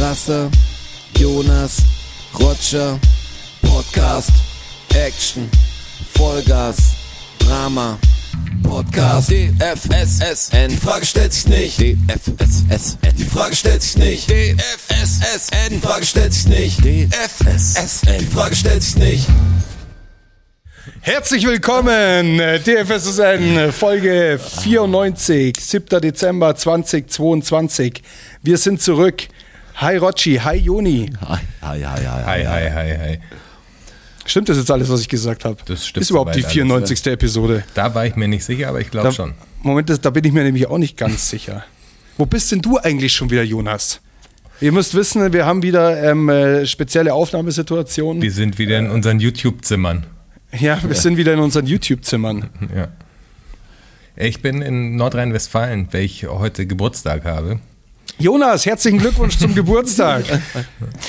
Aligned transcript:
Rasse, 0.00 0.50
Jonas, 1.18 1.82
Roger, 2.38 2.98
Podcast, 3.60 4.30
Action, 4.94 5.46
Vollgas, 6.14 6.78
Drama, 7.38 7.98
Podcast, 8.62 9.30
DFSSN, 9.30 10.70
die 10.70 10.76
Frage 10.78 11.04
stellt 11.04 11.34
sich 11.34 11.46
nicht, 11.48 11.78
DFSSN, 11.78 13.14
die 13.18 13.24
Frage 13.24 13.54
stellt 13.54 13.82
sich 13.82 13.98
nicht, 13.98 14.30
DFSSN, 14.30 15.68
die 15.70 15.78
Frage 15.78 16.06
stellt 16.06 16.32
sich 16.32 16.46
nicht, 16.46 16.78
DFSSN, 16.78 18.18
die 18.20 18.26
Frage 18.26 18.56
stellt 18.56 18.82
sich 18.82 18.96
nicht. 18.96 19.26
Herzlich 21.02 21.46
willkommen, 21.46 22.38
DFSSN, 22.38 23.70
Folge 23.70 24.40
94, 24.62 25.58
7. 25.60 26.00
Dezember 26.00 26.56
2022. 26.56 28.02
Wir 28.42 28.56
sind 28.56 28.80
zurück. 28.80 29.28
Hi 29.80 29.96
Rotschi, 29.96 30.38
hi 30.38 30.56
Joni. 30.56 31.10
Hi, 31.26 31.38
hi, 31.62 31.82
hi, 31.82 32.04
hi. 32.04 32.22
Hi, 32.24 32.44
hi, 32.44 32.70
hi, 32.70 32.98
hi. 32.98 33.18
Stimmt 34.26 34.50
das 34.50 34.58
jetzt 34.58 34.70
alles, 34.70 34.90
was 34.90 35.00
ich 35.00 35.08
gesagt 35.08 35.46
habe? 35.46 35.56
Das 35.64 35.86
stimmt 35.86 36.02
Ist 36.02 36.10
überhaupt 36.10 36.34
die 36.34 36.42
soweit 36.42 36.52
94. 36.52 37.06
Episode. 37.06 37.64
Da 37.72 37.94
war 37.94 38.04
ich 38.04 38.14
mir 38.14 38.28
nicht 38.28 38.44
sicher, 38.44 38.68
aber 38.68 38.82
ich 38.82 38.90
glaube 38.90 39.10
schon. 39.12 39.32
Moment, 39.62 39.88
das, 39.88 39.98
da 40.02 40.10
bin 40.10 40.22
ich 40.24 40.34
mir 40.34 40.44
nämlich 40.44 40.66
auch 40.66 40.76
nicht 40.76 40.98
ganz 40.98 41.30
sicher. 41.30 41.64
Wo 42.18 42.26
bist 42.26 42.52
denn 42.52 42.60
du 42.60 42.76
eigentlich 42.76 43.14
schon 43.14 43.30
wieder, 43.30 43.42
Jonas? 43.42 44.02
Ihr 44.60 44.72
müsst 44.72 44.94
wissen, 44.94 45.32
wir 45.32 45.46
haben 45.46 45.62
wieder 45.62 46.10
ähm, 46.10 46.28
äh, 46.28 46.66
spezielle 46.66 47.14
Aufnahmesituationen. 47.14 48.22
Wir 48.22 48.32
sind 48.32 48.58
wieder 48.58 48.78
in 48.78 48.90
unseren 48.90 49.18
YouTube-Zimmern. 49.18 50.04
Ja, 50.58 50.78
wir 50.86 50.94
sind 50.94 51.16
wieder 51.16 51.32
in 51.32 51.38
unseren 51.38 51.64
YouTube-Zimmern. 51.64 52.50
Ja. 52.76 52.88
Ich 54.14 54.42
bin 54.42 54.60
in 54.60 54.96
Nordrhein-Westfalen, 54.96 55.88
weil 55.92 56.02
ich 56.02 56.26
heute 56.26 56.66
Geburtstag 56.66 57.24
habe. 57.24 57.60
Jonas, 58.20 58.66
herzlichen 58.66 58.98
Glückwunsch 58.98 59.38
zum 59.38 59.54
Geburtstag. 59.54 60.24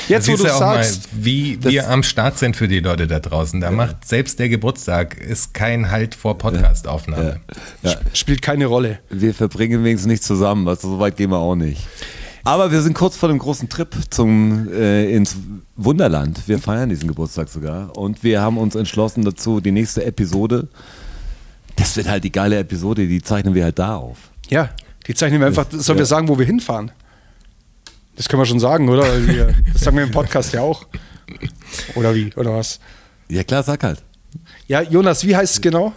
Jetzt, 0.08 0.28
wo 0.30 0.38
du 0.38 0.44
du 0.44 0.56
auch 0.56 0.60
mal, 0.62 0.84
sagst, 0.84 1.10
wie 1.12 1.62
wir 1.62 1.90
am 1.90 2.04
Start 2.04 2.40
sind 2.40 2.56
für 2.56 2.68
die 2.70 2.80
Leute 2.80 3.06
da 3.06 3.20
draußen. 3.20 3.60
Da 3.60 3.70
macht 3.70 4.08
selbst 4.08 4.40
der 4.40 4.48
Geburtstag 4.50 5.18
ist 5.18 5.54
kein 5.54 5.92
Halt 5.92 6.16
vor 6.16 6.38
Podcast-Aufnahme. 6.38 7.42
Ja, 7.84 7.96
spielt 8.14 8.42
keine 8.42 8.66
Rolle. 8.68 9.00
wir 9.10 9.34
verbringen 9.34 9.84
wenigstens 9.84 10.10
nicht 10.10 10.24
zusammen, 10.24 10.68
also 10.68 10.90
so 10.90 11.00
weit 11.00 11.18
gehen 11.18 11.32
wir 11.32 11.38
auch 11.40 11.56
nicht. 11.56 11.86
Aber 12.44 12.72
wir 12.72 12.82
sind 12.82 12.94
kurz 12.96 13.18
vor 13.18 13.30
dem 13.30 13.38
großen 13.38 13.68
Trip 13.70 13.90
zum, 14.10 14.68
äh, 14.74 15.14
ins 15.14 15.36
Wunderland. 15.76 16.42
Wir 16.48 16.58
feiern 16.60 16.90
diesen 16.90 17.08
Geburtstag 17.08 17.50
sogar. 17.50 17.96
Und 17.96 18.24
wir 18.24 18.42
haben 18.42 18.58
uns 18.58 18.74
entschlossen 18.74 19.24
dazu, 19.24 19.60
die 19.60 19.72
nächste 19.72 20.04
Episode, 20.06 20.68
das 21.76 21.96
wird 21.98 22.10
halt 22.10 22.24
die 22.24 22.32
geile 22.32 22.58
Episode, 22.58 23.06
die 23.08 23.22
zeichnen 23.22 23.54
wir 23.54 23.64
halt 23.66 23.78
da 23.78 23.96
auf. 23.98 24.18
Ja, 24.50 24.70
die 25.06 25.14
zeichnen 25.14 25.40
wir 25.40 25.48
einfach. 25.48 25.68
Sollen 25.70 26.00
wir 26.00 26.04
Ja. 26.04 26.06
sagen, 26.08 26.30
wo 26.30 26.40
wir 26.40 26.46
hinfahren? 26.48 26.90
Das 28.16 28.28
können 28.30 28.42
wir 28.42 28.46
schon 28.46 28.60
sagen, 28.60 28.90
oder? 28.90 29.06
Das 29.74 29.82
sagen 29.84 29.98
wir 29.98 30.04
im 30.04 30.12
Podcast 30.12 30.54
ja 30.54 30.62
auch. 30.62 30.86
Oder 31.96 32.14
wie? 32.14 32.34
Oder 32.36 32.54
was? 32.56 32.80
Ja 33.30 33.44
klar, 33.44 33.64
sag 33.64 33.84
halt. 33.84 34.04
Ja, 34.68 34.82
Jonas, 34.82 35.26
wie 35.26 35.36
heißt 35.36 35.54
es 35.56 35.62
genau? 35.62 35.94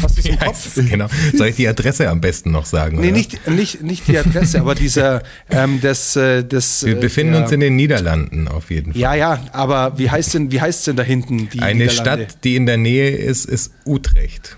Hast 0.00 0.16
du 0.16 0.20
es 0.20 0.26
im 0.26 0.34
Ja, 0.40 0.46
Kopf? 0.46 0.74
genau. 0.74 1.06
Soll 1.34 1.48
ich 1.48 1.56
die 1.56 1.68
Adresse 1.68 2.08
am 2.08 2.20
besten 2.22 2.50
noch 2.50 2.64
sagen? 2.64 2.96
Nee, 2.98 3.08
oder? 3.08 3.16
nicht, 3.18 3.46
nicht, 3.48 3.82
nicht 3.82 4.08
die 4.08 4.16
Adresse, 4.16 4.60
aber 4.60 4.74
dieser, 4.74 5.22
ähm, 5.50 5.80
das, 5.82 6.16
äh, 6.16 6.42
das. 6.44 6.84
Wir 6.84 6.96
äh, 6.96 7.00
befinden 7.00 7.34
der- 7.34 7.42
uns 7.42 7.52
in 7.52 7.60
den 7.60 7.76
Niederlanden 7.76 8.48
auf 8.48 8.70
jeden 8.70 8.92
Fall. 8.92 9.00
Ja, 9.00 9.14
ja, 9.14 9.40
aber 9.52 9.98
wie 9.98 10.10
heißt 10.10 10.32
denn, 10.34 10.50
wie 10.50 10.60
heißt 10.62 10.86
denn 10.86 10.96
da 10.96 11.02
hinten 11.02 11.50
die 11.50 11.60
Eine? 11.60 11.90
Stadt, 11.90 12.42
die 12.44 12.56
in 12.56 12.64
der 12.64 12.78
Nähe 12.78 13.10
ist, 13.10 13.44
ist 13.44 13.72
Utrecht. 13.84 14.56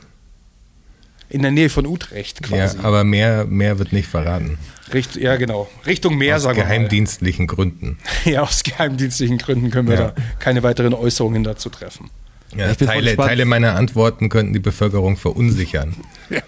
In 1.29 1.43
der 1.43 1.51
Nähe 1.51 1.69
von 1.69 1.87
Utrecht 1.87 2.41
Ja, 2.49 2.67
quasi. 2.69 2.79
aber 2.83 3.03
mehr, 3.05 3.45
mehr 3.45 3.79
wird 3.81 3.93
nicht 3.93 4.09
verraten. 4.09 4.57
Richt, 4.93 5.17
ja, 5.17 5.37
genau. 5.37 5.69
Richtung 5.87 6.17
Meer, 6.17 6.37
Aus 6.37 6.43
sagen 6.43 6.57
wir 6.59 6.65
geheimdienstlichen 6.65 7.47
Gründen. 7.47 7.99
mal. 8.25 8.33
Ja, 8.33 8.43
aus 8.43 8.63
geheimdienstlichen 8.63 9.39
Gründen 9.39 9.71
können 9.71 9.89
wir 9.89 9.97
Ja. 9.97 10.09
da 10.17 10.23
keine 10.39 10.63
weiteren 10.63 10.95
Äußerungen 10.95 11.45
dazu 11.45 11.69
treffen. 11.69 12.11
Ja, 12.57 12.75
Teile. 12.75 13.15
Teile 13.17 13.45
meiner 13.45 13.75
Antworten 13.75 14.29
könnten 14.31 14.55
die 14.55 14.59
Bevölkerung 14.59 15.17
verunsichern. 15.19 15.95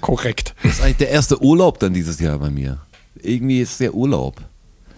Korrekt. 0.00 0.54
Das 0.62 0.74
ist 0.74 0.80
eigentlich 0.82 0.98
der 0.98 1.10
erste 1.10 1.42
Urlaub 1.42 1.78
dann 1.80 1.92
dieses 1.92 2.20
Jahr 2.20 2.38
bei 2.38 2.50
mir. 2.50 2.78
Irgendwie 3.20 3.60
ist 3.60 3.80
der 3.80 3.94
Urlaub. 3.94 4.40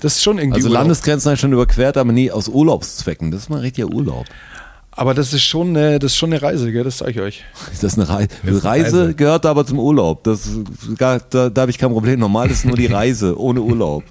Das 0.01 0.17
ist 0.17 0.23
schon 0.23 0.39
irgendwie. 0.39 0.57
Also 0.57 0.69
Urlaub. 0.69 0.83
Landesgrenzen 0.83 1.31
habe 1.31 1.35
ich 1.37 1.41
schon 1.41 1.53
überquert, 1.53 1.97
aber 1.97 2.13
nie 2.13 2.31
aus 2.31 2.49
Urlaubszwecken. 2.49 3.31
Das 3.31 3.43
ist 3.43 3.49
mal 3.51 3.61
richtiger 3.61 3.89
Urlaub. 3.89 4.27
Aber 4.99 5.13
das 5.13 5.33
ist 5.35 5.43
schon, 5.43 5.77
eine, 5.77 5.99
das 5.99 6.13
ist 6.13 6.17
schon 6.17 6.33
eine 6.33 6.41
Reise, 6.41 6.73
gell? 6.73 6.83
das 6.85 6.99
sage 6.99 7.11
ich 7.13 7.21
euch. 7.21 7.45
Das 7.71 7.83
ist 7.85 7.99
eine 7.99 8.09
Reise. 8.09 8.29
Das 8.43 8.55
ist 8.57 8.65
Reise 8.65 8.87
eine 8.97 9.05
Reise. 9.09 9.15
gehört 9.15 9.45
aber 9.47 9.67
zum 9.67 9.79
Urlaub. 9.79 10.25
Das 10.25 10.49
da, 10.99 11.19
da 11.19 11.51
habe 11.61 11.71
ich 11.71 11.77
kein 11.79 11.91
Problem. 11.91 12.19
Normal 12.19 12.51
ist 12.51 12.65
nur 12.65 12.77
die 12.77 12.87
Reise 12.87 13.39
ohne 13.39 13.61
Urlaub. 13.61 14.05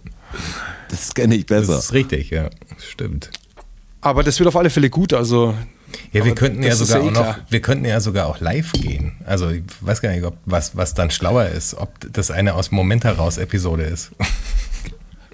Das 0.90 1.13
kenne 1.16 1.35
ich 1.35 1.47
Das 1.47 1.66
besser. 1.68 1.79
ist 1.79 1.94
richtig, 1.94 2.29
ja. 2.29 2.50
Stimmt. 2.78 3.31
Aber 4.01 4.22
das 4.24 4.38
wird 4.40 4.47
auf 4.47 4.56
alle 4.56 4.69
Fälle 4.69 4.91
gut. 4.91 5.13
Also 5.13 5.56
Ja, 6.13 6.24
wir 6.24 6.35
könnten 6.35 6.62
ja 6.62 6.69
das 6.69 6.78
sogar 6.79 7.00
ja 7.00 7.06
eh 7.06 7.09
auch 7.09 7.13
noch, 7.13 7.35
wir 7.50 7.62
könnten 7.62 7.85
ja 7.85 8.00
sogar 8.00 8.28
auch 8.28 8.40
live 8.40 8.72
gehen. 8.74 9.13
Also 9.25 9.50
ich 9.50 9.63
weiß 9.81 10.01
gar 10.01 10.12
nicht, 10.12 10.24
ob 10.24 10.38
was, 10.45 10.78
was 10.78 10.94
dann 10.94 11.09
schlauer 11.09 11.47
ist, 11.47 11.74
ob 11.74 11.90
das 12.13 12.29
eine 12.29 12.53
aus 12.53 12.69
dem 12.69 12.75
Moment 12.75 13.03
heraus 13.06 13.40
Episode 13.40 13.84
ist. 13.85 14.12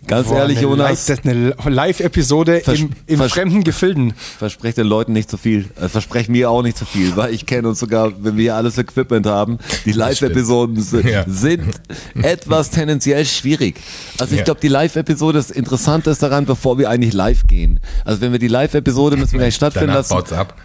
Ganz 0.08 0.28
boah, 0.28 0.38
ehrlich, 0.40 0.60
Jonas, 0.60 1.08
Live, 1.08 1.08
das 1.08 1.20
ist 1.20 1.26
eine 1.66 1.76
Live-Episode 1.76 2.58
im, 2.74 2.90
im 3.06 3.20
fremden 3.30 3.64
Gefilden. 3.64 4.14
versprecht 4.40 4.78
den 4.78 4.88
Leuten 4.88 5.14
nicht 5.14 5.30
zu 5.30 5.38
viel. 5.38 5.70
Äh, 5.80 5.90
versprecht 5.90 6.28
mir 6.28 6.50
auch 6.50 6.64
nicht 6.64 6.78
zu 6.78 6.86
viel, 6.86 7.16
weil 7.16 7.34
ich 7.34 7.46
kenne 7.46 7.68
uns 7.70 7.80
sogar, 7.80 8.12
wenn 8.24 8.36
wir 8.36 8.42
hier 8.44 8.56
alles 8.56 8.78
Equipment 8.78 9.26
haben, 9.28 9.60
die 9.86 9.92
Live-Episoden 9.92 10.82
sind, 10.82 11.06
Ja. 11.06 11.24
sind 11.28 11.80
etwas 12.24 12.72
tendenziell 12.72 13.26
schwierig. 13.26 13.76
Also 14.20 14.34
ich 14.34 14.40
Ja. 14.40 14.46
glaube, 14.46 14.60
die 14.60 14.68
Live-Episode 14.70 15.38
ist 15.40 15.52
Interessantes 15.52 16.18
daran, 16.20 16.46
bevor 16.46 16.78
wir 16.80 16.90
eigentlich 16.90 17.14
live 17.14 17.46
gehen. 17.48 17.80
Also 18.04 18.22
wenn 18.22 18.32
wir 18.32 18.40
die 18.40 18.48
Live-Episode 18.48 19.18
müssen 19.18 19.34
wir 19.34 19.40
gleich 19.40 19.56
stattfinden 19.62 19.88
Danach 19.94 20.10
lassen. 20.10 20.34
ab. 20.36 20.56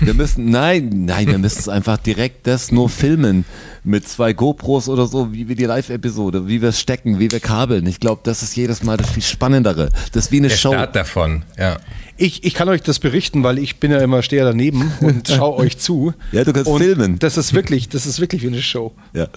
Wir 0.00 0.14
müssen, 0.14 0.50
nein, 0.50 1.04
nein, 1.06 1.26
wir 1.26 1.38
müssen 1.38 1.58
es 1.58 1.68
einfach 1.68 1.98
direkt 1.98 2.46
das 2.46 2.72
nur 2.72 2.88
filmen. 2.88 3.44
Mit 3.82 4.06
zwei 4.06 4.32
GoPros 4.32 4.88
oder 4.88 5.06
so, 5.06 5.32
wie 5.32 5.48
wir 5.48 5.56
die 5.56 5.64
Live-Episode, 5.64 6.46
wie 6.48 6.60
wir 6.60 6.70
es 6.70 6.80
stecken, 6.80 7.18
wie 7.18 7.30
wir 7.30 7.40
kabeln. 7.40 7.86
Ich 7.86 7.98
glaube, 7.98 8.20
das 8.24 8.42
ist 8.42 8.56
jedes 8.56 8.82
Mal 8.82 8.96
das 8.98 9.10
viel 9.10 9.22
Spannendere. 9.22 9.90
Das 10.12 10.26
ist 10.26 10.32
wie 10.32 10.38
eine 10.38 10.48
Der 10.48 10.56
Show. 10.56 10.72
Start 10.72 10.96
davon, 10.96 11.44
ja. 11.58 11.78
Ich, 12.16 12.44
ich 12.44 12.52
kann 12.52 12.68
euch 12.68 12.82
das 12.82 12.98
berichten, 12.98 13.42
weil 13.42 13.58
ich 13.58 13.80
bin 13.80 13.90
ja 13.90 13.98
immer 13.98 14.22
stehe 14.22 14.44
daneben 14.44 14.92
und 15.00 15.28
schaue 15.34 15.56
euch 15.56 15.78
zu. 15.78 16.12
Ja, 16.32 16.44
du 16.44 16.52
kannst 16.52 16.68
und 16.70 16.80
filmen. 16.82 17.18
Das 17.18 17.38
ist 17.38 17.54
wirklich, 17.54 17.88
das 17.88 18.04
ist 18.04 18.20
wirklich 18.20 18.42
wie 18.42 18.48
eine 18.48 18.60
Show. 18.62 18.92
Ja. 19.14 19.28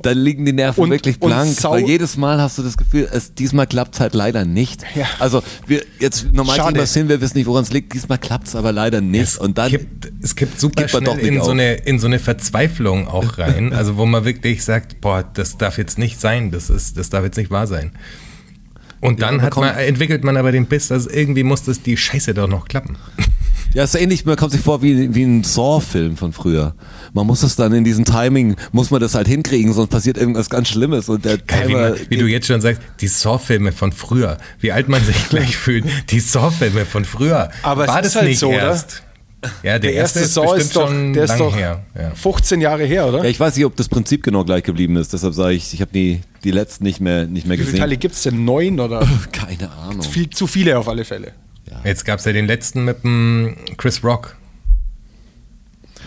Da- 0.00 0.12
liegen 0.12 0.44
die 0.44 0.52
Nerven 0.52 0.80
Und- 0.84 0.90
wirklich 0.90 1.18
blank, 1.20 1.56
weil 1.64 1.86
jedes 1.86 2.16
Mal 2.16 2.40
hast 2.40 2.58
du 2.58 2.62
das 2.62 2.76
Gefühl, 2.76 3.08
es, 3.12 3.34
diesmal 3.34 3.66
klappt 3.66 3.94
es 3.94 4.00
halt 4.00 4.14
leider 4.14 4.44
nicht. 4.44 4.82
Ja. 4.94 5.06
Also 5.18 5.42
wir 5.66 5.82
jetzt 5.98 6.32
normal 6.32 6.58
kriegen 6.58 6.76
wir 6.76 6.86
hin, 6.86 7.08
wir 7.08 7.20
wissen 7.20 7.36
nicht, 7.38 7.46
woran 7.46 7.62
es 7.64 7.72
liegt. 7.72 7.92
Diesmal 7.92 8.18
klappt 8.18 8.46
es 8.48 8.54
aber 8.56 8.72
leider 8.72 9.00
nicht. 9.00 9.22
Es 9.22 9.38
und 9.38 9.58
dann 9.58 9.70
kippt, 9.70 10.10
es 10.22 10.34
kippt 10.36 10.58
super 10.60 10.82
Kippt 10.84 10.94
man 10.94 11.04
schnell 11.18 11.26
in 11.26 11.38
auf. 11.40 11.44
so, 11.46 11.50
eine, 11.52 11.74
in 11.74 11.98
so 11.98 12.06
eine 12.06 12.18
Verzweiflung 12.18 13.08
auch 13.08 13.38
rein. 13.38 13.72
Also 13.82 13.96
wo 13.96 14.06
man 14.06 14.24
wirklich 14.24 14.64
sagt, 14.64 15.00
boah, 15.00 15.24
das 15.34 15.58
darf 15.58 15.76
jetzt 15.78 15.98
nicht 15.98 16.20
sein, 16.20 16.50
das, 16.50 16.70
ist, 16.70 16.96
das 16.98 17.10
darf 17.10 17.24
jetzt 17.24 17.36
nicht 17.36 17.50
wahr 17.50 17.66
sein. 17.66 17.92
Und 19.00 19.20
dann 19.20 19.36
man 19.36 19.44
hat 19.46 19.52
kommt- 19.52 19.66
man, 19.66 19.76
entwickelt 19.76 20.22
man 20.24 20.36
aber 20.36 20.52
den 20.52 20.66
Biss, 20.66 20.88
dass 20.88 21.06
irgendwie 21.06 21.42
muss 21.42 21.64
das 21.64 21.82
die 21.82 21.96
Scheiße 21.96 22.34
doch 22.34 22.46
noch 22.48 22.68
klappen. 22.68 22.96
Ja, 23.74 23.84
ist 23.84 23.94
ähnlich, 23.94 24.26
man 24.26 24.36
kommt 24.36 24.52
sich 24.52 24.60
vor 24.60 24.82
wie, 24.82 25.14
wie 25.14 25.22
ein 25.22 25.44
Saw-Film 25.44 26.18
von 26.18 26.32
früher. 26.34 26.74
Man 27.14 27.26
muss 27.26 27.42
es 27.42 27.56
dann 27.56 27.72
in 27.72 27.84
diesem 27.84 28.04
Timing, 28.04 28.56
muss 28.72 28.90
man 28.90 29.00
das 29.00 29.14
halt 29.14 29.26
hinkriegen, 29.28 29.72
sonst 29.72 29.88
passiert 29.88 30.18
irgendwas 30.18 30.50
ganz 30.50 30.68
Schlimmes 30.68 31.08
und 31.08 31.24
der 31.24 31.38
Geil, 31.38 31.68
wie, 31.68 31.72
man, 31.72 31.94
wie 32.10 32.16
du 32.18 32.26
jetzt 32.26 32.46
schon 32.46 32.60
sagst, 32.60 32.82
die 33.00 33.08
Saw-Filme 33.08 33.72
von 33.72 33.92
früher, 33.92 34.36
wie 34.60 34.72
alt 34.72 34.88
man 34.90 35.02
sich 35.02 35.28
gleich 35.30 35.56
fühlt, 35.56 35.84
die 36.10 36.20
Saw-Filme 36.20 36.84
von 36.84 37.06
früher. 37.06 37.50
Aber 37.62 37.84
es 37.84 37.88
War 37.88 38.00
ist 38.00 38.06
das 38.06 38.16
halt 38.16 38.28
nicht 38.28 38.38
so, 38.38 38.48
oder? 38.48 38.58
erst? 38.58 39.02
Ja, 39.62 39.78
der, 39.78 39.80
Der 39.80 39.94
erste 39.94 40.20
erste, 40.20 40.32
Saw 40.34 40.56
ist 40.56 40.64
ist 40.66 40.76
doch, 40.76 40.88
der 40.88 40.94
schon 40.94 41.14
ist 41.16 41.36
doch 41.38 41.56
her. 41.56 41.82
Ja. 41.98 42.14
15 42.14 42.60
Jahre 42.60 42.84
her, 42.84 43.08
oder? 43.08 43.24
ja, 43.24 43.30
ich 43.30 43.40
weiß 43.40 43.56
nicht, 43.56 43.64
ob 43.64 43.74
das 43.74 43.88
Prinzip 43.88 44.22
genau 44.22 44.44
gleich 44.44 44.62
geblieben 44.62 44.96
ist, 44.96 45.12
deshalb 45.14 45.34
sage 45.34 45.54
ich, 45.54 45.72
ich 45.74 45.80
habe 45.80 45.90
die, 45.92 46.20
die 46.44 46.52
letzten 46.52 46.84
nicht 46.84 47.00
mehr, 47.00 47.26
nicht 47.26 47.46
mehr 47.46 47.54
Wie 47.56 47.62
viele 47.62 47.72
gesehen. 47.72 47.80
Teile 47.80 47.96
gibt 47.96 48.14
es 48.14 48.22
denn? 48.22 48.44
Neun 48.44 48.78
oder? 48.78 49.04
Keine 49.32 49.70
Ahnung. 49.72 50.02
Viel, 50.02 50.30
zu 50.30 50.46
viele 50.46 50.78
auf 50.78 50.88
alle 50.88 51.04
Fälle. 51.04 51.32
Jetzt 51.84 52.04
gab 52.04 52.18
es 52.18 52.24
ja 52.24 52.32
den 52.32 52.46
letzten 52.46 52.84
mit 52.84 53.02
dem 53.04 53.56
Chris 53.76 54.02
Rock. 54.04 54.36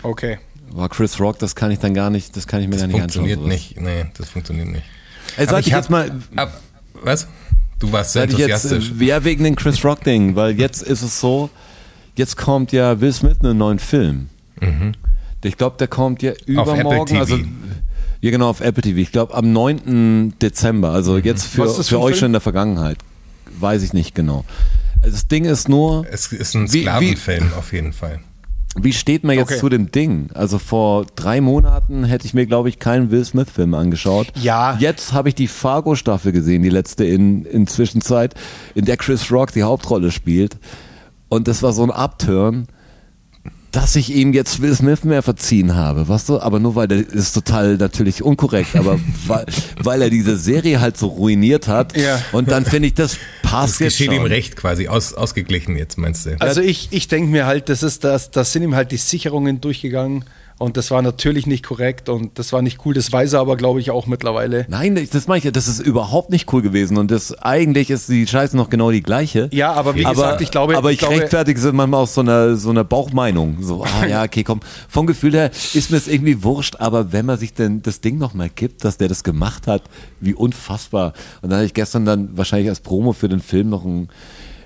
Okay. 0.04 0.38
War 0.72 0.90
Chris 0.90 1.20
Rock, 1.20 1.40
das 1.40 1.56
kann 1.56 1.72
ich 1.72 1.80
dann 1.80 1.94
gar 1.94 2.10
nicht, 2.10 2.36
das 2.36 2.48
kann 2.48 2.62
ich 2.62 2.68
mir 2.68 2.74
Das 2.74 2.82
gar 2.82 2.88
nicht 2.88 3.02
anschauen. 3.02 3.26
funktioniert 3.28 3.40
sowas. 3.40 3.52
nicht. 3.54 3.82
Nee, 3.82 4.06
das 4.18 4.30
funktioniert 4.30 4.68
nicht. 4.68 4.84
Ey, 5.38 5.46
sag 5.48 5.66
ich 5.66 5.74
hab- 5.74 5.82
jetzt 5.82 5.90
mal, 5.90 6.12
Ab, 6.36 6.60
was? 6.94 7.28
Du 7.80 7.92
warst 7.92 8.14
Seit 8.14 8.32
ich 8.32 8.38
jetzt, 8.38 8.66
enthusiastisch. 8.66 9.02
äh, 9.02 9.06
ja, 9.06 9.24
wegen 9.24 9.44
dem 9.44 9.56
Chris 9.56 9.84
Rock 9.84 10.04
Ding, 10.04 10.36
weil 10.36 10.58
jetzt 10.60 10.82
ist 10.82 11.02
es 11.02 11.20
so, 11.20 11.50
jetzt 12.16 12.38
kommt 12.38 12.72
ja 12.72 13.00
Will 13.02 13.12
Smith 13.14 13.38
einen 13.42 13.58
neuen 13.58 13.80
Film. 13.80 14.30
Ich 15.44 15.58
glaube, 15.58 15.76
der 15.78 15.88
kommt 15.88 16.22
ja 16.24 16.32
übermorgen, 16.46 16.80
Mhm. 16.82 17.02
Apple 17.02 17.20
also 17.20 17.38
TV. 17.38 17.50
ja 18.22 18.32
genau 18.32 18.50
auf 18.50 18.62
Apple 18.62 18.82
TV. 18.82 18.98
Ich 19.00 19.12
glaube 19.12 19.34
am 19.36 19.52
9. 19.54 20.34
Dezember, 20.42 20.92
also 20.92 21.14
Mhm. 21.14 21.24
jetzt 21.24 21.46
für, 21.46 21.64
das 21.66 21.78
für 21.78 21.84
für 21.84 22.00
euch 22.00 22.14
Film? 22.14 22.20
schon 22.20 22.26
in 22.28 22.32
der 22.34 22.42
Vergangenheit. 22.42 22.98
Weiß 23.60 23.84
ich 23.84 23.94
nicht 23.94 24.16
genau. 24.16 24.44
Also 25.02 25.12
das 25.12 25.28
Ding 25.28 25.46
ist 25.46 25.70
nur, 25.70 26.06
es 26.12 26.32
ist 26.32 26.56
ein 26.56 26.68
Sklavenfilm 26.68 27.52
auf 27.58 27.74
jeden 27.74 27.94
Fall. 27.94 28.20
Wie 28.78 28.92
steht 28.92 29.24
man 29.24 29.38
jetzt 29.38 29.52
Okay. 29.52 29.60
zu 29.60 29.70
dem 29.70 29.90
Ding? 29.92 30.30
Also 30.34 30.60
vor 30.60 31.06
drei 31.16 31.40
Monaten 31.40 32.04
hätte 32.04 32.26
ich 32.26 32.34
mir, 32.34 32.46
glaube 32.46 32.68
ich, 32.68 32.78
keinen 32.78 33.10
Will 33.10 33.24
Smith-Film 33.24 33.74
angeschaut. 33.74 34.28
Ja. 34.36 34.76
Jetzt 34.80 35.14
habe 35.14 35.30
ich 35.30 35.36
die 35.36 35.48
Fargo-Staffel 35.48 36.34
gesehen, 36.34 36.62
die 36.62 36.70
letzte 36.70 37.06
in, 37.06 37.46
in 37.46 37.68
Zwischenzeit, 37.68 38.34
in 38.74 38.84
der 38.84 38.98
Chris 38.98 39.32
Rock 39.32 39.54
die 39.54 39.64
Hauptrolle 39.64 40.12
spielt. 40.12 40.58
Und 41.30 41.48
das 41.48 41.64
war 41.64 41.72
so 41.72 41.84
ein 41.84 41.92
Upturn, 41.92 42.68
dass 43.76 43.98
ich 43.98 44.16
ihm 44.16 44.32
jetzt 44.32 44.62
Will 44.62 44.74
Smith 44.74 45.04
mehr 45.04 45.22
verziehen 45.22 45.76
habe, 45.76 46.08
weißt 46.08 46.30
du? 46.30 46.40
Aber 46.40 46.60
nur 46.60 46.76
weil 46.76 46.88
der 46.88 47.00
ist 47.00 47.34
total 47.34 47.76
natürlich 47.76 48.24
unkorrekt, 48.24 48.74
aber 48.78 48.98
weil, 49.28 49.46
weil 49.84 50.02
er 50.02 50.10
diese 50.10 50.38
Serie 50.38 50.80
halt 50.80 50.96
so 50.98 51.08
ruiniert 51.08 51.68
hat. 51.68 51.98
Ja. 51.98 52.22
Und 52.32 52.50
dann 52.50 52.64
finde 52.64 52.88
ich, 52.88 52.94
das 52.94 53.18
passt 53.44 53.74
Es 53.74 53.80
jetzt 53.80 53.98
geschieht 53.98 54.12
ihm 54.14 54.22
schon. 54.22 54.28
recht 54.28 54.56
quasi, 54.56 54.88
aus, 54.88 55.14
ausgeglichen 55.14 55.76
jetzt, 55.76 55.98
meinst 55.98 56.26
du? 56.26 56.38
Also 56.40 56.62
ich, 56.62 56.88
ich 56.92 57.10
denke 57.10 57.30
mir 57.30 57.46
halt, 57.46 57.68
das 57.68 57.84
ist 57.84 58.06
das, 58.06 58.32
da 58.32 58.46
sind 58.46 58.64
ihm 58.64 58.76
halt 58.76 58.92
die 58.92 58.98
Sicherungen 58.98 59.60
durchgegangen 59.60 60.24
und 60.58 60.78
das 60.78 60.90
war 60.90 61.02
natürlich 61.02 61.48
nicht 61.48 61.66
korrekt 61.66 62.08
und 62.08 62.40
das 62.40 62.54
war 62.54 62.62
nicht 62.62 62.86
cool. 62.86 62.94
Das 62.94 63.12
weiß 63.12 63.34
er 63.34 63.42
aber, 63.42 63.58
glaube 63.58 63.82
ich, 63.82 63.92
auch 63.92 64.08
mittlerweile. 64.08 64.66
Nein, 64.70 64.96
das- 65.12 65.28
meine 65.28 65.44
ich, 65.44 65.52
das 65.52 65.68
ist 65.68 65.80
überhaupt 65.80 66.30
nicht 66.30 66.52
cool 66.54 66.62
gewesen 66.62 66.98
und 66.98 67.12
das 67.12 67.38
eigentlich 67.40 67.90
ist 67.90 68.08
die 68.08 68.26
Scheiße 68.26 68.56
noch 68.56 68.70
genau 68.70 68.92
die 68.92 69.02
gleiche. 69.04 69.50
Ja, 69.52 69.74
aber 69.74 69.96
wie 69.96 70.06
aber, 70.06 70.16
gesagt, 70.16 70.42
ich 70.42 70.52
glaube, 70.52 70.78
aber 70.78 70.92
ich, 70.92 70.96
ich 70.96 71.00
glaube, 71.00 71.20
rechtfertige 71.22 71.60
es 71.60 71.74
manchmal 71.74 72.02
aus 72.02 72.14
so 72.14 72.22
einer, 72.22 72.56
so 72.56 72.70
einer 72.70 72.84
Bauchmeinung. 72.84 73.58
So, 73.62 73.84
ah 73.84 74.06
ja, 74.10 74.24
okay, 74.24 74.44
komm. 74.44 74.62
Vom 74.88 75.08
Gefühl 75.08 75.34
her 75.34 75.52
ist 75.74 75.92
mir 75.92 75.98
es 75.98 76.08
irgendwie 76.08 76.44
wurscht, 76.44 76.78
aber 76.80 77.12
wenn 77.12 77.26
man 77.26 77.38
sich 77.38 77.54
denn 77.54 77.82
das 77.82 78.00
Ding 78.00 78.18
nochmal 78.18 78.50
gibt, 78.54 78.86
dass 78.86 78.98
der 78.98 79.10
das 79.10 79.24
gemacht 79.24 79.68
hat, 79.68 79.84
wie 80.22 80.34
unfassbar. 80.34 81.14
Und 81.42 81.50
da 81.50 81.58
habe 81.58 81.66
ich 81.66 81.74
gestern 81.74 82.06
dann 82.06 82.38
wahrscheinlich 82.38 82.70
als 82.70 82.80
Promo 82.80 83.12
für 83.14 83.28
den 83.28 83.42
Film 83.42 83.70
noch 83.70 83.84
ein 83.84 84.10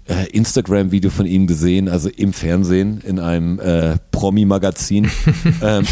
äh, 0.10 0.26
Instagram-Video 0.32 1.10
von 1.12 1.26
ihm 1.26 1.48
gesehen, 1.48 1.88
also 1.88 2.10
im 2.10 2.34
Fernsehen, 2.34 3.02
in 3.06 3.20
einem 3.20 3.60
äh, 3.60 3.98
Promi-Magazin. 4.12 5.10
ähm, 5.62 5.86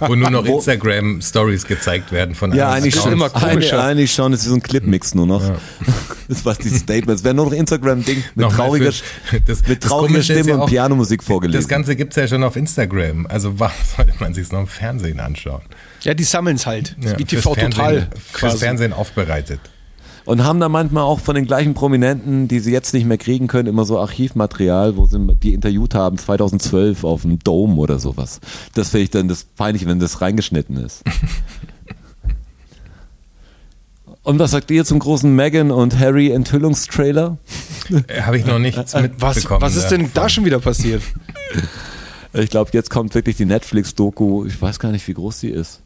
Wo 0.00 0.14
nur 0.14 0.30
noch 0.30 0.44
Instagram-Stories 0.46 1.66
gezeigt 1.66 2.12
werden 2.12 2.34
von 2.34 2.54
Ja, 2.54 2.70
eigentlich 2.70 2.94
ist 2.94 3.02
schon. 3.02 3.12
immer 3.12 3.26
Accounts. 3.26 3.46
komischer. 3.48 3.78
Eigentlich, 3.78 3.90
eigentlich 3.90 4.12
schon, 4.14 4.32
es 4.32 4.40
ist 4.42 4.48
so 4.48 4.54
ein 4.54 4.62
Clipmix 4.62 5.14
nur 5.14 5.26
noch. 5.26 5.42
Das 6.30 6.44
war 6.44 6.54
die 6.56 6.68
Statements. 6.68 7.24
Wäre 7.24 7.32
nur 7.34 7.46
noch 7.46 7.52
Instagram-Ding 7.54 8.18
mit 8.18 8.36
Nochmal 8.36 8.66
trauriger, 8.68 8.92
für- 8.92 9.40
das- 9.40 9.66
mit 9.66 9.82
trauriger 9.82 10.22
Stimme 10.22 10.48
ja 10.50 10.54
und 10.56 10.60
auch, 10.60 10.68
Pianomusik 10.68 11.24
vorgelesen. 11.24 11.58
Das 11.62 11.68
Ganze 11.68 11.96
gibt's 11.96 12.16
ja 12.16 12.28
schon 12.28 12.44
auf 12.44 12.54
Instagram. 12.54 13.26
Also 13.28 13.58
warum 13.58 13.74
sollte 13.96 14.12
man 14.20 14.34
sich 14.34 14.52
noch 14.52 14.60
im 14.60 14.66
Fernsehen 14.66 15.20
anschauen? 15.20 15.62
Ja, 16.02 16.12
die 16.12 16.24
sammeln 16.24 16.56
es 16.56 16.66
halt. 16.66 16.94
Ja, 17.00 17.18
wie 17.18 17.24
fürs 17.24 17.44
TV 17.44 17.54
Total. 17.54 18.08
Fürs 18.30 18.32
quasi. 18.52 18.58
Fernsehen 18.58 18.92
aufbereitet. 18.92 19.60
Und 20.28 20.44
haben 20.44 20.60
da 20.60 20.68
manchmal 20.68 21.04
auch 21.04 21.20
von 21.20 21.34
den 21.34 21.46
gleichen 21.46 21.72
Prominenten, 21.72 22.48
die 22.48 22.60
sie 22.60 22.70
jetzt 22.70 22.92
nicht 22.92 23.06
mehr 23.06 23.16
kriegen 23.16 23.46
können, 23.46 23.66
immer 23.66 23.86
so 23.86 23.98
Archivmaterial, 23.98 24.96
wo 24.98 25.06
sie 25.06 25.18
die 25.42 25.54
interviewt 25.54 25.94
haben, 25.94 26.18
2012 26.18 27.02
auf 27.02 27.22
dem 27.22 27.38
Dome 27.38 27.76
oder 27.76 27.98
sowas. 27.98 28.40
Das 28.74 28.90
finde 28.90 29.04
ich 29.04 29.10
dann 29.10 29.28
das 29.28 29.44
peinlich, 29.44 29.86
wenn 29.86 29.98
das 30.00 30.20
reingeschnitten 30.20 30.76
ist. 30.76 31.02
Und 34.22 34.38
was 34.38 34.50
sagt 34.50 34.70
ihr 34.70 34.84
zum 34.84 34.98
großen 34.98 35.34
Meghan 35.34 35.70
und 35.70 35.98
Harry 35.98 36.30
Enthüllungstrailer? 36.30 37.38
Äh, 38.08 38.20
Habe 38.20 38.36
ich 38.38 38.44
noch 38.44 38.58
nichts 38.58 38.92
Äh, 38.92 39.02
mitbekommen. 39.02 39.62
was, 39.62 39.62
was 39.62 39.76
ist 39.76 39.88
denn 39.88 40.00
davon. 40.02 40.14
da 40.14 40.28
schon 40.28 40.44
wieder 40.44 40.58
passiert? 40.60 41.02
Ich 42.34 42.50
glaube, 42.50 42.70
jetzt 42.74 42.90
kommt 42.90 43.14
wirklich 43.14 43.36
die 43.38 43.46
Netflix-Doku. 43.46 44.44
Ich 44.44 44.60
weiß 44.60 44.78
gar 44.78 44.92
nicht, 44.92 45.08
wie 45.08 45.14
groß 45.14 45.40
die 45.40 45.48
ist. 45.48 45.80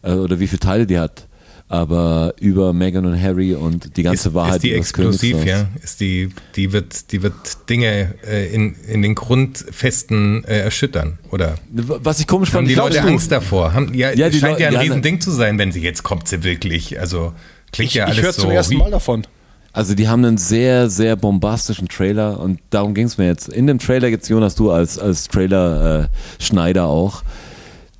Äh, 0.00 0.14
Oder 0.14 0.40
wie 0.40 0.46
viele 0.46 0.60
Teile 0.60 0.86
die 0.86 0.98
hat. 0.98 1.26
Aber 1.66 2.34
über 2.40 2.72
Meghan 2.74 3.06
und 3.06 3.20
Harry 3.20 3.54
und 3.54 3.96
die 3.96 4.02
ganze 4.02 4.28
ist, 4.28 4.34
Wahrheit 4.34 4.56
ist 4.56 4.62
die 4.64 4.68
über 4.68 4.76
das 4.78 4.86
explosiv, 4.90 5.32
Königshaus. 5.38 5.66
ja? 5.74 5.82
Ist 5.82 6.00
die, 6.00 6.28
die 6.56 6.72
wird, 6.72 7.10
die 7.10 7.22
wird 7.22 7.34
Dinge 7.70 8.14
äh, 8.28 8.54
in, 8.54 8.74
in 8.86 9.00
den 9.02 9.14
Grundfesten 9.14 10.44
äh, 10.44 10.58
erschüttern, 10.60 11.18
oder? 11.30 11.54
Was 11.72 12.20
ich 12.20 12.26
komisch 12.26 12.50
Haben 12.50 12.58
fand, 12.58 12.68
die 12.68 12.74
glaubst 12.74 12.94
Leute 12.96 13.06
du- 13.06 13.12
Angst 13.12 13.32
davor? 13.32 13.72
Haben, 13.72 13.94
ja, 13.94 14.12
Ja, 14.12 14.28
die 14.28 14.38
scheint 14.38 14.52
Leute- 14.52 14.62
ja 14.62 14.68
ein 14.68 14.74
ja, 14.74 14.78
ne- 14.80 14.84
Riesending 14.84 15.20
zu 15.20 15.30
sein, 15.30 15.58
wenn 15.58 15.72
sie 15.72 15.80
jetzt 15.80 16.02
kommt 16.02 16.28
sie 16.28 16.44
wirklich. 16.44 17.00
Also 17.00 17.32
klingt 17.72 17.90
Ich, 17.90 17.94
ja 17.94 18.04
alles 18.04 18.18
ich 18.18 18.22
höre 18.24 18.32
so. 18.32 18.42
zum 18.42 18.50
ersten. 18.50 18.76
Mal 18.76 18.90
davon. 18.90 19.26
Also 19.72 19.94
die 19.96 20.06
haben 20.06 20.24
einen 20.24 20.38
sehr, 20.38 20.88
sehr 20.88 21.16
bombastischen 21.16 21.88
Trailer 21.88 22.38
und 22.38 22.60
darum 22.70 22.94
ging 22.94 23.06
es 23.06 23.18
mir 23.18 23.26
jetzt. 23.26 23.48
In 23.48 23.66
dem 23.66 23.80
Trailer 23.80 24.06
jetzt 24.08 24.28
Jonas, 24.28 24.54
du 24.54 24.70
als, 24.70 24.98
als 24.98 25.26
Trailer-Schneider 25.28 26.84
auch. 26.84 27.22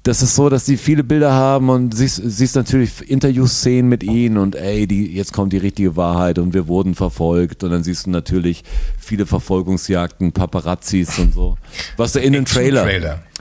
Das 0.05 0.21
ist 0.21 0.35
so, 0.35 0.51
dass 0.51 0.67
die 0.67 0.77
viele 0.77 1.03
Bilder 1.03 1.33
haben 1.33 1.71
und 1.71 1.95
siehst, 1.97 2.21
siehst 2.23 2.57
natürlich 2.57 3.11
Interviewszenen 3.11 3.89
mit 3.89 4.03
ihnen 4.03 4.37
und 4.37 4.55
ey, 4.55 4.87
die, 4.87 5.11
jetzt 5.15 5.33
kommt 5.33 5.55
die 5.55 5.59
richtige 5.59 5.97
Wahrheit 5.97 6.39
und 6.39 6.53
wir 6.53 6.69
wurden 6.69 6.95
verfolgt 6.95 7.65
und 7.65 7.71
dann 7.71 7.83
siehst 7.83 8.05
du 8.05 8.11
natürlich 8.11 8.65
viele 8.99 9.25
Verfolgungsjagden, 9.25 10.33
Paparazzis 10.33 11.19
und 11.19 11.33
so. 11.33 11.57
Was 11.97 12.13
du 12.13 12.21
in 12.21 12.35
dem 12.35 12.45
Trailer. 12.45 12.85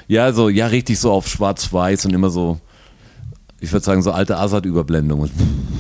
Ja, 0.08 0.32
so, 0.32 0.48
ja, 0.48 0.68
richtig 0.68 1.00
so 1.00 1.12
auf 1.12 1.28
schwarz-weiß 1.28 2.06
und 2.06 2.14
immer 2.14 2.30
so, 2.30 2.62
ich 3.60 3.70
würde 3.74 3.84
sagen, 3.84 4.02
so 4.02 4.14
alte 4.14 4.38
Assad-Überblendung. 4.38 5.20
und 5.20 5.32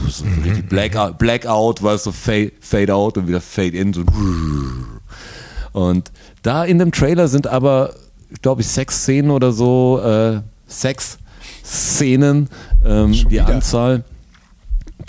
So 0.09 0.25
richtig 0.44 0.68
Blackout, 0.68 1.18
Blackout, 1.18 1.81
weißt 1.81 2.07
du, 2.07 2.12
Fade, 2.12 2.51
Fade 2.59 2.94
out 2.94 3.18
und 3.18 3.29
wieder 3.29 3.39
Fade 3.39 3.77
in. 3.77 3.94
So. 3.94 4.03
Und 5.71 6.12
da 6.41 6.65
in 6.65 6.77
dem 6.77 6.91
Trailer 6.91 7.29
sind 7.29 7.47
aber, 7.47 7.94
glaube 8.41 8.62
ich, 8.62 8.68
sechs 8.68 9.03
Szenen 9.03 9.31
oder 9.31 9.53
so, 9.53 10.01
äh, 10.03 10.41
sechs 10.81 11.18
Szenen, 11.64 12.50
ähm, 12.84 13.12
die 13.12 13.30
wieder. 13.30 13.48
Anzahl, 13.48 14.04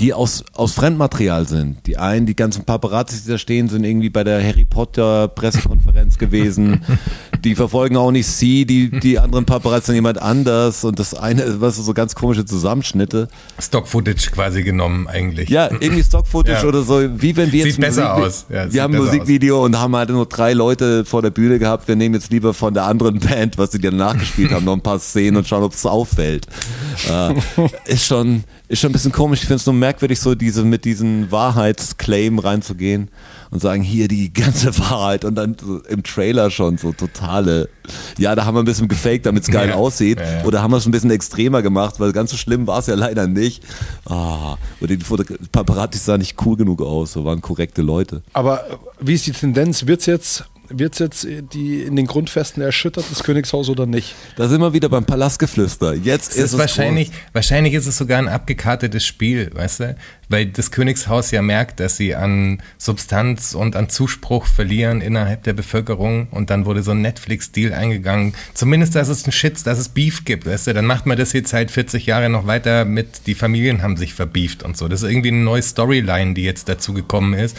die 0.01 0.13
aus, 0.13 0.45
aus 0.55 0.73
Fremdmaterial 0.73 1.47
sind. 1.47 1.87
Die 1.87 1.97
einen, 1.97 2.27
die 2.27 2.35
ganzen 2.35 2.65
Paparazzi, 2.65 3.23
die 3.23 3.31
da 3.31 3.39
stehen, 3.39 3.69
sind 3.69 3.85
irgendwie 3.85 4.11
bei 4.11 4.25
der 4.25 4.43
Harry 4.43 4.65
Potter 4.65 5.29
Pressekonferenz 5.29 6.19
gewesen. 6.19 6.83
Die 7.45 7.55
verfolgen 7.55 7.97
auch 7.97 8.11
nicht 8.11 8.27
sie, 8.27 8.65
die, 8.65 8.91
die 9.01 9.19
anderen 9.19 9.45
Paparazzi 9.45 9.87
sind 9.87 9.97
jemand 9.97 10.21
anders. 10.21 10.83
Und 10.85 10.99
das 10.99 11.15
eine, 11.15 11.61
was 11.61 11.77
so 11.77 11.93
ganz 11.95 12.15
komische 12.15 12.45
Zusammenschnitte. 12.45 13.29
Stock-Footage 13.61 14.31
quasi 14.31 14.63
genommen 14.63 15.07
eigentlich. 15.07 15.51
Ja, 15.51 15.69
irgendwie 15.81 16.03
Stock-Footage 16.03 16.63
Ja. 16.63 16.69
oder 16.69 16.83
so, 16.83 17.01
wie 17.21 17.37
wenn 17.37 17.53
wir 17.53 17.65
Sieht 17.65 17.67
jetzt 17.67 17.79
ein 17.79 17.81
besser 17.83 18.15
Musik- 18.15 18.27
aus. 18.27 18.47
Ja, 18.49 18.65
sieht 18.65 18.75
wir 18.75 18.83
haben 18.83 18.95
ein 18.95 19.05
Musikvideo 19.05 19.65
und 19.65 19.79
haben 19.79 19.95
halt 19.95 20.09
nur 20.11 20.27
drei 20.27 20.53
Leute 20.55 21.05
vor 21.05 21.23
der 21.23 21.31
Bühne 21.31 21.59
gehabt. 21.59 21.87
Wir 21.87 21.97
nehmen 21.97 22.15
jetzt 22.15 22.31
lieber 22.31 22.55
von 22.55 22.73
der 22.75 22.85
anderen 22.85 23.19
Band, 23.21 23.59
was 23.59 23.73
sie 23.73 23.79
dir 23.79 23.93
nachgespielt 23.93 24.51
haben, 24.53 24.65
noch 24.65 24.73
ein 24.73 24.81
paar 24.83 24.99
Szenen 24.99 25.37
und 25.37 25.47
schauen, 25.47 25.63
ob 25.63 25.75
es 25.75 25.85
auffällt. 25.85 26.47
Äh, 27.11 27.35
ist 27.87 28.07
schon, 28.07 28.45
ist 28.69 28.81
schon 28.81 28.91
ein 28.91 28.93
bisschen 28.95 29.13
komisch. 29.13 29.41
Ich 29.41 29.47
finde 29.47 29.57
es 29.57 29.67
nur 29.67 29.75
merkwürdig, 29.75 30.19
so 30.21 30.35
diese 30.35 30.65
mit 30.65 30.85
diesen 30.85 31.31
Wahrheitsclaim 31.31 32.39
reinzugehen 32.39 33.11
und 33.51 33.61
sagen, 33.61 33.83
hier 33.83 34.09
die 34.09 34.33
ganze 34.33 34.77
Wahrheit 34.79 35.25
und 35.25 35.35
dann 35.35 35.57
so 35.61 35.79
im 35.81 36.03
Trailer 36.03 36.51
schon 36.51 36.79
so 36.79 36.93
totale, 36.93 37.69
ja, 38.19 38.35
da 38.35 38.45
haben 38.47 38.55
wir 38.55 38.61
ein 38.63 38.65
bisschen 38.65 38.89
gefaked, 38.89 39.27
damit 39.27 39.43
es 39.45 39.51
geil 39.51 39.69
Ja. 39.71 39.75
aussieht. 39.75 40.19
Ja, 40.19 40.39
ja. 40.39 40.45
Oder 40.45 40.63
haben 40.63 40.71
wir 40.71 40.79
es 40.79 40.87
ein 40.87 40.93
bisschen 40.93 41.11
extremer 41.11 41.63
gemacht, 41.63 42.01
weil 42.01 42.13
ganz 42.13 42.31
so 42.31 42.37
schlimm 42.37 42.67
war 42.67 42.79
es 42.79 42.87
ja 42.87 42.95
leider 42.95 43.27
nicht. 43.27 43.63
Ah, 44.07 44.57
oder 44.81 44.97
die 44.97 45.05
Paparazzi 45.53 45.99
sahen 45.99 46.21
nicht 46.21 46.37
cool 46.45 46.57
genug 46.57 46.81
aus, 46.81 47.13
so 47.13 47.25
waren 47.25 47.41
korrekte 47.43 47.83
Leute. 47.83 48.23
Aber 48.33 48.65
wie 49.01 49.15
ist 49.15 49.27
die 49.27 49.33
Tendenz? 49.33 49.87
Wird 49.87 50.01
es 50.01 50.07
jetzt, 50.07 50.45
wird's 50.69 50.99
jetzt 50.99 51.25
äh, 51.25 51.43
die 51.43 51.83
in 51.83 51.97
den 51.97 52.07
Grundfesten 52.07 52.63
erschüttert, 52.63 53.05
das 53.11 53.23
Königshaus 53.23 53.69
oder 53.69 53.87
nicht? 53.87 54.15
Da 54.37 54.49
sind 54.49 54.61
wir 54.61 54.73
wieder 54.73 54.89
beim 54.89 55.05
Palastgeflüster. 55.05 55.95
Jetzt 55.95 56.33
Es 56.33 56.37
ist 56.37 56.45
ist 56.45 56.53
es 56.55 56.59
wahrscheinlich, 56.59 57.11
wahrscheinlich 57.33 57.75
ist 57.75 57.87
es 57.87 57.97
sogar 57.97 58.19
ein 58.19 58.29
abgekartetes 58.29 59.05
Spiel, 59.05 59.51
weißt 59.55 59.81
du? 59.81 59.97
Weil 60.29 60.47
das 60.47 60.71
Königshaus 60.71 61.31
ja 61.31 61.43
merkt, 61.43 61.81
dass 61.81 61.97
sie 61.97 62.15
an 62.15 62.63
Substanz 62.79 63.55
und 63.55 63.77
an 63.77 63.89
Zuspruch 63.89 64.47
verlieren 64.47 65.01
innerhalb 65.01 65.43
der 65.43 65.53
Bevölkerung 65.53 66.29
und 66.31 66.51
dann 66.51 66.65
wurde 66.65 66.83
so 66.83 66.93
ein 66.93 67.03
Netflix-Deal 67.03 67.73
eingegangen. 67.73 68.35
Zumindest, 68.55 68.95
dass 68.95 69.09
es 69.09 69.25
einen 69.25 69.33
Shit, 69.33 69.67
dass 69.67 69.79
es 69.79 69.91
Beef 69.91 70.25
gibt, 70.25 70.47
weißt 70.47 70.69
du? 70.69 70.75
Dann 70.75 70.87
macht 70.87 71.07
man 71.07 71.19
das 71.19 71.33
jetzt 71.33 71.53
halt 71.53 71.71
40 71.71 72.07
Jahre 72.07 72.31
noch 72.31 72.47
weiter 72.47 72.85
mit, 72.85 73.27
die 73.27 73.35
Familien 73.35 73.83
haben 73.83 73.97
sich 73.97 74.15
verbieft 74.15 74.63
und 74.63 74.77
so. 74.77 74.89
Das 74.89 75.03
ist 75.03 75.11
irgendwie 75.11 75.29
eine 75.29 75.39
neue 75.39 75.63
Storyline, 75.63 76.35
die 76.35 76.43
jetzt 76.43 76.69
dazu 76.69 76.95
gekommen 76.95 77.35
ist, 77.35 77.57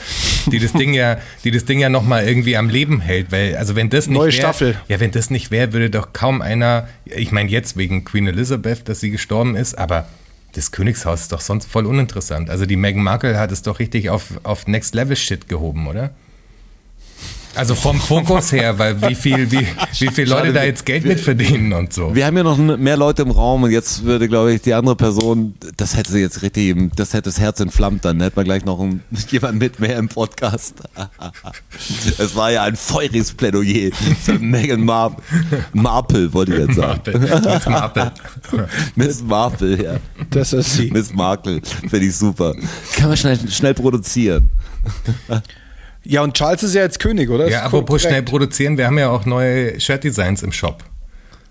die 0.47 0.59
das 0.59 0.73
Ding 0.73 0.93
ja, 0.93 1.17
die 1.43 1.51
das 1.51 1.65
Ding 1.65 1.79
ja 1.79 1.89
nochmal 1.89 2.27
irgendwie 2.27 2.57
am 2.57 2.69
Leben 2.69 2.94
hält, 3.01 3.31
weil, 3.31 3.55
also 3.57 3.75
wenn 3.75 3.89
das 3.89 4.07
nicht 4.07 4.17
Neue 4.17 4.27
wär, 4.27 4.31
Staffel. 4.31 4.75
ja, 4.87 4.99
wenn 4.99 5.11
das 5.11 5.29
nicht 5.29 5.51
wäre, 5.51 5.73
würde 5.73 5.89
doch 5.89 6.13
kaum 6.13 6.41
einer, 6.41 6.87
ich 7.05 7.31
meine 7.31 7.49
jetzt 7.49 7.77
wegen 7.77 8.05
Queen 8.05 8.27
Elizabeth, 8.27 8.87
dass 8.87 8.99
sie 8.99 9.11
gestorben 9.11 9.55
ist, 9.55 9.77
aber 9.77 10.07
das 10.53 10.71
Königshaus 10.71 11.21
ist 11.21 11.31
doch 11.31 11.41
sonst 11.41 11.65
voll 11.65 11.85
uninteressant. 11.85 12.49
Also 12.49 12.65
die 12.65 12.77
Meghan 12.77 13.03
Markle 13.03 13.37
hat 13.37 13.51
es 13.51 13.61
doch 13.61 13.79
richtig 13.79 14.09
auf, 14.09 14.39
auf 14.43 14.67
Next 14.67 14.95
Level 14.95 15.15
Shit 15.15 15.49
gehoben, 15.49 15.87
oder? 15.87 16.11
Also 17.55 17.73
vom 17.75 17.99
Fokus 17.99 18.51
her, 18.51 18.77
weil 18.77 19.01
wie 19.01 19.15
viel, 19.15 19.49
wie, 19.51 19.59
wie 19.99 20.07
viele 20.09 20.27
Leute 20.29 20.41
Schade, 20.41 20.53
da 20.53 20.61
wir- 20.61 20.67
jetzt 20.67 20.85
Geld 20.85 21.05
mit 21.05 21.19
verdienen 21.19 21.73
und 21.73 21.93
so. 21.93 22.13
Wir 22.13 22.25
haben 22.25 22.35
ja 22.37 22.43
noch 22.43 22.57
mehr 22.57 22.97
Leute 22.97 23.21
im 23.21 23.31
Raum 23.31 23.63
und 23.63 23.71
jetzt 23.71 24.03
würde, 24.03 24.27
glaube 24.27 24.53
ich, 24.53 24.61
die 24.61 24.73
andere 24.73 24.95
Person, 24.95 25.55
das 25.77 25.95
hätte 25.95 26.11
sie 26.11 26.19
jetzt 26.19 26.41
richtig, 26.41 26.75
das 26.95 27.13
hätte 27.13 27.23
das 27.23 27.39
Herz 27.39 27.59
entflammt, 27.59 28.03
dann 28.05 28.19
hätte 28.21 28.35
man 28.35 28.45
gleich 28.45 28.65
noch 28.65 28.79
einen, 28.79 29.01
jemand 29.29 29.59
mit 29.59 29.79
mehr 29.79 29.97
im 29.97 30.07
Podcast. 30.09 30.75
Es 32.17 32.35
war 32.35 32.51
ja 32.51 32.63
ein 32.63 32.75
feuriges 32.75 33.33
Plädoyer 33.33 33.91
für 34.23 34.39
Meghan 34.39 34.83
Mar 34.83 35.15
Marple, 35.73 36.33
wollte 36.33 36.53
ich 36.53 36.59
jetzt 36.67 36.75
sagen. 36.75 37.01
Marple. 37.15 37.19
Miss 37.19 37.65
Marple. 37.65 38.11
Miss 38.95 39.23
Marple, 39.23 39.83
ja. 39.83 39.95
Das 40.29 40.53
ist 40.53 40.73
sie. 40.75 40.91
Miss 40.91 41.13
Markle, 41.13 41.61
finde 41.89 42.05
ich 42.05 42.15
super. 42.15 42.53
Kann 42.95 43.09
man 43.09 43.17
schnell, 43.17 43.39
schnell 43.49 43.73
produzieren. 43.73 44.49
Ja, 46.05 46.21
und 46.21 46.35
Charles 46.35 46.63
ist 46.63 46.75
ja 46.75 46.81
jetzt 46.83 46.99
König, 46.99 47.29
oder? 47.29 47.49
Ja, 47.49 47.63
apropos 47.63 48.01
schnell 48.03 48.21
produzieren, 48.23 48.77
wir 48.77 48.85
haben 48.87 48.97
ja 48.99 49.09
auch 49.09 49.25
neue 49.25 49.79
Shirt-Designs 49.79 50.43
im 50.43 50.51
Shop. 50.51 50.83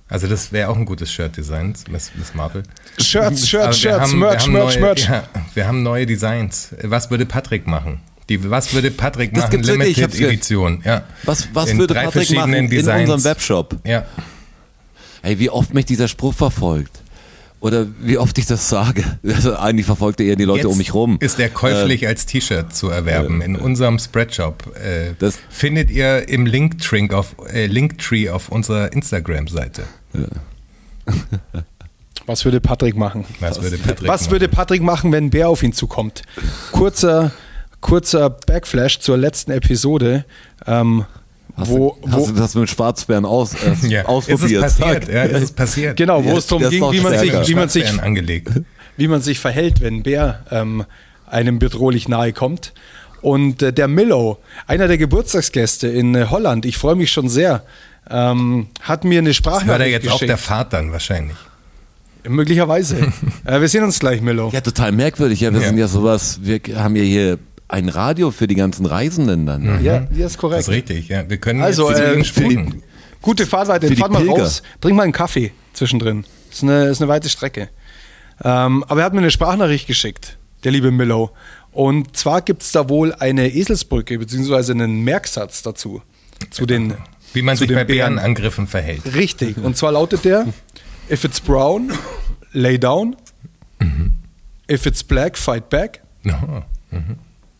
Also 0.08 0.26
das 0.28 0.52
wäre 0.52 0.68
auch 0.68 0.76
ein 0.76 0.84
gutes 0.84 1.10
Shirt-Design, 1.12 1.74
Miss, 1.90 2.12
Miss 2.14 2.34
Marvel. 2.34 2.62
Shirts, 2.98 3.48
Shirts, 3.48 3.82
wir 3.82 3.90
Shirts, 3.90 4.10
haben- 4.12 4.18
Merch, 4.18 4.32
wir 4.34 4.40
haben 4.42 4.52
Merch, 4.52 4.74
neue, 4.76 4.80
Merch. 4.80 5.08
Ja, 5.08 5.24
wir 5.54 5.66
haben 5.66 5.82
neue 5.82 6.06
Designs. 6.06 6.74
Was 6.82 7.10
würde 7.10 7.26
Patrick 7.26 7.66
machen? 7.66 8.00
Die, 8.28 8.48
was 8.50 8.72
würde 8.72 8.90
Patrick 8.90 9.34
Das 9.34 9.44
machen? 9.44 9.50
gibt's 9.50 9.68
wirklich, 9.68 9.98
Edition. 10.20 10.82
Ja. 10.84 11.02
Was, 11.24 11.48
was 11.52 11.70
In 11.70 11.78
würde 11.78 11.94
drei 11.94 12.04
Patrick 12.04 12.30
machen 12.30 12.52
verschiedenen 12.52 12.64
in 12.66 12.70
Designs. 12.70 13.10
unserem 13.10 13.24
Webshop? 13.24 13.76
Ja. 13.84 14.04
Ey, 15.22 15.38
wie 15.38 15.50
oft 15.50 15.74
mich 15.74 15.86
dieser 15.86 16.06
Spruch 16.08 16.34
verfolgt. 16.34 17.00
Oder 17.64 17.86
wie 17.98 18.18
oft 18.18 18.36
ich 18.36 18.44
das 18.44 18.68
sage. 18.68 19.02
Also 19.24 19.56
eigentlich 19.56 19.86
verfolgt 19.86 20.20
er 20.20 20.26
eher 20.26 20.36
die 20.36 20.44
Leute 20.44 20.64
Jetzt 20.64 20.72
um 20.72 20.76
mich 20.76 20.92
rum. 20.92 21.16
Ist 21.20 21.38
der 21.38 21.48
käuflich 21.48 22.06
als 22.06 22.26
T-Shirt 22.26 22.74
zu 22.76 22.90
erwerben 22.90 23.40
in 23.40 23.56
unserem 23.56 23.98
Spreadshop. 23.98 24.76
Äh, 24.76 25.14
Das- 25.18 25.38
findet 25.48 25.90
ihr 25.90 26.28
im 26.28 26.44
Linktree 26.44 27.08
auf, 27.10 27.34
äh, 27.50 27.64
Linktree 27.66 28.28
auf 28.28 28.50
unserer 28.50 28.92
Instagram-Seite. 28.92 29.84
Was 32.26 32.44
würde 32.44 32.60
Patrick 32.60 32.96
machen? 32.96 33.24
Was 33.40 33.62
würde 33.62 33.78
Patrick 33.78 34.08
Was 34.10 34.22
machen? 34.22 34.32
würde 34.32 34.48
Patrick 34.48 34.82
machen, 34.82 35.10
wenn 35.12 35.24
ein 35.26 35.30
Bär 35.30 35.48
auf 35.48 35.62
ihn 35.62 35.72
zukommt? 35.72 36.22
Kurzer, 36.72 37.32
kurzer 37.80 38.28
Backflash 38.30 39.00
zur 39.00 39.16
letzten 39.16 39.52
Episode, 39.52 40.26
ähm, 40.66 41.04
Hast, 41.56 41.70
wo, 41.70 41.96
du, 42.02 42.10
hast 42.10 42.18
wo 42.20 42.26
du 42.26 42.32
das 42.32 42.54
mit 42.56 42.68
Schwarzbären 42.68 43.24
aus, 43.24 43.54
äh, 43.54 43.58
ja. 43.88 44.00
Ist 44.00 44.06
es 44.06 44.06
ausprobiert? 44.08 44.62
passiert? 44.62 45.08
Ja, 45.08 45.22
ist 45.24 45.42
es 45.42 45.52
passiert? 45.52 45.96
genau, 45.96 46.24
wo 46.24 46.30
Ja, 46.30 46.36
es 46.38 46.46
darum 46.48 46.68
ging, 46.68 46.82
wie 46.92 47.00
man, 47.00 47.18
sich, 47.18 47.48
wie, 47.48 47.54
man 47.54 47.68
sich, 47.68 47.84
wie 48.96 49.08
man 49.08 49.20
sich 49.22 49.38
verhält, 49.38 49.80
wenn 49.80 49.96
ein 49.98 50.02
Bär 50.02 50.44
ähm, 50.50 50.84
einem 51.26 51.58
bedrohlich 51.58 52.08
nahe 52.08 52.32
kommt. 52.32 52.72
Und 53.20 53.62
äh, 53.62 53.72
der 53.72 53.88
Millo, 53.88 54.38
einer 54.66 54.88
der 54.88 54.98
Geburtstagsgäste 54.98 55.88
in 55.88 56.14
äh, 56.14 56.26
Holland, 56.28 56.66
ich 56.66 56.76
freue 56.76 56.94
mich 56.96 57.10
schon 57.12 57.28
sehr, 57.28 57.62
ähm, 58.10 58.66
hat 58.82 59.04
mir 59.04 59.20
eine 59.20 59.32
War 59.32 59.78
der 59.78 59.88
jetzt 59.88 60.06
auf 60.08 60.14
geschickt. 60.14 60.28
der 60.30 60.36
Fahrt 60.38 60.72
dann 60.72 60.92
wahrscheinlich? 60.92 61.36
Möglicherweise. 62.28 63.12
äh, 63.44 63.60
wir 63.60 63.68
sehen 63.68 63.84
uns 63.84 63.98
gleich, 63.98 64.20
Millo. 64.22 64.50
Ja, 64.52 64.60
total 64.60 64.92
merkwürdig. 64.92 65.40
Ja, 65.40 65.52
wir 65.52 65.60
Ja. 65.60 65.68
sind 65.68 65.78
ja 65.78 65.88
sowas, 65.88 66.40
wir 66.42 66.60
haben 66.76 66.96
ja 66.96 67.02
hier 67.02 67.38
ein 67.68 67.88
Radio 67.88 68.30
für 68.30 68.46
die 68.46 68.54
ganzen 68.54 68.86
Reisenden 68.86 69.46
dann. 69.46 69.62
ne? 69.62 69.80
Ja, 69.82 69.94
ja, 69.94 70.26
ist 70.26 70.34
Das 70.34 70.38
korrekt. 70.38 70.62
ist 70.62 70.68
richtig, 70.68 71.08
ja. 71.08 71.28
Wir 71.28 71.38
können 71.38 71.62
Also, 71.62 71.88
jetzt 71.90 72.00
äh, 72.00 72.12
Ihnen 72.14 72.24
für 72.24 72.40
die- 72.44 72.50
spulen. 72.52 72.82
Gute 73.22 73.46
Fahrt 73.46 73.68
weiter, 73.68 73.88
fahrt 73.96 74.12
mal 74.12 74.18
Pilger. 74.22 74.42
raus, 74.42 74.62
trink 74.82 74.96
mal 74.96 75.04
einen 75.04 75.12
Kaffee 75.12 75.52
zwischendrin. 75.72 76.24
Ist 76.52 76.62
eine, 76.62 76.84
ist 76.84 77.00
eine 77.00 77.08
weite 77.08 77.28
Strecke. 77.30 77.70
Ähm, 78.42 78.84
aber 78.86 79.00
er 79.00 79.06
hat 79.06 79.14
mir 79.14 79.20
eine 79.20 79.30
Sprachnachricht 79.30 79.86
geschickt, 79.86 80.36
der 80.62 80.72
liebe 80.72 80.90
Millow. 80.90 81.30
Und 81.72 82.16
zwar 82.16 82.42
gibt 82.42 82.62
es 82.62 82.72
da 82.72 82.88
wohl 82.90 83.14
eine 83.14 83.48
Eselsbrücke, 83.54 84.18
beziehungsweise 84.18 84.72
einen 84.72 85.02
Merksatz 85.02 85.62
dazu. 85.62 86.02
Zu 86.50 86.66
den, 86.66 86.94
Wie 87.32 87.42
man 87.42 87.56
zu 87.56 87.60
sich 87.60 87.68
den 87.68 87.76
bei 87.76 87.84
Bären. 87.84 88.16
Bärenangriffen 88.16 88.66
verhält. 88.66 89.02
Richtig. 89.14 89.56
Und 89.56 89.76
zwar 89.76 89.92
lautet 89.92 90.24
der: 90.26 90.46
If 91.10 91.24
it's 91.24 91.40
brown, 91.40 91.92
lay 92.52 92.78
down. 92.78 93.16
If 94.70 94.84
it's 94.86 95.02
black, 95.02 95.36
fight 95.38 95.68
back. 95.70 96.02
No. 96.24 96.62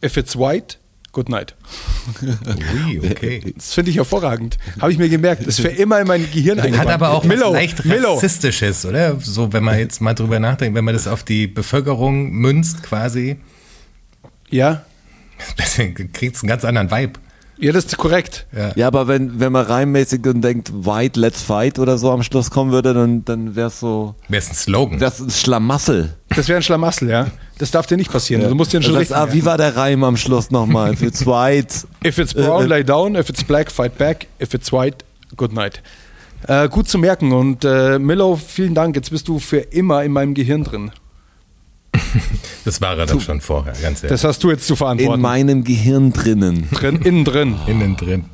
If 0.05 0.17
it's 0.19 0.37
white, 0.37 0.77
good 1.13 1.29
night. 1.31 1.55
Ui, 2.23 3.01
okay. 3.11 3.55
Das 3.57 3.73
finde 3.73 3.91
ich 3.91 3.97
hervorragend. 3.97 4.59
Habe 4.81 4.93
ich 4.93 4.99
mir 4.99 5.09
gemerkt. 5.09 5.43
Das 5.47 5.59
ist 5.59 5.61
für 5.61 5.69
immer 5.69 6.01
in 6.01 6.07
mein 6.07 6.31
Gehirn 6.31 6.59
Hat 6.59 6.67
eingebrannt. 6.67 6.91
aber 6.91 7.11
auch 7.13 7.25
was 7.27 7.53
leicht 7.53 7.85
Millow. 7.85 8.15
rassistisches, 8.15 8.85
oder? 8.85 9.19
So, 9.21 9.53
wenn 9.53 9.65
man 9.65 9.79
jetzt 9.79 10.01
mal 10.01 10.15
drüber 10.15 10.39
nachdenkt, 10.41 10.77
wenn 10.77 10.85
man 10.85 10.95
das 10.95 11.07
auf 11.07 11.23
die 11.25 11.47
Bevölkerung 11.47 12.31
münzt 12.33 12.83
quasi, 12.83 13.37
Ja, 14.51 14.85
deswegen 15.59 16.13
kriegt 16.13 16.37
es 16.37 16.43
einen 16.43 16.49
ganz 16.51 16.65
anderen 16.65 16.91
Vibe. 16.91 17.15
ja, 17.59 17.73
das 17.73 17.87
ist 17.87 17.97
korrekt. 17.97 18.47
Ja. 18.55 18.73
Ja, 18.77 18.87
aber 18.89 19.09
wenn, 19.09 19.41
wenn 19.41 19.53
man 19.53 19.65
reimmäßig 19.67 20.25
und 20.27 20.43
denkt, 20.43 20.71
White, 20.75 21.19
let's 21.19 21.43
fight 21.43 21.79
oder 21.79 21.99
so 21.99 22.11
am 22.11 22.23
Schluss 22.23 22.51
kommen 22.51 22.73
würde, 22.73 22.93
dann, 22.95 23.25
dann 23.25 23.57
wäre 23.57 23.69
es 23.69 23.81
so, 23.81 24.15
Wäre 24.29 24.43
es 24.43 24.51
ein 24.51 24.55
Slogan? 24.55 24.99
das 24.99 25.21
ist 25.21 25.27
ein 25.27 25.31
Schlamassel. 25.31 26.15
Das 26.37 26.49
wäre 26.49 26.59
ein 26.59 26.63
Schlamassel, 26.63 27.11
ja. 27.11 27.29
Das 27.59 27.71
darf 27.71 27.87
dir 27.87 27.97
nicht 27.97 28.11
passieren. 28.11 28.49
Du 28.49 28.55
musst 28.55 28.73
dir 28.73 28.83
schon 28.83 28.95
das 28.95 29.13
ah, 29.13 29.33
wie 29.33 29.45
war 29.45 29.57
der 29.57 29.77
Reim 29.77 30.03
am 30.05 30.17
Schluss 30.17 30.51
nochmal? 30.51 30.97
Für 30.97 31.07
White. 31.27 31.87
If 32.05 32.19
it's 32.19 32.35
brown, 32.35 32.65
Äh, 32.65 32.67
lay 32.67 32.85
down. 32.85 33.15
If 33.15 33.29
it's 33.29 33.45
black, 33.45 33.71
fight 33.71 33.97
back. 33.97 34.27
If 34.43 34.55
it's 34.55 34.73
white, 34.73 34.99
good 35.37 35.53
night. 35.53 35.81
Äh, 36.49 36.69
gut 36.69 36.89
zu 36.89 36.99
merken. 36.99 37.33
Und 37.33 37.65
äh, 37.65 37.99
Millow, 37.99 38.37
vielen 38.37 38.75
Dank. 38.75 38.97
Jetzt 38.97 39.11
bist 39.11 39.29
du 39.29 39.39
für 39.39 39.59
immer 39.59 40.03
in 40.05 40.13
meinem 40.13 40.35
Gehirn 40.35 40.65
drin. 40.65 40.91
Das 42.65 42.81
war 42.81 42.97
er 42.97 43.05
doch 43.05 43.21
schon 43.21 43.43
vorher, 43.43 43.75
ganz 43.75 44.03
ehrlich. 44.03 44.09
Das 44.09 44.25
hast 44.25 44.43
du 44.43 44.51
jetzt 44.51 44.67
zu 44.67 44.73
In 44.73 44.77
verantworten. 44.79 45.21
meinem 45.21 45.65
Gehirn 45.65 46.15
drinnen. 46.15 46.67
drin, 46.73 46.97
innen 47.03 47.25
drin. 47.27 47.57
Innen 47.67 47.95
drin. 47.97 48.25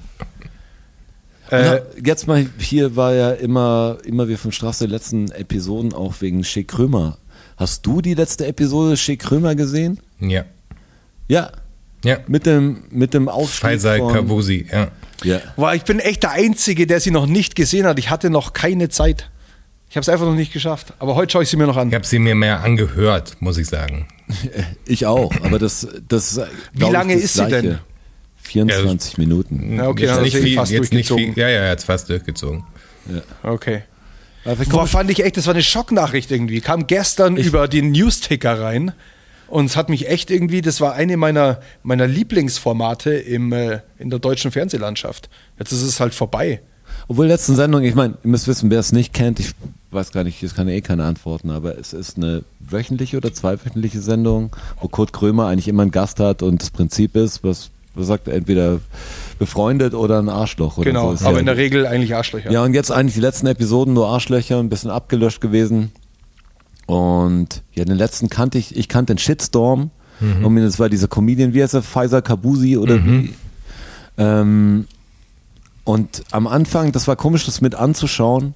Äh, 1.51 1.63
Na, 1.65 1.79
jetzt 2.05 2.29
mal, 2.29 2.47
hier 2.59 2.95
war 2.95 3.13
ja 3.13 3.33
immer, 3.33 3.99
immer 4.05 4.29
wir 4.29 4.39
vom 4.39 4.53
Straße 4.53 4.87
die 4.87 4.93
letzten 4.93 5.33
Episoden 5.33 5.93
auch 5.93 6.15
wegen 6.21 6.45
Schick 6.45 6.69
Krömer. 6.69 7.19
Hast 7.61 7.85
du 7.85 8.01
die 8.01 8.15
letzte 8.15 8.47
Episode 8.47 8.97
Schick 8.97 9.21
Krömer 9.21 9.55
gesehen? 9.55 10.01
Ja. 10.19 10.47
Ja. 11.29 11.53
Ja. 12.03 12.17
Mit 12.27 12.47
dem, 12.47 12.85
mit 12.91 13.13
dem 13.13 13.29
Ausstieg 13.29 13.61
Faisal 13.61 13.99
von, 13.99 14.15
Kavusi, 14.15 14.67
ja. 14.73 14.89
Ja. 15.23 15.41
Boah, 15.57 15.75
ich 15.75 15.83
bin 15.83 15.99
echt 15.99 16.23
der 16.23 16.31
Einzige, 16.31 16.87
der 16.87 17.01
sie 17.01 17.11
noch 17.11 17.27
nicht 17.27 17.57
gesehen 17.57 17.85
hat. 17.85 17.99
Ich 17.99 18.09
hatte 18.09 18.31
noch 18.31 18.55
keine 18.55 18.89
Zeit. 18.89 19.29
Ich 19.91 19.97
habe 19.97 20.01
es 20.01 20.09
einfach 20.09 20.25
noch 20.25 20.37
nicht 20.37 20.55
geschafft. 20.55 20.95
Aber 21.01 21.17
heute 21.17 21.33
schaue 21.33 21.43
ich 21.43 21.51
sie 21.51 21.59
mir 21.59 21.67
noch 21.67 21.77
an. 21.77 21.89
Ich 21.89 21.95
habe 21.95 22.07
sie 22.07 22.19
mir 22.19 22.35
mehr 22.35 22.63
angehört, 22.63 23.37
muss 23.41 23.59
ich 23.59 23.67
sagen. 23.69 24.09
Ich 24.87 25.05
auch, 25.05 25.31
aber 25.43 25.59
das, 25.59 25.87
das 26.09 26.41
glaub 26.75 26.93
lange 26.93 27.15
ich, 27.15 27.23
das 27.23 27.31
ist 27.31 27.35
sie 27.35 27.47
Gleiche. 27.47 27.69
denn? 27.69 27.79
24 28.43 29.19
Minuten. 29.19 29.77
Ja, 29.77 29.89
okay, 29.89 30.05
jetzt 30.05 30.17
dann 30.17 30.23
nicht 30.23 30.37
viel, 30.37 30.57
fast 30.57 30.73
jetzt 30.73 30.93
nicht 30.95 31.11
durchgezogen. 31.11 31.35
viel. 31.35 31.43
Ja, 31.43 31.49
ja, 31.51 31.69
jetzt 31.69 31.85
fast 31.85 32.09
durchgezogen. 32.09 32.65
Okay. 33.43 33.83
Boah, 34.45 34.87
fand 34.87 35.11
ich 35.11 35.23
echt, 35.23 35.37
das 35.37 35.47
war 35.47 35.55
eine 35.55 35.63
Schocknachricht 35.63 36.31
irgendwie. 36.31 36.61
Kam 36.61 36.87
gestern 36.87 37.37
über 37.37 37.69
den 37.69 37.93
News-Ticker 37.93 38.61
rein 38.61 38.93
und 39.49 39.67
es 39.67 39.77
hat 39.77 39.89
mich 39.89 40.09
echt 40.09 40.31
irgendwie, 40.31 40.63
das 40.63 40.81
war 40.81 40.95
eine 40.95 41.17
meiner, 41.17 41.61
meiner 41.83 42.07
Lieblingsformate 42.07 43.13
im, 43.13 43.53
äh, 43.53 43.81
in 43.99 44.09
der 44.09 44.19
deutschen 44.19 44.51
Fernsehlandschaft. 44.51 45.29
Jetzt 45.59 45.73
ist 45.73 45.83
es 45.83 46.01
halt 46.01 46.15
vorbei. 46.15 46.61
Obwohl 47.09 47.27
letzten 47.27 47.57
Sendung, 47.57 47.83
ich 47.83 47.95
meine, 47.95 48.15
ihr 48.23 48.31
müsst 48.31 48.47
wissen, 48.47 48.71
wer 48.71 48.79
es 48.79 48.93
nicht 48.93 49.13
kennt, 49.13 49.41
ich 49.41 49.53
weiß 49.91 50.13
gar 50.13 50.25
nicht, 50.25 50.43
es 50.43 50.55
kann 50.55 50.69
ja 50.69 50.75
eh 50.75 50.81
keine 50.81 51.05
antworten, 51.05 51.51
aber 51.51 51.77
es 51.77 51.93
ist 51.93 52.17
eine 52.17 52.45
wöchentliche 52.61 53.17
oder 53.17 53.33
zweiwöchentliche 53.33 54.01
Sendung, 54.01 54.55
wo 54.81 54.89
Kurt 54.89 55.13
Krömer 55.13 55.49
eigentlich 55.49 55.69
immer 55.69 55.83
einen 55.83 55.91
Gast 55.91 56.21
hat 56.21 56.43
und 56.43 56.63
das 56.63 56.71
Prinzip 56.71 57.17
ist, 57.17 57.43
was, 57.43 57.71
was 57.95 58.07
sagt 58.07 58.29
er, 58.29 58.35
entweder 58.35 58.81
befreundet 59.41 59.95
oder 59.95 60.21
ein 60.21 60.29
Arschloch 60.29 60.77
oder 60.77 60.85
Genau, 60.85 61.17
so. 61.17 61.25
Aber 61.25 61.35
ja, 61.35 61.41
in 61.41 61.47
der 61.47 61.57
Regel 61.57 61.87
eigentlich 61.87 62.15
Arschlöcher. 62.15 62.53
Ja, 62.53 62.63
und 62.63 62.75
jetzt 62.75 62.93
eigentlich 62.93 63.15
die 63.15 63.21
letzten 63.21 63.47
Episoden 63.49 63.95
nur 63.95 64.07
Arschlöcher, 64.07 64.61
ein 64.61 64.69
bisschen 64.69 64.91
abgelöscht 64.91 65.41
gewesen. 65.41 65.91
Und 66.87 67.63
ja, 67.73 67.85
den 67.85 67.97
letzten 67.97 68.29
kannte 68.29 68.59
ich, 68.59 68.77
ich 68.77 68.89
kannte 68.89 69.15
den 69.15 69.19
Shitstorm. 69.19 69.91
Und 70.43 70.57
das 70.57 70.79
war 70.79 70.91
dieser 70.91 71.09
Comedian, 71.09 71.55
wie 71.55 71.63
heißt 71.63 71.73
er, 71.73 71.83
Pfizer 71.83 72.21
Kabusi 72.21 72.77
oder 72.77 73.03
wie? 73.03 73.33
Ähm, 74.19 74.87
und 75.85 76.23
am 76.31 76.47
Anfang, 76.47 76.93
das 76.93 77.09
war 77.09 77.17
komisch, 77.17 77.47
das 77.47 77.63
mit 77.63 77.75
anzuschauen. 77.75 78.53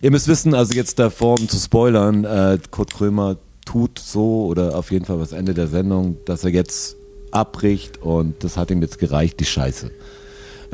Ihr 0.00 0.10
müsst 0.10 0.26
wissen, 0.26 0.54
also 0.54 0.72
jetzt 0.72 0.98
davor, 0.98 1.38
um 1.38 1.50
zu 1.50 1.58
spoilern, 1.58 2.24
äh, 2.24 2.58
Kurt 2.70 2.94
Krömer 2.94 3.36
tut 3.66 3.98
so 3.98 4.46
oder 4.46 4.78
auf 4.78 4.90
jeden 4.90 5.04
Fall 5.04 5.20
was 5.20 5.32
Ende 5.32 5.52
der 5.52 5.66
Sendung, 5.66 6.16
dass 6.24 6.44
er 6.44 6.50
jetzt 6.50 6.96
abbricht 7.30 8.00
und 8.00 8.42
das 8.42 8.56
hat 8.56 8.70
ihm 8.70 8.80
jetzt 8.80 8.98
gereicht, 8.98 9.38
die 9.40 9.44
Scheiße 9.44 9.90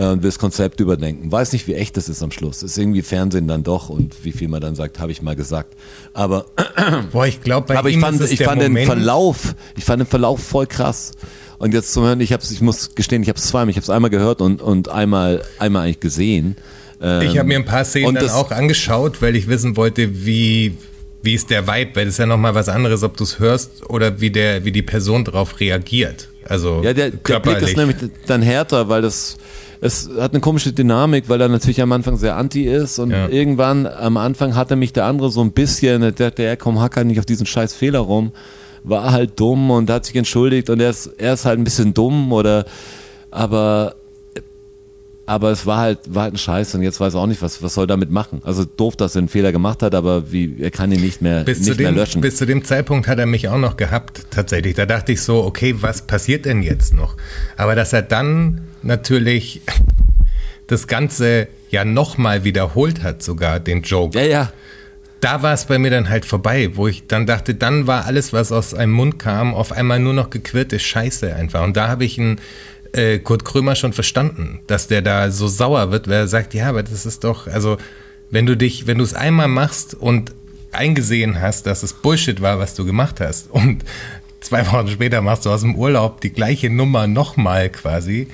und 0.04 0.22
will 0.22 0.28
das 0.30 0.38
Konzept 0.38 0.78
überdenken. 0.80 1.30
Weiß 1.32 1.52
nicht, 1.52 1.66
wie 1.66 1.74
echt 1.74 1.96
das 1.96 2.08
ist 2.08 2.22
am 2.22 2.30
Schluss. 2.30 2.62
Ist 2.62 2.78
irgendwie 2.78 3.02
Fernsehen 3.02 3.48
dann 3.48 3.64
doch 3.64 3.88
und 3.88 4.24
wie 4.24 4.32
viel 4.32 4.46
man 4.48 4.60
dann 4.60 4.76
sagt, 4.76 5.00
habe 5.00 5.10
ich 5.10 5.22
mal 5.22 5.34
gesagt. 5.34 5.74
Aber, 6.14 6.46
Boah, 7.12 7.26
ich 7.26 7.40
glaube, 7.40 7.76
aber 7.76 7.90
ich 7.90 7.98
fand, 7.98 8.20
ich 8.20 8.42
fand 8.42 8.62
den 8.62 8.72
Moment, 8.72 8.86
Verlauf, 8.86 9.54
ich 9.76 9.84
fand 9.84 10.00
den 10.00 10.06
Verlauf 10.06 10.40
voll 10.40 10.66
krass. 10.66 11.12
Und 11.58 11.74
jetzt 11.74 11.92
zum 11.92 12.04
Hören, 12.04 12.20
ich 12.20 12.32
hab's, 12.32 12.52
ich 12.52 12.60
muss 12.60 12.94
gestehen, 12.94 13.22
ich 13.22 13.28
habe 13.28 13.38
es 13.38 13.46
zweimal, 13.46 13.70
ich 13.70 13.76
habe 13.76 13.82
es 13.82 13.90
einmal 13.90 14.10
gehört 14.10 14.40
und, 14.40 14.62
und 14.62 14.88
einmal, 14.88 15.42
einmal 15.58 15.84
eigentlich 15.86 15.98
gesehen. 16.00 16.56
Ähm, 17.02 17.22
Ich 17.22 17.36
habe 17.36 17.48
mir 17.48 17.56
ein 17.58 17.64
paar 17.64 17.84
Szenen 17.84 18.14
dann 18.14 18.30
auch 18.30 18.52
angeschaut, 18.52 19.20
weil 19.20 19.34
ich 19.34 19.48
wissen 19.48 19.76
wollte, 19.76 20.24
wie, 20.24 20.76
wie 21.22 21.34
ist 21.34 21.50
der 21.50 21.66
Vibe, 21.66 21.90
weil 21.96 22.04
das 22.04 22.14
ist 22.14 22.18
ja 22.18 22.26
nochmal 22.26 22.54
was 22.54 22.68
anderes, 22.68 23.02
ob 23.02 23.16
du 23.16 23.24
es 23.24 23.40
hörst 23.40 23.90
oder 23.90 24.20
wie 24.20 24.30
der, 24.30 24.64
wie 24.64 24.70
die 24.70 24.82
Person 24.82 25.24
darauf 25.24 25.58
reagiert. 25.58 26.28
Also 26.44 26.82
Ja, 26.84 26.94
der, 26.94 27.10
der 27.10 27.40
Blick 27.40 27.60
ist 27.62 27.76
nämlich 27.76 27.96
dann 28.26 28.42
härter, 28.42 28.88
weil 28.88 29.02
das 29.02 29.36
es 29.80 30.08
hat 30.18 30.32
eine 30.32 30.40
komische 30.40 30.73
Dynamik, 30.73 31.28
weil 31.28 31.40
er 31.40 31.49
natürlich 31.49 31.80
am 31.82 31.92
Anfang 31.92 32.16
sehr 32.16 32.37
anti 32.37 32.64
ist 32.64 32.99
und 32.99 33.11
Ja. 33.11 33.28
irgendwann 33.28 33.87
am 33.87 34.16
Anfang 34.16 34.54
hatte 34.56 34.76
mich 34.76 34.92
der 34.92 35.04
andere 35.04 35.30
so 35.30 35.40
ein 35.40 35.52
bisschen, 35.52 36.00
der 36.00 36.12
dachte, 36.12 36.42
ja 36.42 36.56
komm, 36.56 36.80
hack 36.80 36.97
halt 36.97 37.06
nicht 37.06 37.18
auf 37.18 37.26
diesen 37.26 37.47
scheiß 37.47 37.75
Fehler 37.75 38.00
rum, 38.00 38.32
war 38.85 39.12
halt 39.12 39.38
dumm 39.38 39.70
und 39.70 39.90
hat 39.90 40.06
sich 40.06 40.16
entschuldigt 40.16 40.70
und 40.70 40.80
er 40.80 40.90
ist, 40.90 41.06
er 41.18 41.35
ist 41.35 41.44
halt 41.44 41.58
ein 41.58 41.64
bisschen 41.64 41.94
dumm 41.94 42.32
oder 42.32 42.64
aber 43.30 43.94
aber 45.28 45.50
es 45.50 45.66
war 45.66 45.76
halt, 45.76 45.99
war 46.08 46.23
halt 46.25 46.35
ein 46.35 46.38
Scheiß 46.38 46.75
und 46.75 46.82
jetzt 46.82 47.00
weiß 47.00 47.14
er 47.14 47.20
auch 47.20 47.26
nicht, 47.26 47.42
was, 47.42 47.62
was 47.62 47.75
soll 47.75 47.85
er 47.85 47.88
damit 47.88 48.11
machen. 48.11 48.40
Also 48.44 48.64
doof, 48.64 48.97
dass 48.97 49.14
er 49.14 49.18
einen 49.18 49.28
Fehler 49.28 49.52
gemacht 49.52 49.82
hat, 49.82 49.94
aber 49.94 50.32
wie, 50.32 50.56
er 50.58 50.70
kann 50.70 50.90
ihn 50.90 51.02
nicht 51.02 51.20
mehr, 51.20 51.44
bis 51.44 51.58
nicht 51.58 51.73
zu 51.73 51.76
mehr 51.76 51.92
dem, 51.92 51.97
löschen. 51.97 52.23
Bis 52.23 52.37
zu 52.37 52.47
dem 52.47 52.64
Zeitpunkt 52.64 53.06
hat 53.06 53.18
er 53.18 53.26
mich 53.26 53.49
auch 53.49 53.58
noch 53.58 53.76
gehabt, 53.76 54.23
tatsächlich. 54.30 54.75
Da 54.75 54.87
dachte 54.87 55.12
ich 55.12 55.20
so, 55.20 55.44
okay, 55.44 55.75
was 55.80 56.02
passiert 56.02 56.47
denn 56.47 56.62
jetzt 56.62 56.94
noch? 56.94 57.16
Aber 57.58 57.75
dass 57.75 57.92
er 57.92 58.00
dann 58.00 58.62
natürlich 58.82 59.61
das 60.66 60.87
Ganze 60.87 61.49
ja 61.68 61.85
nochmal 61.85 62.44
wiederholt 62.44 63.02
hat, 63.02 63.23
sogar 63.23 63.61
den 63.61 63.82
Joke. 63.82 64.18
ja, 64.18 64.25
ja. 64.25 64.52
Da 65.20 65.42
war 65.42 65.52
es 65.52 65.64
bei 65.64 65.78
mir 65.78 65.90
dann 65.90 66.08
halt 66.08 66.25
vorbei, 66.25 66.70
wo 66.75 66.87
ich 66.87 67.08
dann 67.08 67.26
dachte, 67.26 67.52
dann 67.52 67.88
war 67.88 68.04
alles, 68.06 68.32
was 68.32 68.52
aus 68.52 68.73
einem 68.73 68.92
Mund 68.92 69.18
kam, 69.18 69.52
auf 69.52 69.73
einmal 69.73 69.99
nur 69.99 70.14
noch 70.14 70.30
gequirlte 70.30 70.78
Scheiße 70.78 71.35
einfach. 71.35 71.64
Und 71.64 71.76
da 71.76 71.88
habe 71.88 72.04
ich 72.04 72.20
einen 72.20 72.40
äh, 72.92 73.18
Kurt 73.18 73.45
Krömer 73.45 73.75
schon 73.75 73.92
verstanden, 73.92 74.61
dass 74.66 74.87
der 74.88 75.02
da 75.02 75.30
so 75.30 75.47
sauer 75.49 75.90
wird, 75.90 76.09
weil 76.09 76.14
er 76.21 76.28
sagt, 76.28 76.54
ja, 76.54 76.68
aber 76.68 76.83
das 76.83 77.07
ist 77.07 77.25
doch, 77.25 77.47
also 77.47 77.76
wenn 78.30 78.47
du 78.47 78.57
dich, 78.57 78.87
wenn 78.87 78.99
du 78.99 79.04
es 79.04 79.14
einmal 79.14 79.49
machst 79.49 79.95
und 79.95 80.33
eingesehen 80.73 81.40
hast, 81.40 81.66
dass 81.66 81.83
es 81.83 81.92
Bullshit 81.95 82.40
war, 82.42 82.59
was 82.59 82.75
du 82.75 82.85
gemacht 82.85 83.21
hast 83.21 83.50
und 83.50 83.85
zwei 84.40 84.66
Wochen 84.71 84.88
später 84.88 85.21
machst 85.23 85.47
du 85.47 85.50
aus 85.50 85.62
dem 85.62 85.75
Urlaub 85.75 86.21
die 86.21 86.30
gleiche 86.33 86.71
Nummer 86.71 87.07
nochmal 87.07 87.68
quasi, 87.71 88.28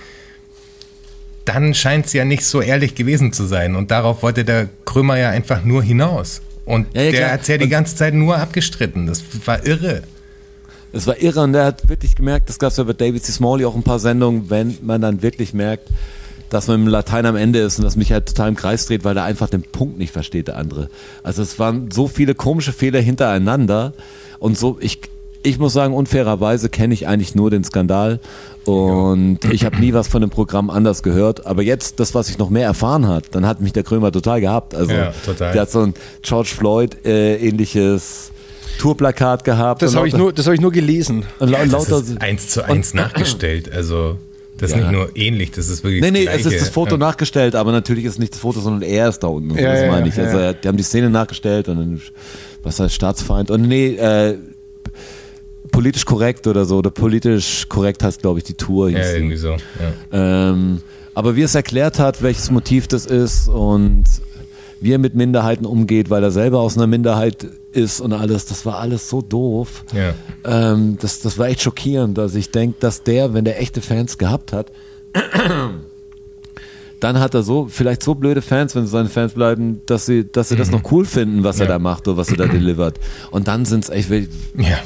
dann 1.45 1.75
scheint 1.75 2.07
es 2.07 2.13
ja 2.15 2.25
nicht 2.25 2.45
so 2.45 2.61
ehrlich 2.63 2.95
gewesen 2.95 3.33
zu 3.33 3.45
sein. 3.45 3.77
Und 3.77 3.91
darauf 3.91 4.23
wollte 4.23 4.45
der 4.45 4.69
Krömer 4.87 5.19
ja 5.19 5.31
einfach 5.31 5.63
nur 5.65 5.83
hinaus. 5.83 6.41
Und 6.65 6.87
Ja, 6.95 7.03
ja, 7.03 7.11
der 7.11 7.33
hat 7.33 7.43
es 7.43 7.49
ja 7.49 7.59
die 7.59 7.65
Und- 7.65 7.71
ganze 7.71 7.97
Zeit 7.97 8.15
nur 8.15 8.39
abgestritten. 8.39 9.07
Das 9.07 9.23
war 9.45 9.65
irre. 9.67 10.03
Es 10.95 11.07
war 11.07 11.21
irre 11.21 11.41
und 11.43 11.55
er 11.55 11.65
hat 11.67 11.89
wirklich 11.89 12.15
gemerkt, 12.15 12.49
das 12.49 12.59
gab 12.59 12.71
es 12.71 12.77
ja 12.77 12.85
bei 12.85 12.93
David 12.93 13.25
C. 13.25 13.33
Smalley 13.33 13.65
auch 13.65 13.75
ein 13.75 13.83
paar 13.83 13.99
Sendungen, 13.99 14.49
wenn 14.49 14.79
man 14.83 15.01
dann 15.01 15.23
wirklich 15.23 15.53
merkt, 15.53 15.89
dass 16.51 16.69
man 16.69 16.83
im 16.83 16.87
Latein 16.89 17.27
am 17.27 17.35
Ende 17.37 17.59
ist 17.59 17.79
und 17.79 17.85
das 17.85 17.97
mich 17.97 18.13
halt 18.13 18.27
total 18.27 18.51
im 18.51 18.55
Kreis 18.55 18.87
dreht, 18.87 19.03
weil 19.05 19.17
er 19.17 19.25
einfach 19.25 19.51
den 19.51 19.63
Punkt 19.63 19.99
nicht 19.99 20.13
versteht, 20.13 20.49
der 20.49 20.57
andere. 20.57 20.89
Also 21.25 21.43
es 21.43 21.59
waren 21.59 21.91
so 21.91 22.07
viele 22.07 22.35
komische 22.37 22.73
Fehler 22.73 23.01
hintereinander 23.01 23.93
und 24.39 24.57
so, 24.57 24.79
ich, 24.81 25.01
ich 25.43 25.59
muss 25.59 25.73
sagen, 25.73 25.95
unfairerweise 25.95 26.69
kenne 26.69 26.95
ich 26.95 27.09
eigentlich 27.09 27.35
nur 27.35 27.51
den 27.51 27.65
Skandal 27.65 28.21
und 28.65 29.41
ich 29.51 29.65
habe 29.65 29.79
nie 29.79 29.93
was 29.95 30.07
von 30.07 30.21
dem 30.21 30.31
Programm 30.31 30.71
anders 30.71 31.03
gehört, 31.03 31.45
aber 31.45 31.63
jetzt, 31.63 31.99
das, 31.99 32.15
was 32.15 32.29
ich 32.29 32.39
noch 32.39 32.51
mehr 32.51 32.67
erfahren 32.67 33.09
hat, 33.09 33.35
dann 33.35 33.47
hat 33.47 33.61
mich 33.61 33.73
der 33.73 33.83
Krömer 33.83 34.13
total 34.13 34.41
gehabt. 34.41 34.77
Also 34.77 34.93
Ja, 34.93 35.13
total. 35.27 35.53
der 35.53 35.63
hat 35.63 35.71
so 35.73 35.81
ein 35.81 35.95
George 36.23 36.53
Floyd 36.57 37.05
äh, 37.05 37.37
ähnliches 37.37 38.31
Tourplakat 38.79 39.45
gehabt. 39.45 39.83
Das 39.83 39.93
und 39.93 39.97
habe 39.99 40.09
ich, 40.09 40.15
nur- 40.17 40.33
das 40.33 40.47
hab 40.47 40.55
ich 40.55 40.61
nur 40.61 40.73
gelesen. 40.73 41.25
und 41.39 41.49
lau- 41.51 41.59
Das 41.59 41.71
lauter, 41.73 41.99
ist 41.99 42.21
eins 42.21 42.49
zu 42.49 42.65
eins 42.65 42.95
nachgestellt. 42.95 43.71
Also 43.73 44.19
das 44.59 44.71
ist 44.71 44.77
Ja. 44.77 44.83
nicht 44.83 44.93
nur 44.93 45.17
ähnlich, 45.17 45.51
das 45.51 45.69
ist 45.69 45.83
wirklich 45.83 46.01
Nee, 46.03 46.11
nee, 46.11 46.25
das 46.27 46.41
es 46.41 46.47
ist 46.47 46.61
das 46.61 46.69
Foto 46.69 46.93
Ja. 46.93 46.99
nachgestellt, 46.99 47.55
aber 47.57 47.73
natürlich 47.73 48.05
ist 48.05 48.19
nicht 48.19 48.35
das 48.35 48.41
Foto, 48.41 48.61
sondern 48.61 48.83
er 48.89 49.09
ist 49.09 49.19
da 49.21 49.27
unten. 49.29 49.51
Und 49.53 49.59
Ja, 49.59 49.73
das 49.73 49.81
ja, 49.83 49.91
meine 49.91 50.09
ich. 50.09 50.17
ja, 50.17 50.25
Also, 50.25 50.39
ja. 50.39 50.53
die 50.53 50.69
haben 50.69 50.77
die 50.77 50.83
Szene 50.85 51.11
nachgestellt 51.11 51.69
und 51.69 51.77
dann, 51.79 52.01
was 52.63 52.79
heißt 52.81 52.95
Staatsfeind? 52.95 53.51
Und 53.51 53.63
nee, 53.63 53.95
äh, 53.97 54.37
politisch 55.73 56.05
korrekt 56.05 56.47
oder 56.47 56.65
so, 56.65 56.79
oder 56.79 56.91
politisch 56.91 57.67
korrekt 57.69 58.03
heißt, 58.03 58.21
glaube 58.21 58.39
ich, 58.39 58.45
die 58.45 58.55
Tour. 58.55 58.91
hieß 58.91 58.99
Ja, 58.99 59.13
irgendwie 59.13 59.37
so. 59.37 59.57
Ja. 60.13 60.51
Ähm, 60.51 60.81
aber 61.15 61.37
wie 61.37 61.43
es 61.43 61.55
erklärt 61.55 61.99
hat, 61.99 62.23
welches 62.23 62.51
Motiv 62.51 62.87
das 62.87 63.07
ist 63.07 63.49
und 63.49 64.05
wie 64.85 64.93
er 64.93 64.99
mit 64.99 65.15
Minderheiten 65.15 65.65
umgeht, 65.67 66.11
weil 66.11 66.23
er 66.23 66.31
selber 66.31 66.61
aus 66.61 66.77
einer 66.77 66.87
Minderheit 66.87 67.47
ist 67.73 68.01
und 68.01 68.13
alles, 68.13 68.45
das 68.45 68.67
war 68.67 68.79
alles 68.79 69.09
so 69.09 69.23
doof. 69.23 69.83
Ja. 69.95 70.13
Ähm, 70.45 70.99
das, 71.01 71.21
das 71.21 71.39
war 71.39 71.49
echt 71.49 71.63
schockierend. 71.63 72.19
Also 72.19 72.37
ich 72.39 72.51
denke, 72.51 72.77
dass 72.81 73.03
der, 73.03 73.33
wenn 73.33 73.45
der 73.47 73.61
echte 73.61 73.81
Fans 73.81 74.19
gehabt 74.19 74.53
hat, 74.53 74.71
dann 77.01 77.19
hat 77.21 77.35
er 77.35 77.43
so, 77.43 77.67
vielleicht 77.69 78.03
so 78.03 78.15
blöde 78.15 78.41
Fans, 78.41 78.75
wenn 78.75 78.85
sie 78.87 78.91
seine 78.93 79.09
Fans 79.09 79.33
bleiben, 79.35 79.81
dass 79.87 80.07
sie, 80.07 80.25
dass 80.31 80.49
sie 80.49 80.57
das 80.57 80.71
noch 80.71 80.91
cool 80.93 81.05
finden, 81.05 81.45
was 81.45 81.61
er 81.61 81.65
Mhm. 81.67 81.71
Ja. 81.71 81.75
da 81.75 81.79
macht 81.79 82.09
oder 82.09 82.17
was 82.17 82.29
er 82.31 82.37
da 82.37 82.47
delivert. 82.53 82.99
Und 83.31 83.49
dann 83.49 83.65
sind 83.65 83.85
es 83.85 83.91
echt 83.91 84.11
Ja. 84.11 84.79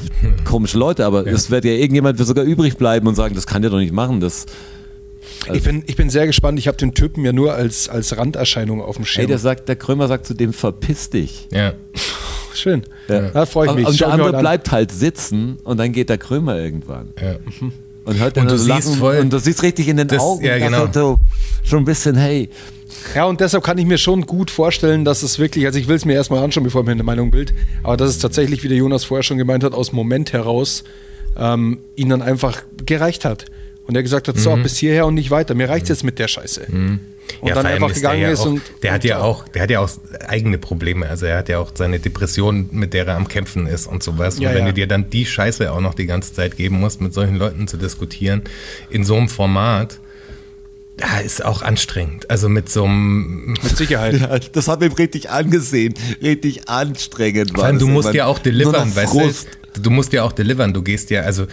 komische 0.45 0.77
Leute, 0.77 1.05
aber 1.05 1.25
es 1.27 1.49
wird 1.51 1.65
ja 1.65 1.71
irgendjemand 1.71 2.17
wird 2.17 2.27
sogar 2.27 2.43
übrig 2.45 2.77
bleiben 2.77 3.07
und 3.07 3.15
sagen, 3.15 3.35
das 3.35 3.47
kann 3.47 3.61
der 3.61 3.71
doch 3.71 3.77
nicht 3.79 3.93
machen. 3.93 4.19
Das, 4.19 4.45
Ich 5.53 5.63
bin, 5.63 5.83
ich 5.87 5.95
bin 5.95 6.09
sehr 6.09 6.27
gespannt. 6.27 6.59
Ich 6.59 6.67
habe 6.67 6.77
den 6.77 6.93
Typen 6.93 7.23
ja 7.25 7.33
nur 7.33 7.53
als, 7.53 7.89
als 7.89 8.15
Randerscheinung 8.17 8.81
auf 8.81 8.95
dem 8.95 9.03
ey, 9.03 9.07
Schirm. 9.07 9.27
der 9.27 9.37
sagt, 9.37 9.67
der 9.69 9.75
Krömer 9.75 10.07
sagt 10.07 10.25
zu 10.25 10.33
dem, 10.33 10.53
verpiss 10.53 11.09
dich. 11.09 11.47
ja. 11.51 11.73
Schön. 12.55 12.83
Ja. 13.07 13.29
Da 13.29 13.45
freue 13.45 13.69
ich 13.69 13.75
mich. 13.75 13.85
Und 13.87 13.95
Schau 13.97 14.05
der 14.07 14.13
andere 14.15 14.39
bleibt 14.39 14.71
halt 14.71 14.91
sitzen 14.91 15.59
und 15.63 15.77
dann 15.77 15.91
geht 15.93 16.09
der 16.09 16.17
Krömer 16.17 16.57
irgendwann. 16.57 17.09
ja. 17.21 17.35
Und 18.05 18.17
hört 18.19 18.37
Und 18.37 18.45
dann 18.45 18.47
du 18.47 18.57
so 18.57 18.63
siehst 18.65 18.87
lachen 18.87 18.99
voll- 18.99 19.19
und 19.19 19.31
du 19.31 19.39
siehst 19.39 19.61
richtig 19.61 19.87
in 19.87 19.97
den 19.97 20.07
Das- 20.07 20.19
Augen, 20.21 20.43
ja, 20.43 20.57
dass 20.57 20.67
genau. 20.67 20.85
er 20.85 20.93
so 20.93 21.19
schon 21.63 21.79
ein 21.79 21.85
bisschen, 21.85 22.15
hey, 22.17 22.49
Ja, 23.15 23.25
und 23.25 23.39
deshalb 23.39 23.63
kann 23.63 23.77
ich 23.77 23.85
mir 23.85 23.99
schon 23.99 24.25
gut 24.25 24.49
vorstellen, 24.49 25.05
dass 25.05 25.21
es 25.21 25.37
wirklich, 25.37 25.65
also 25.67 25.77
ich 25.77 25.87
will 25.87 25.95
es 25.95 26.05
mir 26.05 26.13
erstmal 26.13 26.43
anschauen, 26.43 26.63
bevor 26.63 26.81
ich 26.81 26.87
mir 26.87 26.93
eine 26.93 27.03
Meinung 27.03 27.29
bild, 27.29 27.53
aber 27.83 27.95
dass 27.97 28.09
es 28.09 28.17
tatsächlich, 28.19 28.63
wie 28.63 28.67
der 28.67 28.77
Jonas 28.77 29.03
vorher 29.03 29.23
schon 29.23 29.37
gemeint 29.37 29.63
hat, 29.63 29.73
aus 29.73 29.89
dem 29.91 29.97
Moment 29.97 30.33
heraus 30.33 30.83
ähm, 31.37 31.79
ihn 31.95 32.09
dann 32.09 32.23
einfach 32.23 32.63
gereicht 32.85 33.25
hat. 33.25 33.45
Und 33.89 33.95
er 33.95 34.03
gesagt 34.03 34.27
hat, 34.27 34.37
so, 34.37 34.55
bis 34.55 34.77
hierher 34.77 35.07
und 35.07 35.15
nicht 35.15 35.31
weiter. 35.31 35.55
Mir 35.55 35.67
reicht 35.67 35.89
jetzt 35.89 36.03
mit 36.03 36.19
der 36.19 36.27
Scheiße. 36.27 36.67
Und 36.69 36.99
ja, 37.43 37.55
dann 37.55 37.65
einfach 37.65 37.89
ist 37.89 37.95
gegangen 37.95 38.19
der 38.19 38.27
ja 38.27 38.33
ist 38.33 38.41
auch, 38.41 38.45
und. 38.45 38.61
der 38.83 38.93
hat 38.93 39.03
und 39.03 39.09
ja 39.09 39.19
auch, 39.19 39.47
der 39.47 39.63
hat 39.63 39.71
ja 39.71 39.79
auch 39.79 39.89
eigene 40.27 40.59
Probleme. 40.59 41.09
Also 41.09 41.25
er 41.25 41.39
hat 41.39 41.49
ja 41.49 41.57
auch 41.57 41.71
seine 41.73 41.97
Depression, 41.97 42.69
mit 42.71 42.93
der 42.93 43.07
er 43.07 43.15
am 43.15 43.27
Kämpfen 43.27 43.65
ist 43.65 43.87
und 43.87 44.03
sowas. 44.03 44.35
Und 44.35 44.43
Ja, 44.43 44.51
wenn 44.53 44.59
ja. 44.59 44.65
du 44.67 44.73
dir 44.73 44.85
dann 44.85 45.09
die 45.09 45.25
Scheiße 45.25 45.71
auch 45.71 45.81
noch 45.81 45.95
die 45.95 46.05
ganze 46.05 46.35
Zeit 46.35 46.55
geben 46.55 46.79
musst, 46.79 47.01
mit 47.01 47.15
solchen 47.15 47.35
Leuten 47.35 47.67
zu 47.67 47.77
diskutieren, 47.77 48.43
in 48.91 49.03
so 49.03 49.15
einem 49.15 49.27
Format, 49.27 49.97
ja, 50.99 51.17
ist 51.17 51.43
auch 51.43 51.63
anstrengend. 51.63 52.29
Also 52.29 52.47
mit 52.47 52.69
so 52.69 52.83
einem, 52.83 53.57
Mit 53.63 53.75
Sicherheit. 53.75 54.13
Ja, 54.19 54.37
das 54.37 54.67
hat 54.67 54.81
mir 54.81 54.95
richtig 54.99 55.31
angesehen. 55.31 55.95
Richtig 56.21 56.69
anstrengend 56.69 57.53
vor 57.55 57.63
allem, 57.63 57.79
du 57.79 57.87
musst 57.87 58.13
ja 58.13 58.27
auch 58.27 58.37
delivern, 58.37 58.95
weißt 58.95 59.15
du? 59.15 59.81
Du 59.81 59.89
musst 59.89 60.13
ja 60.13 60.21
auch 60.21 60.31
delivern. 60.31 60.75
Du 60.75 60.83
gehst 60.83 61.09
ja, 61.09 61.21
also 61.21 61.47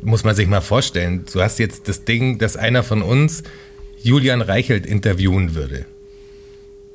muss 0.00 0.24
man 0.24 0.34
sich 0.34 0.46
mal 0.46 0.60
vorstellen, 0.60 1.24
du 1.32 1.40
hast 1.40 1.58
jetzt 1.58 1.88
das 1.88 2.04
Ding, 2.04 2.38
dass 2.38 2.56
einer 2.56 2.82
von 2.82 3.02
uns 3.02 3.42
Julian 4.02 4.42
Reichelt 4.42 4.86
interviewen 4.86 5.54
würde. 5.54 5.86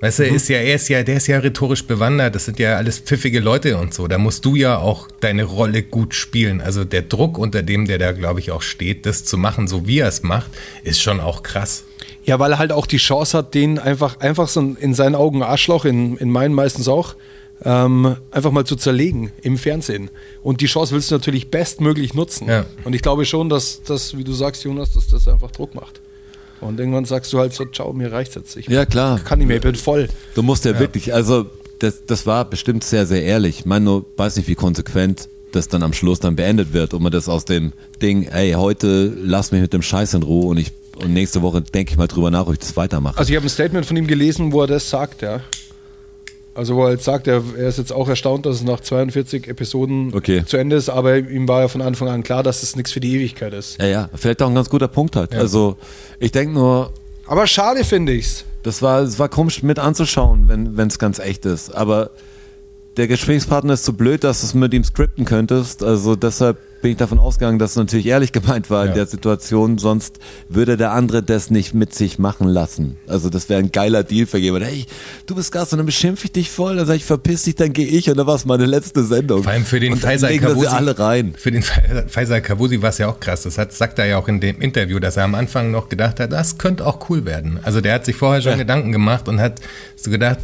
Weißt 0.03 0.19
du, 0.19 0.23
er 0.23 0.35
ist 0.35 0.49
ja, 0.49 0.57
er 0.57 0.75
ist 0.75 0.89
ja, 0.89 1.01
der 1.01 1.15
ist 1.15 1.27
ja 1.27 1.39
rhetorisch 1.39 1.85
bewandert, 1.85 2.35
das 2.35 2.43
sind 2.43 2.59
ja 2.59 2.75
alles 2.75 2.99
pfiffige 2.99 3.39
Leute 3.39 3.77
und 3.77 3.93
so. 3.93 4.09
Da 4.09 4.17
musst 4.17 4.43
du 4.43 4.57
ja 4.57 4.77
auch 4.77 5.07
deine 5.21 5.45
Rolle 5.45 5.81
gut 5.81 6.13
spielen. 6.13 6.59
Also 6.59 6.83
der 6.83 7.03
Druck, 7.03 7.37
unter 7.37 7.63
dem 7.63 7.85
der 7.85 7.99
da, 7.99 8.11
glaube 8.11 8.41
ich, 8.41 8.51
auch 8.51 8.61
steht, 8.61 9.05
das 9.05 9.23
zu 9.23 9.37
machen, 9.37 9.69
so 9.69 9.87
wie 9.87 9.99
er 9.99 10.09
es 10.09 10.21
macht, 10.21 10.51
ist 10.83 11.01
schon 11.01 11.21
auch 11.21 11.41
krass. 11.41 11.85
Ja, 12.25 12.37
weil 12.37 12.51
er 12.51 12.59
halt 12.59 12.73
auch 12.73 12.85
die 12.85 12.97
Chance 12.97 13.37
hat, 13.37 13.53
den 13.53 13.79
einfach, 13.79 14.19
einfach 14.19 14.49
so 14.49 14.75
in 14.77 14.93
seinen 14.93 15.15
Augen 15.15 15.41
Arschloch, 15.41 15.85
in, 15.85 16.17
in 16.17 16.29
meinen 16.29 16.53
meistens 16.53 16.89
auch, 16.89 17.15
ähm, 17.63 18.15
einfach 18.31 18.51
mal 18.51 18.65
zu 18.65 18.75
zerlegen 18.75 19.31
im 19.41 19.57
Fernsehen. 19.57 20.09
Und 20.41 20.61
die 20.61 20.65
Chance 20.65 20.93
willst 20.93 21.11
du 21.11 21.15
natürlich 21.15 21.49
bestmöglich 21.49 22.13
nutzen. 22.13 22.47
Ja. 22.47 22.65
Und 22.83 22.93
ich 22.93 23.01
glaube 23.01 23.25
schon, 23.25 23.49
dass 23.49 23.81
das, 23.83 24.17
wie 24.17 24.23
du 24.23 24.33
sagst, 24.33 24.63
Jonas, 24.63 24.93
dass 24.93 25.07
das 25.07 25.27
einfach 25.27 25.51
Druck 25.51 25.75
macht. 25.75 26.01
Und 26.61 26.79
irgendwann 26.79 27.05
sagst 27.05 27.31
du 27.33 27.39
halt 27.39 27.53
so, 27.53 27.65
ciao, 27.65 27.91
mir 27.93 28.11
reicht's 28.11 28.35
jetzt. 28.35 28.55
Ich 28.55 28.67
Ja, 28.67 28.85
klar. 28.85 29.19
kann 29.19 29.39
nicht 29.39 29.47
mehr, 29.47 29.57
ich 29.57 29.63
bin 29.63 29.75
voll. 29.75 30.07
Du 30.35 30.43
musst 30.43 30.65
ja, 30.65 30.79
wirklich, 30.79 31.13
also 31.13 31.45
das, 31.79 32.05
das 32.05 32.25
war 32.25 32.45
bestimmt 32.45 32.83
sehr, 32.83 33.05
sehr 33.05 33.23
ehrlich. 33.23 33.59
Ich 33.59 33.65
meine 33.65 33.85
nur, 33.85 34.05
weiß 34.15 34.37
nicht, 34.37 34.47
wie 34.47 34.55
konsequent 34.55 35.27
das 35.51 35.67
dann 35.67 35.83
am 35.83 35.93
Schluss 35.93 36.19
dann 36.19 36.35
beendet 36.35 36.73
wird. 36.73 36.93
Ob 36.93 37.01
man 37.01 37.11
das 37.11 37.29
aus 37.29 37.45
dem 37.45 37.73
Ding, 38.01 38.23
ey, 38.23 38.53
heute 38.53 39.13
lass 39.21 39.51
mich 39.51 39.61
mit 39.61 39.73
dem 39.73 39.81
Scheiß 39.81 40.13
in 40.15 40.23
Ruhe 40.23 40.47
und 40.47 40.57
ich 40.57 40.71
und 40.95 41.11
nächste 41.11 41.41
Woche 41.41 41.61
denke 41.61 41.91
ich 41.91 41.97
mal 41.97 42.07
drüber 42.07 42.29
nach, 42.29 42.45
ob 42.45 42.53
ich 42.53 42.59
das 42.59 42.75
weitermache. 42.77 43.17
Also 43.17 43.31
ich 43.31 43.35
habe 43.35 43.47
ein 43.47 43.49
Statement 43.49 43.85
von 43.85 43.97
ihm 43.97 44.05
gelesen, 44.05 44.51
wo 44.51 44.61
er 44.61 44.67
das 44.67 44.89
sagt, 44.89 45.23
ja. 45.23 45.41
Also 46.55 46.75
wo 46.75 46.85
er 46.85 46.91
jetzt 46.91 47.03
sagt, 47.03 47.27
er, 47.27 47.41
er 47.57 47.67
ist 47.67 47.77
jetzt 47.79 47.91
auch 47.91 48.07
erstaunt, 48.07 48.45
dass 48.45 48.57
es 48.57 48.63
nach 48.63 48.79
42 48.79 49.47
Episoden 49.47 50.13
Okay. 50.13 50.43
zu 50.45 50.57
Ende 50.57 50.75
ist, 50.75 50.89
aber 50.89 51.17
ihm 51.17 51.47
war 51.47 51.61
ja 51.61 51.67
von 51.67 51.81
Anfang 51.81 52.09
an 52.09 52.21
klar, 52.23 52.43
dass 52.43 52.61
es 52.61 52.75
nichts 52.75 52.91
für 52.91 52.99
die 52.99 53.15
Ewigkeit 53.15 53.53
ist. 53.53 53.79
ja, 53.81 53.87
ja, 53.87 54.09
vielleicht 54.13 54.41
auch 54.43 54.47
ein 54.49 54.55
ganz 54.55 54.69
guter 54.69 54.87
Punkt 54.87 55.15
halt. 55.15 55.33
Also 55.35 55.77
ich 56.19 56.31
denke 56.31 56.53
nur, 56.53 56.91
Aber 57.25 57.47
schade 57.47 57.83
finde 57.83 58.11
ich's. 58.13 58.45
Das 58.61 58.81
war, 58.81 59.01
es 59.01 59.17
war 59.19 59.29
komisch 59.29 59.63
mit 59.63 59.79
anzuschauen, 59.79 60.47
wenn 60.47 60.87
es 60.87 60.99
ganz 60.99 61.19
echt 61.19 61.45
ist. 61.45 61.75
Aber 61.75 62.11
der 62.97 63.07
Gesprächspartner 63.07 63.73
ist 63.73 63.85
so 63.85 63.93
blöd, 63.93 64.23
dass 64.23 64.41
du 64.41 64.47
es 64.47 64.53
mit 64.53 64.73
ihm 64.73 64.83
skripten 64.83 65.25
könntest. 65.25 65.83
Also 65.83 66.15
deshalb 66.15 66.57
bin 66.83 66.91
ich 66.91 66.97
davon 66.97 67.17
ausgegangen, 67.17 67.59
dass 67.59 67.71
es 67.71 67.77
natürlich 67.77 68.05
ehrlich 68.07 68.31
gemeint 68.33 68.69
war 68.69 68.83
in 68.83 68.89
Ja. 68.89 68.95
der 68.95 69.05
Situation. 69.07 69.77
Sonst 69.77 70.19
würde 70.49 70.75
der 70.77 70.91
andere 70.91 71.23
das 71.23 71.49
nicht 71.49 71.73
mit 71.73 71.95
sich 71.95 72.19
machen 72.19 72.47
lassen. 72.47 72.97
Also 73.07 73.29
das 73.29 73.47
wäre 73.49 73.59
ein 73.59 73.71
geiler 73.71 74.03
Deal 74.03 74.25
für 74.27 74.37
jemanden. 74.37 74.67
Hey, 74.67 74.85
du 75.25 75.33
bist 75.33 75.51
Gast 75.51 75.71
und 75.73 75.77
dann 75.77 75.85
beschimpfe 75.85 76.25
ich 76.25 76.33
dich 76.33 76.51
voll. 76.51 76.75
Dann 76.75 76.85
sag 76.85 76.95
ich, 76.97 77.05
verpiss 77.05 77.43
dich, 77.43 77.55
dann 77.55 77.71
gehe 77.73 77.87
ich. 77.87 78.09
Und 78.09 78.17
dann 78.17 78.27
war 78.27 78.35
es 78.35 78.45
meine 78.45 78.65
letzte 78.65 79.03
Sendung. 79.03 79.43
Vor 79.43 79.51
allem 79.53 79.65
für 79.65 79.79
den 79.79 79.95
Faisal 79.95 80.37
Kavusi. 80.37 80.67
alle 80.67 80.99
rein. 80.99 81.33
Für 81.37 81.51
den 81.51 81.63
Fa- 81.63 81.81
Faisal 82.07 82.41
Kavusi 82.41 82.81
war 82.81 82.89
es 82.89 82.97
ja 82.99 83.07
auch 83.07 83.19
krass. 83.19 83.43
Das 83.43 83.57
hat, 83.57 83.71
sagt 83.73 83.97
er 83.97 84.05
ja 84.05 84.17
auch 84.17 84.27
in 84.27 84.39
dem 84.41 84.59
Interview, 84.61 84.99
dass 84.99 85.17
er 85.17 85.23
am 85.23 85.35
Anfang 85.35 85.71
noch 85.71 85.89
gedacht 85.89 86.19
hat, 86.19 86.31
das 86.31 86.57
könnte 86.57 86.85
auch 86.85 87.09
cool 87.09 87.25
werden. 87.25 87.59
Also 87.63 87.81
der 87.81 87.93
hat 87.95 88.05
sich 88.05 88.17
vorher 88.17 88.41
schon 88.41 88.57
Gedanken 88.57 88.91
gemacht 88.91 89.27
und 89.29 89.39
hat 89.39 89.61
so 89.95 90.11
gedacht, 90.11 90.39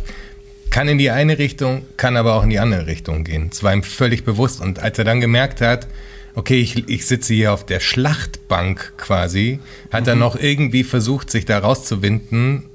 kann 0.69 0.87
in 0.87 0.97
die 0.97 1.09
eine 1.09 1.37
Richtung, 1.37 1.83
kann 1.97 2.17
aber 2.17 2.35
auch 2.35 2.43
in 2.43 2.49
die 2.49 2.59
andere 2.59 2.87
Richtung 2.87 3.23
gehen. 3.23 3.49
Es 3.51 3.63
war 3.63 3.73
ihm 3.73 3.83
völlig 3.83 4.23
bewusst. 4.23 4.61
Und 4.61 4.79
als 4.79 4.97
er 4.97 5.05
dann 5.05 5.19
gemerkt 5.19 5.61
hat, 5.61 5.87
okay, 6.35 6.59
ich, 6.61 6.87
ich 6.87 7.05
sitze 7.05 7.33
hier 7.33 7.53
auf 7.53 7.65
der 7.65 7.79
Schlachtbank 7.79 8.93
quasi, 8.97 9.59
hat 9.91 10.07
er 10.07 10.15
noch 10.15 10.35
irgendwie 10.35 10.83
versucht, 10.83 11.31
sich 11.31 11.45
da 11.45 11.59
rauszuwinden, 11.59 12.65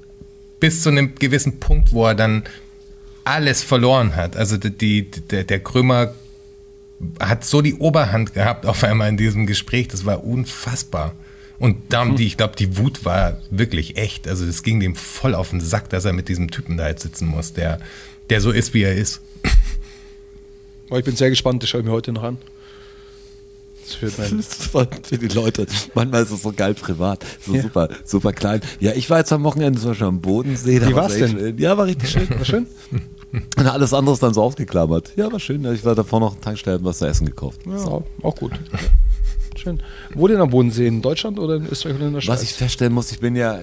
bis 0.59 0.81
zu 0.81 0.89
einem 0.89 1.15
gewissen 1.15 1.59
Punkt, 1.59 1.91
wo 1.91 2.05
er 2.05 2.15
dann 2.15 2.43
alles 3.23 3.63
verloren 3.63 4.15
hat. 4.15 4.37
Also 4.37 4.57
die, 4.57 4.71
die, 4.71 5.09
der, 5.09 5.43
der 5.43 5.59
Krümmer 5.59 6.13
hat 7.19 7.43
so 7.43 7.61
die 7.61 7.75
Oberhand 7.75 8.33
gehabt 8.33 8.65
auf 8.65 8.83
einmal 8.83 9.09
in 9.09 9.17
diesem 9.17 9.45
Gespräch, 9.47 9.87
das 9.87 10.05
war 10.05 10.23
unfassbar. 10.23 11.13
Und 11.59 11.77
dann, 11.89 12.15
die, 12.15 12.27
ich 12.27 12.37
glaube, 12.37 12.55
die 12.57 12.77
Wut 12.77 13.05
war 13.05 13.37
wirklich 13.49 13.97
echt. 13.97 14.27
Also 14.27 14.45
es 14.45 14.61
ging 14.63 14.79
dem 14.79 14.95
voll 14.95 15.33
auf 15.35 15.51
den 15.51 15.61
Sack, 15.61 15.89
dass 15.89 16.03
er 16.05 16.13
mit 16.13 16.27
diesem 16.27 16.51
Typen 16.51 16.77
da 16.77 16.87
jetzt 16.87 17.03
sitzen 17.03 17.27
muss, 17.27 17.53
der, 17.53 17.79
der 18.29 18.41
so 18.41 18.51
ist, 18.51 18.73
wie 18.73 18.83
er 18.83 18.93
ist. 18.95 19.21
Aber 20.89 20.99
ich 20.99 21.05
bin 21.05 21.15
sehr 21.15 21.29
gespannt, 21.29 21.63
das 21.63 21.69
schaue 21.69 21.81
ich 21.81 21.85
mir 21.87 21.93
heute 21.93 22.11
noch 22.11 22.23
an. 22.23 22.37
Das 23.87 24.01
wird 24.01 24.17
mein 24.17 24.37
Das 24.59 24.73
war 24.73 24.87
für 25.03 25.17
die 25.17 25.27
Leute. 25.27 25.65
Manchmal 25.93 26.23
ist 26.23 26.31
es 26.31 26.41
so 26.41 26.51
geil 26.51 26.73
privat. 26.73 27.23
So 27.45 27.55
Ja. 27.55 27.61
super, 27.61 27.89
super 28.03 28.33
klein. 28.33 28.61
Ja, 28.79 28.91
ich 28.93 29.09
war 29.09 29.19
jetzt 29.19 29.31
am 29.31 29.43
Wochenende 29.43 29.79
zum 29.79 29.91
Beispiel 29.91 30.07
am 30.07 30.19
Bodensee. 30.21 30.79
da 30.79 30.89
Wie 30.89 30.95
war's 30.95 31.13
denn? 31.15 31.29
schön. 31.31 31.57
Ja, 31.59 31.77
war 31.77 31.85
richtig 31.85 32.09
schön. 32.09 32.27
War 32.29 32.43
schön? 32.45 32.67
Und 33.57 33.67
alles 33.67 33.93
andere 33.93 34.13
ist 34.13 34.23
dann 34.23 34.33
so 34.33 34.41
ausgeklammert. 34.41 35.11
Ja, 35.17 35.31
war 35.31 35.39
schön. 35.39 35.63
Ich 35.73 35.83
war 35.85 35.93
davor 35.93 36.19
noch 36.21 36.39
Tankstellen 36.39 36.83
was 36.83 36.99
zu 36.99 37.05
essen 37.05 37.25
gekauft. 37.25 37.61
Ja, 37.65 38.01
auch 38.23 38.35
gut. 38.35 38.53
Schön. 39.65 39.79
Wo 40.13 40.27
denn 40.27 40.39
am 40.39 40.51
Bodensee? 40.51 40.85
In 40.85 41.01
Deutschland 41.01 41.39
oder 41.39 41.55
in 41.55 41.65
Österreich 41.67 41.95
oder 41.95 42.05
in 42.05 42.13
der 42.13 42.21
Schweiz? 42.21 42.37
Was 42.37 42.43
ich 42.43 42.53
feststellen 42.53 42.93
muss, 42.93 43.11
ich 43.11 43.19
bin 43.19 43.35
ja, 43.35 43.59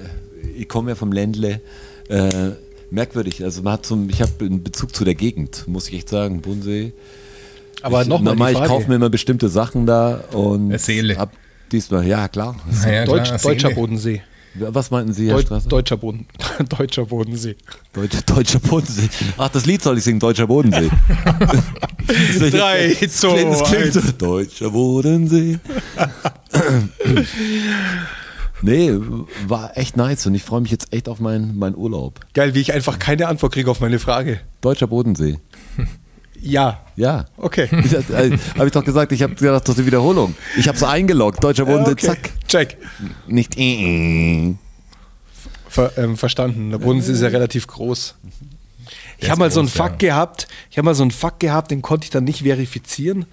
ich 0.57 0.69
komme 0.69 0.91
ja 0.91 0.95
vom 0.97 1.13
Ländle. 1.13 1.61
Äh, 2.09 2.51
merkwürdig. 2.91 3.43
Also 3.45 3.63
man 3.63 3.75
hat 3.75 3.87
zum, 3.87 4.11
ich 4.11 4.21
habe 4.21 4.33
einen 4.41 4.65
Bezug 4.65 4.95
zu 4.97 5.05
der 5.05 5.15
Gegend, 5.15 5.69
muss 5.69 5.89
ich 5.89 5.95
echt 5.95 6.09
sagen. 6.09 6.41
Bodensee. 6.41 6.93
Aber 7.83 8.03
ich, 8.03 8.09
nochmal 8.09 8.35
normal, 8.35 8.53
ich 8.53 8.65
kaufe 8.65 8.89
mir 8.89 8.97
immer 8.97 9.11
bestimmte 9.11 9.49
Sachen 9.49 9.87
da 9.87 10.25
und 10.33 10.77
Seele. 10.81 11.17
hab 11.17 11.33
diesmal, 11.71 12.05
ja 12.05 12.27
klar. 12.27 12.57
Naja, 12.83 13.05
Deutsch, 13.05 13.29
klar, 13.29 13.39
deutscher. 13.39 13.71
Bodensee. 13.71 14.23
Was 14.55 14.91
meinten 14.91 15.13
Sie, 15.15 15.29
Herr 15.29 15.37
Deu 15.37 15.43
Strasser? 15.43 15.69
deutscher, 15.69 15.97
Boden, 15.97 16.27
deutscher 16.69 17.07
Bodensee. 17.07 17.57
Deutscher, 17.93 18.23
deutscher 18.23 18.59
Bodensee. 18.59 19.09
Ach, 19.39 19.49
das 19.49 19.65
Lied 19.65 19.83
soll 19.83 19.99
ich 19.99 20.05
singen, 20.05 20.21
Deutscher 20.21 20.47
Bodensee. 20.47 20.91
Drei, 22.51 22.95
zwei, 23.09 23.91
so, 23.91 24.01
Deutscher 24.19 24.71
Bodensee. 24.71 25.59
nee, 28.61 28.93
war 29.47 29.77
echt 29.79 29.97
nice 29.97 30.27
und 30.27 30.35
ich 30.35 30.43
freue 30.43 30.61
mich 30.61 30.71
jetzt 30.71 30.93
echt 30.93 31.09
auf 31.09 31.19
meinen, 31.21 31.59
meinen 31.59 31.77
Urlaub. 31.77 32.21
Geil, 32.35 32.55
wie 32.55 32.61
ich 32.61 32.75
einfach 32.75 32.99
keine 32.99 33.29
Antwort 33.29 33.55
kriege 33.55 33.71
auf 33.71 33.81
meine 33.81 33.99
Frage. 33.99 34.41
Deutscher 34.61 34.87
Bodensee. 34.87 35.39
Ja. 36.43 36.81
Ja. 36.97 37.27
Okay. 37.37 37.69
habe 38.59 38.67
ich 38.67 38.73
doch 38.73 38.85
gesagt, 38.85 39.13
ich 39.13 39.23
habe 39.23 39.35
gedacht, 39.35 39.63
das 39.63 39.75
ist 39.75 39.79
eine 39.79 39.87
Wiederholung. 39.87 40.35
Ich 40.59 40.69
habe 40.69 40.77
es 40.77 40.83
eingeloggt, 40.83 41.43
Deutscher 41.43 41.65
Bodensee, 41.65 41.93
okay. 41.93 42.07
zack. 42.07 42.31
Check. 42.49 42.77
Nicht 43.27 43.57
äh. 43.57 44.55
Ver, 45.69 45.93
ähm, 45.97 46.17
verstanden. 46.17 46.71
Der 46.71 46.79
Bodensee 46.79 47.13
ist 47.13 47.23
ja 47.23 47.29
relativ 47.29 47.67
groß. 47.67 48.17
Ich 49.19 49.31
habe 49.31 49.39
mal 49.39 49.51
so 49.51 49.61
einen 49.61 49.69
groß, 49.69 49.79
ja. 49.79 49.85
Fakt 49.85 49.99
gehabt. 50.01 50.49
Ich 50.71 50.79
habe 50.79 50.85
mal 50.85 50.95
so 50.95 51.03
einen 51.03 51.13
Fakt 51.13 51.41
gehabt, 51.41 51.71
den 51.71 51.81
konnte 51.81 52.05
ich 52.05 52.11
dann 52.11 52.25
nicht 52.25 52.43
verifizieren. 52.43 53.25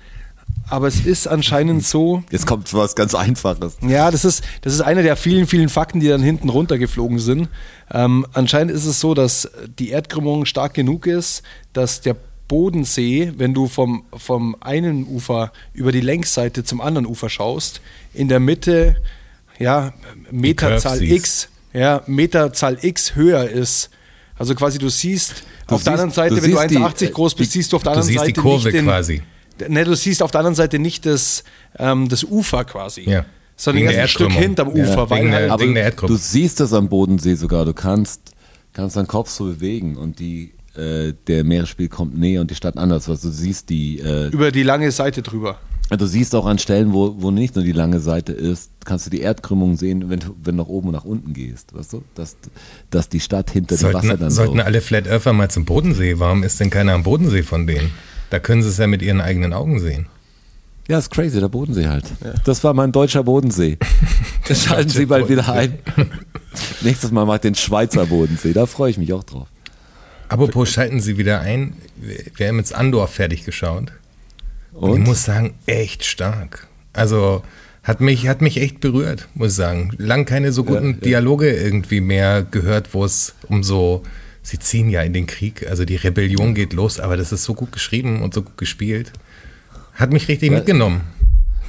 Aber 0.70 0.88
es 0.88 1.06
ist 1.06 1.28
anscheinend 1.28 1.86
so. 1.86 2.24
Jetzt 2.30 2.46
kommt 2.46 2.72
was 2.74 2.96
ganz 2.96 3.16
Einfaches. 3.16 3.78
Ja, 3.82 4.12
das 4.12 4.24
ist, 4.24 4.44
das 4.62 4.74
ist 4.74 4.82
einer 4.82 5.02
der 5.02 5.16
vielen, 5.16 5.48
vielen 5.48 5.68
Fakten, 5.68 6.00
die 6.00 6.08
dann 6.08 6.22
hinten 6.22 6.50
runtergeflogen 6.50 7.18
sind. 7.18 7.50
Ähm, 7.92 8.26
anscheinend 8.34 8.72
ist 8.72 8.86
es 8.86 9.00
so, 9.00 9.16
dass 9.16 9.50
die 9.80 9.90
Erdkrümmung 9.90 10.46
stark 10.46 10.76
genug 10.76 11.08
ist, 11.08 11.42
dass 11.74 12.02
der 12.02 12.16
Bodensee, 12.50 13.32
wenn 13.38 13.54
du 13.54 13.68
vom, 13.70 14.04
vom 14.18 14.58
einen 14.60 15.08
Ufer 15.08 15.54
über 15.74 15.94
die 15.94 16.02
Längsseite 16.02 16.66
zum 16.66 16.82
anderen 16.82 17.06
Ufer 17.06 17.30
schaust, 17.30 17.80
in 18.14 18.28
der 18.28 18.42
Mitte, 18.42 18.98
ja, 19.58 19.94
Meterzahl. 20.32 21.02
X, 21.02 21.48
ja, 21.72 22.02
Meterzahl 22.08 22.78
X 22.82 23.16
höher 23.16 23.48
ist. 23.50 23.90
Also 24.38 24.54
quasi 24.56 24.78
du 24.80 24.90
siehst 24.90 25.44
Du 25.68 25.76
auf 25.76 25.84
der 25.84 25.94
siehst- 25.94 26.02
anderen 26.02 26.12
Seite, 26.12 26.36
du 26.36 26.42
wenn 26.42 26.52
du 26.52 26.58
siehst 26.58 26.72
die- 26.72 26.78
1,80 26.78 27.12
groß 27.14 27.36
bist, 27.36 27.54
die- 27.54 27.58
siehst 27.60 27.72
du 27.72 27.76
auf 27.78 27.84
der 27.84 27.94
du 27.94 28.00
anderen 28.00 28.08
siehst 28.14 28.22
die 28.26 28.28
Seite 28.30 28.42
Kurve 28.42 28.64
nicht 28.66 28.76
den, 28.76 28.86
quasi. 28.86 29.22
Ne, 29.68 29.84
du 29.84 29.96
siehst 29.96 30.24
auf 30.24 30.32
der 30.32 30.40
anderen 30.40 30.56
Seite 30.56 30.80
nicht 30.80 31.06
das, 31.06 31.44
ähm, 31.78 32.10
das 32.10 32.24
Ufer 32.24 32.64
quasi, 32.66 33.02
Ja. 33.02 33.26
sondern 33.58 33.88
der 33.88 34.02
ein 34.04 34.08
Stück 34.08 34.32
hinterm 34.32 34.76
Ja, 34.76 34.84
Ufer, 34.84 35.10
weil 35.10 35.20
wegen 35.20 35.32
der- 35.32 35.40
halt, 35.42 35.52
Aber 35.52 35.66
der 35.68 35.92
du 35.92 36.16
siehst 36.16 36.60
das 36.62 36.74
am 36.74 36.90
Bodensee 36.90 37.36
sogar. 37.36 37.66
Du 37.66 37.74
kannst, 37.74 38.22
kannst 38.74 38.96
deinen 38.96 39.08
Kopf 39.08 39.30
so 39.30 39.44
bewegen 39.46 39.98
und 39.98 40.18
die, 40.20 40.54
äh, 40.76 41.14
der 41.28 41.44
Meeresspiegel 41.44 41.90
kommt 41.90 42.18
näher 42.18 42.42
und 42.42 42.52
die 42.52 42.56
Stadt 42.56 42.78
anders. 42.78 43.10
Also 43.10 43.30
du 43.30 43.34
siehst 43.34 43.70
die, 43.70 44.00
äh, 44.00 44.28
über 44.28 44.52
die 44.52 44.64
lange 44.64 44.92
Seite 44.92 45.22
drüber. 45.22 45.58
du 45.90 46.06
siehst 46.06 46.36
auch 46.36 46.46
an 46.46 46.60
Stellen, 46.60 46.94
wo, 46.94 47.16
wo 47.20 47.32
nicht 47.32 47.56
nur 47.56 47.64
die 47.64 47.72
lange 47.72 48.00
Seite 48.00 48.34
ist, 48.34 48.72
kannst 48.86 49.06
du 49.06 49.10
die 49.10 49.22
Erdkrümmung 49.22 49.78
sehen, 49.78 50.10
wenn 50.10 50.20
du 50.20 50.36
wenn 50.44 50.58
du 50.58 50.64
nach 50.64 50.70
oben 50.70 50.90
und 50.90 50.94
nach 50.94 51.06
unten 51.06 51.34
gehst. 51.34 51.74
Weißt 51.74 51.94
du? 51.94 52.04
Dass, 52.16 52.38
dass 52.90 53.10
die 53.10 53.20
Stadt 53.20 53.50
hinter 53.52 53.76
dem 53.76 53.94
Wasser 53.94 54.02
Sollten, 54.02 54.20
dann 54.20 54.32
sollten 54.32 54.58
so. 54.58 54.64
alle 54.64 54.82
Flat 54.82 55.08
Earther 55.08 55.34
mal 55.34 55.50
zum 55.50 55.66
Bodensee. 55.66 56.20
Warum 56.20 56.44
ist 56.44 56.60
denn 56.60 56.70
keiner 56.70 56.94
am 56.94 57.04
Bodensee 57.04 57.44
von 57.44 57.68
denen? 57.68 57.92
Da 58.30 58.40
können 58.40 58.62
sie 58.62 58.70
es 58.70 58.78
ja 58.78 58.88
mit 58.88 59.02
ihren 59.02 59.22
eigenen 59.22 59.54
Augen 59.54 59.80
sehen. 59.80 60.08
Ja, 60.90 60.98
ist 60.98 61.12
crazy, 61.12 61.40
der 61.40 61.50
Bodensee 61.50 61.88
halt. 61.88 62.06
Das 62.46 62.64
war 62.64 62.74
mein 62.74 62.92
deutscher 62.92 63.24
Bodensee. 63.24 63.78
Das 64.48 64.64
schalten 64.64 64.90
Sie 64.90 65.06
bald 65.06 65.30
wieder 65.30 65.48
ein. 65.48 65.78
Nächstes 66.82 67.12
Mal 67.12 67.24
macht 67.24 67.44
den 67.44 67.54
Schweizer 67.54 68.08
Bodensee. 68.08 68.52
Da 68.52 68.66
freue 68.66 68.90
ich 68.90 68.98
mich 68.98 69.14
auch 69.14 69.24
drauf. 69.24 69.48
Apropos, 70.30 70.70
schalten 70.70 71.00
Sie 71.00 71.18
wieder 71.18 71.42
ein. 71.42 71.74
Wir 72.36 72.48
haben 72.48 72.58
jetzt 72.58 72.74
Andor 72.74 73.08
fertig 73.08 73.46
geschaut. 73.46 73.92
Und, 74.72 74.92
Und? 74.92 75.02
ich 75.02 75.08
muss 75.08 75.24
sagen, 75.24 75.56
echt 75.66 76.06
stark. 76.06 76.68
Also 76.94 77.44
hat 77.84 78.02
mich, 78.02 78.28
hat 78.28 78.42
mich 78.42 78.58
echt 78.58 78.80
berührt, 78.80 79.28
muss 79.34 79.50
ich 79.50 79.56
sagen. 79.56 79.92
Lang 79.98 80.26
keine 80.26 80.52
so 80.52 80.64
guten 80.64 80.90
Ja, 80.90 80.96
ja. 80.96 81.02
Dialoge 81.02 81.52
irgendwie 81.52 82.02
mehr 82.02 82.44
gehört, 82.44 82.94
wo 82.94 83.04
es 83.04 83.34
um 83.48 83.64
so, 83.64 84.04
sie 84.44 84.60
ziehen 84.60 84.90
ja 84.90 85.02
in 85.02 85.14
den 85.14 85.26
Krieg, 85.26 85.68
also 85.68 85.86
die 85.86 85.96
Rebellion 85.96 86.54
geht 86.54 86.74
los, 86.74 87.00
aber 87.00 87.18
das 87.18 87.32
ist 87.32 87.44
so 87.44 87.56
gut 87.56 87.72
geschrieben 87.72 88.22
und 88.22 88.34
so 88.34 88.44
gut 88.44 88.58
gespielt. 88.58 89.12
Hat 89.96 90.14
mich 90.14 90.28
richtig 90.28 90.52
mitgenommen. 90.52 91.02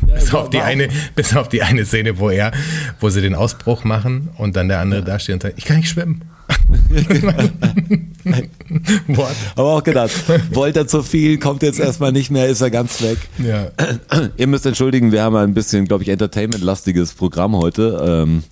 Bis, 0.07 0.33
war- 0.33 0.43
auf 0.43 0.51
die 0.51 0.61
eine, 0.61 0.89
bis 1.15 1.37
auf 1.37 1.49
die 1.49 1.63
eine 1.63 1.85
Szene, 1.85 2.19
wo 2.19 2.31
er, 2.31 2.53
wo 3.01 3.09
sie 3.11 3.21
den 3.21 3.35
Ausbruch 3.35 3.85
machen 3.85 4.29
und 4.39 4.57
dann 4.57 4.69
der 4.69 4.81
andere 4.81 5.03
dasteht 5.03 5.35
und 5.35 5.43
sagt, 5.43 5.59
ich 5.59 5.65
kann 5.65 5.79
nicht 5.79 5.89
schwimmen. 5.89 6.23
What? 9.09 9.35
Aber 9.57 9.69
auch 9.77 9.83
gedacht, 9.85 10.11
wollte 10.55 10.81
er 10.81 10.87
zu 10.87 11.03
viel, 11.03 11.39
kommt 11.39 11.63
jetzt 11.63 11.81
erstmal 11.81 12.13
nicht 12.13 12.31
mehr, 12.31 12.47
ist 12.49 12.61
er 12.61 12.71
ganz 12.71 13.01
weg. 13.03 13.19
Ja. 13.39 13.71
Ihr 14.37 14.47
müsst 14.47 14.67
entschuldigen, 14.67 15.13
wir 15.13 15.23
haben 15.23 15.37
ein 15.37 15.55
bisschen, 15.55 15.87
glaube 15.87 16.03
ich, 16.03 16.09
Entertainment-lastiges 16.11 17.15
Programm 17.15 17.57
heute, 17.57 18.01
ähm, 18.27 18.45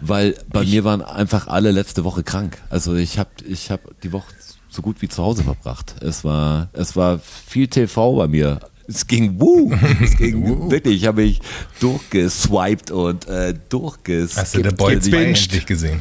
weil 0.00 0.34
bei 0.48 0.64
mir 0.64 0.84
waren 0.84 1.02
einfach 1.02 1.46
alle 1.48 1.70
letzte 1.72 2.04
Woche 2.04 2.22
krank. 2.22 2.58
Also 2.70 2.94
ich 2.94 3.18
habe 3.18 3.30
ich 3.46 3.70
hab 3.70 3.80
die 4.02 4.12
Woche 4.12 4.32
so 4.68 4.82
gut 4.82 5.02
wie 5.02 5.08
zu 5.08 5.22
Hause 5.22 5.42
verbracht. 5.42 5.96
Es 6.00 6.24
war, 6.24 6.68
es 6.72 6.94
war 6.96 7.18
viel 7.18 7.66
TV 7.68 8.14
bei 8.16 8.28
mir. 8.28 8.60
Es 8.90 9.06
ging 9.06 9.38
wuh, 9.40 9.72
es 10.02 10.16
ging 10.16 10.70
wirklich. 10.70 10.96
Ich 11.02 11.06
habe 11.06 11.22
mich 11.22 11.40
durchgeswiped 11.80 12.90
und 12.90 13.28
äh, 13.28 13.54
durchgeskippt. 13.68 14.36
Hast 14.36 14.56
du 14.56 14.62
The 14.62 14.74
Boy 14.74 14.98
2 14.98 15.10
gebinged. 15.10 15.26
endlich 15.44 15.66
gesehen? 15.66 16.00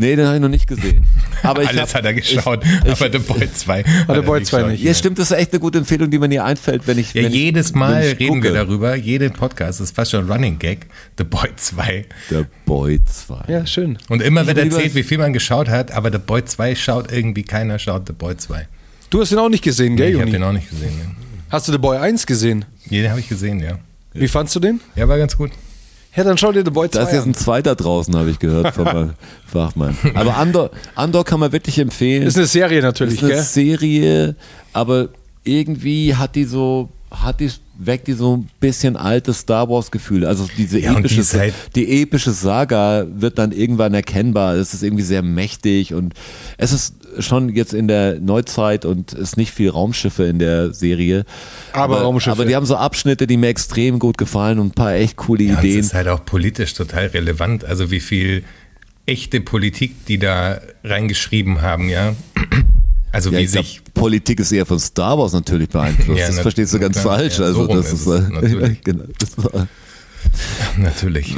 Nee, 0.00 0.14
den 0.14 0.26
habe 0.26 0.36
ich 0.36 0.42
noch 0.42 0.48
nicht 0.48 0.68
gesehen. 0.68 1.06
Aber 1.42 1.62
ich 1.62 1.68
Alles 1.70 1.80
hab, 1.80 1.94
hat 1.94 2.04
er 2.04 2.14
geschaut, 2.14 2.62
ich- 2.84 2.90
aber 2.92 3.10
The 3.10 3.18
Boy 3.18 3.48
2 3.52 3.82
Hat 3.82 4.14
The 4.16 4.20
Boy 4.22 4.42
2 4.44 4.62
nicht. 4.70 4.82
Ja, 4.84 4.94
stimmt, 4.94 5.18
das 5.18 5.32
ist 5.32 5.36
echt 5.36 5.52
eine 5.52 5.58
gute 5.58 5.78
Empfehlung, 5.78 6.08
die 6.08 6.20
mir 6.20 6.28
nie 6.28 6.38
einfällt, 6.38 6.86
wenn 6.86 6.98
ich. 6.98 7.14
Ja, 7.14 7.24
wenn 7.24 7.32
jedes 7.32 7.70
ich, 7.70 7.74
Mal 7.74 8.04
ich 8.04 8.20
reden 8.20 8.40
wir 8.42 8.50
gucke. 8.52 8.64
darüber, 8.64 8.94
jeden 8.94 9.32
Podcast 9.32 9.80
ist 9.80 9.96
fast 9.96 10.12
schon 10.12 10.30
Running 10.30 10.58
Gag, 10.60 10.86
The 11.16 11.24
Boy 11.24 11.48
2. 11.56 12.04
Der 12.30 12.46
Boy 12.64 13.00
2. 13.04 13.44
Ja, 13.48 13.66
schön. 13.66 13.98
Und 14.08 14.22
immer 14.22 14.46
wird 14.46 14.58
Ich 14.58 14.64
erzählt, 14.66 14.94
wie 14.94 15.02
viel 15.02 15.18
man 15.18 15.32
geschaut 15.32 15.68
hat, 15.68 15.90
aber 15.90 16.12
The 16.12 16.18
Boy 16.18 16.44
2 16.44 16.76
schaut 16.76 17.10
irgendwie 17.10 17.42
keiner, 17.42 17.80
schaut 17.80 18.06
The 18.06 18.12
Boy 18.12 18.36
2. 18.36 18.68
Du 19.10 19.20
hast 19.20 19.32
ihn 19.32 19.38
auch 19.38 19.48
nicht 19.48 19.64
gesehen, 19.64 19.96
gell, 19.96 20.14
ich 20.14 20.20
habe 20.20 20.30
den 20.30 20.42
auch 20.44 20.52
nicht 20.52 20.70
gesehen. 20.70 20.96
Ne? 20.96 21.16
Hast 21.50 21.68
du 21.68 21.72
The 21.72 21.78
Boy 21.78 21.96
1 21.98 22.26
gesehen? 22.26 22.64
Den 22.90 23.10
habe 23.10 23.20
ich 23.20 23.28
gesehen, 23.28 23.60
ja. 23.60 23.78
Wie 24.14 24.28
fandst 24.28 24.54
du 24.56 24.60
den? 24.60 24.80
Ja, 24.96 25.08
war 25.08 25.18
ganz 25.18 25.36
gut. 25.36 25.50
Ja, 26.16 26.24
dann 26.24 26.36
schau 26.38 26.50
dir 26.52 26.64
The 26.64 26.70
Boy 26.70 26.90
2 26.90 26.98
Da 26.98 27.04
ist 27.06 27.12
jetzt 27.12 27.22
an. 27.24 27.30
ein 27.30 27.34
zweiter 27.34 27.74
draußen, 27.76 28.14
habe 28.16 28.30
ich 28.30 28.38
gehört 28.38 28.74
von 28.74 29.14
Fachmann. 29.46 29.96
Aber 30.14 30.36
Andor, 30.36 30.70
Andor 30.94 31.24
kann 31.24 31.38
man 31.38 31.52
wirklich 31.52 31.78
empfehlen. 31.78 32.24
Ist 32.26 32.36
eine 32.36 32.46
Serie 32.46 32.82
natürlich, 32.82 33.14
ist 33.14 33.24
eine 33.24 33.34
gell? 33.34 33.42
Serie, 33.42 34.36
aber 34.72 35.10
irgendwie 35.44 36.14
hat 36.16 36.34
die 36.34 36.44
so, 36.44 36.88
hat 37.10 37.38
die, 37.40 37.50
weckt 37.78 38.08
die 38.08 38.14
so 38.14 38.36
ein 38.38 38.48
bisschen 38.58 38.96
altes 38.96 39.38
Star 39.40 39.68
Wars 39.68 39.90
Gefühl. 39.90 40.24
Also 40.26 40.48
diese 40.56 40.80
Ja, 40.80 40.92
die 40.94 40.98
epische, 41.00 41.20
ist 41.20 41.34
halt- 41.34 41.54
die 41.76 42.02
epische 42.02 42.32
Saga 42.32 43.06
wird 43.08 43.38
dann 43.38 43.52
irgendwann 43.52 43.94
erkennbar. 43.94 44.56
Es 44.56 44.74
ist 44.74 44.82
irgendwie 44.82 45.04
sehr 45.04 45.22
mächtig 45.22 45.94
und 45.94 46.14
es 46.56 46.72
ist 46.72 46.94
schon 47.20 47.48
jetzt 47.50 47.74
in 47.74 47.88
der 47.88 48.20
Neuzeit 48.20 48.84
und 48.84 49.12
ist 49.12 49.36
nicht 49.36 49.52
viel 49.52 49.70
Raumschiffe 49.70 50.24
in 50.24 50.38
der 50.38 50.72
Serie. 50.72 51.24
Aber 51.72 52.00
Raumschiffe. 52.02 52.32
Aber 52.32 52.44
die 52.44 52.54
haben 52.56 52.66
so 52.66 52.76
Abschnitte, 52.76 53.26
die 53.26 53.36
mir 53.36 53.48
extrem 53.48 53.98
gut 53.98 54.18
gefallen 54.18 54.58
und 54.58 54.68
ein 54.68 54.72
paar 54.72 54.94
echt 54.94 55.16
coole 55.16 55.44
Ja, 55.44 55.58
Ideen. 55.58 55.80
ist 55.80 55.94
halt 55.94 56.08
auch 56.08 56.24
politisch 56.24 56.74
total 56.74 57.06
relevant. 57.06 57.64
Also 57.64 57.90
wie 57.90 58.00
viel 58.00 58.44
echte 59.06 59.40
Politik 59.40 60.06
die 60.06 60.18
da 60.18 60.60
reingeschrieben 60.84 61.62
haben, 61.62 61.88
ja. 61.88 62.14
Also 63.10 63.30
Ja, 63.30 63.38
wie 63.38 63.44
ich 63.44 63.52
glaub, 63.52 63.64
sich 63.64 63.80
Politik 63.94 64.38
ist 64.40 64.52
eher 64.52 64.66
von 64.66 64.78
Star 64.78 65.18
Wars 65.18 65.32
natürlich 65.32 65.68
beeinflusst. 65.70 66.08
Ja, 66.20 66.26
das 66.26 66.36
na- 66.36 66.42
verstehst 66.42 66.74
du 66.74 66.78
ganz 66.78 67.00
klar. 67.00 67.16
falsch. 67.16 67.38
Ja, 67.38 67.46
also 67.46 67.60
so 67.62 67.66
rum 67.66 67.76
das 67.78 67.92
ist 67.92 68.06
ist, 68.06 68.28
natürlich. 68.30 68.80
genau, 68.82 69.04
das 69.18 69.36
war, 69.38 69.66
natürlich. 70.76 71.34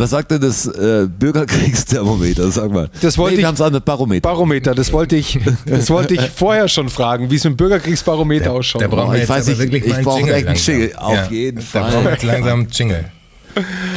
Was 0.00 0.08
sagt 0.10 0.30
denn 0.30 0.40
das 0.40 0.64
äh, 0.66 1.06
Bürgerkriegsthermometer? 1.06 2.50
Sag 2.50 2.70
mal. 2.72 2.88
Das 3.02 3.18
wollte 3.18 3.32
nee, 3.34 3.40
ich- 3.40 3.42
wir 3.42 3.48
haben 3.48 3.54
es 3.56 3.60
an 3.60 3.74
das 3.74 3.82
Barometer. 3.82 4.26
Barometer, 4.26 4.74
das 4.74 4.94
wollte 4.94 5.14
ich, 5.16 5.38
das 5.66 5.90
wollte 5.90 6.14
ich 6.14 6.22
vorher 6.34 6.68
schon 6.68 6.88
fragen, 6.88 7.30
wie 7.30 7.36
es 7.36 7.44
mit 7.44 7.52
dem 7.52 7.56
Bürgerkriegsbarometer 7.58 8.50
ausschaut. 8.52 8.80
Da 8.80 8.88
brauchen 8.88 9.10
Oh, 9.10 9.14
ich 9.14 9.28
weiß 9.28 9.46
nicht, 9.48 9.58
wirklich 9.58 9.82
ich 9.84 9.90
mal 9.90 9.96
einen 9.96 10.04
brauche 10.06 10.18
Jingle 10.20 10.34
echt 10.36 10.46
einen. 10.46 10.56
Jingle, 10.56 10.96
auf 10.96 11.30
jeden 11.30 11.56
Da 11.58 11.62
Fall. 11.90 12.04
wir 12.04 12.10
jetzt 12.12 12.22
langsam 12.22 12.60
einen 12.60 12.68
Jingle. 12.70 13.04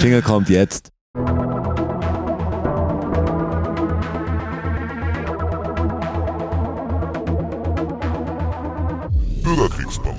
Jingle 0.02 0.22
kommt 0.22 0.50
jetzt. 0.50 0.90
Bürgerkriegsbarometer. 9.44 10.13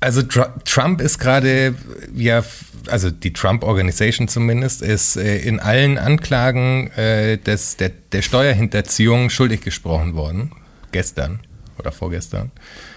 Also 0.00 0.22
Tr 0.22 0.46
Trump 0.64 1.00
ist 1.02 1.18
gerade, 1.18 1.74
ja, 2.14 2.38
f- 2.38 2.64
also 2.88 3.10
die 3.10 3.32
Trump 3.34 3.62
Organization 3.64 4.28
zumindest, 4.28 4.80
ist 4.80 5.16
äh, 5.16 5.36
in 5.38 5.60
allen 5.60 5.98
Anklagen 5.98 6.90
äh, 6.92 7.36
des, 7.36 7.76
der, 7.76 7.90
der 8.12 8.22
Steuerhinterziehung 8.22 9.28
schuldig 9.30 9.60
gesprochen 9.60 10.14
worden. 10.14 10.52
Gestern 10.92 11.40
oder 11.78 11.92
vorgestern. 11.92 12.50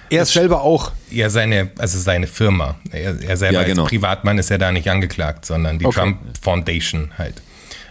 er 0.10 0.24
ist 0.24 0.34
selber 0.34 0.62
auch. 0.62 0.92
Ja, 1.12 1.30
seine, 1.30 1.72
also 1.78 2.00
seine 2.00 2.28
Firma. 2.28 2.76
Er, 2.92 3.22
er 3.22 3.38
selber 3.38 3.62
Ja, 3.62 3.64
genau. 3.68 3.84
als 3.84 3.90
Privatmann 3.90 4.38
ist 4.38 4.50
ja 4.50 4.58
da 4.58 4.72
nicht 4.72 4.90
angeklagt, 4.90 5.46
sondern 5.46 5.80
die 5.80 5.86
Okay. 5.86 6.00
Trump 6.00 6.18
Foundation 6.42 7.12
halt. 7.18 7.42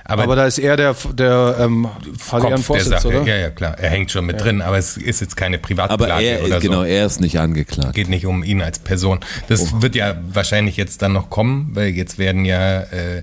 Aber, 0.04 0.24
Aber 0.24 0.36
da 0.36 0.46
ist 0.46 0.58
er 0.58 0.76
der, 0.76 0.96
der 1.12 1.56
ähm, 1.60 1.86
einen 1.86 2.42
Kopf 2.42 2.48
der 2.48 2.58
Vorsitz, 2.58 2.88
Sache, 2.88 3.08
oder? 3.08 3.22
ja, 3.22 3.36
ja, 3.36 3.50
klar. 3.50 3.78
Er 3.78 3.90
hängt 3.90 4.10
schon 4.10 4.26
mit 4.26 4.40
drin, 4.40 4.60
aber 4.60 4.76
es 4.76 4.96
ist 4.96 5.20
jetzt 5.20 5.36
keine 5.36 5.56
Aber 5.56 5.62
Privatklage 5.62 6.24
er, 6.24 6.44
oder 6.44 6.60
genau, 6.60 6.80
so. 6.80 6.84
er 6.84 7.06
ist 7.06 7.20
nicht 7.20 7.38
angeklagt. 7.38 7.94
Geht 7.94 8.08
nicht 8.08 8.26
um 8.26 8.42
ihn 8.42 8.62
als 8.62 8.78
Person. 8.80 9.20
Das 9.48 9.80
wird 9.80 9.94
ja 9.94 10.16
wahrscheinlich 10.32 10.76
jetzt 10.76 11.02
dann 11.02 11.12
noch 11.12 11.30
kommen, 11.30 11.70
weil 11.74 11.88
jetzt 11.88 12.18
werden 12.18 12.44
ja 12.44 12.80
äh, 12.80 13.22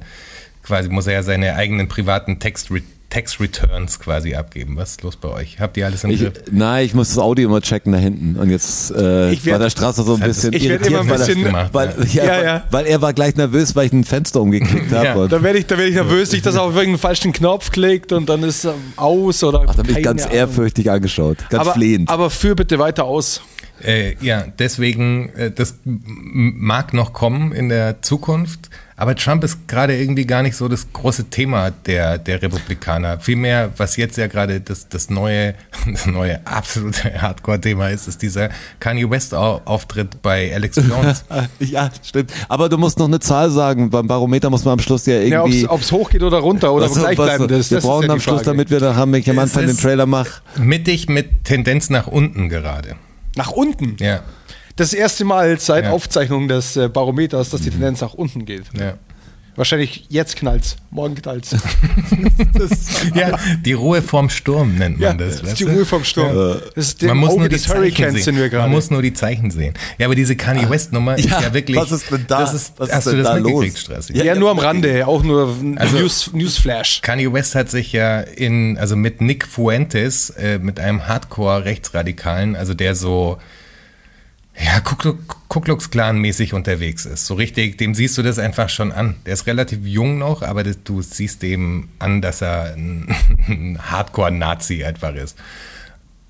quasi 0.63 0.87
muss 0.89 1.07
er 1.07 1.13
ja 1.13 1.23
seine 1.23 1.55
eigenen 1.55 1.87
privaten 1.87 2.39
Text 2.39 2.71
Tax 3.09 3.39
Returns 3.39 3.99
quasi 3.99 4.35
abgeben. 4.35 4.77
Was 4.77 4.91
ist 4.91 5.01
los 5.03 5.15
bei 5.15 5.29
euch? 5.29 5.59
Habt 5.59 5.77
ihr 5.77 5.85
alles 5.87 6.03
im 6.03 6.11
Ich, 6.11 6.19
Griff? 6.21 6.33
nein, 6.51 6.85
ich 6.85 6.93
muss 6.93 7.09
das 7.09 7.17
Audio 7.17 7.49
immer 7.49 7.59
checken 7.59 7.91
da 7.91 7.97
hinten. 7.97 8.35
Und 8.39 8.49
jetzt 8.51 8.91
äh, 8.91 9.31
Ich 9.31 9.43
werd- 9.45 9.53
war 9.53 9.59
der 9.59 9.69
Strasser 9.71 10.03
so 10.03 10.13
ein 10.13 10.19
Das 10.19 10.27
bisschen 10.29 10.53
ich 10.53 10.69
werd 10.69 10.81
irritiert, 10.85 11.01
immer 11.01 11.13
ein 11.13 11.19
bisschen- 11.19 11.43
weil, 11.73 11.87
er, 11.87 11.97
weil, 11.97 12.07
ja, 12.13 12.23
Ja, 12.25 12.43
ja. 12.43 12.63
weil 12.69 12.85
er 12.85 13.01
war 13.01 13.13
gleich 13.13 13.35
nervös, 13.35 13.75
weil 13.75 13.87
ich 13.87 13.93
ein 13.93 14.03
Fenster 14.03 14.41
umgeklickt 14.41 14.91
habe. 14.93 15.27
Da 15.27 15.41
werde 15.41 15.57
ich, 15.59 15.65
da 15.65 15.77
werde 15.77 15.89
ich 15.89 15.95
nervös, 15.95 16.31
nicht, 16.31 16.45
dass 16.45 16.53
er 16.55 16.61
auf 16.61 16.73
irgendeinen 16.75 16.99
falschen 16.99 17.33
Knopf 17.33 17.71
klickt 17.71 18.11
und 18.11 18.29
dann 18.29 18.43
ist 18.43 18.65
er 18.65 18.75
aus 18.95 19.43
oder. 19.43 19.65
Ach, 19.67 19.73
da 19.75 19.81
bin 19.81 19.97
ich 19.97 20.03
ganz 20.03 20.23
Ahnung. 20.25 20.35
ehrfürchtig 20.37 20.91
angeschaut, 20.91 21.37
ganz 21.49 21.61
aber, 21.61 21.73
flehend. 21.73 22.09
Aber 22.09 22.29
führ 22.29 22.55
bitte 22.55 22.77
weiter 22.77 23.05
aus. 23.05 23.41
Äh, 23.83 24.15
ja, 24.21 24.45
deswegen, 24.59 25.29
äh, 25.35 25.51
das 25.51 25.75
mag 25.83 26.93
noch 26.93 27.13
kommen 27.13 27.51
in 27.51 27.69
der 27.69 28.01
Zukunft, 28.01 28.69
aber 28.97 29.15
Trump 29.15 29.45
ist 29.45 29.69
gerade 29.69 29.95
irgendwie 29.95 30.25
gar 30.25 30.43
nicht 30.43 30.57
so 30.57 30.67
das 30.67 30.91
große 30.91 31.29
Thema 31.29 31.71
der, 31.71 32.17
der 32.17 32.41
Republikaner. 32.41 33.21
Vielmehr, 33.21 33.71
was 33.77 33.95
jetzt 33.95 34.17
ja 34.17 34.27
gerade 34.27 34.59
das, 34.59 34.89
das 34.89 35.09
neue, 35.09 35.53
das 35.89 36.05
neue 36.05 36.45
absolute 36.45 37.13
Hardcore-Thema 37.21 37.89
ist, 37.91 38.09
ist 38.09 38.21
dieser 38.21 38.49
Kanye 38.81 39.09
West-Auftritt 39.09 40.21
bei 40.21 40.53
Alex 40.53 40.75
Jones. 40.89 41.23
ja, 41.59 41.89
stimmt. 42.05 42.33
Aber 42.49 42.67
du 42.67 42.77
musst 42.77 42.99
noch 42.99 43.07
eine 43.07 43.21
Zahl 43.21 43.49
sagen. 43.51 43.89
Beim 43.89 44.07
Barometer 44.07 44.49
muss 44.49 44.65
man 44.65 44.73
am 44.73 44.79
Schluss 44.79 45.05
ja 45.05 45.13
Ja, 45.21 45.43
irgendwie. 45.45 45.65
ob 45.69 45.79
es 45.79 45.93
hochgeht 45.93 46.21
oder 46.23 46.39
runter 46.39 46.73
oder 46.73 46.87
was- 46.89 46.99
gleichbleibend 46.99 47.51
was- 47.51 47.57
ist. 47.59 47.71
Wir 47.71 47.77
das 47.77 47.83
ist 47.85 47.89
brauchen 47.89 48.07
ja 48.07 48.13
am 48.13 48.19
Schluss, 48.19 48.41
damit 48.41 48.69
wir 48.69 48.81
nachher, 48.81 49.09
wenn 49.09 49.13
ich 49.21 49.29
am 49.29 49.39
Anfang 49.39 49.65
den 49.65 49.77
Trailer 49.77 50.07
mache. 50.07 50.41
Mittig 50.57 51.07
mit 51.07 51.45
Tendenz 51.45 51.89
nach 51.89 52.07
unten 52.07 52.49
gerade. 52.49 52.95
Nach 53.39 53.51
unten. 53.51 53.95
Ja, 54.01 54.19
Das 54.75 54.93
erste 54.93 55.23
Mal 55.23 55.57
seit 55.59 55.85
Ja. 55.85 55.91
Aufzeichnung 55.91 56.47
des 56.49 56.75
äh, 56.75 56.89
Barometers, 56.89 57.49
dass 57.49 57.61
die 57.61 57.69
Tendenz 57.69 58.01
nach 58.01 58.13
unten 58.13 58.43
geht. 58.45 58.65
ja. 58.77 58.93
Wahrscheinlich 59.59 60.05
jetzt 60.07 60.37
knallt's, 60.37 60.77
morgen 60.89 61.15
knallt's. 61.15 61.53
Ja, 63.13 63.37
die 63.65 63.73
Ruhe 63.73 64.01
vorm 64.01 64.29
Sturm 64.29 64.75
nennt 64.75 64.99
ja, 64.99 65.09
man 65.09 65.17
das. 65.17 65.41
das 65.41 65.49
ist 65.51 65.59
die? 65.59 65.63
Ruhe 65.65 65.85
vom 65.85 66.03
Sturm. 66.05 66.59
Das 66.75 66.87
ist 66.87 67.01
Man 67.01 67.17
muss 67.17 67.31
Auge 67.31 67.39
nur 67.41 67.49
die 67.49 67.55
des 67.55 67.63
Zeichen 67.63 67.77
Hurricanes 67.79 68.13
sehen. 68.23 68.35
sind 68.35 68.51
wir 68.51 68.57
Man 68.59 68.71
muss 68.71 68.89
nur 68.89 69.01
die 69.01 69.11
Zeichen 69.13 69.51
sehen. 69.51 69.73
Ja, 69.97 70.05
aber 70.05 70.15
diese 70.15 70.35
Kanye 70.37 70.69
West 70.69 70.93
Nummer 70.93 71.17
ist 71.17 71.29
Ja, 71.29 71.41
ja 71.41 71.53
wirklich. 71.53 71.75
was 71.75 71.91
ist 71.91 72.09
denn 72.09 72.23
da? 72.27 72.39
Das 72.39 72.53
ist, 72.53 72.73
Was 72.77 72.87
ist 72.89 72.95
hast 72.95 73.07
denn 73.07 73.17
du 73.17 73.23
das 73.23 73.33
da 73.33 73.35
mitgekriegt, 73.41 73.73
los? 73.73 73.81
Strassi? 73.81 74.17
Ja, 74.17 74.23
Ja, 74.23 74.35
nur 74.35 74.47
ja, 74.47 74.51
am 74.53 74.59
Rande, 74.59 75.07
auch 75.07 75.23
nur 75.23 75.49
ein 75.61 75.77
Also- 75.77 75.97
News, 75.99 76.31
Newsflash. 76.33 77.01
Kanye 77.01 77.33
West 77.33 77.55
hat 77.55 77.69
sich 77.69 77.91
ja 77.91 78.21
in, 78.21 78.77
also 78.77 78.95
mit 78.95 79.19
Nick 79.19 79.45
Fuentes, 79.45 80.29
äh, 80.31 80.57
mit 80.59 80.79
einem 80.79 81.05
Hardcore-Rechtsradikalen, 81.07 82.55
also 82.55 82.73
der 82.73 82.95
so, 82.95 83.37
ja, 84.63 84.79
Ku 84.81 84.95
Klu- 84.95 85.17
Ku 85.47 85.61
Klux 85.61 85.89
Klan-mäßig 85.89 86.53
unterwegs 86.53 87.05
ist. 87.05 87.25
So 87.25 87.33
richtig, 87.35 87.77
dem 87.77 87.95
siehst 87.95 88.17
du 88.17 88.21
das 88.23 88.39
einfach 88.39 88.69
schon 88.69 88.91
an. 88.91 89.15
Der 89.25 89.33
ist 89.33 89.47
relativ 89.47 89.79
jung 89.85 90.17
noch, 90.17 90.41
aber 90.41 90.63
das, 90.63 90.83
du 90.83 91.01
siehst 91.01 91.41
dem 91.41 91.87
an, 91.99 92.21
dass 92.21 92.41
er 92.41 92.73
ein, 92.75 93.07
ein 93.47 93.79
Hardcore-Nazi 93.91 94.83
einfach 94.83 95.15
ist. 95.15 95.37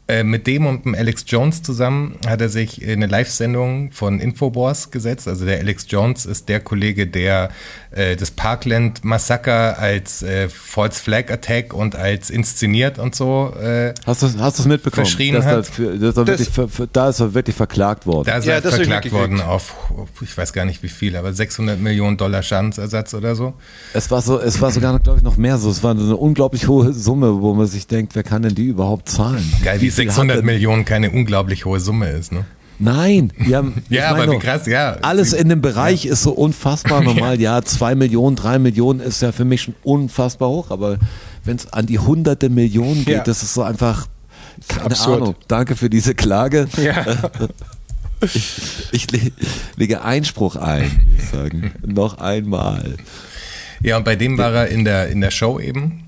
Äh, 0.07 0.23
mit 0.23 0.47
dem 0.47 0.65
und 0.65 0.85
dem 0.85 0.95
Alex 0.95 1.23
Jones 1.27 1.61
zusammen 1.61 2.15
hat 2.25 2.41
er 2.41 2.49
sich 2.49 2.81
in 2.81 2.89
eine 2.91 3.05
Live-Sendung 3.05 3.91
von 3.91 4.19
Infowars 4.19 4.89
gesetzt. 4.89 5.27
Also 5.27 5.45
der 5.45 5.59
Alex 5.59 5.85
Jones 5.87 6.25
ist 6.25 6.49
der 6.49 6.59
Kollege, 6.61 7.05
der 7.05 7.49
äh, 7.91 8.15
das 8.15 8.31
Parkland 8.31 9.03
Massaker 9.03 9.79
als 9.79 10.21
äh, 10.23 10.47
False 10.49 11.01
Flag 11.01 11.31
Attack 11.31 11.73
und 11.73 11.95
als 11.95 12.29
inszeniert 12.29 12.99
und 12.99 13.15
so. 13.15 13.53
Äh, 13.61 13.93
Hast 14.05 14.21
du 14.21 14.27
hast 14.39 14.59
du 14.59 14.63
es 14.63 14.67
mitbekommen? 14.67 15.05
Verschrien 15.05 15.35
dass 15.35 15.45
hat. 15.45 15.67
Dass 15.69 15.79
er 15.79 15.97
Das- 15.99 16.15
wirklich, 16.27 16.49
ver- 16.49 16.87
da 16.93 17.09
ist 17.09 17.19
er 17.19 17.33
wirklich 17.33 17.55
verklagt 17.55 18.05
worden. 18.05 18.25
da 18.27 18.37
ist 18.37 18.45
Ja, 18.45 18.53
er 18.55 18.61
das 18.61 18.75
verklagt 18.75 19.11
worden 19.11 19.41
auf, 19.41 19.75
ich 20.21 20.37
weiß 20.37 20.53
gar 20.53 20.65
nicht 20.65 20.83
wie 20.83 20.89
viel, 20.89 21.15
aber 21.15 21.33
600 21.33 21.79
Millionen 21.79 22.17
Dollar 22.17 22.43
Schadensersatz 22.43 23.13
oder 23.13 23.35
so. 23.35 23.53
Es 23.93 24.11
war 24.11 24.21
so, 24.21 24.39
es 24.39 24.61
war 24.61 24.71
sogar, 24.71 24.97
glaube 24.99 25.17
ich, 25.19 25.23
noch 25.23 25.37
mehr 25.37 25.57
so. 25.57 25.69
Es 25.69 25.81
war 25.83 25.91
eine 25.91 26.15
unglaublich 26.15 26.67
hohe 26.67 26.93
Summe, 26.93 27.41
wo 27.41 27.53
man 27.53 27.67
sich 27.67 27.87
denkt, 27.87 28.15
wer 28.15 28.23
kann 28.23 28.41
denn 28.43 28.55
die 28.55 28.65
überhaupt 28.65 29.09
zahlen? 29.09 29.43
Geil, 29.63 29.81
wie, 29.81 29.87
hat 29.89 29.95
600 29.95 30.37
denn- 30.37 30.45
Millionen 30.45 30.85
keine 30.85 31.09
unglaublich 31.11 31.65
hohe 31.65 31.79
Summe 31.79 32.09
ist, 32.09 32.31
ne? 32.31 32.45
Nein, 32.79 33.31
wir 33.37 33.57
haben, 33.57 33.83
Ja, 33.89 34.15
ich 34.15 34.21
aber 34.23 34.31
wie 34.31 34.39
krass, 34.39 34.65
ja. 34.65 34.93
Alles 35.01 35.33
in 35.33 35.49
dem 35.49 35.61
Bereich 35.61 36.05
ist 36.05 36.23
so 36.23 36.31
unfassbar 36.31 37.01
normal. 37.03 37.39
Ja, 37.39 37.61
zwei 37.61 37.93
Millionen, 37.95 38.35
drei 38.35 38.57
Millionen 38.57 38.99
ist 39.01 39.21
ja 39.21 39.31
für 39.31 39.45
mich 39.45 39.61
schon 39.63 39.75
unfassbar 39.83 40.49
hoch, 40.49 40.71
aber 40.71 40.97
wenn 41.43 41.57
es 41.57 41.71
an 41.73 41.85
die 41.85 41.99
hunderte 41.99 42.49
Millionen 42.49 43.05
geht, 43.05 43.17
Ja. 43.17 43.23
das 43.23 43.43
ist 43.43 43.53
so 43.53 43.63
einfach, 43.63 44.07
keine 44.67 44.85
absurd. 44.85 45.21
Ahnung. 45.21 45.35
Danke 45.47 45.75
für 45.75 45.89
diese 45.89 46.15
Klage. 46.15 46.67
Ja. 46.81 47.05
Ich 48.91 49.09
le 49.11 49.31
lege 49.77 50.01
Einspruch 50.01 50.57
ein, 50.57 50.81
würde 50.91 51.15
ich 51.17 51.29
sagen. 51.29 51.71
Noch 51.85 52.17
einmal. 52.17 52.95
Ja, 53.81 53.95
und 53.95 54.03
bei 54.03 54.17
dem 54.17 54.37
war 54.37 54.51
er 54.53 54.67
in 54.67 54.83
der, 54.83 55.07
in 55.07 55.21
der 55.21 55.31
Show 55.31 55.57
eben. 55.57 56.03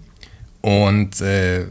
Und 0.60 1.22
äh, 1.22 1.68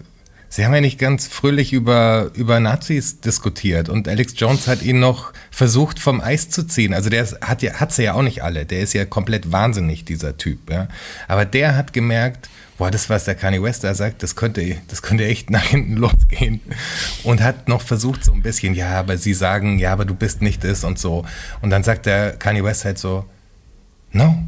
sie 0.51 0.67
haben 0.67 0.75
ja 0.75 0.83
nicht 0.83 0.99
ganz 0.99 1.27
fröhlich 1.27 1.73
über, 1.73 2.31
über 2.35 2.61
Nazis 2.61 3.21
diskutiert. 3.21 3.89
Und 3.89 4.07
Alex 4.09 4.35
Jones 4.37 4.69
hat 4.69 4.83
ihn 4.83 5.01
noch 5.01 5.33
versucht 5.51 5.99
vom 5.99 6.21
Eis 6.21 6.51
zu 6.51 6.65
ziehen. 6.65 6.93
Also 6.93 7.09
der 7.09 7.27
hat 7.41 7.63
ja, 7.63 7.75
hat 7.75 7.93
sie 7.93 8.03
ja 8.03 8.15
auch 8.15 8.23
nicht 8.23 8.43
alle. 8.43 8.67
Der 8.67 8.81
ist 8.81 8.93
ja 8.93 9.07
komplett 9.07 9.51
wahnsinnig, 9.51 10.05
dieser 10.05 10.37
Typ. 10.37 10.69
Ja. 10.69 10.89
Aber 11.29 11.47
der 11.47 11.77
hat 11.77 11.95
gemerkt, 11.95 12.51
boah, 12.77 12.91
das, 12.91 13.09
was 13.09 13.25
der 13.25 13.37
Kanye 13.37 13.63
West 13.63 13.85
da 13.85 13.95
sagt, 13.95 14.23
das 14.23 14.37
könnte, 14.37 14.77
das 14.89 15.01
könnte 15.03 15.25
echt 15.25 15.49
nach 15.51 15.65
hinten 15.65 15.97
losgehen. 15.97 16.61
Und 17.23 17.41
hat 17.41 17.69
noch 17.69 17.81
versucht 17.81 18.25
so 18.25 18.33
ein 18.33 18.43
bisschen, 18.43 18.75
ja, 18.75 18.99
aber 18.99 19.17
sie 19.17 19.35
sagen, 19.35 19.79
ja, 19.79 19.93
aber 19.93 20.05
du 20.05 20.15
bist 20.15 20.43
nicht 20.43 20.65
das 20.65 20.85
und 20.85 20.99
so. 20.99 21.25
Und 21.63 21.71
dann 21.71 21.85
sagt 21.85 22.07
der 22.07 22.33
Kanye 22.33 22.65
West 22.65 22.85
halt 22.85 22.99
so, 22.99 23.25
No, 24.13 24.43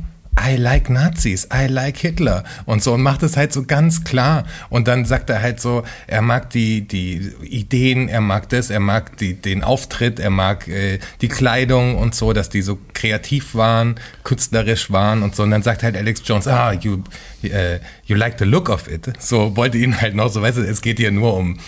I 0.45 0.57
like 0.57 0.91
Nazis, 0.91 1.49
I 1.53 1.67
like 1.67 1.99
Hitler. 1.99 2.45
Und 2.65 2.83
so 2.83 2.95
und 2.95 3.03
macht 3.03 3.23
es 3.23 3.37
halt 3.37 3.53
so 3.53 3.63
ganz 3.65 4.05
klar. 4.05 4.45
Und 4.71 4.89
dann 4.89 5.05
sagt 5.05 5.31
er 5.31 5.41
halt 5.41 5.61
so, 5.61 5.85
er 6.07 6.23
mag 6.23 6.51
die 6.51 6.87
die 6.87 7.33
Ideen, 7.43 8.09
er 8.09 8.21
mag 8.21 8.49
das, 8.49 8.71
er 8.71 8.81
mag 8.81 9.17
die 9.19 9.35
den 9.35 9.63
Auftritt, 9.63 10.19
er 10.19 10.31
mag 10.31 10.67
äh, 10.69 10.99
die 11.21 11.29
Kleidung 11.29 11.97
und 11.97 12.15
so, 12.15 12.33
dass 12.33 12.49
die 12.49 12.63
so 12.63 12.79
kreativ 12.95 13.55
waren, 13.55 13.97
künstlerisch 14.25 14.91
waren 14.91 15.23
und 15.23 15.37
so. 15.37 15.43
Und 15.43 15.51
dann 15.51 15.63
sagt 15.63 15.83
halt 15.83 15.97
Alex 15.97 16.23
Jones, 16.25 16.49
ah 16.49 16.73
you 16.73 17.03
äh, 17.43 17.79
you 18.07 18.17
like 18.17 18.39
the 18.39 18.45
look 18.45 18.69
of 18.69 18.89
it, 18.89 19.13
so 19.19 19.57
wollte 19.57 19.79
ihn 19.79 20.01
halt 20.01 20.15
noch 20.15 20.33
so, 20.33 20.43
weißt 20.43 20.59
du, 20.59 20.63
es 20.63 20.83
geht 20.83 20.99
hier 20.99 21.11
nur 21.11 21.37
um 21.37 21.59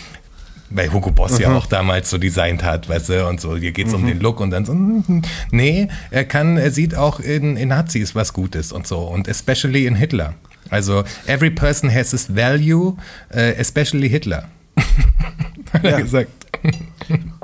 weil 0.70 0.92
Hugo 0.92 1.10
Boss 1.10 1.38
ja 1.38 1.54
auch 1.54 1.66
damals 1.66 2.10
so 2.10 2.18
designt 2.18 2.62
hat, 2.62 2.88
weißt 2.88 3.08
du, 3.10 3.26
und 3.28 3.40
so, 3.40 3.56
hier 3.56 3.72
geht's 3.72 3.94
um 3.94 4.06
den 4.06 4.20
Look 4.20 4.40
und 4.40 4.50
dann 4.50 4.64
so, 4.64 4.74
mm, 4.74 5.22
nee, 5.50 5.88
er 6.10 6.24
kann, 6.24 6.56
er 6.56 6.70
sieht 6.70 6.94
auch 6.94 7.20
in, 7.20 7.56
in 7.56 7.68
Nazis 7.68 8.14
was 8.14 8.32
Gutes 8.32 8.72
und 8.72 8.86
so 8.86 9.00
und 9.00 9.28
especially 9.28 9.86
in 9.86 9.94
Hitler. 9.94 10.34
Also, 10.70 11.04
every 11.26 11.50
person 11.50 11.94
has 11.94 12.10
his 12.12 12.34
value, 12.34 12.96
äh, 13.32 13.54
especially 13.56 14.08
Hitler. 14.08 14.48
hat 15.72 15.84
er 15.84 16.02
gesagt. 16.02 16.30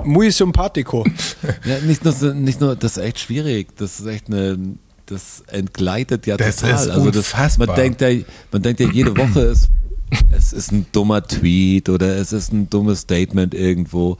Muy 0.03 0.31
sympathico. 0.31 1.05
Ja, 1.65 1.77
nicht 1.79 2.03
nur, 2.03 2.33
nicht 2.33 2.59
nur, 2.59 2.75
das 2.75 2.97
ist 2.97 3.03
echt 3.03 3.19
schwierig. 3.19 3.75
Das 3.77 3.99
ist 3.99 4.07
echt 4.07 4.27
eine, 4.27 4.57
das 5.05 5.43
entgleitet 5.47 6.25
ja 6.25 6.37
Das 6.37 6.57
total. 6.57 6.75
ist 6.75 6.87
also 6.87 7.07
das, 7.11 7.17
unfassbar. 7.17 7.67
man 7.67 7.75
denkt 7.75 8.01
ja, 8.01 8.09
man 8.51 8.61
denkt 8.61 8.79
ja, 8.79 8.89
jede 8.89 9.15
Woche 9.15 9.41
ist 9.41 9.69
es 10.31 10.53
ist 10.53 10.71
ein 10.71 10.85
dummer 10.91 11.25
Tweet 11.25 11.89
oder 11.89 12.17
es 12.17 12.33
ist 12.33 12.51
ein 12.51 12.69
dummes 12.69 13.01
Statement 13.01 13.53
irgendwo. 13.53 14.17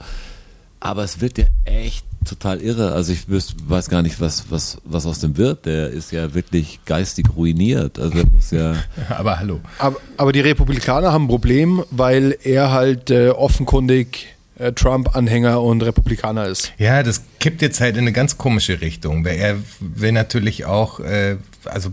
Aber 0.80 1.04
es 1.04 1.20
wird 1.20 1.38
ja 1.38 1.44
echt 1.64 2.04
total 2.24 2.60
irre. 2.60 2.92
Also 2.92 3.12
ich 3.12 3.24
weiß 3.28 3.88
gar 3.88 4.02
nicht, 4.02 4.20
was, 4.20 4.50
was, 4.50 4.78
was 4.84 5.06
aus 5.06 5.20
dem 5.20 5.36
wird. 5.36 5.66
Der 5.66 5.90
ist 5.90 6.12
ja 6.12 6.34
wirklich 6.34 6.80
geistig 6.84 7.26
ruiniert. 7.36 7.98
Also 7.98 8.18
er 8.18 8.26
muss 8.26 8.50
ja. 8.50 8.74
Aber 9.08 9.38
hallo. 9.38 9.60
Aber, 9.78 10.00
aber 10.16 10.32
die 10.32 10.40
Republikaner 10.40 11.12
haben 11.12 11.24
ein 11.24 11.28
Problem, 11.28 11.84
weil 11.90 12.36
er 12.42 12.70
halt 12.70 13.10
äh, 13.10 13.30
offenkundig 13.30 14.34
äh, 14.58 14.72
Trump-Anhänger 14.72 15.60
und 15.60 15.82
Republikaner 15.82 16.46
ist. 16.46 16.72
Ja, 16.78 17.02
das 17.02 17.22
kippt 17.40 17.62
jetzt 17.62 17.80
halt 17.80 17.96
in 17.96 18.02
eine 18.02 18.12
ganz 18.12 18.38
komische 18.38 18.80
Richtung, 18.80 19.24
weil 19.24 19.36
er 19.36 19.56
will 19.80 20.12
natürlich 20.12 20.64
auch, 20.64 21.00
äh, 21.00 21.36
also 21.64 21.90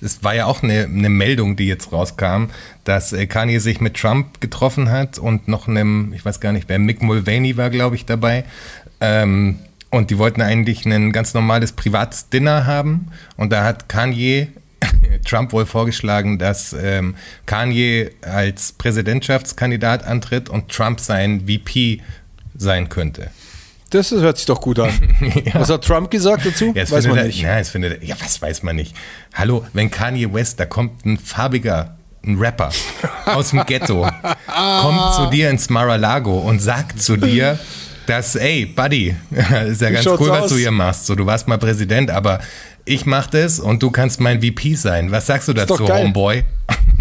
es 0.00 0.22
war 0.24 0.34
ja 0.34 0.46
auch 0.46 0.62
eine, 0.62 0.84
eine 0.84 1.08
Meldung, 1.08 1.56
die 1.56 1.66
jetzt 1.66 1.92
rauskam, 1.92 2.46
dass 2.84 3.12
äh, 3.12 3.26
Kanye 3.26 3.58
sich 3.58 3.80
mit 3.80 3.94
Trump 3.94 4.40
getroffen 4.40 4.90
hat 4.90 5.18
und 5.18 5.48
noch 5.48 5.68
einem, 5.68 6.12
ich 6.14 6.24
weiß 6.24 6.40
gar 6.40 6.52
nicht, 6.52 6.68
wer 6.68 6.78
Mick 6.78 7.02
Mulvaney 7.02 7.56
war, 7.56 7.70
glaube 7.70 7.96
ich, 7.96 8.06
dabei. 8.06 8.44
Ähm, 9.00 9.58
und 9.90 10.10
die 10.10 10.18
wollten 10.18 10.40
eigentlich 10.40 10.86
ein 10.86 11.12
ganz 11.12 11.34
normales 11.34 11.72
privates 11.72 12.30
Dinner 12.30 12.66
haben. 12.66 13.08
Und 13.36 13.52
da 13.52 13.62
hat 13.62 13.88
Kanye 13.88 14.48
Trump 15.26 15.52
wohl 15.52 15.66
vorgeschlagen, 15.66 16.38
dass 16.38 16.72
ähm, 16.72 17.14
Kanye 17.46 18.10
als 18.22 18.72
Präsidentschaftskandidat 18.72 20.04
antritt 20.04 20.48
und 20.48 20.70
Trump 20.70 20.98
sein 20.98 21.46
VP 21.46 22.00
sein 22.56 22.88
könnte. 22.88 23.30
Das 23.92 24.10
hört 24.10 24.38
sich 24.38 24.46
doch 24.46 24.60
gut 24.60 24.78
an. 24.78 24.90
Was 25.52 25.68
hat 25.68 25.84
Trump 25.84 26.10
gesagt 26.10 26.46
dazu? 26.46 26.72
Ja, 26.74 26.80
das 26.80 26.90
weiß 26.90 27.06
man 27.08 27.18
er, 27.18 27.24
nicht. 27.24 27.42
Ja, 27.42 27.58
das 27.58 27.68
findet 27.68 28.02
ja, 28.02 28.16
was 28.18 28.40
weiß 28.40 28.62
man 28.62 28.76
nicht. 28.76 28.96
Hallo, 29.34 29.66
wenn 29.74 29.90
Kanye 29.90 30.32
West, 30.32 30.58
da 30.58 30.64
kommt 30.64 31.04
ein 31.04 31.18
farbiger, 31.18 31.98
ein 32.24 32.38
Rapper 32.38 32.70
aus 33.26 33.50
dem 33.50 33.66
Ghetto, 33.66 34.08
kommt 34.80 35.14
zu 35.14 35.26
dir 35.30 35.50
ins 35.50 35.68
Mar-a-Lago 35.68 36.38
und 36.38 36.60
sagt 36.60 37.02
zu 37.02 37.18
dir, 37.18 37.58
dass, 38.06 38.34
ey, 38.34 38.64
Buddy, 38.64 39.14
ist 39.66 39.82
ja 39.82 39.90
ganz 39.90 40.04
schaut's 40.04 40.22
cool, 40.22 40.30
was 40.30 40.44
aus? 40.44 40.50
du 40.50 40.56
hier 40.56 40.70
machst. 40.70 41.04
So, 41.04 41.14
du 41.14 41.26
warst 41.26 41.46
mal 41.46 41.58
Präsident, 41.58 42.10
aber 42.10 42.40
ich 42.84 43.06
mach 43.06 43.26
das 43.28 43.60
und 43.60 43.82
du 43.82 43.90
kannst 43.90 44.20
mein 44.20 44.42
VP 44.42 44.74
sein. 44.74 45.10
Was 45.10 45.26
sagst 45.26 45.48
du 45.48 45.52
dazu. 45.52 45.88
Homeboy? 45.88 46.44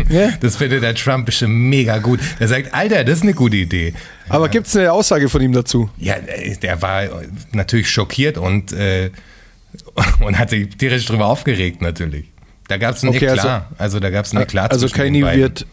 Ja. 0.09 0.31
Das 0.41 0.57
findet 0.57 0.81
der 0.83 0.95
Trump 0.95 1.27
bestimmt 1.27 1.53
mega 1.53 1.99
gut. 1.99 2.19
Der 2.39 2.47
sagt, 2.47 2.73
Alter, 2.73 3.03
das 3.03 3.17
ist 3.17 3.23
eine 3.23 3.33
gute 3.33 3.57
Idee. 3.57 3.93
Aber 4.29 4.49
gibt 4.49 4.65
es 4.67 4.75
eine 4.75 4.91
Aussage 4.91 5.29
von 5.29 5.41
ihm 5.41 5.53
dazu? 5.53 5.89
Ja, 5.97 6.15
äh, 6.15 6.55
der 6.57 6.81
war 6.81 7.03
natürlich 7.51 7.89
schockiert 7.89 8.37
und, 8.37 8.73
äh, 8.73 9.11
und 10.25 10.39
hat 10.39 10.49
sich 10.49 10.69
tierisch 10.75 11.05
drüber 11.05 11.27
aufgeregt 11.27 11.81
natürlich. 11.81 12.25
Da 12.67 12.77
gab 12.77 12.95
es 12.95 13.03
ein 13.03 13.09
Okay, 13.09 13.27
also- 13.27 13.41
Eklat. 13.41 13.65
Also, 13.77 13.99
da 13.99 14.09
gab 14.09 14.25
es 14.25 14.33
ein 14.33 14.41
Eklat 14.41 14.71
Also 14.71 14.87
Kanye 14.89 15.23
wird, 15.35 15.67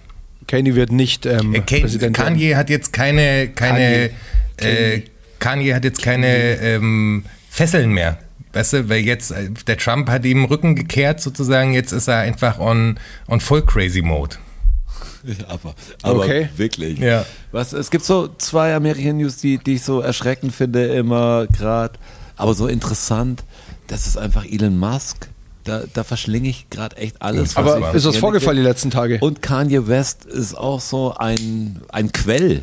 Kanye 0.46 0.74
wird 0.74 0.92
nicht 0.92 1.24
ähm, 1.26 1.54
Äh, 1.54 1.60
Kanye, 1.60 1.80
Präsident. 1.82 2.16
Kanye 2.16 2.56
hat 2.56 2.70
jetzt 2.70 2.92
keine, 2.92 3.48
keine, 3.48 4.10
Kanye. 4.58 4.94
Äh, 4.96 5.02
Kanye 5.38 5.74
hat 5.74 5.84
jetzt 5.84 6.02
keine 6.02 6.28
ähm, 6.60 7.24
Fesseln 7.50 7.92
mehr. 7.92 8.18
Weißt 8.52 8.72
du, 8.72 8.88
weil 8.88 9.00
jetzt, 9.00 9.30
äh, 9.30 9.50
der 9.66 9.76
Trump 9.76 10.08
hat 10.08 10.24
ihm 10.24 10.38
den 10.38 10.44
Rücken 10.46 10.74
gekehrt 10.74 11.20
sozusagen, 11.20 11.72
jetzt 11.74 11.92
ist 11.92 12.08
er 12.08 12.18
einfach 12.18 12.58
on, 12.58 12.98
on 13.28 13.40
full 13.40 13.62
crazy 13.62 14.02
mode. 14.02 14.36
Aber, 15.48 15.74
aber 16.02 16.20
Okay. 16.20 16.48
wirklich. 16.56 16.98
Ja. 16.98 17.24
Was, 17.52 17.72
es 17.72 17.90
gibt 17.90 18.04
so 18.04 18.28
zwei 18.38 18.74
American-News, 18.74 19.36
die, 19.38 19.58
die 19.58 19.74
ich 19.74 19.82
so 19.82 20.00
erschreckend 20.00 20.54
finde, 20.54 20.86
immer 20.86 21.46
gerade, 21.48 21.98
aber 22.36 22.54
so 22.54 22.66
interessant. 22.68 23.44
Das 23.88 24.06
ist 24.06 24.16
einfach 24.16 24.44
Elon 24.44 24.78
Musk. 24.78 25.28
Da, 25.64 25.82
da 25.92 26.04
verschlinge 26.04 26.48
ich 26.48 26.70
gerade 26.70 26.96
echt 26.96 27.20
alles. 27.20 27.56
was 27.56 27.56
Aber 27.56 27.90
ich 27.90 27.94
ist 27.96 28.06
was 28.06 28.14
für 28.14 28.20
vorgefallen 28.20 28.56
die 28.56 28.62
letzten 28.62 28.90
Tage? 28.90 29.18
Und 29.20 29.42
Kanye 29.42 29.86
West 29.86 30.24
ist 30.24 30.56
auch 30.56 30.80
so 30.80 31.14
ein, 31.14 31.82
ein 31.90 32.10
Quell. 32.12 32.62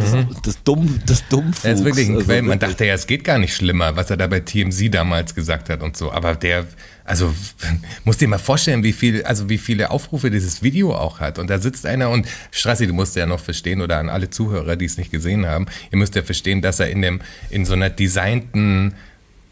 Das, 0.00 0.42
das 0.42 0.62
Dumm, 0.62 1.00
das 1.06 1.26
Dummfuchs. 1.28 1.64
Er 1.64 1.74
ist 1.74 1.84
wirklich 1.84 2.08
ein 2.08 2.14
Also 2.14 2.26
Quell. 2.26 2.42
Man 2.42 2.58
dachte 2.58 2.84
ja, 2.84 2.94
es 2.94 3.06
geht 3.06 3.24
gar 3.24 3.38
nicht 3.38 3.54
schlimmer, 3.54 3.96
was 3.96 4.10
er 4.10 4.16
da 4.16 4.26
bei 4.26 4.40
TMZ 4.40 4.92
damals 4.92 5.34
gesagt 5.34 5.68
hat 5.68 5.82
und 5.82 5.96
so. 5.96 6.10
Aber 6.10 6.34
der, 6.34 6.66
also, 7.04 7.34
musst 8.04 8.20
dir 8.20 8.28
mal 8.28 8.38
vorstellen, 8.38 8.82
wie 8.82 8.92
viel, 8.92 9.22
also 9.24 9.48
wie 9.48 9.58
viele 9.58 9.90
Aufrufe 9.90 10.30
dieses 10.30 10.62
Video 10.62 10.94
auch 10.94 11.20
hat. 11.20 11.38
Und 11.38 11.50
da 11.50 11.58
sitzt 11.58 11.86
einer 11.86 12.10
und, 12.10 12.26
Strassi, 12.50 12.86
du 12.86 12.94
musst 12.94 13.16
ja 13.16 13.26
noch 13.26 13.40
verstehen, 13.40 13.80
oder 13.80 13.98
an 13.98 14.08
alle 14.08 14.30
Zuhörer, 14.30 14.76
die 14.76 14.86
es 14.86 14.96
nicht 14.96 15.10
gesehen 15.10 15.46
haben, 15.46 15.66
ihr 15.90 15.98
müsst 15.98 16.14
ja 16.14 16.22
verstehen, 16.22 16.62
dass 16.62 16.80
er 16.80 16.88
in 16.88 17.02
dem, 17.02 17.20
in 17.50 17.64
so 17.64 17.74
einer 17.74 17.90
designten, 17.90 18.94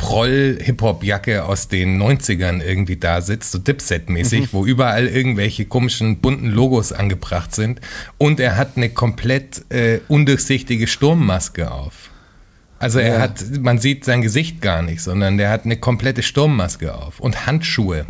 Proll-Hip-Hop-Jacke 0.03 1.45
aus 1.45 1.69
den 1.69 1.97
90ern 2.03 2.61
irgendwie 2.61 2.97
da 2.97 3.21
sitzt, 3.21 3.53
so 3.53 3.59
Dipset-mäßig, 3.59 4.49
wo 4.53 4.67
überall 4.67 5.07
irgendwelche 5.07 5.65
komischen 5.65 6.19
bunten 6.19 6.49
Logos 6.51 6.93
angebracht 6.93 7.55
sind. 7.55 7.81
Und 8.19 8.41
er 8.41 8.57
hat 8.57 8.77
eine 8.77 8.91
komplett 8.91 9.63
äh, 9.71 10.01
undurchsichtige 10.09 10.89
Sturmmaske 10.89 11.71
auf. 11.71 12.11
Also 12.81 12.99
er 12.99 13.21
hat, 13.21 13.45
man 13.61 13.79
sieht 13.79 14.05
sein 14.05 14.23
Gesicht 14.23 14.61
gar 14.61 14.83
nicht, 14.83 15.01
sondern 15.03 15.39
der 15.39 15.51
hat 15.51 15.65
eine 15.65 15.77
komplette 15.77 16.25
Sturmmaske 16.25 16.93
auf 16.95 17.21
und 17.21 17.47
Handschuhe. 17.47 18.05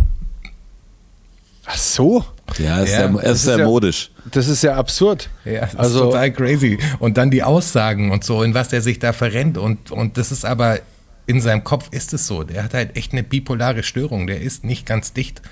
Ach 1.66 1.76
so? 1.76 2.24
Ja, 2.58 2.80
ist 2.82 2.90
Ja, 2.92 2.96
sehr, 2.96 3.04
er 3.04 3.08
das 3.12 3.22
ist 3.24 3.30
ist 3.36 3.42
sehr 3.44 3.58
ja- 3.58 3.64
modisch. 3.66 4.10
Das 4.30 4.48
ist 4.48 4.62
ja 4.62 4.76
absurd. 4.76 5.28
Ja, 5.44 5.60
das 5.60 5.74
ist 5.74 5.78
also 5.78 6.00
total 6.06 6.32
crazy. 6.32 6.78
Und 7.00 7.18
dann 7.18 7.30
die 7.30 7.42
Aussagen 7.42 8.10
und 8.12 8.24
so, 8.24 8.42
in 8.42 8.54
was 8.54 8.68
der 8.70 8.80
sich 8.80 8.98
da 8.98 9.12
verrennt. 9.12 9.58
Und, 9.58 9.90
und 9.90 10.16
das 10.16 10.32
ist 10.32 10.44
aber, 10.46 10.78
in 11.26 11.40
seinem 11.40 11.64
Kopf 11.64 11.88
ist 11.90 12.12
es 12.12 12.26
so. 12.26 12.42
Der 12.44 12.64
hat 12.64 12.74
halt 12.74 12.96
echt 12.96 13.12
eine 13.12 13.22
bipolare 13.22 13.82
Störung. 13.82 14.26
Der 14.26 14.40
ist 14.40 14.64
nicht 14.64 14.86
ganz 14.86 15.12
dicht. 15.12 15.42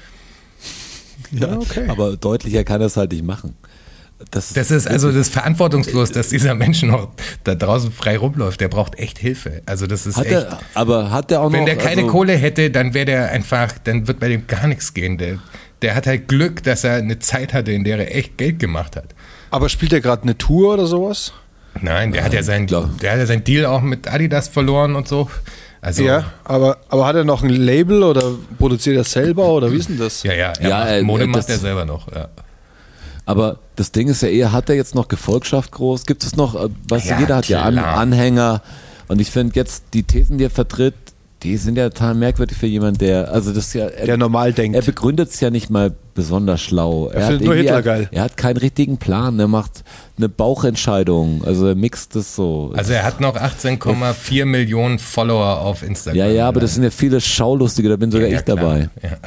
Ja, 1.31 1.57
okay. 1.57 1.87
Aber 1.89 2.17
deutlicher 2.17 2.65
kann 2.65 2.81
er 2.81 2.89
es 2.89 2.97
halt 2.97 3.13
nicht 3.13 3.25
machen. 3.25 3.57
Das, 4.31 4.53
Das 4.53 4.71
ist 4.71 4.87
also 4.87 5.09
das 5.09 5.29
ist 5.29 5.33
verantwortungslos, 5.33 6.13
dass 6.13 6.29
dieser 6.29 6.55
Mensch 6.55 6.83
noch 6.83 7.11
da 7.45 7.55
draußen 7.55 7.91
frei 7.91 8.19
rumläuft. 8.19 8.61
Der 8.61 8.69
braucht 8.69 8.99
echt 8.99 9.19
Hilfe. 9.19 9.63
Also 9.65 9.87
das 9.87 10.07
ist 10.07 10.17
hat 10.17 10.27
echt. 10.27 10.35
er, 10.35 10.59
aber 10.75 11.11
hat 11.11 11.31
er 11.31 11.41
auch 11.41 11.53
Wenn 11.53 11.61
noch. 11.61 11.67
der 11.67 11.77
keine 11.77 12.03
also, 12.03 12.13
Kohle 12.13 12.35
hätte, 12.35 12.71
dann 12.71 12.93
wäre 12.93 13.07
der 13.07 13.31
einfach, 13.31 13.73
dann 13.85 14.07
wird 14.09 14.21
bei 14.21 14.29
dem 14.29 14.47
gar 14.47 14.67
nichts 14.67 14.93
gehen. 14.93 15.17
Der, 15.17 15.39
der 15.81 15.95
hat 15.95 16.07
halt 16.07 16.29
Glück, 16.29 16.63
dass 16.63 16.85
er 16.85 16.97
eine 16.97 17.19
Zeit 17.19 17.55
hatte, 17.55 17.73
in 17.73 17.85
der 17.85 17.99
er 17.99 18.15
echt 18.15 18.37
Geld 18.37 18.59
gemacht 18.59 18.95
hat. 18.97 19.15
Aber 19.51 19.69
spielt 19.71 19.93
er 19.95 20.01
gerade 20.03 20.25
eine 20.25 20.37
Tour 20.37 20.75
oder 20.75 20.87
sowas? 20.87 21.33
Nein, 21.81 22.13
der 22.13 22.25
hat 22.25 22.35
ja 22.35 22.43
sein, 22.43 22.67
klar. 22.67 22.91
der 23.01 23.13
hat 23.13 23.19
ja 23.19 23.27
sein 23.27 23.45
Deal 23.45 23.65
auch 23.65 23.81
mit 23.81 24.07
Adidas 24.09 24.49
verloren 24.49 24.97
und 24.97 25.09
so. 25.09 25.31
Also 25.83 26.03
Ja, 26.03 26.25
aber, 26.45 26.77
aber 26.91 27.07
hat 27.07 27.17
er 27.17 27.25
noch 27.25 27.43
ein 27.43 27.49
Label 27.51 28.03
oder 28.03 28.23
produziert 28.59 28.97
er 28.97 29.05
selber 29.05 29.49
oder 29.49 29.73
wie 29.73 29.77
ist 29.77 29.89
denn 29.89 29.99
das? 29.99 30.23
ja, 30.23 30.35
ja, 30.35 30.53
er 30.53 30.69
Ja, 30.69 30.79
macht, 30.79 30.89
äh, 30.91 31.03
Mode 31.03 31.27
das- 31.27 31.37
macht 31.37 31.49
er 31.49 31.59
selber 31.59 31.85
noch. 31.87 32.13
Ja. 32.15 32.29
Aber 33.27 33.59
das 33.77 33.93
Ding 33.93 34.09
ist 34.09 34.23
ja 34.23 34.29
eher, 34.29 34.53
hat 34.53 34.69
er 34.69 34.75
jetzt 34.77 34.95
noch 34.95 35.09
Gefolgschaft 35.09 35.71
groß? 35.73 36.05
Gibt 36.07 36.25
es 36.25 36.37
noch, 36.37 36.55
äh, 36.55 36.69
weißt 36.89 37.07
Ja, 37.11 37.15
du, 37.17 37.21
jeder 37.23 37.37
hat 37.37 37.49
ja 37.49 37.63
An 37.63 37.75
klar. 37.75 37.97
Anhänger. 37.97 38.63
Und 39.09 39.21
ich 39.21 39.31
finde 39.31 39.55
jetzt, 39.57 39.85
die 39.95 40.03
Thesen, 40.03 40.39
die 40.39 40.45
er 40.45 40.51
vertritt, 40.51 40.95
die 41.43 41.57
sind 41.57 41.77
ja 41.79 41.89
total 41.89 42.15
merkwürdig 42.15 42.57
für 42.59 42.67
jemanden, 42.67 42.99
der, 42.99 43.33
also 43.33 43.53
das 43.53 43.69
ist 43.69 43.75
ja, 43.75 43.87
er, 43.87 44.05
Der 44.07 44.17
normal 44.19 44.53
denkt. 44.53 44.77
er 44.77 44.83
begründet 44.83 45.31
es 45.31 45.41
ja 45.41 45.49
nicht 45.51 45.71
mal 45.71 45.95
besonders 46.15 46.61
schlau. 46.61 47.09
Er, 47.09 47.27
findet 47.29 47.47
nur 47.47 47.55
Hitler 47.55 47.73
er, 47.77 47.83
geil. 47.83 48.09
Er 48.13 48.23
hat 48.25 48.37
keinen 48.37 48.59
richtigen 48.59 48.99
Plan, 48.99 49.39
er 49.41 49.49
macht 49.49 49.83
eine 50.21 50.29
Bauchentscheidung, 50.29 51.43
also 51.45 51.67
er 51.69 51.75
mixt 51.75 52.15
es 52.17 52.35
so. 52.37 52.73
Also 52.77 52.93
er 52.93 53.03
hat 53.05 53.21
noch 53.21 53.37
18,4 53.37 54.45
Millionen 54.45 54.99
Follower 54.99 55.61
auf 55.61 55.83
Instagram. 55.83 56.17
ja, 56.19 56.27
ja, 56.29 56.49
aber 56.49 56.61
das 56.61 56.75
sind 56.75 56.85
ja 56.85 56.91
viele 56.91 57.21
Schaulustige, 57.21 57.89
da 57.89 57.97
bin 57.97 58.11
sogar 58.11 58.29
ja, 58.29 58.39
ich 58.39 58.45
klar. 58.45 58.57
dabei. 58.57 58.91
Ja. 59.03 59.11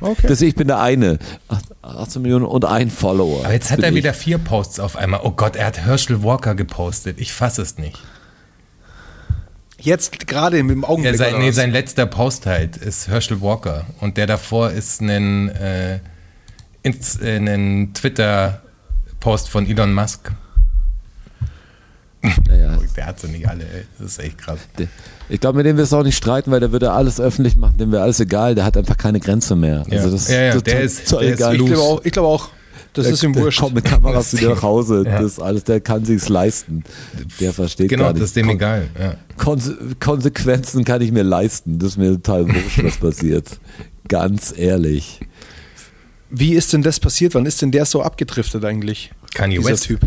Okay. 0.00 0.26
Das, 0.28 0.40
ich 0.40 0.54
bin 0.54 0.68
der 0.68 0.80
eine. 0.80 1.18
Ach, 1.48 1.60
18 1.82 2.22
Millionen 2.22 2.46
und 2.46 2.64
ein 2.64 2.90
Follower. 2.90 3.44
Aber 3.44 3.52
jetzt 3.52 3.64
Das 3.66 3.72
hat 3.72 3.80
er 3.80 3.90
ich. 3.90 3.94
wieder 3.96 4.14
vier 4.14 4.38
Posts 4.38 4.80
auf 4.80 4.96
einmal. 4.96 5.20
Oh 5.22 5.32
Gott, 5.32 5.54
er 5.56 5.66
hat 5.66 5.78
Herschel 5.78 6.22
Walker 6.22 6.54
gepostet. 6.54 7.20
Ich 7.20 7.32
fasse 7.32 7.60
es 7.62 7.76
nicht. 7.76 7.98
Jetzt 9.80 10.26
gerade 10.26 10.58
im 10.58 10.82
Ja, 10.82 10.88
Augenblick. 10.88 11.16
sein, 11.16 11.34
oder 11.34 11.42
nee, 11.42 11.48
was? 11.50 11.56
sein 11.56 11.70
letzter 11.72 12.06
Post 12.06 12.46
halt 12.46 12.76
ist 12.78 13.08
Herschel 13.08 13.40
Walker. 13.42 13.84
Und 14.00 14.16
der 14.16 14.26
davor 14.26 14.70
ist 14.70 15.00
ein, 15.02 15.50
äh, 15.50 15.98
ins, 16.82 17.20
äh, 17.20 17.36
ein 17.36 17.92
Twitter-Post 19.26 19.48
von 19.48 19.66
Elon 19.66 19.92
Musk. 19.92 20.30
Naja, 22.48 22.78
Der 22.96 23.06
hat 23.06 23.20
sie 23.20 23.28
nicht 23.28 23.48
alle, 23.48 23.62
ey. 23.64 23.82
Das 23.98 24.12
ist 24.12 24.18
echt 24.20 24.38
krass. 24.38 24.58
Ich 25.28 25.40
glaube, 25.40 25.56
mit 25.58 25.66
dem 25.66 25.76
wirst 25.76 25.92
du 25.92 25.96
auch 25.96 26.02
nicht 26.04 26.16
streiten, 26.16 26.50
weil 26.50 26.60
der 26.60 26.72
würde 26.72 26.92
alles 26.92 27.20
öffentlich 27.20 27.56
machen, 27.56 27.76
dem 27.78 27.92
wäre 27.92 28.02
alles 28.02 28.20
egal, 28.20 28.54
der 28.54 28.64
hat 28.64 28.76
einfach 28.76 28.96
keine 28.96 29.20
Grenze 29.20 29.54
mehr. 29.56 29.84
Ja. 29.88 29.98
Also 29.98 30.10
das, 30.12 30.28
Ja, 30.28 30.40
ja, 30.42 30.52
das 30.54 30.62
der 30.62 30.80
ist- 30.80 31.08
total 31.08 31.24
der 31.24 31.34
ist 31.34 31.40
egal. 31.40 31.52
ich 31.54 31.58
loose. 31.60 31.72
glaube 31.72 31.86
auch, 31.88 32.04
ich 32.04 32.12
glaube 32.12 32.28
auch, 32.28 32.48
das 32.94 33.06
ist 33.08 33.22
ihm 33.22 33.32
der 33.34 33.42
wurscht. 33.42 33.60
kommt 33.60 33.74
mit 33.74 33.84
Kameras 33.84 34.32
wieder 34.32 34.54
nach 34.54 34.62
Hause, 34.62 35.04
Ja. 35.06 35.20
das 35.20 35.38
alles, 35.38 35.64
der 35.64 35.80
kann 35.80 36.04
sich's 36.04 36.28
leisten. 36.28 36.82
Der 37.40 37.52
versteht 37.52 37.90
Genau, 37.90 38.04
gar 38.04 38.12
nicht. 38.12 38.22
das 38.22 38.28
ist 38.30 38.36
dem 38.36 38.46
Kon- 38.46 38.56
egal. 38.56 38.86
Ja. 38.98 39.14
Konse 39.36 39.76
Konsequenzen 40.00 40.84
kann 40.84 41.02
ich 41.02 41.12
mir 41.12 41.22
leisten, 41.24 41.78
das 41.78 41.90
ist 41.90 41.96
mir 41.98 42.12
total 42.12 42.46
wurscht, 42.48 42.82
was 42.82 42.96
passiert. 42.96 43.60
Ganz 44.08 44.54
ehrlich. 44.56 45.20
Wie 46.30 46.54
ist 46.54 46.72
denn 46.72 46.82
das 46.82 46.98
passiert? 46.98 47.34
Wann 47.34 47.46
ist 47.46 47.60
denn 47.62 47.70
der 47.70 47.84
so 47.84 48.02
abgedriftet 48.02 48.64
eigentlich? 48.64 49.12
Kanye 49.36 49.58
dieser 49.58 49.70
West. 49.70 49.84
Typ. 49.84 50.00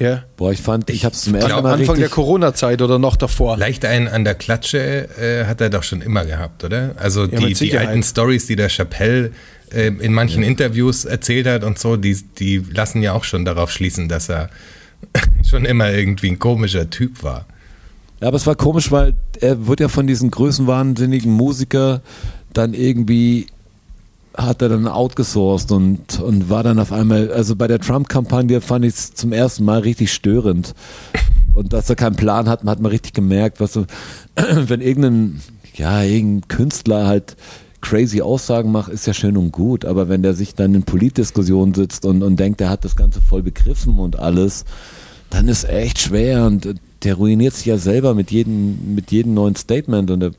Ja. 0.00 0.24
Boah, 0.38 0.50
ich 0.50 0.62
fand, 0.62 0.88
ich 0.88 1.04
hab's 1.04 1.22
zum 1.22 1.34
ersten 1.34 1.62
Mal 1.62 1.74
Anfang 1.74 1.96
der. 1.96 2.08
Corona-Zeit 2.08 2.80
oder 2.80 2.98
noch 2.98 3.16
davor. 3.16 3.58
Leicht 3.58 3.84
einen 3.84 4.08
an 4.08 4.24
der 4.24 4.34
Klatsche 4.34 5.08
äh, 5.20 5.44
hat 5.44 5.60
er 5.60 5.68
doch 5.68 5.82
schon 5.82 6.00
immer 6.00 6.24
gehabt, 6.24 6.64
oder? 6.64 6.94
Also 6.96 7.26
Ja, 7.26 7.38
die, 7.38 7.52
die 7.52 7.76
alten 7.76 8.02
Stories, 8.02 8.46
die 8.46 8.56
der 8.56 8.70
Chappelle 8.70 9.32
äh, 9.72 9.88
in 9.88 10.14
manchen 10.14 10.42
Interviews 10.42 11.04
erzählt 11.04 11.46
hat 11.46 11.64
und 11.64 11.78
so, 11.78 11.96
die, 11.96 12.16
die 12.38 12.64
lassen 12.72 13.02
ja 13.02 13.12
auch 13.12 13.24
schon 13.24 13.44
darauf 13.44 13.70
schließen, 13.70 14.08
dass 14.08 14.30
er 14.30 14.48
schon 15.48 15.66
immer 15.66 15.90
irgendwie 15.92 16.30
ein 16.30 16.38
komischer 16.38 16.88
Typ 16.88 17.22
war. 17.22 17.44
Ja, 18.20 18.28
aber 18.28 18.38
es 18.38 18.46
war 18.46 18.54
komisch, 18.54 18.90
weil 18.90 19.14
er 19.38 19.66
wird 19.66 19.80
ja 19.80 19.88
von 19.88 20.06
diesen 20.06 20.30
größenwahnsinnigen 20.30 21.30
Musiker 21.30 22.00
dann 22.54 22.72
irgendwie 22.72 23.46
hat 24.42 24.62
er 24.62 24.68
dann 24.68 24.86
outgesourced 24.86 25.72
und, 25.72 26.20
und 26.20 26.50
war 26.50 26.62
dann 26.62 26.78
auf 26.78 26.92
einmal, 26.92 27.32
also 27.32 27.56
bei 27.56 27.66
der 27.66 27.80
Trump-Kampagne 27.80 28.60
fand 28.60 28.84
ich 28.84 28.94
es 28.94 29.14
zum 29.14 29.32
ersten 29.32 29.64
Mal 29.64 29.80
richtig 29.80 30.12
störend. 30.12 30.74
Und 31.54 31.72
dass 31.72 31.90
er 31.90 31.96
keinen 31.96 32.16
Plan 32.16 32.48
hat, 32.48 32.64
hat 32.64 32.80
man 32.80 32.90
richtig 32.90 33.12
gemerkt, 33.12 33.60
was 33.60 33.72
so, 33.72 33.86
wenn 34.36 34.80
irgendein, 34.80 35.40
ja, 35.74 36.02
irgendein 36.02 36.48
Künstler 36.48 37.06
halt 37.06 37.36
crazy 37.80 38.20
Aussagen 38.20 38.70
macht, 38.72 38.92
ist 38.92 39.06
ja 39.06 39.14
schön 39.14 39.36
und 39.36 39.52
gut, 39.52 39.84
aber 39.84 40.08
wenn 40.08 40.22
der 40.22 40.34
sich 40.34 40.54
dann 40.54 40.74
in 40.74 40.82
Politdiskussionen 40.82 41.74
sitzt 41.74 42.04
und, 42.04 42.22
und 42.22 42.38
denkt, 42.38 42.60
er 42.60 42.70
hat 42.70 42.84
das 42.84 42.96
Ganze 42.96 43.20
voll 43.20 43.42
begriffen 43.42 43.98
und 43.98 44.18
alles, 44.18 44.64
dann 45.30 45.48
ist 45.48 45.64
echt 45.64 45.98
schwer 45.98 46.46
und 46.46 46.74
der 47.02 47.14
ruiniert 47.14 47.54
sich 47.54 47.66
ja 47.66 47.78
selber 47.78 48.14
mit 48.14 48.30
jedem, 48.30 48.94
mit 48.94 49.10
jedem 49.10 49.34
neuen 49.34 49.56
Statement 49.56 50.10
und, 50.10 50.20
der, 50.20 50.32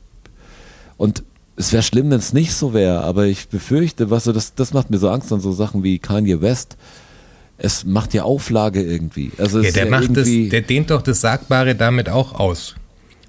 und 0.96 1.24
es 1.56 1.72
wäre 1.72 1.82
schlimm, 1.82 2.10
wenn 2.10 2.18
es 2.18 2.32
nicht 2.32 2.54
so 2.54 2.72
wäre, 2.72 3.02
aber 3.02 3.26
ich 3.26 3.48
befürchte, 3.48 4.10
was 4.10 4.24
so, 4.24 4.32
das, 4.32 4.54
das 4.54 4.72
macht 4.72 4.90
mir 4.90 4.98
so 4.98 5.10
Angst 5.10 5.32
an 5.32 5.40
so 5.40 5.52
Sachen 5.52 5.82
wie 5.82 5.98
Kanye 5.98 6.40
West. 6.40 6.76
Es 7.58 7.84
macht 7.84 8.14
ja 8.14 8.24
Auflage 8.24 8.82
irgendwie. 8.82 9.30
Also 9.38 9.60
Ja, 9.60 9.70
der 9.70 9.84
ja 9.84 9.90
macht 9.90 10.16
das, 10.16 10.26
der 10.26 10.62
dehnt 10.62 10.90
doch 10.90 11.02
das 11.02 11.20
Sagbare 11.20 11.74
damit 11.74 12.08
auch 12.08 12.34
aus. 12.34 12.74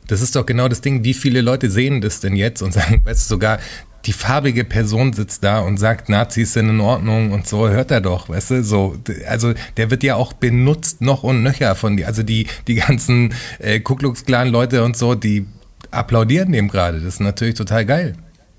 Das 0.07 0.21
ist 0.21 0.36
doch 0.36 0.45
genau 0.45 0.67
das 0.67 0.82
Ding, 0.82 1.03
wie 1.03 1.13
viele 1.13 1.41
Leute 1.41 1.69
sehen 1.69 2.01
das 2.01 2.19
denn 2.19 2.36
jetzt 2.36 2.61
und 2.61 2.74
sagen, 2.74 3.01
weißt 3.05 3.30
du, 3.30 3.36
sogar 3.36 3.59
die 4.05 4.13
farbige 4.13 4.65
Person 4.65 5.13
sitzt 5.13 5.43
da 5.43 5.59
und 5.59 5.78
sagt, 5.78 6.09
Nazis 6.09 6.53
sind 6.53 6.69
in 6.69 6.82
Ordnung 6.82 7.32
und 7.32 7.47
so, 7.47 7.69
hört 7.69 7.89
er 7.89 8.01
doch, 8.01 8.28
weißt 8.28 8.51
du, 8.51 8.63
so, 8.63 8.97
also 9.28 9.53
der 9.78 9.91
wird 9.91 10.03
ja 10.03 10.15
auch 10.15 10.34
benutzt 10.34 10.99
noch 10.99 11.24
und 11.24 11.41
nöcher 11.41 11.76
von 11.76 11.95
die, 11.95 12.03
also 12.03 12.21
die, 12.21 12.47
die 12.67 12.76
ganzen 12.76 13.34
äh, 13.59 13.80
Ku 13.80 13.95
Klux 13.95 14.26
Klan 14.26 14.49
Leute 14.49 14.84
und 14.84 14.97
so, 14.97 15.15
die 15.15 15.45
applaudieren 15.94 16.52
dem 16.52 16.68
gerade, 16.68 17.00
das 17.00 17.16
ist 17.16 17.20
natürlich 17.22 17.56
total 17.56 17.86
geil. 17.86 18.14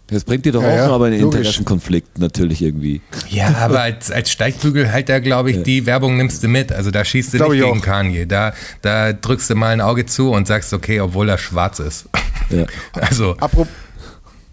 das 0.08 0.24
bringt 0.24 0.44
dir 0.44 0.52
doch 0.52 0.62
Ja, 0.62 0.68
auch 0.68 0.76
ja, 0.76 0.86
noch 0.88 0.94
aber 0.94 1.06
einen 1.06 1.20
logisch. 1.20 1.38
Interessenkonflikt 1.40 2.18
natürlich 2.18 2.60
irgendwie. 2.62 3.00
Ja, 3.30 3.54
aber 3.60 3.80
als, 3.80 4.10
als 4.10 4.30
Steigbügelhalter, 4.30 5.20
glaube 5.20 5.50
ich, 5.50 5.62
die 5.62 5.86
Werbung 5.86 6.16
nimmst 6.16 6.42
du 6.42 6.48
mit. 6.48 6.72
Also 6.72 6.90
da 6.90 7.04
schießt 7.04 7.34
du 7.34 7.38
Glaub 7.38 7.50
nicht 7.52 7.60
ich 7.60 7.66
gegen 7.66 7.78
auch. 7.80 7.84
Kanye. 7.84 8.26
Da, 8.26 8.52
da 8.82 9.12
drückst 9.12 9.50
du 9.50 9.54
mal 9.54 9.68
ein 9.72 9.80
Auge 9.80 10.04
zu 10.06 10.30
und 10.30 10.46
sagst, 10.46 10.72
okay, 10.74 11.00
obwohl 11.00 11.28
er 11.28 11.38
schwarz 11.38 11.78
ist. 11.78 12.06
Ja. 12.50 12.66
Also, 13.00 13.32
Apro- 13.38 13.66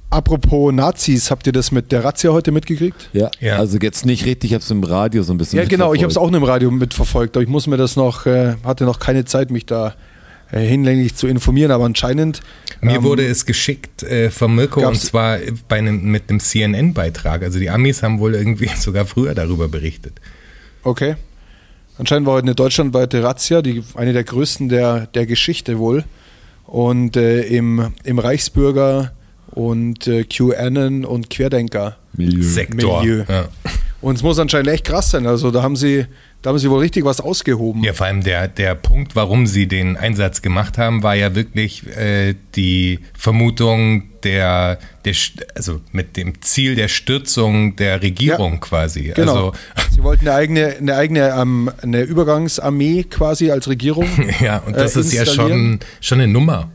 Apropos 0.09 0.73
Nazis, 0.73 1.31
habt 1.31 1.47
ihr 1.47 1.53
das 1.53 1.71
mit 1.71 1.91
der 1.93 2.03
Razzia 2.03 2.31
heute 2.31 2.51
mitgekriegt? 2.51 3.09
Ja, 3.13 3.31
Ja. 3.39 3.55
also 3.57 3.77
jetzt 3.77 4.05
nicht 4.05 4.25
richtig, 4.25 4.49
ich 4.51 4.53
habe 4.55 4.61
es 4.63 4.69
im 4.69 4.83
Radio 4.83 5.23
so 5.23 5.33
ein 5.33 5.37
bisschen 5.37 5.57
Ja, 5.59 5.65
genau, 5.65 5.93
ich 5.93 6.01
habe 6.01 6.11
es 6.11 6.17
auch 6.17 6.29
nur 6.29 6.37
im 6.39 6.43
Radio 6.43 6.69
mitverfolgt, 6.69 7.37
aber 7.37 7.43
ich 7.43 7.49
muss 7.49 7.65
mir 7.65 7.77
das 7.77 7.95
noch, 7.95 8.25
äh, 8.25 8.55
hatte 8.65 8.83
noch 8.83 8.99
keine 8.99 9.23
Zeit, 9.23 9.51
mich 9.51 9.65
da 9.65 9.95
hinlänglich 10.59 11.15
zu 11.15 11.27
informieren, 11.27 11.71
aber 11.71 11.85
anscheinend. 11.85 12.41
mir 12.81 12.95
ähm, 12.95 13.03
wurde 13.03 13.25
es 13.25 13.45
geschickt 13.45 14.03
äh, 14.03 14.29
von 14.29 14.55
Mirko 14.55 14.87
und 14.87 14.99
zwar 14.99 15.39
bei 15.67 15.77
einem, 15.77 16.03
mit 16.03 16.29
einem 16.29 16.39
CNN-Beitrag. 16.39 17.43
Also 17.43 17.59
die 17.59 17.69
Amis 17.69 18.03
haben 18.03 18.19
wohl 18.19 18.35
irgendwie 18.35 18.69
sogar 18.77 19.05
früher 19.05 19.33
darüber 19.33 19.67
berichtet. 19.67 20.13
Okay. 20.83 21.15
Anscheinend 21.97 22.27
war 22.27 22.35
heute 22.35 22.45
eine 22.45 22.55
deutschlandweite 22.55 23.23
Razzia, 23.23 23.61
die, 23.61 23.83
eine 23.95 24.13
der 24.13 24.23
größten 24.23 24.69
der, 24.69 25.07
der 25.07 25.25
Geschichte 25.25 25.77
wohl. 25.77 26.03
Und 26.65 27.17
äh, 27.17 27.41
im, 27.41 27.93
im 28.03 28.17
Reichsbürger 28.17 29.11
und 29.51 30.07
äh, 30.07 30.23
QAnon 30.23 31.05
und 31.05 31.29
Querdenker. 31.29 31.97
Milieu. 32.13 32.43
Sektor. 32.43 33.01
Milieu. 33.01 33.23
Ja. 33.27 33.49
Und 34.01 34.15
es 34.15 34.23
muss 34.23 34.39
anscheinend 34.39 34.69
echt 34.69 34.85
krass 34.85 35.11
sein. 35.11 35.27
Also 35.27 35.51
da 35.51 35.61
haben 35.61 35.75
sie, 35.75 36.07
da 36.41 36.49
haben 36.49 36.57
sie 36.57 36.69
wohl 36.69 36.79
richtig 36.79 37.05
was 37.05 37.21
ausgehoben. 37.21 37.83
ja, 37.83 37.93
vor 37.93 38.07
allem 38.07 38.23
der, 38.23 38.47
der 38.47 38.73
Punkt, 38.73 39.15
warum 39.15 39.45
sie 39.45 39.67
den 39.67 39.95
Einsatz 39.95 40.41
gemacht 40.41 40.79
haben, 40.79 41.03
war 41.03 41.15
ja 41.15 41.35
wirklich 41.35 41.85
äh, 41.95 42.33
die 42.55 42.99
Vermutung 43.17 44.09
der, 44.23 44.79
der, 45.05 45.13
also 45.55 45.81
mit 45.91 46.17
dem 46.17 46.41
Ziel 46.41 46.75
der 46.75 46.87
Stürzung 46.87 47.75
der 47.75 48.01
Regierung 48.01 48.53
Ja, 48.53 48.59
quasi. 48.59 49.11
Genau. 49.15 49.53
Also 49.75 49.91
Sie 49.91 50.03
wollten 50.03 50.27
eine 50.27 50.35
eigene, 50.35 50.75
eine 50.77 50.95
eigene 50.95 51.29
ähm, 51.39 51.71
eine 51.81 52.01
Übergangsarmee 52.01 53.03
quasi 53.03 53.51
als 53.51 53.67
Regierung. 53.67 54.07
Ja, 54.39 54.59
und 54.59 54.75
das 54.75 54.95
äh, 54.95 55.01
ist 55.01 55.13
ja 55.13 55.25
schon, 55.25 55.79
schon 55.99 56.19
eine 56.19 56.31
Nummer. 56.31 56.71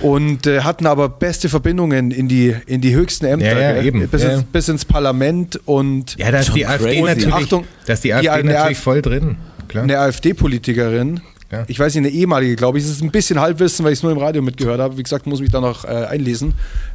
Und 0.00 0.46
äh, 0.46 0.60
hatten 0.60 0.86
aber 0.86 1.08
beste 1.08 1.48
Verbindungen 1.48 2.10
in 2.10 2.28
die, 2.28 2.54
in 2.66 2.80
die 2.80 2.94
höchsten 2.94 3.26
Ämter. 3.26 3.58
Ja, 3.58 3.74
ja, 3.76 3.82
eben. 3.82 4.06
Bis, 4.08 4.22
Ja. 4.22 4.34
ins, 4.34 4.44
bis 4.44 4.68
ins 4.68 4.84
Parlament 4.84 5.60
und 5.66 6.16
Ja, 6.18 6.30
da 6.30 6.38
ist 6.40 6.54
die 6.54 6.66
AfD 6.66 6.84
crazy. 7.00 7.02
natürlich, 7.02 7.34
Achtung, 7.34 7.64
da 7.86 7.92
ist 7.92 8.04
die 8.04 8.08
die 8.08 8.14
AfD 8.14 8.28
eine 8.30 8.52
natürlich 8.52 8.78
voll 8.78 9.02
drin. 9.02 9.36
Klar. 9.68 9.84
eine 9.84 9.98
AfD-Politikerin. 9.98 11.20
Ja. 11.52 11.64
Ich 11.68 11.78
weiß 11.78 11.94
nicht, 11.94 12.04
eine 12.04 12.10
ehemalige, 12.14 12.56
glaube 12.56 12.78
ich. 12.78 12.84
Es 12.84 12.90
ist 12.90 13.02
ein 13.02 13.10
bisschen 13.12 13.40
Halbwissen, 13.40 13.84
weil 13.84 13.92
ich 13.92 14.00
es 14.00 14.02
nur 14.02 14.10
im 14.12 14.18
Radio 14.18 14.42
mitgehört 14.42 14.80
habe. 14.80 14.98
Wie 14.98 15.02
gesagt, 15.02 15.26
muss 15.26 15.40
mich 15.40 15.50
da 15.50 15.60
noch 15.60 15.84
äh, 15.84 15.88
einlesen. 15.88 16.54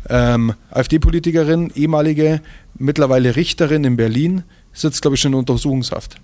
Ähm, 0.09 0.53
AfD-Politikerin, 0.71 1.71
ehemalige, 1.75 2.41
mittlerweile 2.77 3.35
Richterin 3.35 3.83
in 3.85 3.95
Berlin, 3.95 4.43
sitzt, 4.73 5.01
glaube 5.01 5.15
ich, 5.15 5.21
schon 5.21 5.33
in 5.33 5.39
Untersuchungshaft. 5.39 6.15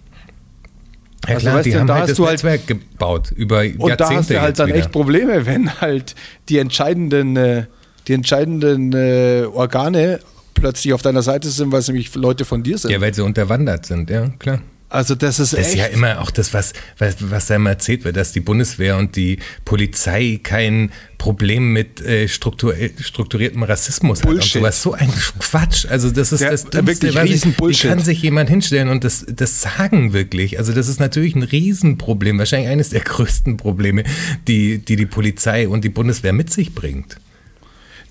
Ja 1.27 1.35
Also, 1.35 1.41
klar, 1.41 1.55
weißt 1.55 1.65
die 1.65 1.71
du, 1.71 1.79
haben 1.79 1.87
da 1.87 1.93
halt 1.93 2.01
hast 2.03 2.09
das 2.11 2.17
du 2.17 2.25
halt- 2.25 2.33
Netzwerk 2.43 2.67
gebaut 2.67 3.31
über 3.31 3.59
Und 3.59 3.87
Jahrzehnte 3.89 3.95
da 3.97 4.09
hast 4.15 4.29
du 4.29 4.41
halt 4.41 4.59
dann 4.59 4.67
wieder. 4.67 4.77
echt 4.77 4.91
Probleme, 4.91 5.45
wenn 5.45 5.81
halt 5.81 6.15
die 6.49 6.57
entscheidenden, 6.59 7.35
äh, 7.35 7.65
die 8.07 8.13
entscheidenden 8.13 8.93
äh, 8.93 9.45
Organe 9.51 10.19
plötzlich 10.53 10.93
auf 10.93 11.01
deiner 11.01 11.21
Seite 11.21 11.49
sind, 11.49 11.71
weil 11.71 11.79
es 11.79 11.87
nämlich 11.87 12.13
Leute 12.15 12.45
von 12.45 12.63
dir 12.63 12.77
sind. 12.77 12.91
Ja, 12.91 13.01
weil 13.01 13.13
sie 13.13 13.23
unterwandert 13.23 13.85
sind, 13.85 14.09
ja, 14.09 14.27
klar. 14.39 14.59
Also 14.89 15.15
das 15.15 15.39
ist 15.39 15.53
Das 15.53 15.59
echt. 15.59 15.69
ist 15.69 15.75
ja 15.75 15.85
immer 15.87 16.21
auch 16.21 16.31
das, 16.31 16.53
was, 16.53 16.73
was, 16.97 17.15
was 17.19 17.47
da 17.47 17.55
immer 17.55 17.71
erzählt 17.71 18.05
wird, 18.05 18.15
dass 18.15 18.31
die 18.31 18.39
Bundeswehr 18.39 18.97
und 18.97 19.15
die 19.15 19.39
Polizei 19.65 20.39
kein 20.41 20.91
Problem 21.17 21.73
mit 21.73 22.01
äh, 22.01 22.27
struktur, 22.27 22.75
strukturiertem 22.99 23.63
Rassismus 23.63 24.19
hat 24.19 24.25
und 24.27 24.33
Bullshit. 24.35 24.53
sowas. 24.61 24.81
So 24.81 24.93
ein 24.93 25.11
Quatsch. 25.39 25.85
Also 25.89 26.11
das 26.11 26.31
ist 26.31 26.41
Ja, 26.41 26.51
das 26.51 26.65
Dümmste, 26.65 26.87
wirklich 26.87 27.15
was 27.15 27.23
ich, 27.25 27.31
riesen 27.31 27.51
Wie 27.53 27.55
Bullshit. 27.57 27.89
kann 27.89 27.99
sich 27.99 28.21
jemand 28.21 28.49
hinstellen 28.49 28.89
und 28.89 29.03
das, 29.03 29.25
das 29.27 29.61
sagen 29.61 30.13
wirklich? 30.13 30.59
Also 30.59 30.71
das 30.71 30.87
ist 30.87 30.99
natürlich 30.99 31.35
ein 31.35 31.43
Riesenproblem, 31.43 32.37
wahrscheinlich 32.37 32.69
eines 32.69 32.89
der 32.89 33.01
größten 33.03 33.57
Probleme, 33.57 34.03
die 34.47 34.77
die, 34.77 34.95
die 34.95 35.05
Polizei 35.05 35.67
und 35.67 35.83
die 35.83 35.89
Bundeswehr 35.89 36.31
mit 36.33 36.53
sich 36.53 36.75
bringt. 36.75 37.17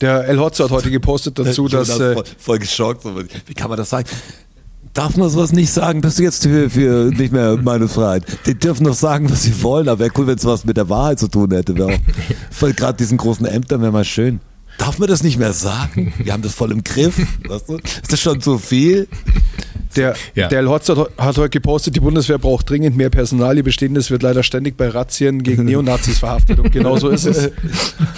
Der 0.00 0.24
El 0.26 0.40
Hotzo 0.40 0.64
hat 0.64 0.70
heute 0.72 0.90
gepostet 0.90 1.38
dazu, 1.38 1.68
dass 1.68 1.86
Jonas 1.88 2.00
äh, 2.00 2.14
voll, 2.14 2.24
voll 2.36 2.58
geschockt. 2.58 3.04
Wie 3.46 3.54
kann 3.54 3.68
man 3.70 3.78
das 3.78 3.90
sagen? 3.90 4.08
Darf 4.92 5.16
man 5.16 5.28
sowas 5.28 5.52
nicht 5.52 5.72
sagen? 5.72 6.00
Bist 6.00 6.18
du 6.18 6.22
jetzt 6.22 6.42
für, 6.44 6.70
für 6.70 7.10
nicht 7.16 7.32
mehr 7.32 7.56
meine 7.56 7.88
Freiheit? 7.88 8.24
Die 8.46 8.54
dürfen 8.54 8.84
doch 8.84 8.94
sagen, 8.94 9.28
was 9.30 9.42
sie 9.42 9.62
wollen, 9.62 9.88
aber 9.88 9.98
wäre 10.00 10.10
cool, 10.16 10.26
wenn 10.28 10.36
es 10.38 10.44
was 10.44 10.64
mit 10.64 10.76
der 10.76 10.88
Wahrheit 10.88 11.18
zu 11.18 11.26
tun 11.28 11.50
hätte. 11.50 11.74
Auch- 11.84 12.68
gerade 12.76 12.96
diesen 12.96 13.18
großen 13.18 13.44
Ämtern 13.46 13.80
wäre 13.82 13.90
mal 13.92 14.04
schön. 14.04 14.40
Darf 14.78 14.98
man 14.98 15.08
das 15.08 15.22
nicht 15.22 15.38
mehr 15.38 15.52
sagen? 15.52 16.12
Wir 16.18 16.32
haben 16.32 16.42
das 16.42 16.54
voll 16.54 16.72
im 16.72 16.82
Griff. 16.82 17.14
Weißt 17.48 17.68
du? 17.68 17.76
Ist 17.76 18.12
das 18.12 18.20
schon 18.20 18.40
zu 18.40 18.58
viel? 18.58 19.06
der, 19.96 20.14
Ja. 20.34 20.48
der 20.48 20.58
El 20.60 20.68
Hotzo 20.68 20.96
hat, 20.96 21.10
hat 21.16 21.36
heute 21.38 21.50
gepostet, 21.50 21.94
die 21.94 22.00
Bundeswehr 22.00 22.38
braucht 22.38 22.68
dringend 22.68 22.96
mehr 22.96 23.10
Personal. 23.10 23.56
Ihr 23.56 23.62
Bestehendes 23.62 24.10
wird 24.10 24.22
leider 24.24 24.42
ständig 24.42 24.76
bei 24.76 24.88
Razzien 24.88 25.42
gegen 25.44 25.64
Neonazis 25.66 26.18
verhaftet. 26.18 26.58
Und 26.58 26.72
genau 26.72 26.96
so 26.96 27.08
ist 27.08 27.24
es. 27.24 27.50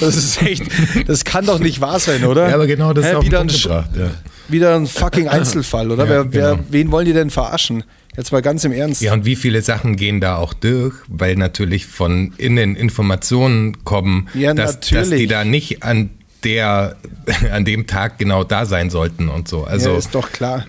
Das 0.00 0.16
ist 0.16 0.40
echt, 0.42 0.62
das 1.06 1.24
kann 1.24 1.44
doch 1.44 1.58
nicht 1.58 1.80
wahr 1.82 2.00
sein, 2.00 2.24
oder? 2.24 2.48
Ja, 2.48 2.54
aber 2.54 2.66
genau 2.66 2.94
das 2.94 3.04
Hä, 3.04 3.12
ist 3.12 3.16
den 3.18 3.26
wieder, 3.26 3.40
ein, 3.40 3.46
Punkt 3.48 3.62
gebracht. 3.62 3.90
Ja. 3.98 4.10
Wieder 4.48 4.76
ein 4.76 4.86
fucking 4.86 5.28
Einzelfall, 5.36 5.90
oder? 5.90 6.04
Ja, 6.04 6.10
wer, 6.10 6.32
wer, 6.32 6.50
genau. 6.52 6.64
wen 6.70 6.90
wollen 6.90 7.06
die 7.06 7.12
denn 7.12 7.30
verarschen? 7.30 7.84
Jetzt 8.16 8.32
mal 8.32 8.40
ganz 8.40 8.64
im 8.64 8.72
Ernst. 8.72 9.02
Ja, 9.02 9.12
und 9.12 9.26
wie 9.26 9.36
viele 9.36 9.60
Sachen 9.60 9.96
gehen 9.96 10.20
da 10.20 10.36
auch 10.36 10.54
durch, 10.54 10.94
weil 11.08 11.36
natürlich 11.36 11.84
von 11.86 12.32
innen 12.38 12.74
Informationen 12.74 13.84
kommen, 13.84 14.28
Ja, 14.32 14.54
dass, 14.54 14.80
dass 14.80 15.10
die 15.10 15.26
da 15.26 15.44
nicht 15.44 15.82
an 15.82 16.10
der, 16.42 16.96
an 17.52 17.64
dem 17.64 17.86
Tag 17.86 18.18
genau 18.18 18.42
da 18.44 18.64
sein 18.64 18.88
sollten 18.88 19.28
und 19.28 19.48
so. 19.48 19.64
Also 19.64 19.90
ja, 19.90 19.98
ist 19.98 20.14
doch 20.14 20.32
klar. 20.32 20.64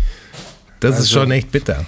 das 0.80 0.94
ist 0.96 1.00
also- 1.02 1.20
schon 1.20 1.30
echt 1.32 1.50
bitter. 1.50 1.84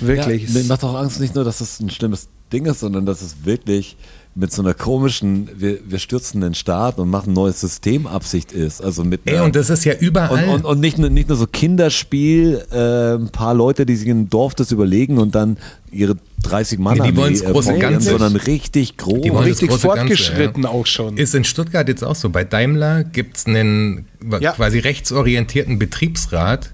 Wirklich. 0.00 0.48
Ja, 0.48 0.60
mir 0.60 0.64
macht 0.66 0.84
auch 0.84 0.94
Angst 0.94 1.20
nicht 1.20 1.34
nur, 1.34 1.44
dass 1.44 1.60
es 1.60 1.80
ein 1.80 1.90
schlimmes 1.90 2.28
Ding 2.52 2.64
ist, 2.66 2.80
sondern 2.80 3.06
dass 3.06 3.22
es 3.22 3.44
wirklich 3.44 3.96
mit 4.36 4.52
so 4.52 4.62
einer 4.62 4.74
komischen, 4.74 5.48
wir, 5.56 5.78
wir 5.84 5.98
stürzen 5.98 6.40
den 6.40 6.54
Staat 6.54 6.98
und 6.98 7.10
machen 7.10 7.30
ein 7.30 7.34
neues 7.34 7.60
System 7.60 8.06
Absicht 8.06 8.52
ist. 8.52 8.82
Also 8.82 9.02
mit 9.02 9.22
Ey, 9.24 9.40
und 9.40 9.56
das 9.56 9.70
ist 9.70 9.84
ja 9.84 9.94
überall. 9.94 10.44
Und, 10.48 10.54
und, 10.54 10.64
und 10.64 10.80
nicht, 10.80 10.98
nur, 10.98 11.10
nicht 11.10 11.28
nur 11.28 11.36
so 11.36 11.46
Kinderspiel, 11.48 12.64
äh, 12.70 13.14
ein 13.14 13.30
paar 13.30 13.54
Leute, 13.54 13.84
die 13.86 13.96
sich 13.96 14.06
im 14.08 14.30
Dorf 14.30 14.54
das 14.54 14.70
überlegen 14.70 15.18
und 15.18 15.34
dann 15.34 15.56
ihre 15.90 16.16
30 16.44 16.78
Mann 16.78 16.98
Nee, 16.98 17.10
die 17.10 17.16
wollen's 17.16 17.44
große 17.44 17.76
Ganze. 17.78 18.10
sondern 18.10 18.36
richtig 18.36 18.96
groß. 18.96 19.20
Die 19.22 19.30
wollen 19.30 19.48
das 19.48 19.60
Richtig 19.60 19.68
große 19.70 19.86
Ganze, 19.88 19.98
fortgeschritten 20.06 20.64
auch 20.64 20.86
schon. 20.86 21.16
Ist 21.16 21.34
in 21.34 21.42
Stuttgart 21.44 21.88
jetzt 21.88 22.04
auch 22.04 22.14
so. 22.14 22.30
Bei 22.30 22.44
Daimler 22.44 23.02
gibt 23.02 23.36
es 23.36 23.46
einen 23.46 24.06
Ja. 24.40 24.52
quasi 24.52 24.78
rechtsorientierten 24.78 25.78
Betriebsrat, 25.80 26.70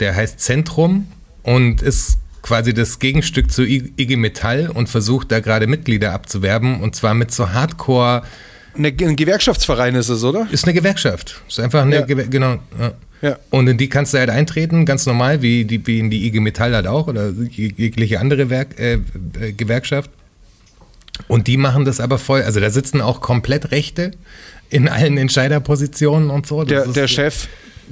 der 0.00 0.14
heißt 0.14 0.40
Zentrum 0.40 1.06
und 1.42 1.80
ist 1.80 2.18
quasi 2.42 2.72
das 2.74 2.98
Gegenstück 2.98 3.50
zu 3.50 3.62
IG 3.64 4.16
Metall 4.16 4.70
und 4.72 4.88
versucht 4.88 5.30
da 5.32 5.40
gerade 5.40 5.66
Mitglieder 5.66 6.12
abzuwerben 6.12 6.80
und 6.80 6.94
zwar 6.96 7.14
mit 7.14 7.30
so 7.32 7.50
Hardcore, 7.52 8.22
Ne, 8.76 8.94
ein 9.00 9.16
Gewerkschaftsverein 9.16 9.96
ist 9.96 10.08
es, 10.08 10.22
oder? 10.22 10.46
ist 10.52 10.64
eine 10.64 10.72
Gewerkschaft. 10.74 11.40
Ist 11.48 11.58
einfach 11.58 11.82
eine, 11.82 11.96
Ja. 11.96 12.00
Gewer 12.02 12.24
genau. 12.28 12.58
Ja. 12.78 12.92
Ja. 13.22 13.38
Und 13.50 13.66
in 13.66 13.76
die 13.76 13.88
kannst 13.88 14.14
du 14.14 14.18
halt 14.18 14.30
eintreten, 14.30 14.86
ganz 14.86 15.04
normal, 15.04 15.42
wie, 15.42 15.64
die, 15.64 15.84
wie 15.84 15.98
in 15.98 16.10
die 16.10 16.26
IG 16.28 16.38
Metall 16.38 16.72
halt 16.76 16.86
auch 16.86 17.08
oder 17.08 17.30
jeg- 17.30 17.74
jegliche 17.76 18.20
andere 18.20 18.50
Werk, 18.50 18.78
äh, 18.78 18.92
äh, 19.40 19.52
Gewerkschaft. 19.52 20.10
Und 21.26 21.48
die 21.48 21.56
machen 21.56 21.84
das 21.84 21.98
aber 21.98 22.18
voll, 22.18 22.42
also 22.42 22.60
da 22.60 22.70
sitzen 22.70 23.00
auch 23.00 23.20
komplett 23.20 23.72
Rechte 23.72 24.12
in 24.70 24.88
allen 24.88 25.18
Entscheiderpositionen 25.18 26.30
und 26.30 26.46
so. 26.46 26.62
Das 26.62 26.84
Der, 26.84 26.92
der 26.92 27.08
Chef, 27.08 27.48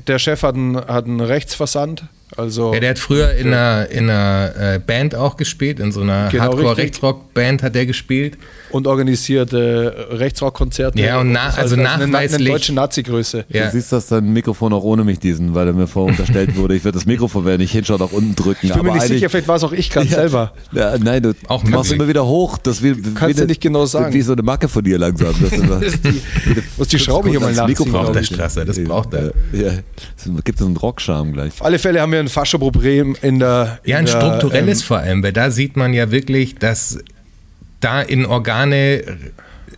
der 0.06 0.20
Chef 0.20 0.44
hat 0.44 0.54
einen, 0.54 0.76
hat 0.76 1.06
einen 1.06 1.20
Rechtsversand. 1.20 2.04
Also 2.36 2.74
Ja, 2.74 2.80
der 2.80 2.90
hat 2.90 2.98
früher 2.98 3.32
in 3.34 3.48
einer, 3.48 3.88
in 3.90 4.10
einer 4.10 4.52
äh, 4.74 4.78
Band 4.78 5.14
auch 5.14 5.36
gespielt, 5.36 5.80
in 5.80 5.92
so 5.92 6.02
einer 6.02 6.28
Genau. 6.28 6.44
Hardcore-Rechtsrock-Band 6.44 7.62
hat 7.62 7.74
der 7.74 7.86
gespielt. 7.86 8.36
und 8.70 8.86
organisiert 8.86 9.52
äh, 9.52 9.56
Rechtsrockkonzerte. 9.56 11.00
Ja, 11.00 11.20
und 11.20 11.32
na- 11.32 11.46
Das 11.46 11.58
also 11.58 11.76
heißt, 11.76 11.86
eine, 11.86 12.02
eine 12.04 12.12
nachweislich- 12.12 12.48
deutsche 12.48 12.72
Nazi-Größe. 12.74 13.44
Ja. 13.48 13.66
Du 13.66 13.70
siehst 13.72 13.92
das 13.92 14.08
dein 14.08 14.32
Mikrofon 14.32 14.72
auch 14.72 14.82
ohne 14.82 15.04
mich 15.04 15.18
diesen, 15.18 15.54
weil 15.54 15.72
mir 15.72 15.86
vorher 15.86 16.10
unterstellt 16.10 16.56
wurde, 16.56 16.74
ich 16.76 16.84
werde 16.84 16.98
das 16.98 17.06
Mikrofon, 17.06 17.44
wenn 17.44 17.60
ich 17.60 17.72
hinschaue, 17.72 17.98
nach 17.98 18.12
unten 18.12 18.34
drücken. 18.34 18.66
Ich 18.66 18.72
bin 18.74 18.82
mir 18.84 18.92
nicht 18.92 19.06
sicher, 19.06 19.30
vielleicht 19.30 19.48
war 19.48 19.56
es 19.56 19.64
auch 19.64 19.72
ich 19.72 19.88
gerade 19.90 20.08
selber. 20.08 20.52
Ja, 20.72 20.96
nein, 20.98 21.22
du 21.22 21.32
Auch 21.48 21.62
machst 21.64 21.92
immer 21.92 22.08
wieder 22.08 22.26
hoch. 22.26 22.58
Das 22.58 22.82
wie, 22.82 22.94
Kannst 23.14 23.36
wie 23.36 23.40
du 23.40 23.46
nicht 23.46 23.60
genau 23.60 23.86
sagen. 23.86 24.12
Wie 24.12 24.22
so 24.22 24.32
eine 24.32 24.42
Macke 24.42 24.68
von 24.68 24.84
dir 24.84 24.98
langsam. 24.98 25.34
Das 25.40 25.52
ist 25.52 25.62
immer, 25.62 25.80
Muss 26.76 26.88
die 26.88 26.98
Schraube 26.98 27.30
hier 27.30 27.40
mal 27.40 27.46
nachziehen, 27.52 27.66
Mikrofon. 27.68 27.92
glaub 27.92 28.04
Braucht 28.06 28.16
der. 28.16 28.22
Strasser, 28.24 28.64
das 28.64 28.82
braucht 28.82 29.14
er. 29.14 29.32
Ja, 29.52 29.62
ja. 29.68 29.72
Gibt 30.44 30.60
es 30.60 30.66
einen 30.66 30.76
Rockscham 30.76 31.32
gleich. 31.32 31.52
Auf 31.52 31.64
alle 31.64 31.78
Fälle 31.78 32.00
haben 32.00 32.12
wir 32.12 32.25
ein 32.26 32.30
Faschoproblem 32.30 33.16
in 33.22 33.38
der. 33.38 33.78
In 33.84 33.90
Ja, 33.90 33.98
ein 33.98 34.06
der, 34.06 34.12
strukturelles 34.12 34.80
ähm, 34.82 34.86
vor 34.86 34.98
allem, 34.98 35.22
weil 35.22 35.32
da 35.32 35.50
sieht 35.50 35.76
man 35.76 35.94
ja 35.94 36.10
wirklich, 36.10 36.56
dass 36.56 36.98
da 37.80 38.02
in 38.02 38.26
Organe, 38.26 39.04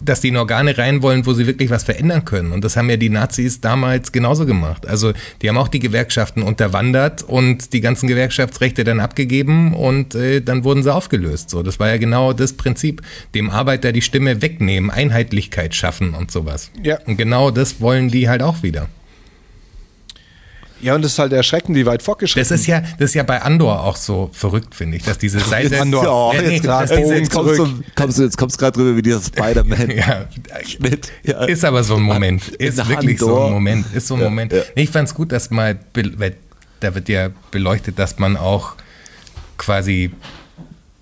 dass 0.00 0.20
die 0.20 0.28
in 0.28 0.36
Organe 0.36 0.78
rein 0.78 1.02
wollen, 1.02 1.26
wo 1.26 1.32
sie 1.32 1.46
wirklich 1.46 1.70
was 1.70 1.82
verändern 1.84 2.24
können. 2.24 2.52
Und 2.52 2.64
das 2.64 2.76
haben 2.76 2.88
ja 2.88 2.96
die 2.96 3.10
Nazis 3.10 3.60
damals 3.60 4.12
genauso 4.12 4.46
gemacht. 4.46 4.86
Also 4.86 5.12
die 5.42 5.48
haben 5.48 5.58
auch 5.58 5.68
die 5.68 5.80
Gewerkschaften 5.80 6.42
unterwandert 6.42 7.22
und 7.22 7.72
die 7.72 7.80
ganzen 7.80 8.06
Gewerkschaftsrechte 8.06 8.84
dann 8.84 9.00
abgegeben 9.00 9.74
und 9.74 10.14
äh, 10.14 10.40
dann 10.40 10.64
wurden 10.64 10.82
sie 10.82 10.94
aufgelöst. 10.94 11.50
So, 11.50 11.62
das 11.62 11.80
war 11.80 11.88
ja 11.88 11.96
genau 11.96 12.32
das 12.32 12.52
Prinzip, 12.52 13.02
dem 13.34 13.50
Arbeiter 13.50 13.92
die 13.92 14.02
Stimme 14.02 14.40
wegnehmen, 14.40 14.90
Einheitlichkeit 14.90 15.74
schaffen 15.74 16.14
und 16.14 16.30
sowas. 16.30 16.70
Ja. 16.82 16.98
Und 17.06 17.16
genau 17.16 17.50
das 17.50 17.80
wollen 17.80 18.08
die 18.08 18.28
halt 18.28 18.42
auch 18.42 18.62
wieder. 18.62 18.88
Ja, 20.80 20.94
und 20.94 21.02
das 21.02 21.12
ist 21.12 21.18
halt 21.18 21.32
erschreckend, 21.32 21.76
wie 21.76 21.84
weit 21.86 22.02
fortgeschritten. 22.02 22.48
Das 22.48 22.60
ist 22.60 22.66
ja, 22.66 22.80
das 22.80 23.10
ist 23.10 23.14
ja 23.14 23.22
bei 23.24 23.42
Andor 23.42 23.82
auch 23.82 23.96
so 23.96 24.30
verrückt, 24.32 24.74
finde 24.74 24.96
ich, 24.96 25.02
dass 25.02 25.18
diese 25.18 25.40
Seite. 25.40 25.80
Andor. 25.80 26.34
Ja, 26.34 26.42
nee, 26.42 26.54
jetzt, 26.54 26.66
dass 26.66 26.90
diese- 26.90 27.14
jetzt 27.16 27.30
kommst, 27.32 27.58
du, 27.58 27.68
kommst 27.96 28.18
du 28.18 28.22
jetzt 28.22 28.36
kommst 28.38 28.58
gerade 28.58 28.72
drüber 28.78 28.96
wie 28.96 29.02
dieser 29.02 29.20
Spider-Man. 29.20 29.90
Ja, 29.96 30.26
Schnitt. 30.64 31.10
Ja. 31.24 31.44
ist 31.44 31.64
aber 31.64 31.82
so 31.82 31.96
ein 31.96 32.02
Moment. 32.02 32.48
In 32.58 32.68
Ist 32.68 32.88
wirklich 32.88 33.18
so 33.18 33.26
Andor. 33.26 33.46
ein 33.46 33.52
Moment. 33.54 33.86
Ist 33.94 34.06
so 34.06 34.14
ein 34.14 34.20
Ja, 34.20 34.28
Moment. 34.28 34.52
ja. 34.52 34.60
Nee, 34.76 34.82
Ich 34.82 34.90
fand's 34.90 35.14
gut, 35.14 35.32
dass 35.32 35.50
mal, 35.50 35.78
da 36.80 36.94
wird 36.94 37.08
ja 37.08 37.30
beleuchtet, 37.50 37.98
dass 37.98 38.18
man 38.18 38.36
auch 38.36 38.74
quasi 39.56 40.12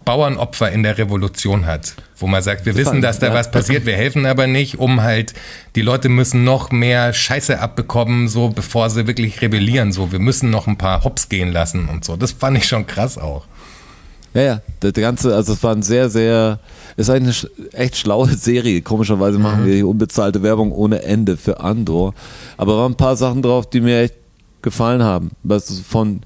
Bauernopfer 0.06 0.70
in 0.70 0.84
der 0.84 0.96
Revolution 0.96 1.66
hat, 1.66 1.94
wo 2.16 2.28
man 2.28 2.40
sagt, 2.40 2.64
wir 2.64 2.76
wissen, 2.76 3.02
dass 3.02 3.18
da 3.18 3.26
ja. 3.26 3.34
was 3.34 3.50
passiert, 3.50 3.84
wir 3.86 3.96
helfen 3.96 4.24
aber 4.24 4.46
nicht, 4.46 4.78
um 4.78 5.02
halt, 5.02 5.34
die 5.74 5.82
Leute 5.82 6.08
müssen 6.08 6.44
noch 6.44 6.70
mehr 6.70 7.12
Scheiße 7.12 7.58
abbekommen, 7.58 8.28
so 8.28 8.48
bevor 8.48 8.88
sie 8.88 9.08
wirklich 9.08 9.42
rebellieren, 9.42 9.92
so, 9.92 10.12
wir 10.12 10.20
müssen 10.20 10.48
noch 10.48 10.68
ein 10.68 10.78
paar 10.78 11.02
Hops 11.02 11.28
gehen 11.28 11.50
lassen 11.52 11.88
und 11.88 12.04
so. 12.04 12.16
Das 12.16 12.32
fand 12.32 12.56
ich 12.56 12.68
schon 12.68 12.86
krass 12.86 13.18
auch. 13.18 13.46
Ja, 14.32 14.42
ja, 14.42 14.60
der 14.80 14.92
ganze, 14.92 15.34
also 15.34 15.54
es 15.54 15.62
war 15.62 15.74
ein 15.74 15.82
sehr, 15.82 16.08
sehr, 16.08 16.60
es 16.96 17.08
ist 17.08 17.14
eine 17.14 17.32
echt 17.72 17.96
schlaue 17.96 18.28
Serie. 18.36 18.82
Komischerweise 18.82 19.38
machen 19.40 19.66
wir 19.66 19.74
hier 19.74 19.88
unbezahlte 19.88 20.42
Werbung 20.42 20.70
ohne 20.70 21.02
Ende 21.02 21.36
für 21.36 21.58
Andor. 21.60 22.14
Aber 22.56 22.76
waren 22.76 22.92
ein 22.92 22.96
paar 22.96 23.16
Sachen 23.16 23.42
drauf, 23.42 23.68
die 23.68 23.80
mir 23.80 24.02
echt 24.02 24.14
gefallen 24.62 25.02
haben. 25.02 25.30
Du, 25.42 25.58
von, 25.58 26.20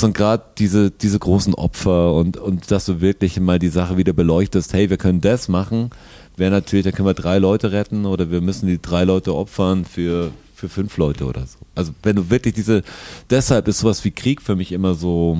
von 0.00 0.12
gerade 0.12 0.44
diese, 0.58 0.90
diese 0.90 1.18
großen 1.18 1.54
Opfer 1.54 2.14
und, 2.14 2.36
und 2.36 2.70
dass 2.70 2.86
du 2.86 3.00
wirklich 3.00 3.38
mal 3.40 3.58
die 3.58 3.68
Sache 3.68 3.96
wieder 3.96 4.12
beleuchtest, 4.12 4.72
hey, 4.72 4.90
wir 4.90 4.96
können 4.96 5.20
das 5.20 5.48
machen, 5.48 5.90
wäre 6.36 6.50
natürlich, 6.50 6.84
dann 6.84 6.94
können 6.94 7.08
wir 7.08 7.14
drei 7.14 7.38
Leute 7.38 7.72
retten 7.72 8.06
oder 8.06 8.30
wir 8.30 8.40
müssen 8.40 8.66
die 8.66 8.80
drei 8.80 9.04
Leute 9.04 9.34
opfern 9.34 9.84
für, 9.84 10.30
für 10.54 10.68
fünf 10.68 10.96
Leute 10.96 11.24
oder 11.24 11.42
so. 11.42 11.58
Also 11.74 11.92
wenn 12.02 12.16
du 12.16 12.30
wirklich 12.30 12.54
diese, 12.54 12.82
deshalb 13.30 13.68
ist 13.68 13.78
sowas 13.80 14.04
wie 14.04 14.10
Krieg 14.10 14.42
für 14.42 14.56
mich 14.56 14.72
immer 14.72 14.94
so, 14.94 15.38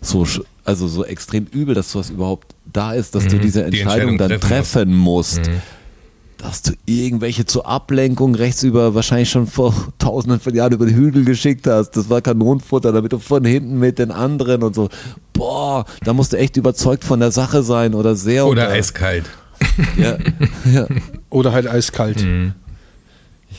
so, 0.00 0.26
also 0.64 0.88
so 0.88 1.04
extrem 1.04 1.46
übel, 1.46 1.74
dass 1.74 1.92
sowas 1.92 2.10
überhaupt 2.10 2.54
da 2.72 2.92
ist, 2.94 3.14
dass 3.14 3.26
du 3.26 3.38
diese 3.38 3.64
Mhm. 3.64 3.70
Die 3.70 3.80
Entscheidung, 3.80 4.12
Entscheidung 4.12 4.18
dann 4.18 4.40
treffen 4.40 4.48
treffen 4.48 4.94
musst. 4.94 5.46
Mhm. 5.46 5.62
Dass 6.38 6.62
du 6.62 6.72
irgendwelche 6.84 7.46
zur 7.46 7.66
Ablenkung 7.66 8.34
rechts 8.34 8.62
über 8.62 8.94
wahrscheinlich 8.94 9.30
schon 9.30 9.46
vor 9.46 9.74
tausenden 9.98 10.40
von 10.40 10.54
Jahren 10.54 10.72
über 10.72 10.84
die 10.86 10.94
Hügel 10.94 11.24
geschickt 11.24 11.66
hast. 11.66 11.92
Das 11.92 12.10
war 12.10 12.20
Kanonenfutter, 12.20 12.92
damit 12.92 13.12
du 13.12 13.18
von 13.18 13.44
hinten 13.44 13.78
mit 13.78 13.98
den 13.98 14.10
anderen 14.10 14.62
und 14.62 14.74
so. 14.74 14.88
Boah, 15.32 15.84
da 16.04 16.12
musst 16.12 16.32
du 16.32 16.36
echt 16.38 16.56
überzeugt 16.56 17.04
von 17.04 17.20
der 17.20 17.30
Sache 17.32 17.62
sein 17.62 17.94
oder 17.94 18.14
sehr 18.14 18.46
Oder 18.46 18.62
unter- 18.64 18.74
eiskalt. 18.74 19.24
Ja, 19.96 20.18
ja. 20.70 20.86
Oder 21.30 21.52
halt 21.52 21.66
eiskalt. 21.68 22.22
Mhm. 22.22 22.52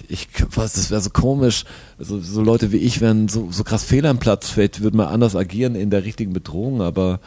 Ich, 0.09 0.27
was, 0.53 0.73
das 0.73 0.91
wäre 0.91 0.99
so 1.01 1.09
komisch. 1.09 1.63
Also, 1.97 2.19
so 2.19 2.41
Leute 2.41 2.71
wie 2.73 2.77
ich 2.77 2.99
wären 3.01 3.29
so, 3.29 3.47
so 3.49 3.63
krass 3.63 3.83
fehl 3.85 4.05
am 4.05 4.19
Platz. 4.19 4.49
Vielleicht 4.49 4.81
würde 4.81 4.97
man 4.97 5.07
anders 5.07 5.35
agieren 5.35 5.73
in 5.75 5.89
der 5.89 6.03
richtigen 6.03 6.33
Bedrohung, 6.33 6.81
aber 6.81 7.19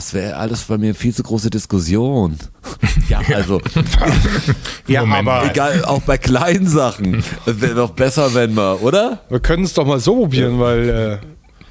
das 0.00 0.14
wäre 0.14 0.36
alles 0.36 0.62
bei 0.62 0.78
mir 0.78 0.94
viel 0.94 1.14
zu 1.14 1.22
große 1.22 1.50
Diskussion. 1.50 2.38
ja, 3.10 3.20
also, 3.34 3.60
Ja, 4.86 5.02
Moment 5.02 5.28
aber 5.28 5.42
mal. 5.42 5.50
egal, 5.50 5.84
auch 5.84 6.00
bei 6.00 6.16
kleinen 6.16 6.66
Sachen. 6.66 7.22
Wäre 7.44 7.74
doch 7.74 7.90
besser, 7.90 8.32
wenn 8.32 8.54
man, 8.54 8.78
oder? 8.78 9.20
wir 9.28 9.40
können 9.40 9.64
es 9.64 9.74
doch 9.74 9.84
mal 9.84 10.00
so 10.00 10.16
probieren, 10.16 10.58
weil 10.58 10.88
äh, 10.88 11.18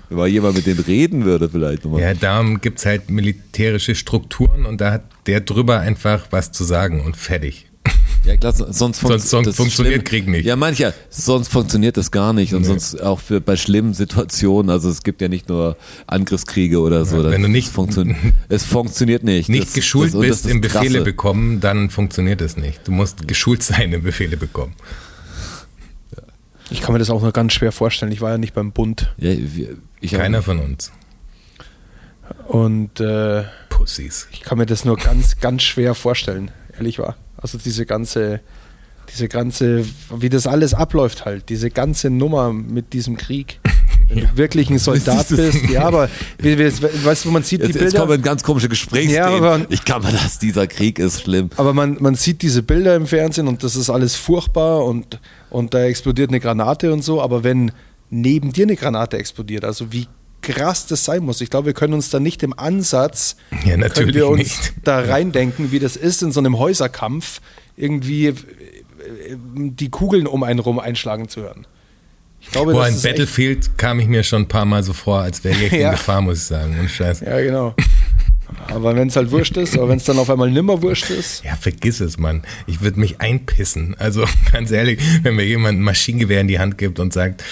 Wenn 0.09 0.17
mal 0.19 0.27
jemand 0.27 0.57
mit 0.57 0.67
dem 0.67 0.77
reden 0.77 1.25
würde, 1.25 1.49
vielleicht 1.49 1.85
nochmal. 1.85 2.01
Ja, 2.01 2.13
da 2.13 2.43
gibt's 2.61 2.85
halt 2.85 3.09
militärische 3.09 3.95
Strukturen 3.95 4.67
und 4.67 4.79
da 4.79 4.91
hat 4.91 5.05
der 5.25 5.41
drüber 5.41 5.79
einfach 5.79 6.27
was 6.29 6.51
zu 6.51 6.63
sagen 6.63 7.01
und 7.03 7.17
fertig. 7.17 7.65
Ja, 8.25 8.35
klar, 8.37 8.53
sonst, 8.53 8.99
funkt- 8.99 9.21
Sonst- 9.21 9.29
sonst 9.29 9.55
funktioniert. 9.55 10.05
Krieg 10.05 10.27
nicht. 10.27 10.45
Ja, 10.45 10.55
mancher, 10.55 10.93
sonst 11.09 11.47
funktioniert 11.47 11.97
das 11.97 12.11
gar 12.11 12.33
nicht. 12.33 12.53
Und 12.53 12.63
sonst 12.65 13.01
auch 13.01 13.19
für 13.19 13.41
bei 13.41 13.55
schlimmen 13.55 13.93
Situationen, 13.93 14.69
also 14.69 14.89
es 14.89 15.03
gibt 15.03 15.21
ja 15.21 15.27
nicht 15.29 15.49
nur 15.49 15.77
Angriffskriege 16.05 16.79
oder 16.79 17.05
so. 17.05 17.17
wenn 17.23 17.31
das 17.31 17.41
du 17.41 17.47
nicht- 17.47 17.73
funktio- 17.73 18.15
es 18.49 18.63
funktioniert 18.65 19.23
nicht. 19.23 19.49
Nicht 19.49 19.67
Das- 19.67 19.73
geschult 19.73 20.13
das, 20.13 20.19
bist 20.21 20.45
ist 20.45 20.51
im 20.51 20.61
Befehle 20.61 20.89
Krasse. 20.89 21.03
bekommen, 21.03 21.59
dann 21.59 21.89
funktioniert 21.89 22.41
es 22.41 22.57
nicht. 22.57 22.87
Du 22.87 22.91
musst 22.91 23.27
geschult 23.27 23.63
sein 23.63 23.93
im 23.93 24.03
Befehle 24.03 24.37
bekommen. 24.37 24.73
ich 26.69 26.81
kann 26.81 26.93
mir 26.93 26.99
das 26.99 27.09
auch 27.09 27.21
nur 27.21 27.31
ganz 27.31 27.53
schwer 27.53 27.71
vorstellen. 27.71 28.11
Ich 28.11 28.21
war 28.21 28.31
ja 28.31 28.37
nicht 28.37 28.53
beim 28.53 28.71
Bund. 28.71 29.13
Ja, 29.17 29.31
wir- 29.35 29.77
Keiner 30.11 30.43
von 30.43 30.59
uns. 30.59 30.91
Und 32.47 32.99
äh, 32.99 33.43
Pussys. 33.69 34.27
ich 34.31 34.41
kann 34.41 34.57
mir 34.59 34.65
das 34.67 34.85
nur 34.85 34.97
ganz, 34.97 35.39
ganz 35.39 35.63
schwer 35.63 35.95
vorstellen, 35.95 36.51
ehrlich 36.77 36.99
war. 36.99 37.15
Also 37.41 37.57
diese 37.57 37.85
ganze, 37.85 38.41
diese 39.13 39.27
ganze, 39.27 39.85
wie 40.15 40.29
das 40.29 40.45
alles 40.47 40.73
abläuft 40.73 41.25
halt, 41.25 41.49
diese 41.49 41.69
ganze 41.69 42.09
Nummer 42.09 42.51
mit 42.53 42.93
diesem 42.93 43.17
Krieg. 43.17 43.59
Wenn 44.07 44.19
du 44.21 44.27
wirklich 44.37 44.69
ein 44.69 44.77
Soldat 44.79 45.27
bist, 45.29 45.69
ja, 45.69 45.83
aber 45.83 46.09
wie, 46.39 46.57
wie, 46.57 46.65
weißt 47.05 47.25
du, 47.25 47.31
man 47.31 47.43
sieht 47.43 47.61
Jetzt, 47.61 47.69
die 47.75 47.79
jetzt 47.79 47.91
Bilder. 47.93 48.05
kommen 48.05 48.21
ganz 48.21 48.43
komische 48.43 48.69
Gesprächsthemen. 48.69 49.15
Ja, 49.15 49.27
aber- 49.37 49.61
ich 49.69 49.85
kann 49.85 50.01
mir 50.03 50.11
das, 50.11 50.39
dieser 50.39 50.67
Krieg 50.67 50.99
ist 50.99 51.21
schlimm. 51.21 51.49
Aber 51.57 51.73
man, 51.73 51.97
man 51.99 52.15
sieht 52.15 52.41
diese 52.41 52.61
Bilder 52.63 52.95
im 52.95 53.07
Fernsehen 53.07 53.47
und 53.47 53.63
das 53.63 53.75
ist 53.75 53.89
alles 53.89 54.15
furchtbar 54.15 54.83
und, 54.85 55.19
und 55.49 55.73
da 55.73 55.83
explodiert 55.85 56.29
eine 56.29 56.39
Granate 56.39 56.91
und 56.93 57.03
so, 57.03 57.21
aber 57.21 57.43
wenn 57.43 57.71
neben 58.09 58.51
dir 58.51 58.65
eine 58.65 58.75
Granate 58.75 59.17
explodiert, 59.17 59.63
also 59.63 59.91
wie 59.91 60.07
krass 60.53 60.85
das 60.87 61.05
sein 61.05 61.23
muss. 61.23 61.41
Ich 61.41 61.49
glaube, 61.49 61.67
wir 61.67 61.73
können 61.73 61.93
uns 61.93 62.09
da 62.09 62.19
nicht 62.19 62.43
im 62.43 62.57
Ansatz, 62.57 63.35
Ja, 63.65 63.77
können 63.89 64.13
wir 64.13 64.27
uns 64.27 64.39
nicht. 64.39 64.73
da 64.83 64.99
reindenken, 64.99 65.71
wie 65.71 65.79
das 65.79 65.95
ist, 65.95 66.21
in 66.23 66.31
so 66.31 66.39
einem 66.39 66.57
Häuserkampf 66.59 67.41
irgendwie 67.77 68.27
äh, 68.27 68.35
die 69.55 69.89
Kugeln 69.89 70.27
um 70.27 70.43
einen 70.43 70.59
rum 70.59 70.79
einschlagen 70.79 71.29
zu 71.29 71.41
hören. 71.41 71.65
Ich 72.41 72.51
glaube, 72.51 72.71
Boah, 72.71 72.87
in 72.87 73.01
Battlefield 73.01 73.77
kam 73.77 73.99
ich 73.99 74.07
mir 74.07 74.23
schon 74.23 74.43
ein 74.43 74.47
paar 74.47 74.65
Mal 74.65 74.81
so 74.83 74.93
vor, 74.93 75.19
als 75.21 75.43
wäre 75.43 75.55
ich 75.61 75.73
in 75.73 75.81
Ja. 75.81 75.91
Gefahr, 75.91 76.21
muss 76.21 76.37
ich 76.39 76.43
sagen. 76.45 76.77
Und 76.79 76.89
Scheiß. 76.89 77.19
Ja, 77.21 77.39
genau. 77.41 77.75
Aber 78.67 78.95
wenn 78.95 79.09
es 79.09 79.15
halt 79.15 79.29
wurscht 79.29 79.55
ist, 79.57 79.77
aber 79.77 79.89
wenn 79.89 79.97
es 79.97 80.05
dann 80.05 80.17
auf 80.17 80.29
einmal 80.29 80.49
nimmer 80.49 80.81
wurscht 80.81 81.09
ist, 81.11 81.43
Ja, 81.43 81.55
vergiss 81.55 81.99
es, 81.99 82.17
Mann. 82.17 82.41
Ich 82.65 82.81
würde 82.81 82.99
mich 82.99 83.21
einpissen. 83.21 83.95
Also 83.99 84.25
ganz 84.51 84.71
ehrlich, 84.71 84.99
wenn 85.23 85.35
mir 85.35 85.43
jemand 85.45 85.79
ein 85.79 85.83
Maschinengewehr 85.83 86.41
in 86.41 86.47
die 86.47 86.59
Hand 86.59 86.77
gibt 86.77 86.99
und 86.99 87.13
sagt, 87.13 87.43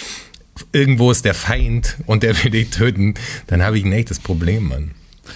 irgendwo 0.71 1.11
ist 1.11 1.25
der 1.25 1.33
Feind 1.33 1.97
und 2.05 2.23
der 2.23 2.41
will 2.43 2.51
dich 2.51 2.69
töten, 2.69 3.13
dann 3.47 3.63
habe 3.63 3.77
ich 3.77 3.85
ein 3.85 3.91
echtes 3.93 4.19
Problem, 4.19 4.67
Mann. 4.69 4.91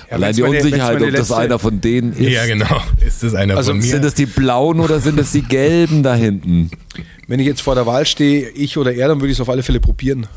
ja, 0.09 0.15
Allein 0.15 0.35
die 0.35 0.41
Unsicherheit, 0.43 0.93
meine 0.99 1.07
ob 1.11 1.15
das 1.15 1.31
einer 1.31 1.59
von 1.59 1.81
denen 1.81 2.13
ist. 2.13 2.29
Ja, 2.29 2.45
genau. 2.45 2.81
Ist 3.05 3.23
das 3.23 3.33
einer 3.35 3.57
Also 3.57 3.71
von 3.71 3.79
mir? 3.79 3.85
Sind 3.87 4.03
das 4.05 4.13
die 4.13 4.25
blauen 4.25 4.79
oder 4.79 4.99
sind 4.99 5.17
das 5.19 5.31
die 5.31 5.41
gelben 5.43 6.03
da 6.03 6.15
hinten? 6.15 6.71
Wenn 7.27 7.39
ich 7.39 7.45
jetzt 7.47 7.61
vor 7.61 7.75
der 7.75 7.85
Wahl 7.85 8.05
stehe, 8.05 8.49
ich 8.49 8.77
oder 8.77 8.93
er, 8.93 9.07
dann 9.07 9.19
würde 9.19 9.31
ich 9.31 9.37
es 9.37 9.41
auf 9.41 9.49
alle 9.49 9.63
Fälle 9.63 9.79
probieren. 9.79 10.27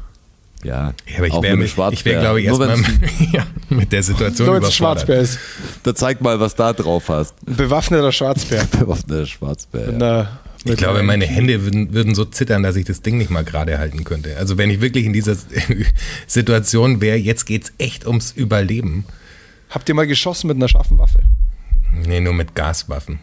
Ja, 0.63 0.95
Ja, 1.07 1.19
aber 1.19 1.27
ich 1.27 1.33
auch 1.35 1.43
wäre, 1.43 1.57
mit 1.57 1.61
einem 1.61 1.63
ich 1.65 1.77
wär, 1.77 1.85
Schwarzbär. 1.91 2.21
glaube 2.21 2.41
ich, 2.41 2.49
Nur 2.49 2.67
erstmal 2.69 2.93
ja, 3.33 3.47
mit 3.69 3.93
der 3.93 4.03
Situation 4.03 4.47
Nur 4.47 4.55
wenn 4.57 4.63
es 4.63 4.75
überfordert. 4.79 5.03
Schwarzbär 5.07 5.21
ist. 5.21 5.39
Da 5.83 5.95
zeig 5.95 6.23
mal, 6.23 6.41
was 6.41 6.55
da 6.55 6.73
drauf 6.73 7.09
hast. 7.11 7.35
Bewaffneter 7.45 8.13
Schwarzbär. 8.13 8.65
Bewaffneter 8.79 9.27
Schwarzbär. 9.27 9.93
Ja. 9.99 10.39
Ich 10.65 10.77
glaube, 10.77 11.03
meine 11.03 11.27
Hände 11.27 11.63
würden, 11.63 11.93
würden 11.93 12.15
so 12.15 12.25
zittern, 12.25 12.63
dass 12.63 12.77
ich 12.77 12.87
das 12.87 13.03
Ding 13.03 13.19
nicht 13.19 13.31
mal 13.31 13.45
gerade 13.45 13.79
halten 13.79 14.05
könnte. 14.05 14.37
Also 14.39 14.57
wenn 14.57 14.71
ich 14.71 14.81
wirklich 14.81 15.05
in 15.05 15.13
dieser 15.13 15.37
Situation 16.27 17.01
wäre, 17.03 17.17
jetzt 17.19 17.45
geht's 17.45 17.73
echt 17.79 18.07
ums 18.07 18.33
Überleben. 18.33 19.05
Habt 19.69 19.89
ihr 19.89 19.95
mal 19.95 20.07
geschossen 20.07 20.47
mit 20.49 20.57
einer 20.57 20.69
scharfen 20.69 20.99
Waffe? 20.99 21.21
Nee, 22.07 22.21
nur 22.21 22.33
mit 22.33 22.55
Gaswaffen. 22.55 23.19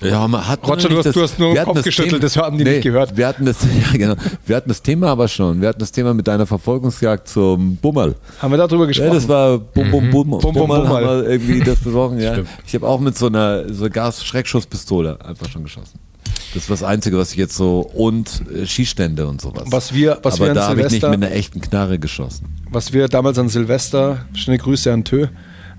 Ja, 0.00 0.28
man 0.28 0.46
hat 0.46 0.66
Roger, 0.68 0.88
du 0.88 0.96
nicht 0.96 1.06
hast- 1.06 1.16
du 1.16 1.22
hast 1.22 1.38
nur 1.38 1.48
den 1.48 1.54
wir 1.54 1.60
hatten 1.62 1.68
Kopf 1.68 1.76
das 1.76 1.84
geschüttelt, 1.84 2.10
Thema- 2.12 2.20
das 2.22 2.36
haben 2.36 2.58
die 2.58 2.64
nicht 2.64 2.82
gehört. 2.82 3.16
Wir 3.16 3.26
hatten 3.26 3.46
das, 3.46 3.56
ja, 3.92 3.96
genau. 3.96 4.14
Wir 4.44 4.56
hatten 4.56 4.68
das 4.68 4.82
Thema 4.82 5.08
aber 5.08 5.26
schon. 5.28 5.60
Wir 5.62 5.68
hatten 5.68 5.78
das 5.80 5.90
Thema 5.92 6.12
mit 6.12 6.26
deiner 6.28 6.46
Verfolgungsjagd 6.46 7.28
zum 7.28 7.76
Bummerl. 7.76 8.14
Haben 8.40 8.50
wir 8.52 8.58
darüber 8.58 8.84
Ja, 8.84 8.88
gesprochen? 8.88 9.14
das 9.14 9.26
war 9.28 9.58
Bum 9.58 9.90
Bum 9.90 10.10
Bum. 10.10 10.30
Bum, 10.30 10.40
Bum, 10.40 10.54
Bummerl 10.54 10.88
haben 10.88 11.04
wir 11.24 11.30
irgendwie 11.30 11.60
das 11.60 11.78
besprochen, 11.78 12.18
ja. 12.20 12.32
Stimmt. 12.34 12.48
Ich 12.66 12.74
habe 12.74 12.86
auch 12.86 13.00
mit 13.00 13.16
so 13.16 13.26
einer 13.26 13.72
so 13.72 13.88
Gas-Schreckschusspistole 13.88 15.18
einfach 15.24 15.48
schon 15.48 15.62
geschossen. 15.64 15.98
Das 16.54 16.68
war 16.68 16.74
das 16.76 16.82
Einzige, 16.82 17.16
was 17.18 17.32
ich 17.32 17.36
jetzt 17.38 17.56
so 17.56 17.80
und 17.80 18.42
äh, 18.54 18.66
Schießstände 18.66 19.26
und 19.26 19.40
sowas. 19.40 19.64
Was 19.66 19.92
wir- 19.94 20.18
was 20.22 20.34
aber 20.34 20.46
wir 20.48 20.54
da 20.54 20.68
habe 20.68 20.80
ich 20.82 20.90
nicht 20.90 21.02
mit 21.02 21.12
einer 21.12 21.32
echten 21.32 21.60
Knarre 21.60 21.98
geschossen. 21.98 22.46
was 22.70 22.92
wir 22.92 23.08
damals 23.08 23.38
an 23.38 23.48
Silvester, 23.48 24.26
schöne 24.34 24.58
Grüße 24.58 24.92
an 24.92 25.04
Tö, 25.04 25.26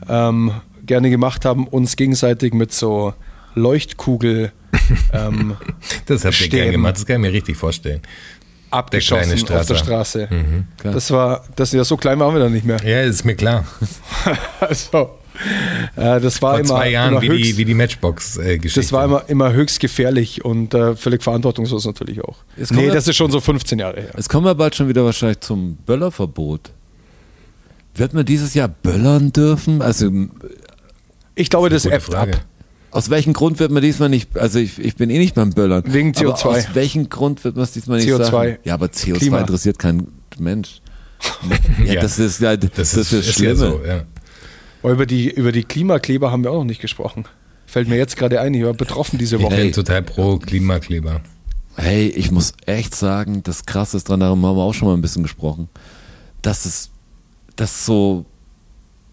ähm, 0.09 0.51
gerne 0.85 1.09
gemacht 1.09 1.45
haben, 1.45 1.67
uns 1.67 1.95
gegenseitig 1.95 2.53
mit 2.53 2.73
so 2.73 3.13
Leuchtkugel 3.57 4.51
ähm, 5.13 5.55
Das 6.05 6.23
habt 6.25 6.39
ihr 6.39 6.49
gern 6.49 6.71
gemacht, 6.71 6.95
das 6.97 7.05
kann 7.05 7.17
ich 7.17 7.21
mir 7.29 7.33
richtig 7.33 7.57
vorstellen. 7.57 8.01
abgeschossen 8.71 9.35
kleine 9.45 9.61
auf 9.61 9.67
der. 9.67 9.75
Straße. 9.75 10.27
klar. 10.79 10.93
das 10.93 11.11
war, 11.11 11.45
das 11.55 11.71
ja 11.71 11.83
so 11.83 11.97
klein 11.97 12.19
waren 12.19 12.33
wir 12.33 12.39
dann 12.41 12.53
nicht 12.53 12.65
mehr. 12.65 12.77
Ja, 12.85 13.01
ist 13.01 13.25
mir 13.25 13.35
klar. 13.35 13.65
Also, 14.59 15.11
äh, 15.95 16.19
das 16.19 16.41
war 16.41 16.51
Vor 16.53 16.59
immer, 16.59 16.67
zwei 16.67 16.89
Jahren, 16.89 17.11
immer 17.13 17.21
wie 17.21 17.29
höchst, 17.29 17.45
die, 17.51 17.57
wie 17.57 17.65
die 17.65 17.73
Matchbox-Geschichte. 17.75 18.79
das 18.79 18.91
war 18.91 19.05
immer, 19.05 19.23
immer 19.29 19.53
höchst 19.53 19.79
gefährlich 19.79 20.43
und 20.43 20.73
äh, 20.73 20.95
völlig 20.95 21.23
verantwortungslos 21.23 21.85
natürlich 21.85 22.23
auch. 22.23 22.37
Nee, 22.71 22.87
wir- 22.87 22.93
das 22.93 23.07
ist 23.07 23.15
schon 23.17 23.29
so 23.31 23.39
15 23.39 23.77
Jahre 23.79 24.01
her. 24.01 24.09
Es 24.17 24.27
kommen 24.29 24.45
wir 24.45 24.55
bald 24.55 24.75
schon 24.75 24.87
wieder 24.89 25.05
wahrscheinlich 25.05 25.39
zum 25.41 25.75
Böllerverbot. 25.85 26.71
Wird 27.95 28.13
man 28.13 28.25
dieses 28.25 28.53
Jahr 28.55 28.67
böllern 28.67 29.31
dürfen? 29.31 29.81
Also 29.81 30.11
Ich 31.35 31.49
glaube, 31.49 31.69
das 31.69 31.83
Gute 31.83 31.95
ebbt 31.95 32.15
ab. 32.15 32.29
Aus 32.91 33.09
welchem 33.09 33.33
Grund 33.33 33.59
wird 33.59 33.71
man 33.71 33.81
diesmal 33.83 34.09
nicht, 34.09 34.37
also 34.37 34.59
ich, 34.59 34.79
ich 34.79 34.95
bin 34.95 35.09
eh 35.09 35.17
nicht 35.19 35.35
beim 35.35 35.51
Böllern. 35.51 35.83
Wegen 35.87 36.13
Aber 36.17 36.35
CO2. 36.35 36.45
aus 36.45 36.65
welchem 36.75 37.09
Grund 37.09 37.43
wird 37.43 37.55
man 37.55 37.63
es 37.63 37.71
diesmal 37.73 37.99
nicht 37.99 38.09
CO2. 38.09 38.31
sagen? 38.31 38.57
Ja, 38.63 38.73
aber 38.75 38.87
CO2 38.87 39.13
Klima. 39.17 39.39
interessiert 39.41 39.77
kein 39.79 40.07
Mensch. 40.39 40.81
Ja, 41.85 41.93
Ja. 41.95 42.01
das 42.01 42.19
ist 42.19 42.39
ja 42.41 42.55
das, 42.55 42.69
Das 42.75 42.93
ist, 42.93 43.11
das 43.11 43.13
ist 43.13 43.25
ja 43.27 43.33
Schlimme. 43.33 43.55
so, 43.55 43.81
ja. 43.85 44.03
Aber 44.83 44.91
über 44.93 45.05
die, 45.05 45.29
über 45.31 45.51
die 45.51 45.63
Klimakleber 45.63 46.31
haben 46.31 46.43
wir 46.43 46.51
auch 46.51 46.59
noch 46.59 46.63
nicht 46.63 46.79
gesprochen. 46.81 47.25
Fällt 47.65 47.89
mir 47.89 47.97
jetzt 47.97 48.15
gerade 48.15 48.39
ein, 48.39 48.53
ich 48.53 48.63
war 48.63 48.73
betroffen 48.73 49.17
diese 49.19 49.35
Ich 49.37 49.41
Woche. 49.41 49.55
bin 49.55 49.71
total 49.73 50.01
pro 50.03 50.37
Klimakleber. 50.37 51.21
Hey, 51.75 52.07
ich 52.07 52.31
muss 52.31 52.53
echt 52.65 52.95
sagen, 52.95 53.43
das 53.43 53.65
Krasse 53.65 53.97
ist 53.97 54.07
dran, 54.09 54.19
darum 54.21 54.43
haben 54.45 54.55
wir 54.55 54.63
auch 54.63 54.73
schon 54.73 54.87
mal 54.87 54.93
ein 54.93 55.01
bisschen 55.01 55.23
gesprochen, 55.23 55.67
dass 56.41 56.65
es, 56.65 56.89
dass 57.55 57.85
so, 57.85 58.25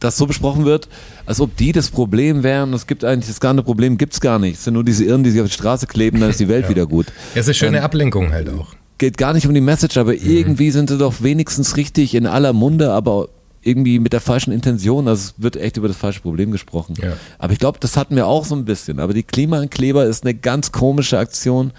dass 0.05 0.17
so 0.17 0.27
besprochen 0.27 0.65
wird, 0.65 0.89
als 1.27 1.41
ob 1.41 1.57
die 1.57 1.73
das 1.73 1.91
Problem 1.91 2.43
wären. 2.43 2.73
Es 2.75 2.87
gibt 2.87 3.05
eigentlich 3.05 3.29
das 3.29 3.41
ganze 3.41 3.63
Problem, 3.63 3.99
gibt's 3.99 4.21
gar 4.21 4.39
nicht. 4.39 4.57
Es 4.59 4.65
sind 4.65 4.75
nur 4.75 4.85
diese 4.85 5.05
Irren, 5.05 5.25
die 5.25 5.31
sich 5.31 5.41
auf 5.41 5.49
die 5.49 5.55
Straße 5.55 5.87
kleben, 5.87 6.21
dann 6.21 6.31
ist 6.31 6.41
die 6.41 6.49
Welt 6.49 6.69
wieder 6.69 6.87
gut. 6.87 7.07
Ja, 7.35 7.41
es 7.41 7.49
ist 7.49 7.57
schöne 7.57 7.83
Ablenkung 7.83 8.33
halt 8.33 8.49
auch. 8.51 8.75
Geht 8.99 9.19
gar 9.19 9.33
nicht 9.33 9.47
um 9.47 9.55
die 9.55 9.61
Message, 9.61 9.97
aber 9.97 10.13
Mhm. 10.13 10.19
irgendwie 10.23 10.71
sind 10.71 10.89
sie 10.91 10.99
doch 10.99 11.23
wenigstens 11.23 11.77
richtig 11.77 12.15
in 12.15 12.27
aller 12.27 12.53
Munde, 12.53 12.93
aber 12.93 13.29
irgendwie 13.63 13.99
mit 13.99 14.13
der 14.13 14.21
falschen 14.21 14.53
Intention. 14.53 15.09
Also 15.09 15.29
es 15.31 15.35
wird 15.43 15.57
echt 15.57 15.79
über 15.79 15.89
das 15.89 15.97
falsche 15.97 16.21
Problem 16.21 16.53
gesprochen. 16.53 16.95
Ja. 17.03 17.15
Aber 17.39 17.53
ich 17.55 17.59
glaube, 17.59 17.79
das 17.81 17.97
hatten 17.97 18.15
wir 18.15 18.27
auch 18.27 18.45
so 18.45 18.55
ein 18.55 18.67
bisschen. 18.67 19.01
Aber 19.01 19.15
die 19.15 19.23
Klimakleber 19.23 20.05
ist 20.05 20.23
eine 20.25 20.35
ganz 20.35 20.71
komische 20.71 21.19
Aktion. 21.19 21.73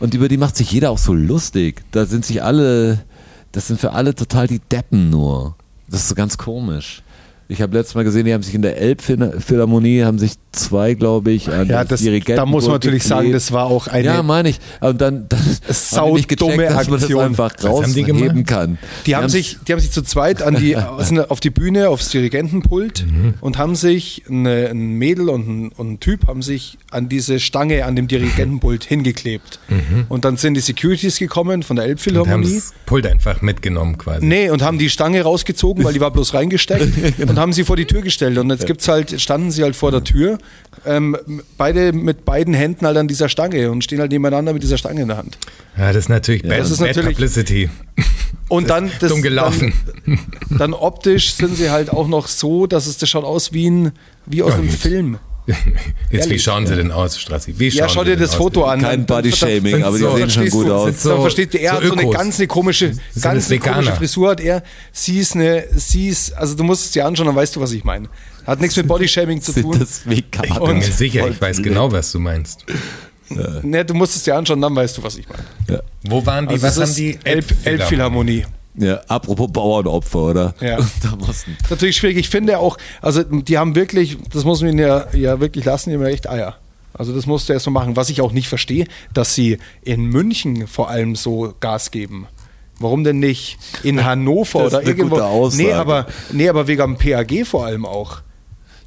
Und 0.00 0.14
über 0.14 0.28
die 0.28 0.36
macht 0.36 0.56
sich 0.56 0.70
jeder 0.72 0.90
auch 0.90 0.98
so 0.98 1.12
lustig. 1.12 1.82
Da 1.90 2.06
sind 2.06 2.24
sich 2.24 2.42
alle, 2.42 3.00
das 3.52 3.66
sind 3.66 3.80
für 3.80 3.92
alle 3.92 4.14
total 4.14 4.46
die 4.46 4.60
Deppen 4.60 5.10
nur. 5.10 5.56
Das 5.88 6.00
ist 6.02 6.08
so 6.08 6.14
ganz 6.14 6.38
komisch. 6.38 7.02
Ich 7.54 7.62
habe 7.62 7.76
letztes 7.76 7.94
Mal 7.94 8.04
gesehen, 8.04 8.26
die 8.26 8.34
haben 8.34 8.42
sich 8.42 8.54
in 8.54 8.62
der 8.62 8.76
Elbphilharmonie, 8.78 10.02
haben 10.04 10.18
sich 10.18 10.32
zwei, 10.52 10.94
glaube 10.94 11.30
ich, 11.32 11.48
an 11.50 11.66
Ja, 11.68 11.84
das 11.84 12.02
das, 12.02 12.24
da 12.36 12.46
muss 12.46 12.64
man 12.64 12.74
natürlich 12.74 13.04
sagen, 13.04 13.22
geklebt. 13.22 13.36
das 13.36 13.52
war 13.52 13.64
auch 13.66 13.86
eine. 13.88 14.04
Ja, 14.06 14.22
meine 14.22 14.48
ich. 14.50 14.60
Und 14.80 15.00
dann, 15.00 15.26
dann 15.28 15.38
haben 15.40 16.08
die 16.08 16.12
nicht 16.14 16.28
gecheckt, 16.28 16.58
dass 16.60 16.86
man 16.88 16.94
das 16.94 17.02
Aktion. 17.04 17.24
einfach 17.24 17.52
die 17.56 17.66
rausheben 17.66 18.44
kann. 18.44 18.78
Die 19.06 19.16
haben, 19.16 19.28
sich, 19.28 19.56
die 19.66 19.72
haben 19.72 19.80
sich 19.80 19.90
zu 19.92 20.02
zweit 20.02 20.42
an 20.42 20.56
die, 20.56 20.76
sind 20.98 21.30
auf 21.30 21.40
die 21.40 21.50
Bühne, 21.50 21.88
aufs 21.88 22.10
Dirigentenpult 22.10 23.04
Mhm. 23.06 23.34
und 23.40 23.58
haben 23.58 23.74
sich, 23.74 24.22
eine, 24.28 24.68
ein 24.70 24.92
Mädel 24.98 25.28
und 25.28 25.48
ein, 25.48 25.68
und 25.72 25.92
ein 25.92 26.00
Typ 26.00 26.26
haben 26.26 26.42
sich 26.42 26.78
an 26.90 27.08
diese 27.08 27.40
Stange 27.40 27.84
an 27.84 27.96
dem 27.96 28.08
Dirigentenpult 28.08 28.84
hingeklebt. 28.88 29.58
Und 30.08 30.24
dann 30.24 30.36
sind 30.36 30.54
die 30.54 30.60
Securities 30.60 31.18
gekommen 31.18 31.62
von 31.62 31.76
der 31.76 31.84
Und 31.84 31.90
haben 31.90 31.90
Elbphilharmonie. 31.90 32.54
das 32.54 32.72
Pult 32.86 33.06
einfach 33.06 33.42
mitgenommen 33.42 33.98
quasi. 33.98 34.24
Nee, 34.24 34.50
und 34.50 34.62
haben 34.62 34.78
die 34.78 34.88
Stange 34.90 35.22
rausgezogen, 35.22 35.84
weil 35.84 35.92
die 35.92 36.00
war 36.00 36.10
bloß 36.10 36.34
reingesteckt 36.34 37.18
und 37.28 37.38
haben 37.38 37.43
sie 37.52 37.64
vor 37.64 37.76
die 37.76 37.84
Tür 37.86 38.02
gestellt. 38.02 38.38
Und 38.38 38.50
jetzt 38.50 38.66
gibt's 38.66 38.88
halt, 38.88 39.20
standen 39.20 39.50
sie 39.50 39.62
halt 39.62 39.76
vor 39.76 39.90
der 39.90 40.02
Tür, 40.04 40.38
ähm, 40.86 41.16
beide 41.58 41.92
mit 41.92 42.24
beiden 42.24 42.54
Händen 42.54 42.86
halt 42.86 42.96
an 42.96 43.08
dieser 43.08 43.28
Stange 43.28 43.70
und 43.70 43.82
stehen 43.84 44.00
halt 44.00 44.10
nebeneinander 44.12 44.52
mit 44.52 44.62
dieser 44.62 44.78
Stange 44.78 45.02
in 45.02 45.08
der 45.08 45.16
Hand. 45.16 45.38
Ja, 45.76 45.88
das 45.88 46.04
ist 46.04 46.08
natürlich 46.08 46.42
bad, 46.42 46.58
das 46.58 46.70
ist 46.70 46.78
bad 46.78 46.88
natürlich- 46.88 47.08
Publicity. 47.16 47.70
Und 48.48 48.68
dann 48.70 48.90
das, 49.00 49.10
Dumm 49.10 49.22
gelaufen. 49.22 49.72
Dann, 50.06 50.18
dann 50.58 50.74
optisch 50.74 51.34
sind 51.34 51.56
sie 51.56 51.70
halt 51.70 51.90
auch 51.90 52.06
noch 52.08 52.26
so, 52.28 52.66
dass 52.66 52.86
es 52.86 52.98
das 52.98 53.08
schaut 53.08 53.24
aus 53.24 53.52
wie 53.52 53.70
ein 53.70 53.92
wie 54.26 54.42
aus 54.42 54.50
Ja, 54.50 54.58
einem 54.58 54.68
gut. 54.68 54.78
Film. 54.78 55.18
Jetzt, 56.10 56.30
wie 56.30 56.38
schauen 56.38 56.66
sie 56.66 56.74
denn 56.74 56.90
aus, 56.90 57.18
Strassi? 57.18 57.54
Wie 57.58 57.68
Ja, 57.68 57.88
schau 57.88 58.02
dir 58.04 58.16
das 58.16 58.30
aus? 58.30 58.36
Foto 58.36 58.64
an. 58.64 58.80
Kein 58.80 59.04
Bodyshaming, 59.04 59.82
aber 59.82 59.98
die 59.98 60.04
sehen 60.04 60.30
schon 60.30 60.48
gut 60.48 60.70
aus. 60.70 61.02
So- 61.02 61.20
versteht 61.20 61.52
ihr, 61.54 61.60
er 61.60 61.72
so 61.72 61.76
hat 61.82 61.86
so 61.88 61.92
eine 61.92 62.10
ganz 62.10 62.38
eine 62.38 62.46
komische, 62.46 62.92
ganz 63.20 63.50
eine 63.50 63.60
komische. 63.60 63.92
Frisur 63.92 64.30
hat 64.30 64.40
er. 64.40 64.62
Sie 64.92 65.18
ist 65.18 65.34
eine, 65.34 65.64
sie 65.74 66.08
ist, 66.08 66.32
also 66.34 66.54
du 66.54 66.64
musst 66.64 66.86
es 66.86 66.90
dir 66.92 67.04
anschauen, 67.04 67.26
dann 67.26 67.36
weißt 67.36 67.56
du, 67.56 67.60
was 67.60 67.72
ich 67.72 67.84
meine. 67.84 68.08
Hat 68.46 68.60
nichts 68.60 68.76
mit 68.76 68.86
Bodyshaming 68.86 69.40
zu 69.42 69.52
tun. 69.52 69.78
das? 69.78 70.02
Ich 70.08 70.24
bin 70.30 70.78
mir 70.78 70.82
sicher, 70.82 71.28
ich 71.28 71.40
weiß 71.40 71.62
genau, 71.62 71.92
was 71.92 72.10
du 72.12 72.18
meinst. 72.20 72.64
Ne, 73.62 73.84
du 73.84 73.94
musst 73.94 74.16
es 74.16 74.22
dir 74.22 74.36
anschauen, 74.36 74.60
dann 74.60 74.74
weißt 74.76 74.98
du, 74.98 75.02
was 75.02 75.16
ich 75.16 75.26
meine. 75.28 75.82
Wo 76.02 76.24
waren 76.24 76.46
die? 76.46 76.54
Also 76.54 76.66
was 76.66 76.76
haben 76.76 76.84
ist 76.84 76.98
die? 76.98 77.18
Elb, 77.24 77.46
Elbphilharmonie. 77.64 78.44
Ja, 78.76 79.00
apropos 79.08 79.50
Bauernopfer, 79.52 80.18
oder? 80.18 80.54
Ja. 80.60 80.78
Natürlich 81.70 81.96
schwierig. 81.96 82.16
Ich 82.16 82.28
finde 82.28 82.58
auch, 82.58 82.76
also 83.00 83.22
die 83.22 83.56
haben 83.58 83.74
wirklich, 83.76 84.18
das 84.32 84.44
muss 84.44 84.60
man 84.62 84.70
ihnen 84.70 84.78
ja, 84.80 85.06
ja 85.12 85.40
wirklich 85.40 85.64
lassen, 85.64 85.90
die 85.90 85.96
haben 85.96 86.02
ja 86.02 86.08
echt 86.08 86.28
Eier. 86.28 86.56
Also 86.92 87.12
das 87.14 87.26
musst 87.26 87.48
du 87.48 87.52
erst 87.52 87.66
mal 87.66 87.72
machen. 87.72 87.96
Was 87.96 88.08
ich 88.10 88.20
auch 88.20 88.32
nicht 88.32 88.48
verstehe, 88.48 88.86
dass 89.12 89.34
sie 89.34 89.58
in 89.82 90.04
München 90.06 90.66
vor 90.66 90.88
allem 90.90 91.16
so 91.16 91.54
Gas 91.60 91.90
geben. 91.90 92.26
Warum 92.80 93.04
denn 93.04 93.20
nicht 93.20 93.58
in 93.84 94.04
Hannover 94.04 94.64
Das 94.64 94.72
ist 94.72 94.78
oder 94.80 94.86
irgendwo? 94.88 95.16
Aussage. 95.18 95.62
Nee, 95.64 95.72
aber, 95.72 96.06
nee, 96.32 96.48
aber 96.48 96.66
wegen 96.66 96.82
dem 96.82 96.96
PAG 96.96 97.46
vor 97.46 97.66
allem 97.66 97.86
auch. 97.86 98.22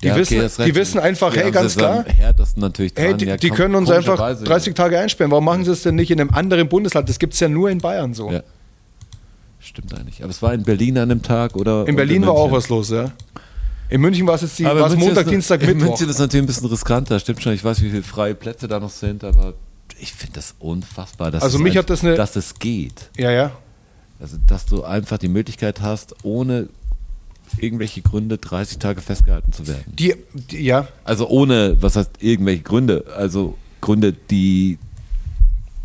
Die, 0.04 0.08
Ja, 0.08 0.14
okay, 0.14 0.22
wissen, 0.22 0.52
die 0.58 0.64
recht. 0.64 0.76
wissen 0.76 1.00
einfach, 1.00 1.32
Wir 1.34 1.38
hey, 1.42 1.46
haben 1.48 1.54
ganz 1.54 1.76
klar, 1.76 2.06
härtesten 2.06 2.62
natürlich 2.62 2.94
hey, 2.96 3.10
dran. 3.10 3.18
die, 3.18 3.26
Ja, 3.26 3.38
die 3.38 3.50
kom- 3.52 3.56
können 3.56 3.76
uns 3.76 3.90
einfach 3.90 4.18
komischerweise, 4.18 4.44
30 4.44 4.74
Tage 4.76 5.00
einsperren. 5.00 5.32
Warum 5.32 5.46
machen 5.46 5.66
sie 5.66 5.72
es 5.72 5.82
denn 5.82 5.96
nicht 5.96 6.12
in 6.12 6.22
einem 6.22 6.30
anderen 6.32 6.70
Bundesland? 6.70 7.10
Das 7.10 7.18
gibt 7.18 7.34
es 7.34 7.40
ja 7.40 7.50
nur 7.50 7.70
in 7.72 7.80
Bayern 7.80 8.14
so. 8.14 8.30
Ja. 8.32 8.44
Stimmt 9.60 9.93
eigentlich. 9.97 10.22
Aber 10.24 10.30
es 10.32 10.41
war 10.41 10.53
in 10.53 10.64
Berlin 10.64 10.97
an 10.97 11.10
dem 11.10 11.22
Tag 11.22 11.55
oder? 11.55 11.82
In 11.88 11.95
oder 11.95 12.05
Berlin 12.05 12.26
war 12.26 12.34
auch 12.34 12.51
was 12.51 12.70
los, 12.70 12.89
ja. 12.89 13.12
In 13.89 14.01
München 14.01 14.28
war 14.28 14.36
es 14.36 14.41
jetzt 14.41 14.60
die, 14.60 14.66
Aber 14.66 14.89
Montag, 14.95 15.26
ist, 15.26 15.32
Dienstag, 15.32 15.62
in 15.62 15.68
Mittwoch. 15.78 15.88
München 15.91 16.10
ist 16.10 16.20
natürlich 16.20 16.43
ein 16.43 16.47
bisschen 16.47 16.68
riskanter, 16.70 17.20
stimmt 17.20 17.41
schon. 17.41 17.53
Ich 17.53 17.64
weiß, 17.64 17.82
wie 17.82 17.89
viele 17.89 18.03
freie 18.03 18.36
Plätze 18.36 18.68
da 18.68 18.80
noch 18.80 18.89
sind, 18.89 19.24
aber 19.24 19.53
ich 19.99 20.14
finde 20.14 20.34
das 20.36 20.55
unfassbar, 20.60 21.32
dass, 21.32 21.41
Also 21.43 21.58
es 21.58 21.64
mich 21.64 21.78
hat 21.78 21.89
das 21.89 22.03
eine- 22.03 22.16
dass 22.16 22.36
es 22.36 22.60
geht. 22.60 23.10
Ja, 23.18 23.32
ja. 23.32 23.51
Also, 24.20 24.38
dass 24.47 24.66
du 24.66 24.84
einfach 24.84 25.18
die 25.18 25.28
Möglichkeit 25.30 25.82
hast, 25.82 26.16
ohne 26.24 26.68
irgendwelche 27.60 28.01
Gründe 28.01 28.38
30 28.38 28.78
Tage 28.80 29.01
festgehalten 29.01 29.53
zu 29.53 29.68
werden. 29.68 29.84
Die, 29.88 30.16
die, 30.34 30.64
ja, 30.66 30.88
Also 31.05 31.30
ohne, 31.30 31.78
was 31.82 31.95
heißt 31.95 32.12
irgendwelche 32.20 32.64
Gründe? 32.64 33.05
Also 33.16 33.55
Gründe, 33.80 34.12
die 34.12 34.80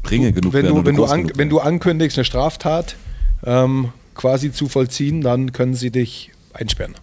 dringend 0.02 0.34
genug 0.34 0.52
wenn 0.54 0.66
du, 0.66 0.84
wenn, 0.84 0.96
du 0.96 1.04
an, 1.04 1.30
wenn 1.36 1.48
du 1.48 1.60
ankündigst, 1.60 2.18
eine 2.18 2.24
Straftat 2.24 2.96
ähm, 3.44 3.92
quasi 4.14 4.52
zu 4.52 4.68
vollziehen, 4.68 5.20
dann 5.20 5.52
können 5.52 5.74
sie 5.74 5.90
dich 5.90 6.30
einsperren. 6.52 6.94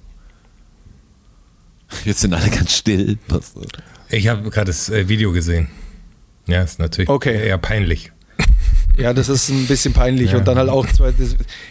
Jetzt 2.05 2.21
sind 2.21 2.33
alle 2.33 2.49
ganz 2.49 2.75
still. 2.75 3.17
Ich 4.09 4.27
habe 4.27 4.49
gerade 4.49 4.67
das 4.67 4.89
äh, 4.89 5.07
Video 5.09 5.31
gesehen. 5.31 5.69
Ja, 6.47 6.61
ist 6.61 6.79
natürlich 6.79 7.09
Okay. 7.09 7.47
eher 7.47 7.57
peinlich. 7.57 8.11
Ja, 8.97 9.13
das 9.13 9.29
ist 9.29 9.47
ein 9.47 9.65
bisschen 9.65 9.93
peinlich. 9.93 10.31
Ja. 10.31 10.39
Und 10.39 10.47
dann 10.49 10.57
halt 10.57 10.67
auch, 10.67 10.85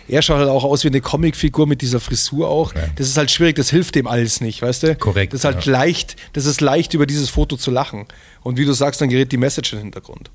er 0.08 0.22
schaut 0.22 0.38
halt 0.38 0.48
auch 0.48 0.64
aus 0.64 0.82
wie 0.84 0.88
eine 0.88 1.02
Comicfigur 1.02 1.66
mit 1.66 1.82
dieser 1.82 2.00
Frisur 2.00 2.48
auch. 2.48 2.74
Ja. 2.74 2.86
Das 2.96 3.06
ist 3.06 3.18
halt 3.18 3.30
schwierig, 3.30 3.56
das 3.56 3.68
hilft 3.68 3.96
dem 3.96 4.06
alles 4.06 4.40
nicht, 4.40 4.62
weißt 4.62 4.82
du? 4.84 4.96
Korrekt, 4.96 5.34
Das 5.34 5.40
ist 5.40 5.44
halt 5.44 5.62
ja. 5.66 5.72
leicht, 5.72 6.16
das 6.32 6.46
ist 6.46 6.62
leicht, 6.62 6.94
über 6.94 7.04
dieses 7.04 7.28
Foto 7.28 7.58
zu 7.58 7.70
lachen. 7.70 8.06
Und 8.40 8.56
wie 8.56 8.64
du 8.64 8.72
sagst, 8.72 9.02
dann 9.02 9.10
gerät 9.10 9.30
die 9.30 9.36
Message 9.36 9.74
in 9.74 9.78
den 9.80 9.82
Hintergrund. 9.86 10.30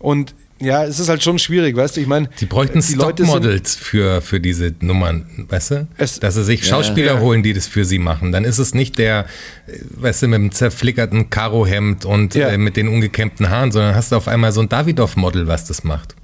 Und 0.00 0.34
Ja, 0.62 0.84
es 0.84 0.98
ist 1.00 1.08
halt 1.08 1.22
schon 1.22 1.38
schwierig, 1.38 1.74
weißt 1.74 1.96
du? 1.96 2.02
Ich 2.02 2.06
meine, 2.06 2.28
Die 2.38 2.44
bräuchten 2.44 2.80
die 2.82 2.92
Stockmodels 2.92 3.76
für, 3.76 4.20
für 4.20 4.40
diese 4.40 4.74
Nummern, 4.80 5.46
weißt 5.48 5.70
du? 5.70 5.88
Es- 5.96 6.20
Dass 6.20 6.34
sie 6.34 6.44
sich 6.44 6.66
Schauspieler 6.66 7.14
Ja. 7.14 7.20
holen, 7.20 7.42
die 7.42 7.54
das 7.54 7.66
für 7.66 7.86
sie 7.86 7.98
machen. 7.98 8.30
Dann 8.30 8.44
ist 8.44 8.58
es 8.58 8.74
nicht 8.74 8.98
der, 8.98 9.24
weißt 9.96 10.20
du, 10.24 10.28
mit 10.28 10.36
dem 10.38 10.52
zerflickerten 10.52 11.30
Karohemd 11.30 12.04
und 12.04 12.34
Ja. 12.34 12.48
äh, 12.50 12.58
mit 12.58 12.76
den 12.76 12.88
ungekämmten 12.88 13.48
Haaren, 13.48 13.72
sondern 13.72 13.94
hast 13.94 14.12
du 14.12 14.16
auf 14.16 14.28
einmal 14.28 14.52
so 14.52 14.60
ein 14.60 14.68
Davidoff-Model, 14.68 15.46
was 15.46 15.64
das 15.64 15.82
macht. 15.82 16.14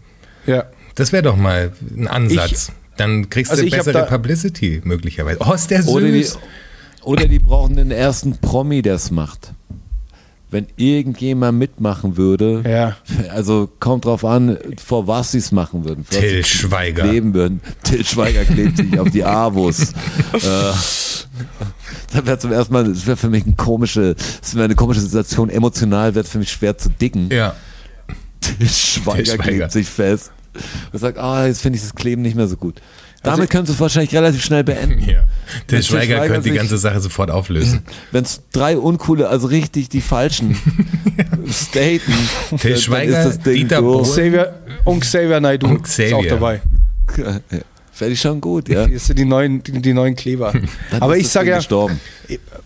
Ja. 0.44 0.64
Das 0.96 1.12
wäre 1.12 1.22
doch 1.22 1.36
mal 1.36 1.72
ein 1.96 2.06
Ansatz. 2.06 2.72
Dann 2.98 3.30
kriegst 3.30 3.50
Also 3.50 3.62
du 3.62 3.68
ich 3.68 3.74
bessere 3.74 4.04
Publicity 4.04 4.82
möglicherweise. 4.84 5.38
Oh, 5.40 5.54
ist 5.54 5.70
der 5.70 5.82
süß. 5.82 5.88
Oder 5.94 6.10
die, 6.10 6.26
oder 7.04 7.26
die 7.26 7.38
brauchen 7.38 7.76
den 7.76 7.90
ersten 7.90 8.36
Promi, 8.36 8.82
der 8.82 8.96
es 8.96 9.10
macht. 9.10 9.52
Wenn 10.56 10.68
irgendjemand 10.76 11.58
mitmachen 11.58 12.16
würde, 12.16 12.62
Ja. 12.66 12.96
also 13.30 13.68
kommt 13.78 14.06
drauf 14.06 14.24
an, 14.24 14.56
vor 14.82 15.06
was 15.06 15.32
sie 15.32 15.38
es 15.38 15.52
machen 15.52 15.84
würden. 15.84 16.06
Till 16.08 16.42
Schweiger. 16.46 17.02
Kleben 17.02 17.34
würden. 17.34 17.60
Till 17.82 18.02
Schweiger 18.06 18.42
klebt 18.46 18.78
sich 18.78 18.98
auf 18.98 19.10
die 19.10 19.22
Avus. 19.22 19.90
äh, 20.32 20.40
das 20.40 21.26
wäre 22.24 22.38
zum 22.38 22.52
ersten 22.52 22.72
Mal, 22.72 22.84
das 22.88 23.06
wäre 23.06 23.18
für 23.18 23.28
mich 23.28 23.44
eine 23.44 23.54
komische, 23.54 24.14
das 24.40 24.54
wäre 24.54 24.64
eine 24.64 24.74
komische 24.76 25.00
Situation. 25.02 25.50
Emotional 25.50 26.14
wäre 26.14 26.24
es 26.24 26.30
für 26.30 26.38
mich 26.38 26.50
schwer 26.50 26.78
zu 26.78 26.88
dicken. 26.88 27.28
ja. 27.30 27.54
Till 28.40 28.66
Schweiger, 28.66 29.24
Till 29.24 29.26
Schweiger. 29.26 29.42
klebt 29.42 29.72
sich 29.72 29.86
fest 29.88 30.30
und 30.90 30.98
sagt, 30.98 31.18
ah, 31.18 31.46
jetzt 31.46 31.60
finde 31.60 31.76
ich 31.76 31.82
das 31.82 31.94
Kleben 31.94 32.22
nicht 32.22 32.34
mehr 32.34 32.48
so 32.48 32.56
gut. 32.56 32.80
Also 33.22 33.36
Damit 33.36 33.50
können 33.50 33.66
sie 33.66 33.72
es 33.72 33.80
wahrscheinlich 33.80 34.14
relativ 34.14 34.44
schnell 34.44 34.62
beenden. 34.64 35.00
ja. 35.08 35.24
Till 35.66 35.82
Schweiger 35.82 36.16
Schweiger 36.16 36.26
könnte 36.34 36.50
die 36.50 36.56
ganze 36.56 36.78
Sache 36.78 37.00
sofort 37.00 37.30
auflösen. 37.30 37.82
Wenn 38.12 38.24
es 38.24 38.42
drei 38.52 38.76
uncoole, 38.76 39.28
also 39.28 39.46
richtig 39.48 39.88
die 39.88 40.00
falschen 40.00 40.54
staten, 41.50 42.12
dann 42.50 42.76
Schweiger, 42.76 43.18
ist 43.20 43.26
das 43.26 43.38
Ding 43.40 43.54
Dieter 43.54 43.80
durch. 43.80 44.08
Xavier, 44.08 44.54
und 44.84 45.00
Xavier 45.00 45.40
Naidoo 45.40 45.68
Und 45.68 45.86
ist 45.86 46.00
auch 46.12 46.22
Xavier. 46.22 46.30
dabei. 46.30 46.60
Fände 47.92 48.12
ich 48.12 48.20
schon 48.20 48.40
gut, 48.40 48.68
ja. 48.68 48.86
Das 48.86 49.06
sind 49.06 49.18
die 49.18 49.24
neuen, 49.24 49.62
die, 49.62 49.80
die 49.80 49.94
neuen 49.94 50.14
Kleber. 50.16 50.52
Dann 50.90 51.02
Aber 51.02 51.14
ist 51.16 51.20
ich 51.20 51.26
das 51.26 51.32
sage 51.32 51.50
ja, 51.50 51.56
Gestorben. 51.56 51.98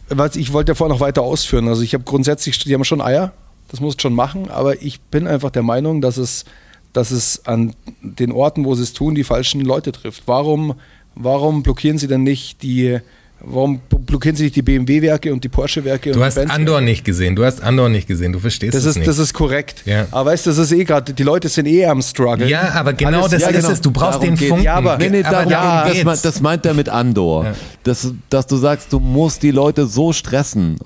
was 0.09 0.34
ich 0.34 0.53
wollte 0.53 0.72
ja 0.72 0.74
vorher 0.74 0.92
noch 0.94 1.01
weiter 1.01 1.22
ausführen. 1.22 1.68
Also 1.68 1.82
ich 1.82 1.94
habe 1.94 2.03
grundsätzlich, 2.05 2.59
die 2.59 2.74
haben 2.74 2.82
schon 2.84 3.01
Eier, 3.01 3.32
das 3.70 3.78
musst 3.80 4.01
du 4.01 4.03
schon 4.03 4.14
machen, 4.14 4.51
aber 4.51 4.82
ich 4.82 5.01
bin 5.01 5.28
einfach 5.28 5.51
der 5.51 5.62
Meinung, 5.62 6.01
dass 6.01 6.16
es, 6.16 6.44
dass 6.93 7.11
es 7.11 7.47
an 7.47 7.72
den 8.03 8.32
Orten, 8.32 8.64
wo 8.64 8.74
sie 8.74 8.82
es 8.82 8.93
tun, 8.93 9.14
die 9.14 9.24
falschen 9.24 9.61
Leute 9.61 9.93
trifft. 9.93 10.22
Warum, 10.26 10.74
warum 11.14 11.62
blockieren 11.62 11.99
sie 11.99 12.09
denn 12.09 12.22
nicht 12.24 12.62
die, 12.62 12.99
warum 13.41 13.80
blockieren 13.88 14.34
sie 14.36 14.45
nicht 14.45 14.57
die 14.57 14.62
BMW-Werke 14.62 15.32
und 15.32 15.45
die 15.45 15.49
Porsche-Werke? 15.49 16.12
Du 16.12 16.22
hast 16.24 16.36
Andor 16.38 16.80
nicht 16.80 17.05
gesehen. 17.05 17.36
Du 17.36 17.45
hast 17.45 17.62
Andor 17.62 17.88
nicht 17.88 18.09
gesehen. 18.09 18.32
Du 18.32 18.38
verstehst 18.41 18.74
Das 18.74 18.82
es 18.82 18.91
ist, 18.91 18.97
nicht. 18.97 19.09
das 19.09 19.18
ist 19.18 19.32
korrekt. 19.32 19.82
Ja. 19.86 20.07
Aber 20.11 20.30
weißt 20.32 20.47
du, 20.47 20.51
das 20.51 20.59
ist 20.59 20.72
eh 20.72 20.84
gerade, 20.84 21.12
die 21.14 21.22
Leute 21.22 21.49
sind 21.49 21.66
eh 21.66 21.86
am 21.86 22.03
Struggle. 22.03 22.49
ja, 22.49 22.72
aber 22.74 22.93
genau 22.93 23.20
Alles- 23.20 23.30
das 23.32 23.43
ja, 23.43 23.49
ist 23.51 23.57
genau. 23.57 23.70
es. 23.70 23.80
Du 23.80 23.91
brauchst 23.93 24.20
Darum 24.22 24.34
den. 24.36 24.49
Funken. 24.49 24.64
Ja, 24.64 24.74
aber- 24.74 24.99
Nee, 24.99 25.11
nee, 25.11 25.22
aber 25.22 25.30
darum, 25.47 25.53
ja, 25.53 25.88
das, 25.88 26.05
meint, 26.05 26.24
das 26.24 26.41
meint 26.41 26.66
er 26.66 26.74
mit 26.74 26.88
Andor. 26.88 27.45
Ja. 27.45 27.55
Dass, 27.84 28.12
dass 28.28 28.47
du 28.49 28.57
sagst, 28.57 28.93
du 28.93 28.99
musst 28.99 29.43
die 29.43 29.53
Leute 29.53 29.86
so 29.86 30.12
stressen. 30.12 30.76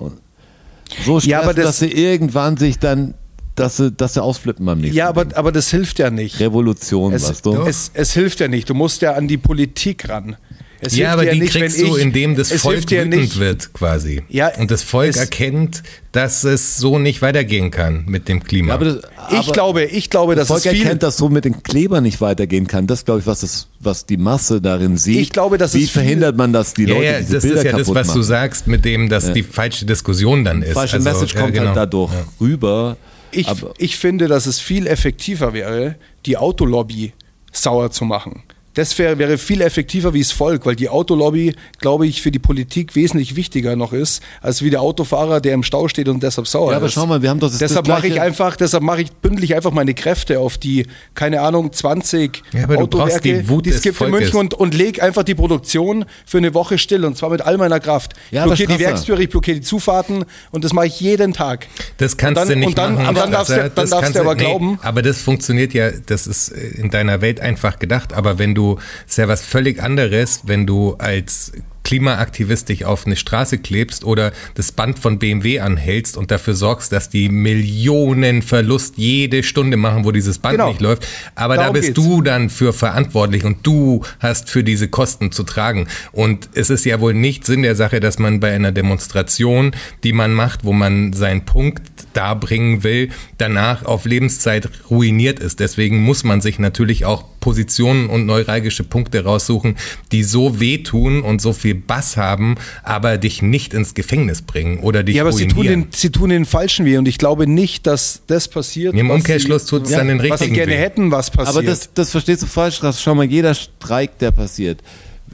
So 1.03 1.19
stressen, 1.19 1.29
Ja, 1.31 1.41
aber 1.41 1.53
das- 1.55 1.65
dass 1.65 1.79
sie 1.79 1.91
irgendwann 1.91 2.57
sich 2.57 2.77
dann, 2.77 3.15
dass 3.55 3.77
sie, 3.77 3.91
dass 3.91 4.13
sie 4.15 4.21
ausflippen 4.23 4.65
beim 4.65 4.79
nächsten 4.79 4.97
Ja, 4.97 5.07
aber, 5.09 5.25
Ding. 5.25 5.33
aber 5.37 5.51
das 5.51 5.69
hilft 5.69 5.99
ja 5.99 6.09
nicht. 6.09 6.39
Revolution, 6.39 7.13
Es, 7.13 7.27
weißt 7.29 7.45
du? 7.45 7.61
es, 7.63 7.91
es 7.93 8.13
hilft 8.13 8.39
ja 8.39 8.47
nicht. 8.47 8.69
Du 8.69 8.73
musst 8.73 9.01
ja 9.01 9.13
an 9.13 9.27
die 9.27 9.37
Politik 9.37 10.09
ran. 10.09 10.35
Es 10.81 10.95
ja, 10.97 11.11
hilft 11.11 11.13
aber 11.23 11.31
die 11.31 11.39
nicht, 11.39 11.53
kriegst 11.53 11.79
du, 11.81 11.95
ich, 11.95 12.01
indem 12.03 12.35
das 12.35 12.51
Volk 12.51 12.79
wütend 12.91 13.11
nicht, 13.15 13.39
wird, 13.39 13.73
quasi. 13.73 14.23
Ja, 14.27 14.49
Und 14.59 14.69
das 14.71 14.83
Volk 14.83 15.11
es- 15.11 15.15
erkennt, 15.15 15.81
dass 16.11 16.43
es 16.43 16.77
so 16.77 16.99
nicht 16.99 17.21
weitergehen 17.21 17.71
kann 17.71 18.03
mit 18.07 18.27
dem 18.27 18.43
Klima. 18.43 18.67
Ja, 18.69 18.73
aber 18.75 18.85
das, 18.85 18.95
Ich 19.31 19.37
aber 19.37 19.51
glaube, 19.53 19.83
ich 19.85 20.09
glaube, 20.09 20.35
das 20.35 20.49
dass 20.49 20.61
Volk 20.61 20.65
es 20.65 20.71
viel, 20.73 20.81
erkennt, 20.83 21.01
dass 21.01 21.15
so 21.17 21.29
mit 21.29 21.45
den 21.45 21.63
Klebern 21.63 22.03
nicht 22.03 22.19
weitergehen 22.19 22.67
kann. 22.67 22.87
Das 22.87 23.05
glaube 23.05 23.21
ich, 23.21 23.25
was, 23.25 23.39
das, 23.39 23.67
was 23.79 24.05
die 24.05 24.17
Masse 24.17 24.59
darin 24.61 24.97
sieht. 24.97 25.17
Ich 25.21 25.31
glaube, 25.31 25.57
dass 25.57 25.73
Wie 25.73 25.79
es 25.83 25.89
viel- 25.91 26.01
verhindert 26.01 26.35
man, 26.35 26.51
dass 26.51 26.73
die 26.73 26.83
ja, 26.83 26.89
Leute 26.89 27.05
ja, 27.05 27.19
diese 27.19 27.33
das 27.35 27.43
Bilder 27.43 27.57
ist 27.59 27.63
ja 27.63 27.77
das, 27.77 27.87
was 27.95 28.07
machen? 28.07 28.17
du 28.17 28.23
sagst, 28.23 28.67
mit 28.67 28.83
dem, 28.85 29.07
dass 29.09 29.31
die 29.31 29.43
falsche 29.43 29.85
Diskussion 29.85 30.43
dann 30.43 30.61
ist. 30.61 30.73
Falsche 30.73 30.97
Also, 30.97 31.09
Message 31.09 31.33
ja, 31.35 31.41
kommt 31.41 31.53
genau. 31.53 31.67
halt 31.67 31.77
dadurch 31.77 32.11
Ja. 32.13 32.25
rüber. 32.41 32.97
Ich, 33.35 33.47
aber 33.47 33.73
ich 33.77 33.97
finde, 33.97 34.27
dass 34.27 34.45
es 34.45 34.59
viel 34.59 34.87
effektiver 34.87 35.53
wäre, 35.53 35.95
die 36.25 36.37
Autolobby 36.37 37.13
sauer 37.51 37.91
zu 37.91 38.05
machen. 38.05 38.43
Das 38.75 38.97
wäre, 38.99 39.17
wäre 39.17 39.37
viel 39.37 39.61
effektiver 39.61 40.13
wie 40.13 40.19
das 40.21 40.31
Volk, 40.31 40.65
weil 40.65 40.75
die 40.75 40.89
Autolobby, 40.89 41.55
glaube 41.79 42.05
ich, 42.07 42.21
für 42.21 42.29
die 42.31 42.39
Politik 42.39 42.95
wesentlich 42.95 43.35
wichtiger 43.35 43.75
noch 43.75 43.93
ist, 43.93 44.21
als 44.41 44.61
wie 44.61 44.69
der 44.69 44.81
Autofahrer, 44.81 45.41
der 45.41 45.53
im 45.53 45.63
Stau 45.63 45.87
steht 45.87 46.07
und 46.09 46.21
deshalb 46.21 46.47
sauer 46.47 46.71
Ja, 46.71 46.77
aber 46.77 46.85
ist. 46.87 46.93
schau 46.93 47.05
mal, 47.07 47.21
wir 47.21 47.29
haben 47.29 47.39
doch 47.39 47.49
das- 47.49 47.57
deshalb 47.57 47.87
mache 47.87 48.07
ich 48.07 48.21
einfach, 48.21 48.55
deshalb 48.55 48.83
mache 48.83 49.01
ich, 49.01 49.11
bündel 49.11 49.43
ich 49.43 49.55
einfach 49.55 49.71
meine 49.71 49.93
Kräfte 49.93 50.39
auf 50.39 50.57
die, 50.57 50.85
keine 51.15 51.41
Ahnung, 51.41 51.71
20 51.71 52.43
Ja, 52.53 52.65
aber 52.65 52.77
Autowerke, 52.79 53.21
die 53.21 53.49
Wut 53.49 53.65
es 53.67 53.81
gibt 53.81 53.95
in 53.95 54.07
Volkes. 54.09 54.19
München 54.19 54.39
und, 54.39 54.53
und 54.53 54.73
leg 54.73 55.01
einfach 55.01 55.23
die 55.23 55.35
Produktion 55.35 56.03
für 56.25 56.37
eine 56.39 56.53
Woche 56.53 56.77
still 56.77 57.05
und 57.05 57.17
zwar 57.17 57.29
mit 57.29 57.41
all 57.41 57.57
meiner 57.57 57.79
Kraft. 57.79 58.13
Ja, 58.31 58.43
aber 58.43 58.55
blockiere 58.55 58.77
die. 58.77 58.83
Werkstüre, 58.83 59.23
ich 59.23 59.29
blockiere 59.29 59.55
die 59.57 59.63
Zufahrten 59.63 60.25
und 60.51 60.63
das 60.65 60.73
mache 60.73 60.87
ich 60.87 60.99
jeden 60.99 61.31
Tag. 61.33 61.67
Das 61.97 62.17
kannst 62.17 62.41
dann, 62.41 62.47
du 62.49 62.55
nicht 62.57 62.77
dann, 62.77 62.95
machen. 62.95 63.07
Und 63.07 63.17
dann 63.17 63.31
darfst, 63.31 63.51
Das- 63.51 63.55
du, 63.57 63.61
dann 63.63 63.71
das 63.75 63.89
darfst 63.89 64.03
kannst 64.03 64.15
du 64.17 64.19
aber 64.21 64.35
nee, 64.35 64.41
glauben, 64.43 64.79
Aber 64.81 65.01
das 65.01 65.21
funktioniert 65.21 65.73
ja, 65.73 65.91
das 65.91 66.27
ist 66.27 66.49
in 66.49 66.89
deiner 66.89 67.21
Welt 67.21 67.39
einfach 67.39 67.79
gedacht. 67.79 68.11
Aber 68.11 68.37
wenn 68.37 68.53
du, 68.53 68.64
ist 69.07 69.17
ja 69.17 69.27
was 69.27 69.41
völlig 69.45 69.81
anderes, 69.81 70.41
wenn 70.45 70.65
du 70.65 70.95
als 70.97 71.51
Klimaaktivist 71.83 72.69
dich 72.69 72.83
auf 72.85 73.05
eine 73.05 73.15
Straße 73.15 73.59
klebst 73.59 74.03
oder 74.05 74.31
das 74.55 74.71
Band 74.71 74.97
von 74.97 75.19
BMW 75.19 75.59
anhältst 75.59 76.17
und 76.17 76.31
dafür 76.31 76.55
sorgst, 76.55 76.91
dass 76.91 77.09
die 77.09 77.29
Millionen 77.29 78.41
Verlust 78.41 78.95
jede 78.97 79.43
Stunde 79.43 79.77
machen, 79.77 80.03
wo 80.03 80.11
dieses 80.11 80.39
Band 80.39 80.53
Genau. 80.55 80.69
nicht 80.69 80.81
läuft. 80.81 81.07
Aber 81.35 81.55
Darum 81.57 81.75
da 81.75 81.79
bist 81.79 81.93
geht's. 81.93 82.07
du 82.07 82.23
dann 82.23 82.49
für 82.49 82.73
verantwortlich 82.73 83.43
und 83.45 83.65
du 83.67 84.01
hast 84.19 84.49
für 84.49 84.63
diese 84.63 84.87
Kosten 84.87 85.31
zu 85.31 85.43
tragen. 85.43 85.87
Und 86.11 86.49
es 86.55 86.71
ist 86.71 86.85
ja 86.85 86.99
wohl 86.99 87.13
nicht 87.13 87.45
Sinn 87.45 87.61
der 87.61 87.75
Sache, 87.75 87.99
dass 87.99 88.17
man 88.17 88.39
bei 88.39 88.51
einer 88.51 88.71
Demonstration, 88.71 89.71
die 90.03 90.11
man 90.13 90.33
macht, 90.33 90.63
wo 90.65 90.73
man 90.73 91.13
seinen 91.13 91.45
Punkt 91.45 91.94
darbringen 92.15 92.83
will, 92.83 93.09
danach 93.37 93.85
auf 93.85 94.05
Lebenszeit 94.05 94.69
ruiniert 94.89 95.39
ist. 95.39 95.59
Deswegen 95.59 96.03
muss 96.03 96.23
man 96.23 96.41
sich 96.41 96.59
natürlich 96.59 97.05
auch 97.05 97.25
Positionen 97.39 98.09
und 98.09 98.25
neuralgische 98.25 98.83
Punkte 98.83 99.23
raussuchen, 99.23 99.75
die 100.11 100.23
so 100.23 100.59
wehtun 100.59 101.21
und 101.21 101.41
so 101.41 101.53
viel 101.53 101.75
Bass 101.75 102.17
haben, 102.17 102.55
aber 102.81 103.19
dich 103.19 103.43
nicht 103.43 103.73
ins 103.73 103.93
Gefängnis 103.93 104.41
bringen 104.41 104.79
oder 104.79 105.03
dich 105.03 105.17
ja, 105.17 105.21
aber 105.21 105.31
sie 105.31 105.43
ruinieren. 105.43 105.83
tun, 105.83 105.83
den, 105.83 105.87
sie 105.91 106.09
tun 106.09 106.29
den 106.29 106.45
Falschen 106.45 106.85
weh 106.85 106.97
und 106.97 107.07
ich 107.07 107.19
glaube 107.19 107.45
nicht, 107.45 107.85
dass 107.85 108.23
das 108.25 108.47
passiert. 108.47 108.95
Im 108.95 109.11
Umkehrschluss 109.11 109.67
sie, 109.67 109.69
tut's 109.69 109.91
dann 109.91 110.07
den 110.07 110.17
Was 110.17 110.23
sie 110.23 110.31
richtigen 110.31 110.53
gerne 110.55 110.71
weh. 110.71 110.77
hätten, 110.77 111.11
was 111.11 111.29
passiert. 111.29 111.55
Aber 111.55 111.63
das, 111.63 111.93
das 111.93 112.09
verstehst 112.09 112.41
du 112.41 112.47
falsch, 112.47 112.81
Ras. 112.81 113.01
Schau 113.01 113.13
mal, 113.13 113.25
jeder 113.25 113.53
Streik, 113.53 114.17
der 114.17 114.31
passiert. 114.31 114.81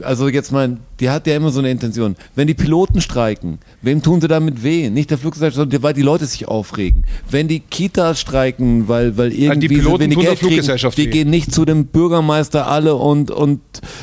Also 0.00 0.28
jetzt 0.28 0.52
mal, 0.52 0.78
die 1.00 1.10
hat 1.10 1.26
ja 1.26 1.36
immer 1.36 1.50
so 1.50 1.58
eine 1.58 1.70
Intention. 1.70 2.16
Wenn 2.34 2.46
die 2.46 2.54
Piloten 2.54 3.02
streiken, 3.02 3.58
wem 3.82 4.02
tun 4.02 4.22
sie 4.22 4.28
damit 4.28 4.62
weh? 4.62 4.88
Nicht 4.88 5.10
der 5.10 5.18
Fluggesellschaft, 5.18 5.56
sondern 5.56 5.82
weil 5.82 5.92
die 5.92 6.02
Leute 6.02 6.24
sich 6.24 6.48
aufregen. 6.48 7.04
Wenn 7.28 7.46
die 7.46 7.60
Kitas 7.60 8.18
streiken, 8.18 8.88
weil, 8.88 9.18
weil 9.18 9.32
irgendwie 9.32 9.68
die 9.68 9.76
Piloten 9.76 10.10
sie 10.10 10.16
wenig 10.16 10.18
Geld 10.18 10.40
kriegen, 10.40 10.92
die 10.96 11.06
weh. 11.06 11.10
gehen 11.10 11.30
nicht 11.30 11.52
zu 11.52 11.66
dem 11.66 11.86
Bürgermeister 11.86 12.66
alle 12.68 12.94
und, 12.94 13.30
und, 13.30 13.60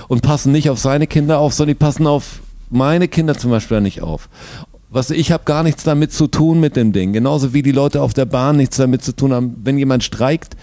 und 0.08 0.22
passen 0.22 0.52
nicht 0.52 0.70
auf 0.70 0.78
seine 0.78 1.08
Kinder 1.08 1.40
auf, 1.40 1.54
sondern 1.54 1.76
die 1.76 1.80
passen 1.80 2.06
auf 2.06 2.42
meine 2.70 3.08
Kinder 3.08 3.36
zum 3.36 3.50
Beispiel 3.50 3.82
nicht 3.82 4.04
auf. 4.04 4.30
Was 4.92 5.10
ich 5.10 5.32
habe 5.32 5.44
gar 5.46 5.64
nichts 5.64 5.84
damit 5.84 6.14
zu 6.14 6.28
tun 6.28 6.60
mit 6.60 6.76
dem 6.76 6.94
Ding. 6.94 7.14
Genauso 7.14 7.54
wie 7.54 7.64
die 7.64 7.72
Leute 7.72 8.02
auf 8.02 8.14
der 8.14 8.26
Bahn 8.26 8.58
nichts 8.58 8.78
damit 8.78 9.04
zu 9.04 9.16
tun 9.16 9.34
haben. 9.34 9.56
Wenn 9.64 9.78
jemand 9.78 10.04
streikt, 10.04 10.56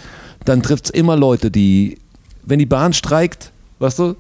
dann 0.45 0.63
trifft 0.63 0.87
es 0.87 0.91
immer 0.91 1.17
Leute, 1.17 1.51
die, 1.51 1.99
wenn 2.45 2.59
die 2.59 2.67
Bahn 2.67 2.93
streikt, 2.93 3.51
weißt 3.81 3.99
du, 3.99 4.15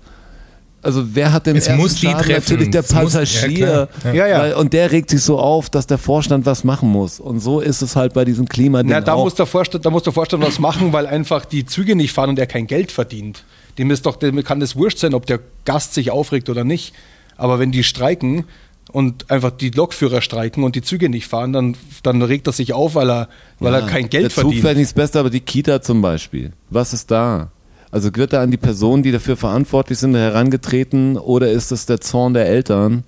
also 0.86 1.04
wer 1.14 1.32
hat 1.32 1.46
den 1.46 1.56
Es 1.56 1.66
ersten 1.66 1.82
muss 1.82 1.94
die 1.96 2.06
Schaden? 2.06 2.22
treffen. 2.24 2.40
Natürlich 2.42 2.70
der 2.70 2.80
Es 2.80 2.94
muss- 2.94 3.12
ja, 3.12 3.20
Passagier. 3.20 3.88
Ja, 4.14 4.26
ja. 4.26 4.38
Weil, 4.38 4.54
und 4.54 4.72
der 4.72 4.90
regt 4.92 5.10
sich 5.10 5.20
so 5.22 5.38
auf, 5.38 5.68
dass 5.68 5.86
der 5.86 5.98
Vorstand 5.98 6.46
was 6.46 6.64
machen 6.64 6.88
muss. 6.88 7.20
Und 7.20 7.40
so 7.40 7.60
ist 7.60 7.82
es 7.82 7.94
halt 7.96 8.14
bei 8.14 8.24
diesem 8.24 8.48
Klimading 8.48 8.90
Na, 8.90 9.00
da, 9.02 9.12
auch. 9.12 9.24
muss 9.24 9.34
der 9.34 9.46
Vorstand, 9.46 9.84
da 9.84 9.90
muss 9.90 10.04
der 10.04 10.12
Vorstand 10.14 10.42
was 10.42 10.58
machen, 10.58 10.92
weil 10.94 11.06
einfach 11.06 11.44
die 11.44 11.66
Züge 11.66 11.94
nicht 11.96 12.12
fahren 12.12 12.30
und 12.30 12.38
er 12.38 12.46
kein 12.46 12.66
Geld 12.66 12.90
verdient. 12.92 13.44
Dem, 13.78 13.90
ist 13.90 14.06
doch, 14.06 14.16
dem 14.16 14.42
kann 14.42 14.60
das 14.60 14.74
wurscht 14.76 14.98
sein, 14.98 15.12
ob 15.12 15.26
der 15.26 15.40
Gast 15.66 15.92
sich 15.92 16.10
aufregt 16.10 16.48
oder 16.48 16.64
nicht. 16.64 16.94
Aber 17.36 17.58
wenn 17.58 17.72
die 17.72 17.84
streiken 17.84 18.44
und 18.92 19.30
einfach 19.30 19.50
die 19.50 19.70
Lokführer 19.70 20.22
streiken 20.22 20.64
und 20.64 20.74
die 20.76 20.80
Züge 20.82 21.08
nicht 21.10 21.26
fahren, 21.26 21.52
dann, 21.52 21.76
dann 22.02 22.22
regt 22.22 22.46
er 22.46 22.52
sich 22.54 22.72
auf, 22.72 22.94
weil 22.94 23.10
er, 23.10 23.28
weil 23.58 23.74
er 23.74 23.82
kein 23.82 24.08
Geld 24.08 24.22
der 24.24 24.30
Zug 24.30 24.42
verdient. 24.44 24.60
vielleicht 24.62 24.76
nicht 24.78 24.88
das 24.90 24.94
Beste, 24.94 25.18
aber 25.20 25.28
die 25.28 25.40
Kita 25.40 25.82
zum 25.82 26.00
Beispiel. 26.00 26.52
Was 26.70 26.94
ist 26.94 27.10
da? 27.10 27.50
Also 27.90 28.14
wird 28.14 28.32
da 28.32 28.42
an 28.42 28.50
die 28.50 28.56
Personen, 28.56 29.02
die 29.02 29.12
dafür 29.12 29.36
verantwortlich 29.36 29.98
sind, 29.98 30.14
herangetreten 30.14 31.16
oder 31.16 31.50
ist 31.50 31.72
es 31.72 31.86
der 31.86 32.00
Zorn 32.00 32.34
der 32.34 32.46
Eltern 32.46 33.04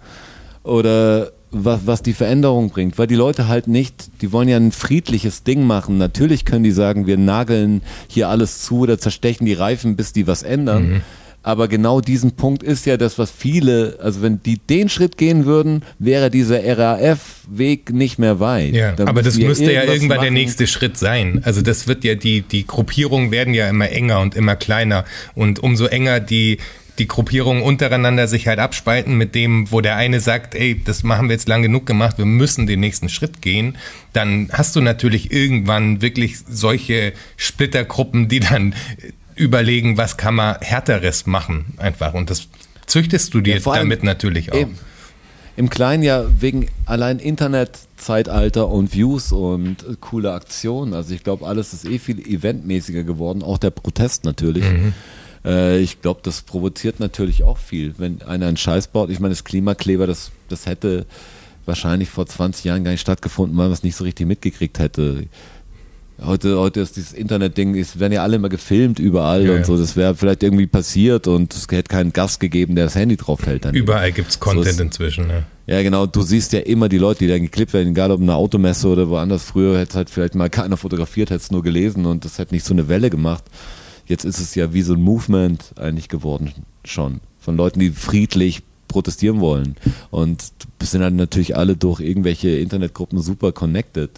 oder 0.62 1.32
was, 1.50 1.80
was 1.84 2.02
die 2.02 2.12
Veränderung 2.12 2.70
bringt? 2.70 2.98
Weil 2.98 3.06
die 3.06 3.14
Leute 3.14 3.48
halt 3.48 3.68
nicht, 3.68 4.22
die 4.22 4.32
wollen 4.32 4.48
ja 4.48 4.56
ein 4.56 4.72
friedliches 4.72 5.44
Ding 5.44 5.64
machen. 5.64 5.98
Natürlich 5.98 6.44
können 6.44 6.64
die 6.64 6.70
sagen, 6.70 7.06
wir 7.06 7.16
nageln 7.16 7.82
hier 8.06 8.28
alles 8.28 8.62
zu 8.62 8.80
oder 8.80 8.98
zerstechen 8.98 9.46
die 9.46 9.54
Reifen, 9.54 9.96
bis 9.96 10.12
die 10.12 10.26
was 10.26 10.42
ändern. 10.42 10.88
Mhm. 10.88 11.00
Aber 11.48 11.66
genau 11.66 12.02
diesen 12.02 12.32
Punkt 12.32 12.62
ist 12.62 12.84
ja 12.84 12.98
das, 12.98 13.18
was 13.18 13.30
viele, 13.30 13.96
also 14.02 14.20
wenn 14.20 14.42
die 14.42 14.58
den 14.58 14.90
Schritt 14.90 15.16
gehen 15.16 15.46
würden, 15.46 15.82
wäre 15.98 16.28
dieser 16.28 16.60
RAF-Weg 16.62 17.90
nicht 17.90 18.18
mehr 18.18 18.38
weit. 18.38 18.74
Ja, 18.74 18.92
Dann 18.92 19.08
aber 19.08 19.22
das 19.22 19.38
müsste 19.38 19.72
ja 19.72 19.84
irgendwann 19.84 20.18
der 20.18 20.18
machen. 20.18 20.34
nächste 20.34 20.66
Schritt 20.66 20.98
sein. 20.98 21.40
Also 21.44 21.62
das 21.62 21.88
wird 21.88 22.04
ja, 22.04 22.16
die, 22.16 22.42
die 22.42 22.66
Gruppierungen 22.66 23.30
werden 23.30 23.54
ja 23.54 23.66
immer 23.66 23.88
enger 23.88 24.20
und 24.20 24.34
immer 24.34 24.56
kleiner. 24.56 25.06
Und 25.34 25.58
umso 25.60 25.86
enger 25.86 26.20
die, 26.20 26.58
die 26.98 27.08
Gruppierungen 27.08 27.62
untereinander 27.62 28.28
sich 28.28 28.46
halt 28.46 28.58
abspalten 28.58 29.16
mit 29.16 29.34
dem, 29.34 29.72
wo 29.72 29.80
der 29.80 29.96
eine 29.96 30.20
sagt, 30.20 30.54
ey, 30.54 30.78
das 30.84 31.02
machen 31.02 31.30
wir 31.30 31.32
jetzt 31.32 31.48
lang 31.48 31.62
genug 31.62 31.86
gemacht, 31.86 32.18
wir 32.18 32.26
müssen 32.26 32.66
den 32.66 32.80
nächsten 32.80 33.08
Schritt 33.08 33.40
gehen, 33.40 33.78
dann 34.12 34.50
hast 34.52 34.76
du 34.76 34.82
natürlich 34.82 35.32
irgendwann 35.32 36.02
wirklich 36.02 36.36
solche 36.46 37.14
Splittergruppen, 37.38 38.28
die 38.28 38.40
dann 38.40 38.74
überlegen, 39.38 39.96
was 39.96 40.16
kann 40.16 40.34
man 40.34 40.56
härteres 40.60 41.26
machen 41.26 41.74
einfach. 41.78 42.14
Und 42.14 42.30
das 42.30 42.48
züchtest 42.86 43.34
du 43.34 43.40
dir 43.40 43.58
Ja, 43.58 43.74
damit 43.74 44.02
natürlich 44.02 44.52
auch. 44.52 44.56
Eben. 44.56 44.78
Im 45.56 45.70
Kleinen 45.70 46.04
ja 46.04 46.24
wegen 46.40 46.68
allein 46.86 47.18
Internetzeitalter 47.18 48.68
und 48.68 48.94
Views 48.94 49.32
und 49.32 49.82
äh, 49.82 49.96
coole 50.00 50.32
Aktionen. 50.32 50.94
Also 50.94 51.14
ich 51.14 51.24
glaube, 51.24 51.46
alles 51.46 51.72
ist 51.72 51.84
eh 51.84 51.98
viel 51.98 52.20
eventmäßiger 52.20 53.02
geworden, 53.02 53.42
auch 53.42 53.58
der 53.58 53.70
Protest 53.70 54.24
natürlich. 54.24 54.64
Äh, 55.44 55.78
ich 55.80 56.00
glaube, 56.00 56.20
das 56.22 56.42
provoziert 56.42 57.00
natürlich 57.00 57.42
auch 57.42 57.58
viel, 57.58 57.94
wenn 57.98 58.22
einer 58.22 58.46
einen 58.46 58.56
Scheiß 58.56 58.88
baut. 58.88 59.10
Ich 59.10 59.20
meine, 59.20 59.32
das 59.34 59.44
Klimakleber, 59.44 60.06
das, 60.06 60.30
das 60.48 60.66
hätte 60.66 61.06
wahrscheinlich 61.66 62.08
vor 62.08 62.26
20 62.26 62.64
Jahren 62.64 62.84
gar 62.84 62.92
nicht 62.92 63.00
stattgefunden, 63.00 63.56
weil 63.56 63.66
man 63.66 63.72
es 63.72 63.82
nicht 63.82 63.96
so 63.96 64.04
richtig 64.04 64.26
mitgekriegt 64.26 64.78
hätte. 64.78 65.26
Heute, 66.20 66.58
heute 66.58 66.80
ist 66.80 66.96
dieses 66.96 67.12
Internet-Ding, 67.12 67.76
es 67.76 68.00
werden 68.00 68.12
ja 68.12 68.24
alle 68.24 68.36
immer 68.36 68.48
gefilmt 68.48 68.98
überall 68.98 69.46
Ja, 69.46 69.54
und 69.54 69.64
so. 69.66 69.76
Das 69.76 69.94
wäre 69.94 70.16
vielleicht 70.16 70.42
irgendwie 70.42 70.66
passiert 70.66 71.28
und 71.28 71.54
es 71.54 71.66
hätte 71.70 71.84
keinen 71.88 72.12
Gast 72.12 72.40
gegeben, 72.40 72.74
der 72.74 72.84
das 72.86 72.96
Handy 72.96 73.16
drauf 73.16 73.46
hält. 73.46 73.64
Dann 73.64 73.74
Überall 73.74 74.10
gibt's 74.10 74.40
Content 74.40 74.64
So 74.64 74.70
ist- 74.70 74.80
inzwischen. 74.80 75.28
Ne? 75.28 75.44
ja, 75.68 75.80
genau. 75.82 76.06
Du 76.06 76.22
siehst 76.22 76.52
ja 76.52 76.58
immer 76.60 76.88
die 76.88 76.98
Leute, 76.98 77.20
die 77.20 77.28
dann 77.28 77.42
geklippt 77.42 77.72
werden, 77.72 77.90
egal 77.90 78.10
ob 78.10 78.18
in 78.20 78.24
einer 78.28 78.36
Automesse 78.36 78.88
oder 78.88 79.08
woanders. 79.08 79.44
Früher 79.44 79.78
hätte 79.78 79.90
es 79.90 79.96
halt 79.96 80.10
vielleicht 80.10 80.34
mal 80.34 80.50
keiner 80.50 80.76
fotografiert, 80.76 81.30
hätte 81.30 81.40
es 81.42 81.52
nur 81.52 81.62
gelesen 81.62 82.04
und 82.04 82.24
das 82.24 82.38
hätte 82.38 82.52
nicht 82.52 82.64
so 82.66 82.74
eine 82.74 82.88
Welle 82.88 83.10
gemacht. 83.10 83.44
Jetzt 84.06 84.24
ist 84.24 84.40
es 84.40 84.54
ja 84.56 84.72
wie 84.74 84.82
so 84.82 84.94
ein 84.94 85.02
Movement 85.02 85.72
eigentlich 85.76 86.08
geworden 86.08 86.52
schon. 86.84 87.20
Von 87.38 87.56
Leuten, 87.56 87.78
die 87.78 87.90
friedlich 87.90 88.62
protestieren 88.88 89.38
wollen. 89.40 89.76
Und 90.10 90.42
sind 90.82 91.02
halt 91.02 91.14
natürlich 91.14 91.56
alle 91.56 91.76
durch 91.76 92.00
irgendwelche 92.00 92.48
Internetgruppen 92.48 93.20
super 93.20 93.52
connected. 93.52 94.10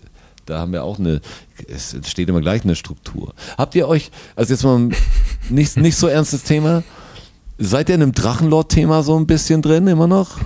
Da 0.51 0.59
haben 0.59 0.72
wir 0.72 0.82
auch 0.82 0.98
eine, 0.98 1.20
es 1.68 1.94
entsteht 1.94 2.28
immer 2.28 2.40
gleich 2.40 2.64
eine 2.64 2.74
Struktur. 2.74 3.34
Habt 3.57 3.76
ihr 3.76 3.86
euch, 3.86 4.11
also 4.34 4.53
jetzt 4.53 4.64
mal 4.64 4.76
ein 4.78 4.96
nicht, 5.48 5.76
nicht 5.76 5.94
so 5.96 6.09
ernstes 6.09 6.42
Thema, 6.42 6.82
seid 7.57 7.88
ihr 7.88 7.94
in 7.94 8.03
einem 8.03 8.12
Drachenlord-Thema 8.12 9.05
so 9.05 9.16
ein 9.16 9.28
bisschen 9.28 9.62
drin 9.62 9.86
immer 9.86 10.09
noch? 10.09 10.38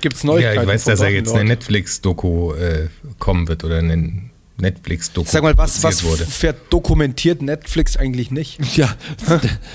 Gibt 0.00 0.16
es 0.16 0.22
Ja, 0.22 0.28
Neuigkeiten? 0.28 0.62
ich 0.62 0.66
weiß, 0.68 0.84
dass 0.84 1.00
er 1.00 1.10
jetzt 1.10 1.34
eine? 1.34 1.44
Netflix-Doku 1.50 2.54
äh, 2.54 2.88
kommen 3.18 3.46
wird 3.46 3.62
oder 3.64 3.76
eine 3.78 4.22
Netflix-Doku 4.56 5.28
Sag 5.30 5.42
mal, 5.42 5.56
was, 5.58 5.82
was 5.82 6.02
wurde. 6.04 6.24
verdokumentiert 6.24 7.42
Netflix 7.42 7.96
eigentlich 7.98 8.30
nicht? 8.30 8.58
Ja. 8.76 8.94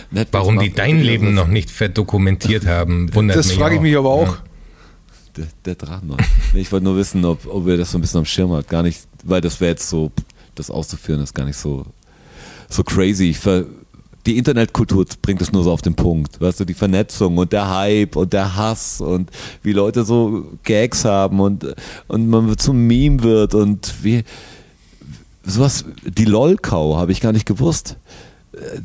Netflix 0.10 0.30
Warum 0.32 0.58
die 0.58 0.74
dein 0.74 1.02
Leben 1.02 1.36
noch 1.36 1.48
nicht 1.48 1.70
verdokumentiert 1.70 2.66
haben, 2.68 3.14
wundert 3.14 3.38
Das 3.38 3.48
mich 3.50 3.58
frage 3.58 3.76
ich 3.76 3.80
auch. 3.80 3.84
mich 3.84 3.96
aber 3.98 4.10
auch. 4.10 4.38
Der, 5.38 5.48
der 5.66 5.76
Drachenlord. 5.76 6.22
Ich 6.54 6.72
wollte 6.72 6.86
nur 6.86 6.96
wissen, 6.96 7.26
ob, 7.26 7.46
ob 7.48 7.68
ihr 7.68 7.76
das 7.76 7.91
so 7.91 7.98
ein 7.98 8.02
bisschen 8.02 8.20
am 8.20 8.26
Schirm 8.26 8.52
habt. 8.54 8.70
Gar 8.70 8.84
nicht, 8.84 9.02
weil 9.26 9.41
das 9.41 9.59
wäre 9.59 9.71
jetzt 9.71 9.89
so, 9.89 10.11
das 10.55 10.71
auszuführen 10.71 11.21
ist 11.21 11.34
gar 11.34 11.45
nicht 11.45 11.57
so, 11.57 11.86
so 12.69 12.84
crazy. 12.84 13.34
Ver, 13.34 13.65
die 14.26 14.38
Internetkultur 14.38 15.05
bringt 15.21 15.41
es 15.41 15.51
nur 15.51 15.63
so 15.63 15.71
auf 15.71 15.82
den 15.82 15.95
Punkt. 15.95 16.39
Weißt 16.39 16.59
du, 16.59 16.65
die 16.65 16.73
Vernetzung 16.73 17.38
und 17.38 17.51
der 17.51 17.69
Hype 17.69 18.15
und 18.15 18.34
der 18.34 18.55
Hass 18.55 19.01
und 19.01 19.30
wie 19.61 19.73
Leute 19.73 20.03
so 20.03 20.45
Gags 20.63 21.05
haben 21.05 21.39
und, 21.39 21.76
und 22.07 22.30
man 22.30 22.57
zum 22.57 22.88
Meme 22.88 23.21
wird 23.21 23.53
und 23.53 23.93
wie, 24.03 24.23
sowas, 25.45 25.86
die 26.03 26.26
LOL-Kau 26.26 26.97
habe 26.97 27.11
ich 27.11 27.21
gar 27.21 27.32
nicht 27.32 27.45
gewusst. 27.45 27.97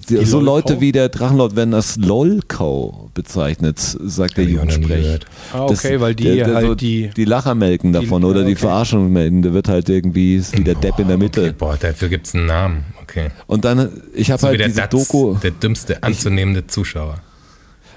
Die, 0.09 0.25
so 0.25 0.39
LOL-Kau? 0.41 0.55
Leute 0.71 0.81
wie 0.81 0.93
der 0.93 1.09
Drachenlord 1.09 1.55
werden 1.57 1.75
als 1.75 1.97
LOL-Kau 1.97 3.11
bezeichnet, 3.15 3.79
sagt 3.79 4.37
der 4.37 4.45
Jugendsprech. 4.45 5.21
Ah, 5.53 5.65
okay, 5.67 6.01
weil 6.01 6.15
die 6.15 6.45
halt 6.45 6.81
die- 6.81 7.11
die 7.17 7.25
Lacher 7.25 7.55
melken 7.55 7.93
davon 7.93 8.23
Die- 8.23 8.29
oder 8.29 8.43
die 8.45 8.53
okay. 8.53 8.61
Verarschung 8.61 9.13
melken. 9.13 9.43
Der 9.43 9.53
wird 9.55 9.69
halt 9.69 9.89
irgendwie 9.89 10.43
wie 10.53 10.65
der 10.65 10.75
Depp 10.75 10.99
in 10.99 11.09
der 11.09 11.19
Mitte. 11.19 11.43
Okay, 11.43 11.55
boah, 11.57 11.77
dafür 11.79 12.09
gibt's 12.09 12.35
einen 12.35 12.47
Namen. 12.47 12.85
Okay. 13.03 13.31
Und 13.47 13.65
dann, 13.65 13.91
ich 14.15 14.31
habe 14.31 14.41
So 14.41 14.47
halt 14.49 14.61
der 14.61 14.69
diese 14.69 14.81
Datz, 14.81 14.91
Doku, 14.91 15.35
der 15.43 15.51
dümmste 15.53 16.03
anzunehmende 16.03 16.67
Zuschauer. 16.67 17.17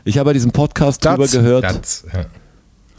ich 0.06 0.18
habe 0.18 0.28
halt 0.30 0.36
diesen 0.36 0.52
Podcast 0.52 1.04
drüber 1.06 1.18
Datz. 1.24 1.32
gehört. 1.32 1.64
Datz, 1.64 2.06
ja. 2.14 2.26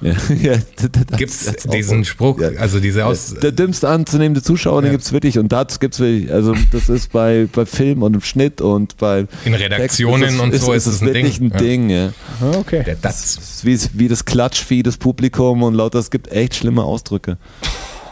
Ja, 0.29 0.53
ja, 0.53 0.53
Datz, 0.57 1.19
Gibt's 1.19 1.45
Datz 1.47 1.67
auch. 1.67 1.71
diesen 1.71 2.05
Spruch, 2.05 2.41
Ja. 2.41 2.49
also 2.59 2.79
diese 2.81 3.07
Aus... 3.07 3.35
Der 3.43 3.53
dümmste 3.53 3.89
anzunehmende 3.89 4.43
Zuschauer, 4.43 4.83
den 4.83 4.87
Ja. 4.89 4.93
gibt's 4.93 5.13
wirklich 5.13 5.39
und 5.39 5.51
das 5.53 5.81
gibt's 5.81 5.99
wirklich. 6.01 6.31
Also 6.33 6.55
das 6.73 6.89
ist 6.89 7.13
bei, 7.13 7.49
bei 7.53 7.65
Film 7.67 8.03
und 8.03 8.15
im 8.15 8.21
Schnitt 8.21 8.61
und 8.61 8.97
bei 8.99 9.27
In 9.45 9.55
Redaktionen 9.55 10.23
Text 10.29 10.41
und 10.41 10.55
so 10.57 10.73
ist 10.73 10.87
es 10.87 10.97
es 10.97 11.01
ein 11.03 11.07
wirklich 11.15 11.39
Ding. 11.39 11.53
ein 11.53 11.59
Ding. 11.59 11.91
Ja. 11.91 12.13
Ah, 12.41 12.57
okay. 12.59 12.83
Der 12.85 12.97
Das 12.97 13.61
wie, 13.65 13.79
wie 13.95 14.09
das 14.09 14.25
Klatschvieh 14.25 14.83
des 14.83 14.99
Publikum 14.99 15.63
und 15.63 15.75
lauter, 15.75 15.99
es 15.99 16.11
gibt 16.11 16.31
echt 16.31 16.55
schlimme 16.55 16.83
Ausdrücke. 16.85 17.39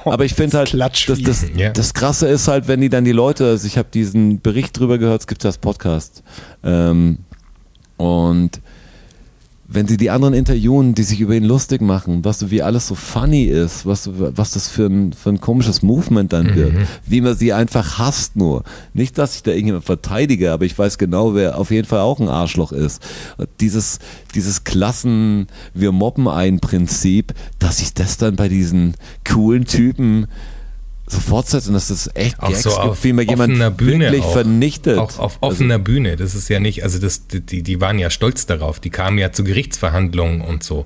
Aber 0.05 0.25
ich 0.25 0.35
finde 0.35 0.57
halt, 0.59 0.69
das, 0.69 0.73
Klatschvieh. 0.75 1.23
das, 1.23 1.45
Ja. 1.57 1.71
das 1.71 1.95
Krasse 1.95 2.27
ist 2.27 2.49
halt, 2.49 2.67
wenn 2.67 2.81
die 2.81 2.89
dann 2.89 3.05
die 3.05 3.13
Leute, 3.13 3.47
also 3.47 3.67
ich 3.67 3.79
habe 3.79 3.89
diesen 3.95 4.41
Bericht 4.41 4.77
drüber 4.79 4.99
gehört, 4.99 5.21
es 5.21 5.27
gibt 5.29 5.45
das 5.45 5.59
Podcast. 5.59 6.25
Ähm, 6.65 7.19
und 7.99 8.61
wenn 9.75 9.87
sie 9.87 9.97
die 9.97 10.11
anderen 10.11 10.35
interviewen, 10.35 10.95
die 10.95 11.03
sich 11.03 11.21
über 11.21 11.35
ihn 11.35 11.45
lustig 11.45 11.81
machen, 11.81 12.25
was, 12.25 12.51
wie 12.51 12.63
alles 12.63 12.87
so 12.87 12.95
funny 12.95 13.45
ist, 13.45 13.87
was, 13.87 14.11
was 14.13 14.53
das 14.53 14.69
für 14.69 14.87
ein, 14.87 15.13
für 15.13 15.31
ein 15.31 15.41
komisches 15.41 15.83
Movement 15.83 16.33
dann 16.33 16.55
wird, 16.55 16.73
wie 17.07 17.21
man 17.21 17.37
sie 17.37 17.53
einfach 17.53 17.99
hasst 17.99 18.37
nur. 18.37 18.65
Nicht, 18.95 19.19
dass 19.19 19.37
ich 19.37 19.43
da 19.43 19.51
irgendjemand 19.51 19.85
verteidige, 19.85 20.53
aber 20.53 20.65
ich 20.65 20.79
weiß 20.79 20.99
genau, 20.99 21.35
wer 21.35 21.59
auf 21.59 21.71
jeden 21.71 21.87
Fall 21.89 22.01
auch 22.01 22.21
ein 22.21 22.29
Arschloch 22.29 22.73
ist. 22.73 23.03
Dieses, 23.61 23.99
dieses 24.35 24.65
Klassen, 24.65 25.47
wir 25.75 25.93
mobben 25.93 26.29
ein 26.29 26.61
Prinzip, 26.61 27.35
dass 27.59 27.79
sich 27.79 27.95
das 27.95 28.17
dann 28.17 28.37
bei 28.37 28.49
diesen 28.49 28.95
coolen 29.25 29.65
Typen 29.65 30.27
so 31.13 31.21
fortsetzt 31.21 31.69
und 31.69 31.75
dass 31.75 31.89
das 31.89 32.11
echt 32.15 32.41
Auch 32.41 32.49
Gags 32.49 32.63
so 32.63 32.71
gibt, 32.71 32.81
auf 32.81 33.05
wie 33.05 33.13
man 33.13 33.27
jemand 33.29 33.53
offener 33.53 33.71
Bühne 33.71 34.07
wirklich 34.07 34.25
auch. 34.25 34.33
vernichtet. 34.33 34.99
Auch 34.99 35.19
auf 35.19 35.39
offener 35.41 35.79
Bühne. 35.79 36.17
Das 36.17 36.35
ist 36.35 36.49
ja 36.49 36.59
nicht, 36.61 36.83
also 36.83 36.99
das, 36.99 37.27
die, 37.29 37.63
die 37.63 37.81
waren 37.81 37.99
ja 37.99 38.11
stolz 38.11 38.47
darauf. 38.47 38.81
Die 38.81 38.91
kamen 38.91 39.19
ja 39.19 39.33
zu 39.33 39.45
Gerichtsverhandlungen 39.45 40.41
und 40.41 40.63
so. 40.65 40.85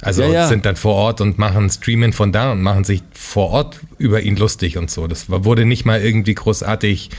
Also 0.00 0.22
Ja, 0.22 0.28
ja. 0.28 0.48
sind 0.48 0.66
dann 0.66 0.76
vor 0.76 0.94
Ort 0.94 1.20
und 1.20 1.38
machen 1.38 1.68
Streamen 1.70 2.12
von 2.12 2.32
da 2.32 2.52
und 2.52 2.62
machen 2.62 2.84
sich 2.84 3.02
vor 3.12 3.50
Ort 3.50 3.80
über 3.98 4.20
ihn 4.22 4.36
lustig 4.36 4.76
und 4.78 4.90
so. 4.90 5.06
Das 5.06 5.26
wurde 5.28 5.64
nicht 5.64 5.84
mal 5.84 6.00
irgendwie 6.00 6.34
großartig. 6.34 7.10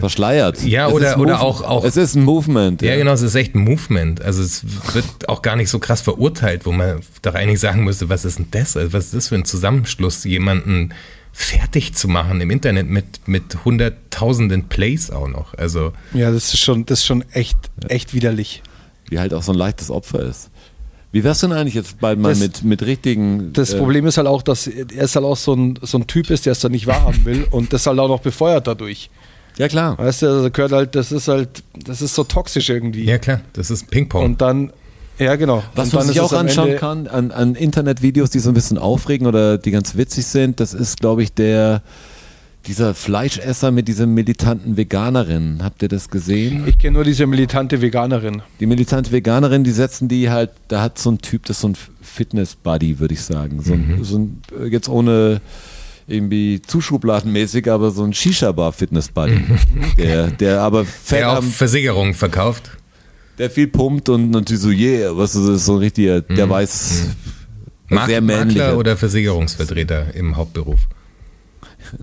Verschleiert. 0.00 0.62
Ja, 0.62 0.88
Es 0.88 0.94
oder- 0.94 1.18
oder 1.18 1.40
auch- 1.42 1.62
auch- 1.62 1.84
Es 1.84 1.96
ist 1.96 2.14
ein 2.14 2.24
Movement. 2.24 2.82
Ja, 2.82 2.96
genau, 2.96 3.12
es 3.12 3.22
ist 3.22 3.34
echt 3.34 3.54
ein 3.54 3.60
Movement. 3.64 4.20
Also 4.22 4.42
es 4.42 4.64
wird 4.94 5.28
auch 5.28 5.42
gar 5.42 5.56
nicht 5.56 5.68
so 5.70 5.78
krass 5.78 6.00
verurteilt, 6.00 6.64
wo 6.66 6.72
man 6.72 7.00
doch 7.22 7.34
eigentlich 7.34 7.60
sagen 7.60 7.84
müsste, 7.84 8.08
was 8.08 8.24
ist 8.24 8.38
denn 8.38 8.48
das? 8.50 8.76
Also 8.76 8.92
was 8.92 9.06
ist 9.06 9.14
das 9.14 9.28
für 9.28 9.34
ein 9.36 9.44
Zusammenschluss, 9.44 10.24
jemanden 10.24 10.94
fertig 11.32 11.94
zu 11.94 12.08
machen 12.08 12.40
im 12.40 12.50
Internet 12.50 12.88
mit, 12.88 13.26
mit 13.26 13.64
hunderttausenden 13.64 14.68
Plays 14.68 15.10
auch 15.10 15.28
noch. 15.28 15.54
Also 15.54 15.92
Ja, 16.12 16.30
das 16.30 16.52
ist 16.52 16.58
schon, 16.60 16.84
das 16.86 17.00
ist 17.00 17.06
schon 17.06 17.24
echt, 17.32 17.56
echt 17.88 18.12
widerlich. 18.14 18.62
Wie 19.08 19.18
halt 19.18 19.34
auch 19.34 19.42
so 19.42 19.52
ein 19.52 19.58
leichtes 19.58 19.90
Opfer 19.90 20.20
ist. 20.20 20.50
Wie 21.12 21.22
wär's 21.24 21.40
denn 21.40 21.52
eigentlich 21.52 21.74
jetzt 21.74 22.00
bald 22.00 22.18
mal 22.18 22.30
Das- 22.30 22.40
mit, 22.40 22.64
mit 22.64 22.82
richtigen. 22.82 23.52
Das 23.52 23.74
äh, 23.74 23.78
Problem 23.78 24.06
ist 24.06 24.16
halt 24.16 24.26
auch, 24.26 24.42
dass 24.42 24.66
er 24.66 24.90
ist 24.90 25.14
halt 25.14 25.24
auch 25.26 25.36
so 25.36 25.52
ein, 25.54 25.78
so 25.82 25.98
ein 25.98 26.06
Typ 26.06 26.30
ist, 26.30 26.46
der 26.46 26.52
es 26.52 26.60
dann 26.60 26.72
nicht 26.72 26.86
wahrhaben 26.86 27.24
will 27.24 27.46
und 27.50 27.72
das 27.72 27.86
halt 27.86 27.98
auch 27.98 28.08
noch 28.08 28.20
befeuert 28.20 28.66
dadurch. 28.66 29.10
Ja, 29.58 29.68
klar. 29.68 29.98
Weißt 29.98 30.22
du, 30.22 30.26
also 30.28 30.50
gehört 30.50 30.72
halt, 30.72 30.94
das 30.94 31.12
ist 31.12 31.28
halt, 31.28 31.62
das 31.84 32.00
ist 32.00 32.14
so 32.14 32.24
toxisch 32.24 32.70
irgendwie. 32.70 33.04
ja 33.04 33.18
klar, 33.18 33.42
das 33.52 33.70
ist 33.70 33.90
Ping-Pong. 33.90 34.24
Und 34.24 34.40
dann, 34.40 34.72
ja 35.18 35.36
genau. 35.36 35.62
Was 35.74 35.92
man 35.92 36.00
dann 36.06 36.08
sich 36.08 36.20
auch 36.22 36.32
anschauen 36.32 36.68
Ende- 36.68 36.78
kann 36.78 37.06
an, 37.06 37.30
an 37.30 37.54
Internetvideos, 37.56 38.30
die 38.30 38.38
so 38.38 38.50
ein 38.50 38.54
bisschen 38.54 38.78
aufregen 38.78 39.26
oder 39.26 39.58
die 39.58 39.70
ganz 39.70 39.94
witzig 39.96 40.24
sind, 40.26 40.58
das 40.60 40.72
ist, 40.72 41.00
glaube 41.00 41.22
ich, 41.22 41.34
der 41.34 41.82
dieser 42.66 42.94
Fleischesser 42.94 43.70
mit 43.70 43.88
dieser 43.88 44.06
militanten 44.06 44.76
Veganerin. 44.76 45.60
Habt 45.62 45.82
ihr 45.82 45.88
das 45.88 46.08
gesehen? 46.10 46.64
Ich 46.66 46.78
kenne 46.78 46.94
nur 46.94 47.04
diese 47.04 47.26
militante 47.26 47.80
Veganerin. 47.82 48.42
Die 48.60 48.66
militante 48.66 49.10
Veganerin, 49.12 49.64
die 49.64 49.72
setzen 49.72 50.08
die 50.08 50.30
halt, 50.30 50.50
da 50.68 50.80
hat 50.82 50.98
so 50.98 51.10
ein 51.10 51.18
Typ, 51.18 51.44
das 51.46 51.56
ist 51.56 51.60
so 51.62 51.68
ein 51.68 51.76
Fitness-Buddy, 52.02 53.00
würde 53.00 53.14
ich 53.14 53.22
sagen. 53.22 53.62
So 53.62 53.72
ein, 53.74 53.96
Mhm. 53.98 54.04
so 54.04 54.18
ein, 54.18 54.42
jetzt 54.70 54.88
ohne 54.88 55.40
irgendwie 56.06 56.60
zuschubladenmäßig, 56.62 57.70
aber 57.70 57.90
so 57.90 58.04
ein 58.04 58.12
Shisha-Bar-Fitness-Buddy. 58.12 59.40
Der, 59.98 60.28
der 60.30 60.60
aber 60.60 60.84
fett 60.84 61.20
der 61.20 61.38
auch 61.38 61.42
Versicherungen 61.42 62.14
verkauft. 62.14 62.70
der 63.38 63.50
viel 63.50 63.66
pumpt 63.68 64.08
und 64.08 64.30
natürlich 64.30 64.62
so, 64.62 64.70
yeah, 64.70 65.16
was 65.16 65.34
ist 65.34 65.48
das, 65.48 65.64
so 65.66 65.72
ein 65.74 65.78
richtiger, 65.78 66.20
der 66.20 66.48
weiß, 66.48 67.08
Mark 67.88 68.08
sehr 68.08 68.20
männlich. 68.20 68.56
Makler 68.58 68.78
oder 68.78 68.96
Versicherungsvertreter 68.96 70.14
im 70.14 70.36
Hauptberuf. 70.36 70.80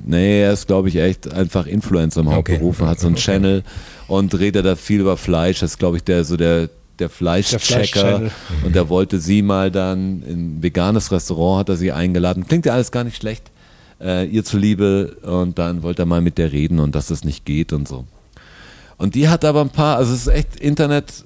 Nee, 0.03 0.41
er 0.41 0.53
ist, 0.53 0.67
glaube 0.67 0.89
ich, 0.89 0.95
echt 0.97 1.31
einfach 1.33 1.65
Influencer 1.65 2.21
im 2.21 2.27
Okay. 2.27 2.35
Hauptberuf 2.53 2.81
und 2.81 2.87
hat 2.87 2.99
so 2.99 3.07
einen 3.07 3.15
Okay. 3.15 3.23
Channel 3.23 3.63
und 4.07 4.37
redet 4.37 4.65
da 4.65 4.75
viel 4.75 5.01
über 5.01 5.17
Fleisch. 5.17 5.59
Das 5.59 5.71
ist, 5.71 5.77
glaube 5.79 5.97
ich, 5.97 6.03
der 6.03 6.23
so 6.23 6.37
der, 6.37 6.69
der 6.99 7.09
Fleischchecker. 7.09 7.59
Fleischchannel. 7.63 8.31
und 8.65 8.75
der 8.75 8.89
wollte 8.89 9.19
sie 9.19 9.41
mal 9.41 9.71
dann 9.71 10.23
in 10.23 10.57
ein 10.57 10.63
veganes 10.63 11.11
Restaurant, 11.11 11.59
hat 11.61 11.69
er 11.69 11.77
sie 11.77 11.91
eingeladen. 11.91 12.45
Klingt 12.47 12.65
ja 12.65 12.73
alles 12.73 12.91
gar 12.91 13.03
nicht 13.03 13.17
schlecht, 13.17 13.51
äh, 14.01 14.25
ihr 14.27 14.43
zuliebe. 14.43 15.17
Und 15.23 15.57
dann 15.59 15.81
wollte 15.83 16.03
er 16.03 16.05
mal 16.05 16.21
mit 16.21 16.37
der 16.37 16.51
reden 16.51 16.79
und 16.79 16.95
dass 16.95 17.07
das 17.07 17.23
nicht 17.23 17.45
geht 17.45 17.73
und 17.73 17.87
so. 17.87 18.05
Und 18.97 19.15
die 19.15 19.29
hat 19.29 19.45
aber 19.45 19.61
ein 19.61 19.69
paar, 19.69 19.97
also 19.97 20.13
es 20.13 20.21
ist 20.21 20.27
echt 20.27 20.57
Internet, 20.59 21.23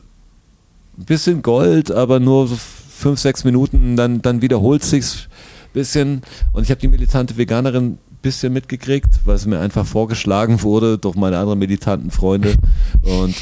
ein 0.98 1.06
bisschen 1.06 1.42
Gold, 1.42 1.90
aber 1.92 2.20
nur 2.20 2.48
so 2.48 2.56
fünf, 2.56 3.20
sechs 3.20 3.44
Minuten, 3.44 3.96
dann, 3.98 4.22
dann 4.22 4.42
wiederholt 4.44 4.84
sich's 4.84 5.28
ein 5.66 5.74
bisschen. 5.74 6.22
Und 6.54 6.64
ich 6.64 6.70
habe 6.70 6.80
die 6.80 6.88
militante 6.88 7.36
Veganerin 7.36 7.98
bisschen 8.24 8.52
mitgekriegt, 8.54 9.10
weil 9.26 9.36
es 9.36 9.46
mir 9.46 9.60
einfach 9.60 9.86
vorgeschlagen 9.86 10.64
wurde 10.64 10.98
durch 10.98 11.16
meine 11.16 11.38
anderen 11.38 11.60
militanten 11.60 12.10
Freunde. 12.10 12.56
Und 13.04 13.36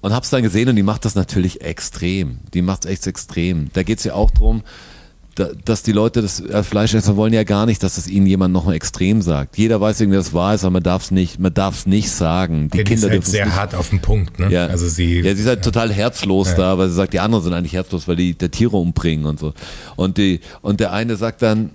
und 0.00 0.12
hab's 0.14 0.30
dann 0.30 0.42
gesehen 0.44 0.68
und 0.68 0.76
die 0.76 0.82
macht 0.84 1.04
das 1.04 1.16
natürlich 1.16 1.60
extrem. 1.60 2.38
Die 2.54 2.62
macht's 2.62 2.86
echt 2.86 3.06
extrem. 3.06 3.68
Da 3.72 3.82
geht's 3.82 4.04
ja 4.04 4.14
auch 4.14 4.30
drum, 4.30 4.62
da, 5.34 5.48
dass 5.64 5.82
die 5.82 5.90
Leute 5.92 6.22
das 6.22 6.40
äh, 6.40 6.62
Fleisch 6.62 6.94
essen 6.94 7.16
wollen 7.16 7.32
ja 7.32 7.42
gar 7.44 7.66
nicht, 7.66 7.82
dass 7.82 7.96
das 7.96 8.06
ihnen 8.08 8.26
jemand 8.26 8.52
nochmal 8.54 8.74
extrem 8.76 9.22
sagt. 9.22 9.58
Jeder 9.58 9.80
weiß 9.80 10.00
irgendwie, 10.00 10.16
dass 10.16 10.28
es 10.28 10.34
wahr 10.34 10.54
ist, 10.54 10.62
aber 10.64 10.74
man 10.74 10.82
darf's 10.84 11.10
nicht, 11.10 11.38
man 11.40 11.52
darf's 11.52 11.86
nicht 11.86 12.10
sagen. 12.10 12.70
Die 12.72 12.78
Ja, 12.78 12.84
die 12.84 12.94
ist 12.94 13.00
Kinder 13.00 13.02
halt 13.10 13.14
dürfen's 13.18 13.32
sehr 13.32 13.46
nicht 13.46 13.56
hart 13.56 13.74
auf 13.74 13.90
den 13.90 14.00
Punkt, 14.00 14.38
ne? 14.38 14.50
ja. 14.50 14.66
Also 14.66 14.88
sie. 14.88 15.20
Ja, 15.20 15.34
sie 15.34 15.42
ist 15.42 15.48
halt 15.48 15.62
total 15.64 15.92
herzlos 15.92 16.50
Ja. 16.50 16.56
da, 16.56 16.78
weil 16.78 16.88
sie 16.88 16.94
sagt, 16.94 17.12
die 17.12 17.20
anderen 17.20 17.42
sind 17.44 17.52
eigentlich 17.54 17.72
herzlos, 17.72 18.06
weil 18.06 18.16
die 18.16 18.34
der 18.34 18.50
Tiere 18.52 18.76
umbringen 18.76 19.26
und 19.26 19.38
so. 19.40 19.52
Und 19.96 20.16
die, 20.18 20.40
und 20.62 20.78
der 20.80 20.92
eine 20.92 21.16
sagt 21.16 21.42
dann, 21.42 21.70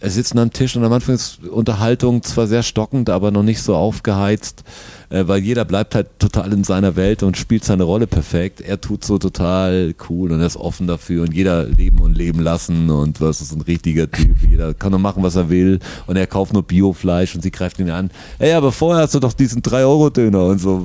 er 0.00 0.10
sitzen 0.10 0.38
am 0.38 0.52
Tisch 0.52 0.76
und 0.76 0.84
am 0.84 0.92
Anfang 0.92 1.16
ist 1.16 1.44
Unterhaltung 1.44 2.22
zwar 2.22 2.46
sehr 2.46 2.62
stockend, 2.62 3.10
aber 3.10 3.32
noch 3.32 3.42
nicht 3.42 3.60
so 3.60 3.74
aufgeheizt, 3.74 4.62
äh, 5.10 5.26
weil 5.26 5.40
jeder 5.40 5.64
bleibt 5.64 5.96
halt 5.96 6.06
total 6.20 6.52
in 6.52 6.62
seiner 6.62 6.94
Welt 6.94 7.24
und 7.24 7.36
spielt 7.36 7.64
seine 7.64 7.82
Rolle 7.82 8.06
perfekt. 8.06 8.60
Er 8.60 8.80
tut 8.80 9.04
so 9.04 9.18
total 9.18 9.94
cool 10.08 10.30
und 10.30 10.40
er 10.40 10.46
ist 10.46 10.56
offen 10.56 10.86
dafür 10.86 11.24
und 11.24 11.34
jeder 11.34 11.64
leben 11.64 11.98
und 11.98 12.16
leben 12.16 12.40
lassen 12.40 12.90
und 12.90 13.20
was 13.20 13.40
ist 13.40 13.52
ein 13.52 13.62
richtiger 13.62 14.08
Typ. 14.08 14.36
Jeder 14.48 14.72
kann 14.72 14.92
nur 14.92 15.00
machen, 15.00 15.22
was 15.22 15.34
er 15.34 15.50
will 15.50 15.80
und 16.06 16.16
er 16.16 16.26
kauft 16.26 16.52
nur 16.52 16.62
Biofleisch 16.62 17.34
und 17.34 17.42
sie 17.42 17.50
greift 17.50 17.78
ihn 17.80 17.90
an. 17.90 18.10
Ey, 18.38 18.52
aber 18.52 18.70
vorher 18.70 19.02
hast 19.02 19.14
du 19.14 19.20
doch 19.20 19.32
diesen 19.32 19.62
3-Euro-Döner 19.62 20.44
und 20.44 20.60
so. 20.60 20.80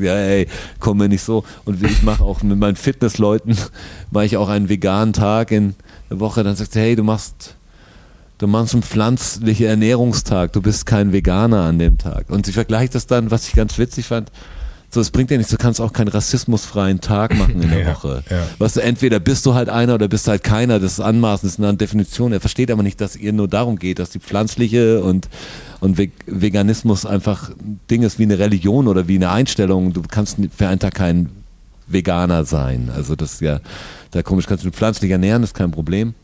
Ja, 0.00 0.16
ey, 0.16 0.48
komm 0.80 0.98
mir 0.98 1.08
nicht 1.08 1.22
so. 1.22 1.44
Und 1.64 1.82
ich 1.82 2.02
mache 2.02 2.24
auch 2.24 2.42
mit 2.42 2.58
meinen 2.58 2.76
Fitnessleuten, 2.76 3.56
mache 4.10 4.26
ich 4.26 4.36
auch 4.36 4.48
einen 4.48 4.68
veganen 4.68 5.12
Tag 5.12 5.52
in 5.52 5.74
der 6.10 6.20
Woche. 6.20 6.42
Dann 6.42 6.56
sagt 6.56 6.72
sie, 6.72 6.80
hey, 6.80 6.96
du 6.96 7.04
machst 7.04 7.56
Du 8.38 8.46
machst 8.46 8.74
einen 8.74 8.82
pflanzlichen 8.82 9.66
Ernährungstag, 9.66 10.52
du 10.52 10.60
bist 10.60 10.84
kein 10.84 11.12
Veganer 11.12 11.62
an 11.62 11.78
dem 11.78 11.96
Tag. 11.96 12.28
Und 12.30 12.44
sie 12.46 12.52
vergleicht 12.52 12.94
das 12.94 13.06
dann, 13.06 13.30
was 13.30 13.48
ich 13.48 13.54
ganz 13.54 13.78
witzig 13.78 14.06
fand, 14.06 14.30
so, 14.88 15.00
es 15.00 15.10
bringt 15.10 15.30
ja 15.32 15.36
nichts, 15.36 15.50
du 15.50 15.58
kannst 15.58 15.80
auch 15.80 15.92
keinen 15.92 16.08
rassismusfreien 16.08 17.00
Tag 17.00 17.36
machen 17.36 17.60
in 17.60 17.70
der 17.70 17.80
Ja, 17.86 17.94
Woche. 17.94 18.22
ja. 18.30 18.46
Weißt 18.58 18.76
du, 18.76 18.80
entweder 18.82 19.18
bist 19.20 19.44
du 19.44 19.54
halt 19.54 19.68
einer 19.68 19.94
oder 19.96 20.06
bist 20.06 20.28
halt 20.28 20.44
keiner, 20.44 20.78
das 20.78 20.92
ist 20.92 21.00
anmaßend, 21.00 21.44
das 21.50 21.58
ist 21.58 21.64
eine 21.64 21.76
Definition. 21.76 22.32
Er 22.32 22.40
versteht 22.40 22.70
aber 22.70 22.82
nicht, 22.82 23.00
dass 23.00 23.16
ihr 23.16 23.32
nur 23.32 23.48
darum 23.48 23.78
geht, 23.78 23.98
dass 23.98 24.10
die 24.10 24.20
pflanzliche 24.20 25.02
und, 25.02 25.28
und 25.80 25.98
Ve- 25.98 26.12
Veganismus 26.26 27.04
einfach 27.04 27.50
ein 27.50 27.80
Ding 27.90 28.02
ist 28.04 28.18
wie 28.18 28.22
eine 28.24 28.38
Religion 28.38 28.86
oder 28.86 29.08
wie 29.08 29.16
eine 29.16 29.30
Einstellung. 29.30 29.92
Du 29.92 30.02
kannst 30.02 30.36
für 30.56 30.68
einen 30.68 30.78
Tag 30.78 30.94
kein 30.94 31.30
Veganer 31.88 32.44
sein. 32.44 32.88
Also 32.94 33.16
das 33.16 33.34
ist 33.34 33.40
ja, 33.40 33.60
da 34.12 34.22
komisch, 34.22 34.46
kannst 34.46 34.64
du 34.64 34.70
pflanzlich 34.70 35.10
ernähren, 35.10 35.42
ist 35.42 35.54
kein 35.54 35.72
Problem. 35.72 36.14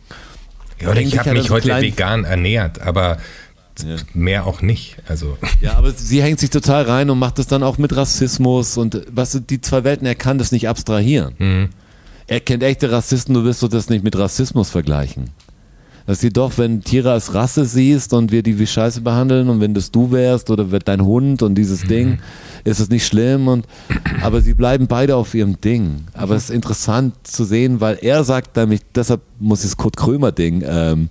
Ja, 0.83 0.95
ich 0.95 1.19
habe 1.19 1.33
mich 1.33 1.51
heute 1.51 1.69
klein- 1.69 1.83
vegan 1.83 2.25
ernährt, 2.25 2.81
aber 2.81 3.19
mehr 4.13 4.47
auch 4.47 4.61
nicht. 4.63 4.97
Also 5.09 5.39
Ja, 5.61 5.75
aber 5.75 5.93
sie 5.93 6.23
hängt 6.23 6.39
sich 6.41 6.51
total 6.51 6.85
rein 6.85 7.09
und 7.11 7.19
macht 7.19 7.39
das 7.39 7.47
dann 7.47 7.63
auch 7.63 7.79
mit 7.79 7.97
Rassismus 7.97 8.77
und 8.77 9.03
was 9.11 9.41
die 9.49 9.61
zwei 9.61 9.83
Welten, 9.85 10.07
er 10.07 10.15
kann 10.15 10.39
das 10.39 10.53
nicht 10.53 10.69
abstrahieren. 10.69 11.71
Er 12.27 12.41
kennt 12.41 12.63
echte 12.63 12.91
Rassisten, 12.93 13.35
du 13.35 13.45
wirst 13.45 13.61
so 13.61 13.69
das 13.69 13.89
nicht 13.89 14.05
mit 14.05 14.17
Rassismus 14.17 14.71
vergleichen. 14.71 15.31
Dass 16.07 16.21
sie 16.21 16.31
doch, 16.31 16.59
wenn 16.59 16.83
Tiere 16.83 17.13
als 17.13 17.35
Rasse 17.35 17.65
siehst 17.65 18.13
und 18.13 18.33
wir 18.33 18.43
die 18.43 18.59
wie 18.59 18.67
Scheiße 18.67 19.01
behandeln 19.01 19.49
und 19.49 19.61
wenn 19.61 19.75
das 19.75 19.91
du 19.91 20.11
wärst 20.11 20.51
oder 20.51 20.71
wird 20.71 20.89
dein 20.89 21.05
Hund 21.05 21.43
und 21.43 21.55
dieses 21.55 21.83
Ding, 21.83 22.19
ist 22.65 22.81
es 22.81 22.89
nicht 22.89 23.07
schlimm 23.07 23.49
und 23.49 23.67
aber 24.23 24.41
sie 24.41 24.55
bleiben 24.55 24.87
beide 24.87 25.17
auf 25.17 25.35
ihrem 25.35 25.61
Ding. 25.61 26.05
Aber 26.15 26.35
es 26.35 26.45
ist 26.45 26.51
interessant 26.51 27.15
zu 27.23 27.45
sehen, 27.45 27.81
weil 27.81 27.99
er 28.01 28.25
sagt 28.25 28.57
nämlich, 28.57 28.81
deshalb 28.95 29.21
muss 29.39 29.61
ich 29.65 29.71
das 29.71 29.77
Kurt 29.77 29.97
Krömer 29.97 30.33
Ding 30.33 30.63
ähm, 30.67 31.09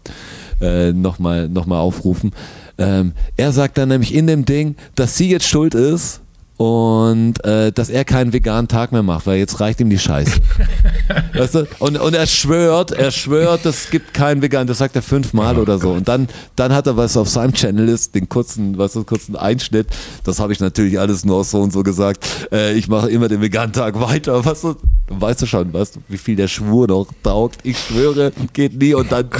äh, 0.61 0.91
nochmal 0.93 1.49
noch 1.49 1.65
mal 1.65 1.79
aufrufen. 1.79 2.31
Ähm, 2.77 3.13
er 3.37 3.51
sagt 3.51 3.77
dann 3.77 3.89
nämlich 3.89 4.13
in 4.13 4.27
dem 4.27 4.45
Ding, 4.45 4.75
dass 4.95 5.17
sie 5.17 5.29
jetzt 5.29 5.47
schuld 5.47 5.75
ist 5.75 6.21
und 6.61 7.43
äh, 7.43 7.71
dass 7.71 7.89
er 7.89 8.05
keinen 8.05 8.33
veganen 8.33 8.67
Tag 8.67 8.91
mehr 8.91 9.01
macht, 9.01 9.25
weil 9.25 9.39
jetzt 9.39 9.59
reicht 9.59 9.79
ihm 9.79 9.89
die 9.89 9.97
Scheiße. 9.97 10.39
weißt 11.33 11.55
du? 11.55 11.67
und, 11.79 11.99
und 11.99 12.13
er 12.13 12.27
schwört, 12.27 12.91
er 12.91 13.09
schwört, 13.09 13.65
es 13.65 13.89
gibt 13.89 14.13
keinen 14.13 14.43
veganen, 14.43 14.67
das 14.67 14.77
sagt 14.77 14.95
er 14.95 15.01
fünfmal 15.01 15.57
oder 15.57 15.79
so. 15.79 15.89
Und 15.89 16.07
dann, 16.07 16.27
dann 16.55 16.71
hat 16.71 16.85
er, 16.85 16.97
was 16.97 17.17
auf 17.17 17.29
seinem 17.29 17.53
Channel 17.53 17.89
ist, 17.89 18.13
den 18.13 18.29
kurzen, 18.29 18.77
was 18.77 18.93
so 18.93 19.03
kurzen 19.03 19.35
Einschnitt, 19.35 19.87
das 20.23 20.39
habe 20.39 20.53
ich 20.53 20.59
natürlich 20.59 20.99
alles 20.99 21.25
nur 21.25 21.43
so 21.45 21.61
und 21.61 21.73
so 21.73 21.81
gesagt. 21.81 22.27
Äh, 22.51 22.73
ich 22.73 22.87
mache 22.87 23.09
immer 23.09 23.27
den 23.27 23.41
veganen 23.41 23.73
Tag 23.73 23.99
weiter. 23.99 24.45
Was 24.45 24.61
du, 24.61 24.75
weißt 25.09 25.41
du 25.41 25.47
schon, 25.47 25.73
weißt 25.73 25.95
du, 25.95 25.99
wie 26.09 26.19
viel 26.19 26.35
der 26.35 26.47
Schwur 26.47 26.87
noch 26.87 27.07
taugt? 27.23 27.61
Ich 27.63 27.79
schwöre, 27.79 28.33
geht 28.53 28.77
nie 28.77 28.93
und 28.93 29.11
dann 29.11 29.31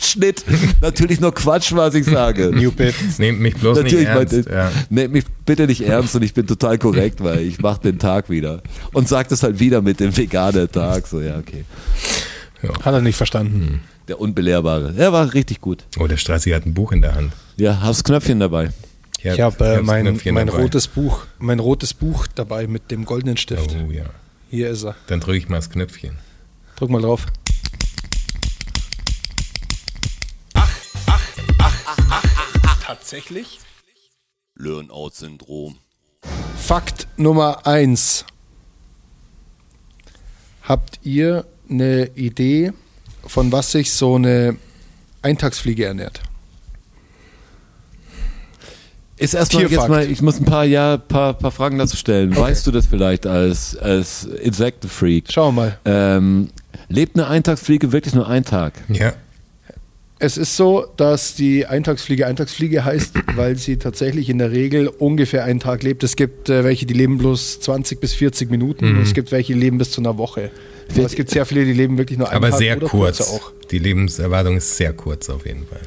Schnitt. 0.00 0.44
Natürlich 0.80 1.20
nur 1.20 1.34
Quatsch, 1.34 1.72
was 1.74 1.94
ich 1.94 2.04
sage. 2.04 2.50
New 2.54 2.70
Bit. 2.72 2.94
nehmt 3.18 3.40
mich 3.40 3.54
bloß 3.54 3.78
nicht 3.82 3.92
Natürlich, 3.92 4.08
ernst. 4.08 4.32
mein, 4.48 4.54
Ja. 4.54 4.72
nehmt 4.90 5.12
mich 5.14 5.24
bitte 5.44 5.66
nicht 5.66 5.82
ernst 5.86 6.14
und 6.16 6.22
ich 6.22 6.34
bin 6.34 6.46
total 6.46 6.78
korrekt, 6.78 7.22
weil 7.22 7.40
ich 7.40 7.58
mache 7.60 7.80
den 7.82 7.98
Tag 7.98 8.30
wieder. 8.30 8.62
Und 8.92 9.08
sagt 9.08 9.32
es 9.32 9.42
halt 9.42 9.58
wieder 9.60 9.82
mit 9.82 10.00
dem 10.00 10.16
veganen 10.16 10.70
Tag. 10.70 11.06
So, 11.06 11.20
ja, 11.20 11.38
okay. 11.38 11.64
Hat 12.82 12.94
er 12.94 13.00
nicht 13.00 13.16
verstanden. 13.16 13.82
Der 14.08 14.20
Unbelehrbare. 14.20 14.94
Er 14.96 15.12
war 15.12 15.32
richtig 15.34 15.60
gut. 15.60 15.84
Oh, 15.98 16.06
der 16.06 16.16
Strassi 16.16 16.50
hat 16.50 16.66
ein 16.66 16.74
Buch 16.74 16.92
in 16.92 17.02
der 17.02 17.14
Hand. 17.14 17.32
Ja, 17.56 17.80
hast 17.80 18.04
Knöpfchen 18.04 18.40
dabei. 18.40 18.70
Ich 19.22 19.40
habe 19.40 19.64
äh, 19.64 19.76
hab's 19.76 19.86
mein, 19.86 20.20
mein 20.32 20.48
rotes 20.50 20.86
Buch, 20.86 21.24
mein 21.38 21.58
rotes 21.58 21.94
Buch 21.94 22.26
dabei 22.34 22.66
mit 22.66 22.90
dem 22.90 23.06
goldenen 23.06 23.38
Stift. 23.38 23.74
Oh 23.86 23.90
ja. 23.90 24.04
Hier 24.50 24.68
ist 24.70 24.84
er. 24.84 24.94
Dann 25.06 25.20
drücke 25.20 25.38
ich 25.38 25.48
mal 25.48 25.56
das 25.56 25.70
Knöpfchen. 25.70 26.12
Drück 26.76 26.90
mal 26.90 27.00
drauf. 27.00 27.24
Tatsächlich? 33.04 33.58
Learn-out-Syndrom. 34.56 35.76
Fakt 36.56 37.06
Nummer 37.18 37.66
eins. 37.66 38.24
Habt 40.62 41.00
ihr 41.02 41.44
eine 41.68 42.06
Idee, 42.14 42.72
von 43.26 43.52
was 43.52 43.72
sich 43.72 43.92
so 43.92 44.14
eine 44.14 44.56
Eintagsfliege 45.20 45.84
ernährt? 45.84 46.22
Ist 49.18 49.34
erstmal 49.34 49.70
jetzt 49.70 49.88
mal, 49.88 50.10
ich 50.10 50.22
muss 50.22 50.40
ein 50.40 50.46
paar, 50.46 50.64
ja, 50.64 50.96
paar, 50.96 51.34
paar 51.34 51.50
Fragen 51.50 51.76
dazu 51.76 51.98
stellen. 51.98 52.34
Weißt 52.34 52.66
du 52.66 52.70
das 52.70 52.86
vielleicht 52.86 53.26
als, 53.26 53.76
als 53.76 54.24
Insektenfreak? 54.24 55.30
Schauen 55.30 55.56
wir 55.56 55.60
mal. 55.60 55.78
Ähm, 55.84 56.48
lebt 56.88 57.16
eine 57.16 57.26
Eintagsfliege 57.26 57.92
wirklich 57.92 58.14
nur 58.14 58.26
einen 58.26 58.46
Tag? 58.46 58.72
Ja. 58.88 59.12
Es 60.20 60.36
ist 60.36 60.56
so, 60.56 60.86
dass 60.96 61.34
die 61.34 61.66
Eintagsfliege 61.66 62.26
Eintagsfliege 62.26 62.84
heißt, 62.84 63.14
weil 63.36 63.56
sie 63.56 63.76
tatsächlich 63.78 64.28
in 64.30 64.38
der 64.38 64.52
Regel 64.52 64.88
ungefähr 64.88 65.44
einen 65.44 65.60
Tag 65.60 65.82
lebt. 65.82 66.02
Es 66.04 66.16
gibt 66.16 66.48
äh, 66.48 66.64
welche, 66.64 66.86
die 66.86 66.94
leben 66.94 67.18
bloß 67.18 67.60
20 67.60 68.00
bis 68.00 68.14
40 68.14 68.50
Minuten 68.50 68.84
und 68.96 69.02
es 69.02 69.12
gibt 69.12 69.32
welche, 69.32 69.54
die 69.54 69.58
leben 69.60 69.78
bis 69.78 69.90
zu 69.90 70.00
einer 70.00 70.16
Woche. 70.16 70.50
Aber 70.94 71.04
es 71.04 71.14
gibt 71.14 71.30
sehr 71.30 71.46
viele, 71.46 71.64
die 71.64 71.72
leben 71.72 71.98
wirklich 71.98 72.18
nur 72.18 72.28
einen 72.28 72.36
Aber 72.36 72.50
Tag 72.50 72.58
sehr 72.58 72.76
oder 72.76 72.86
kurz. 72.88 73.40
Die 73.70 73.78
Lebenserwartung 73.78 74.56
ist 74.56 74.76
sehr 74.76 74.92
kurz 74.92 75.28
auf 75.30 75.46
jeden 75.46 75.66
Fall. 75.66 75.80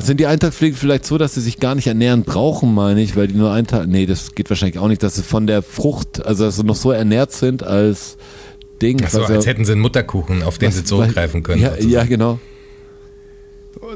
Sind 0.00 0.20
die 0.20 0.26
Eintagsfliegen 0.26 0.76
vielleicht 0.76 1.04
so, 1.04 1.18
dass 1.18 1.34
sie 1.34 1.40
sich 1.40 1.58
gar 1.58 1.74
nicht 1.74 1.86
ernähren 1.88 2.22
brauchen, 2.22 2.72
meine 2.72 3.00
ich, 3.02 3.16
weil 3.16 3.26
die 3.28 3.34
nur 3.34 3.52
einen 3.52 3.66
Tag. 3.66 3.88
Nee, 3.88 4.06
das 4.06 4.34
geht 4.34 4.48
wahrscheinlich 4.48 4.78
auch 4.78 4.86
nicht, 4.88 5.02
dass 5.02 5.16
sie 5.16 5.22
von 5.22 5.46
der 5.46 5.60
Frucht, 5.62 6.24
also 6.24 6.44
dass 6.44 6.56
sie 6.56 6.62
noch 6.64 6.76
so 6.76 6.92
ernährt 6.92 7.32
sind 7.32 7.62
als 7.64 8.16
Ding. 8.80 9.00
Ach 9.04 9.10
so, 9.10 9.22
was 9.22 9.30
als 9.30 9.44
ja- 9.44 9.50
hätten 9.50 9.64
sie 9.64 9.72
einen 9.72 9.80
Mutterkuchen, 9.80 10.42
auf 10.42 10.58
den 10.58 10.68
was- 10.68 10.76
sie 10.76 10.84
zurückgreifen 10.84 11.42
können. 11.42 11.60
Ja, 11.62 11.76
ja, 11.78 12.04
genau. 12.04 12.38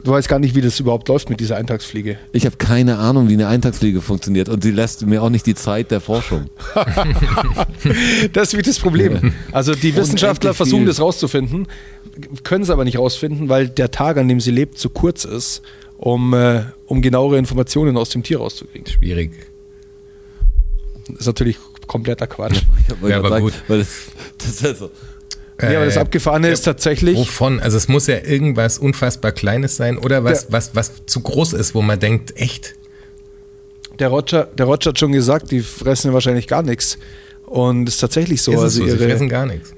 Du 0.05 0.13
weißt 0.13 0.29
gar 0.29 0.39
nicht, 0.39 0.55
wie 0.55 0.61
das 0.61 0.79
überhaupt 0.79 1.09
läuft 1.09 1.29
mit 1.29 1.41
dieser 1.41 1.57
Eintagsfliege. 1.57 2.19
Ich 2.33 2.47
habe 2.47 2.57
keine 2.57 2.99
Ahnung, 2.99 3.29
wie 3.29 3.35
eine 3.35 3.49
Eintagsfliege 3.49 4.01
funktioniert 4.01 4.49
und 4.49 4.63
sie 4.63 4.71
lässt 4.71 5.05
mir 5.07 5.23
auch 5.23 5.31
nicht 5.31 5.47
die 5.47 5.55
Zeit 5.55 5.91
der 5.91 6.01
Forschung. 6.01 6.47
Das 8.33 8.49
ist 8.49 8.53
wirklich 8.55 8.77
das 8.77 8.79
Problem. 8.79 9.35
Also 9.51 9.75
die 9.75 9.95
Wissenschaftler 9.97 10.55
versuchen 10.55 10.87
das 10.87 11.01
rauszufinden, 11.01 11.67
können 12.45 12.63
es 12.63 12.71
aber 12.71 12.85
nicht 12.85 12.99
rausfinden, 12.99 13.49
weil 13.49 13.69
der 13.69 13.91
Tag, 13.91 14.17
an 14.19 14.29
dem 14.29 14.41
sie 14.41 14.53
lebt, 14.53 14.79
zu 14.79 14.89
kurz 14.89 15.25
ist, 15.25 15.63
um, 15.99 16.33
äh, 16.33 16.63
um 16.87 17.03
genauere 17.03 17.39
Informationen 17.39 17.97
aus 17.97 18.11
dem 18.11 18.23
Tier 18.23 18.39
rauszukriegen. 18.39 18.87
Schwierig. 18.87 19.33
Das 21.09 21.21
ist 21.21 21.27
natürlich 21.27 21.59
kompletter 21.87 22.27
Quatsch. 22.27 22.63
Ja, 23.07 23.19
aber 23.19 23.41
gut. 23.41 23.55
Weil 23.69 23.81
das, 23.81 23.89
das 24.39 24.49
ist 24.49 24.63
ja 24.63 24.75
so. 24.75 24.91
Ja, 25.71 25.77
aber 25.77 25.85
das 25.87 25.97
Äh, 25.97 26.01
Abgefahrene 26.01 26.49
ist 26.51 26.63
tatsächlich, 26.63 27.17
Wovon? 27.17 27.61
Also 27.61 27.77
es 27.77 27.89
muss 27.89 28.07
ja 28.07 28.19
irgendwas 28.25 28.79
unfassbar 28.79 29.33
Kleines 29.33 29.77
sein 29.77 29.97
oder 29.99 30.25
was, 30.25 30.47
Der- 30.47 30.53
was, 30.53 30.75
was 30.75 30.93
zu 31.07 31.21
groß 31.21 31.53
ist, 31.55 31.75
wo 31.75 31.83
man 31.83 31.99
denkt, 32.01 32.37
echt? 32.37 32.75
der 33.99 34.09
Roger, 34.09 34.45
der 34.59 34.67
Roger 34.67 34.91
hat 34.91 34.99
schon 34.99 35.13
gesagt, 35.13 35.51
die 35.51 35.61
fressen 35.61 36.13
wahrscheinlich 36.13 36.49
gar 36.49 36.63
nichts. 36.63 36.99
Und 37.47 37.87
es 37.89 37.95
ist 37.97 38.01
tatsächlich 38.01 38.41
so. 38.43 38.53
ist 38.53 38.59
also 38.59 38.81
so? 38.81 38.85
Sie 38.87 38.91
ihre, 38.97 39.09
fressen 39.11 39.29
gar 39.29 39.47
nichts. 39.47 39.73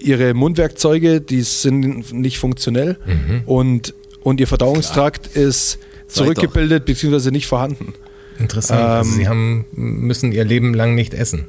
ihre 0.00 0.34
Mundwerkzeuge, 0.34 1.20
die 1.20 1.42
sind 1.42 2.12
nicht 2.12 2.38
funktionell 2.38 2.96
Mhm. 3.06 3.42
und, 3.46 3.94
und 4.22 4.40
ihr 4.40 4.46
Verdauungstrakt 4.46 5.36
ist 5.36 5.78
zurückgebildet 6.08 6.86
bzw. 6.86 7.30
nicht 7.30 7.46
vorhanden. 7.46 7.92
Interessant. 8.38 8.80
also 8.80 9.10
Ähm, 9.10 9.16
sie 9.16 9.28
haben, 9.28 9.64
müssen 9.72 10.32
ihr 10.32 10.44
Leben 10.44 10.72
lang 10.74 10.94
nicht 10.94 11.12
essen. 11.12 11.44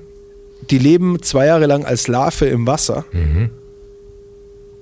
Die 0.70 0.78
leben 0.78 1.22
zwei 1.22 1.46
Jahre 1.46 1.66
lang 1.68 1.86
als 1.86 2.08
Larve 2.08 2.46
im 2.48 2.68
Wasser 2.68 3.06
Mhm. 3.14 3.50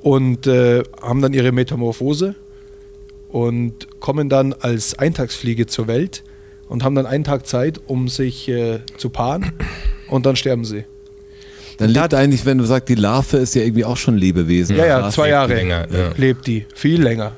Und 0.08 0.48
äh, 0.48 0.84
haben 1.02 1.22
dann 1.22 1.34
ihre 1.34 1.52
Metamorphose 1.52 2.36
und 3.28 4.00
kommen 4.00 4.30
dann 4.30 4.54
als 4.54 4.98
Eintagsfliege 4.98 5.66
zur 5.66 5.88
Welt 5.88 6.24
und 6.70 6.86
haben 6.86 6.96
dann 6.96 7.06
einen 7.06 7.26
Tag 7.26 7.46
Zeit, 7.46 7.82
um 7.88 8.08
sich 8.08 8.48
äh, 8.48 8.80
zu 8.96 9.10
paaren 9.10 9.52
und 10.08 10.26
dann 10.26 10.38
sterben 10.38 10.64
sie. 10.64 10.86
Dann 11.78 11.90
lebt 11.90 12.14
eigentlich, 12.14 12.46
wenn 12.46 12.58
du 12.58 12.64
sagst, 12.64 12.88
die 12.88 12.96
Larve 12.96 13.36
ist 13.36 13.54
ja 13.54 13.64
irgendwie 13.64 13.84
auch 13.84 13.98
schon 13.98 14.16
ein 14.16 14.20
Lebewesen. 14.20 14.78
Ja, 14.78 14.86
ja, 14.86 15.10
zwei 15.10 15.28
Jahre 15.28 15.54
länger, 15.56 15.88
ja. 15.92 16.12
lebt 16.16 16.48
die, 16.48 16.66
viel 16.74 17.04
länger. 17.04 17.34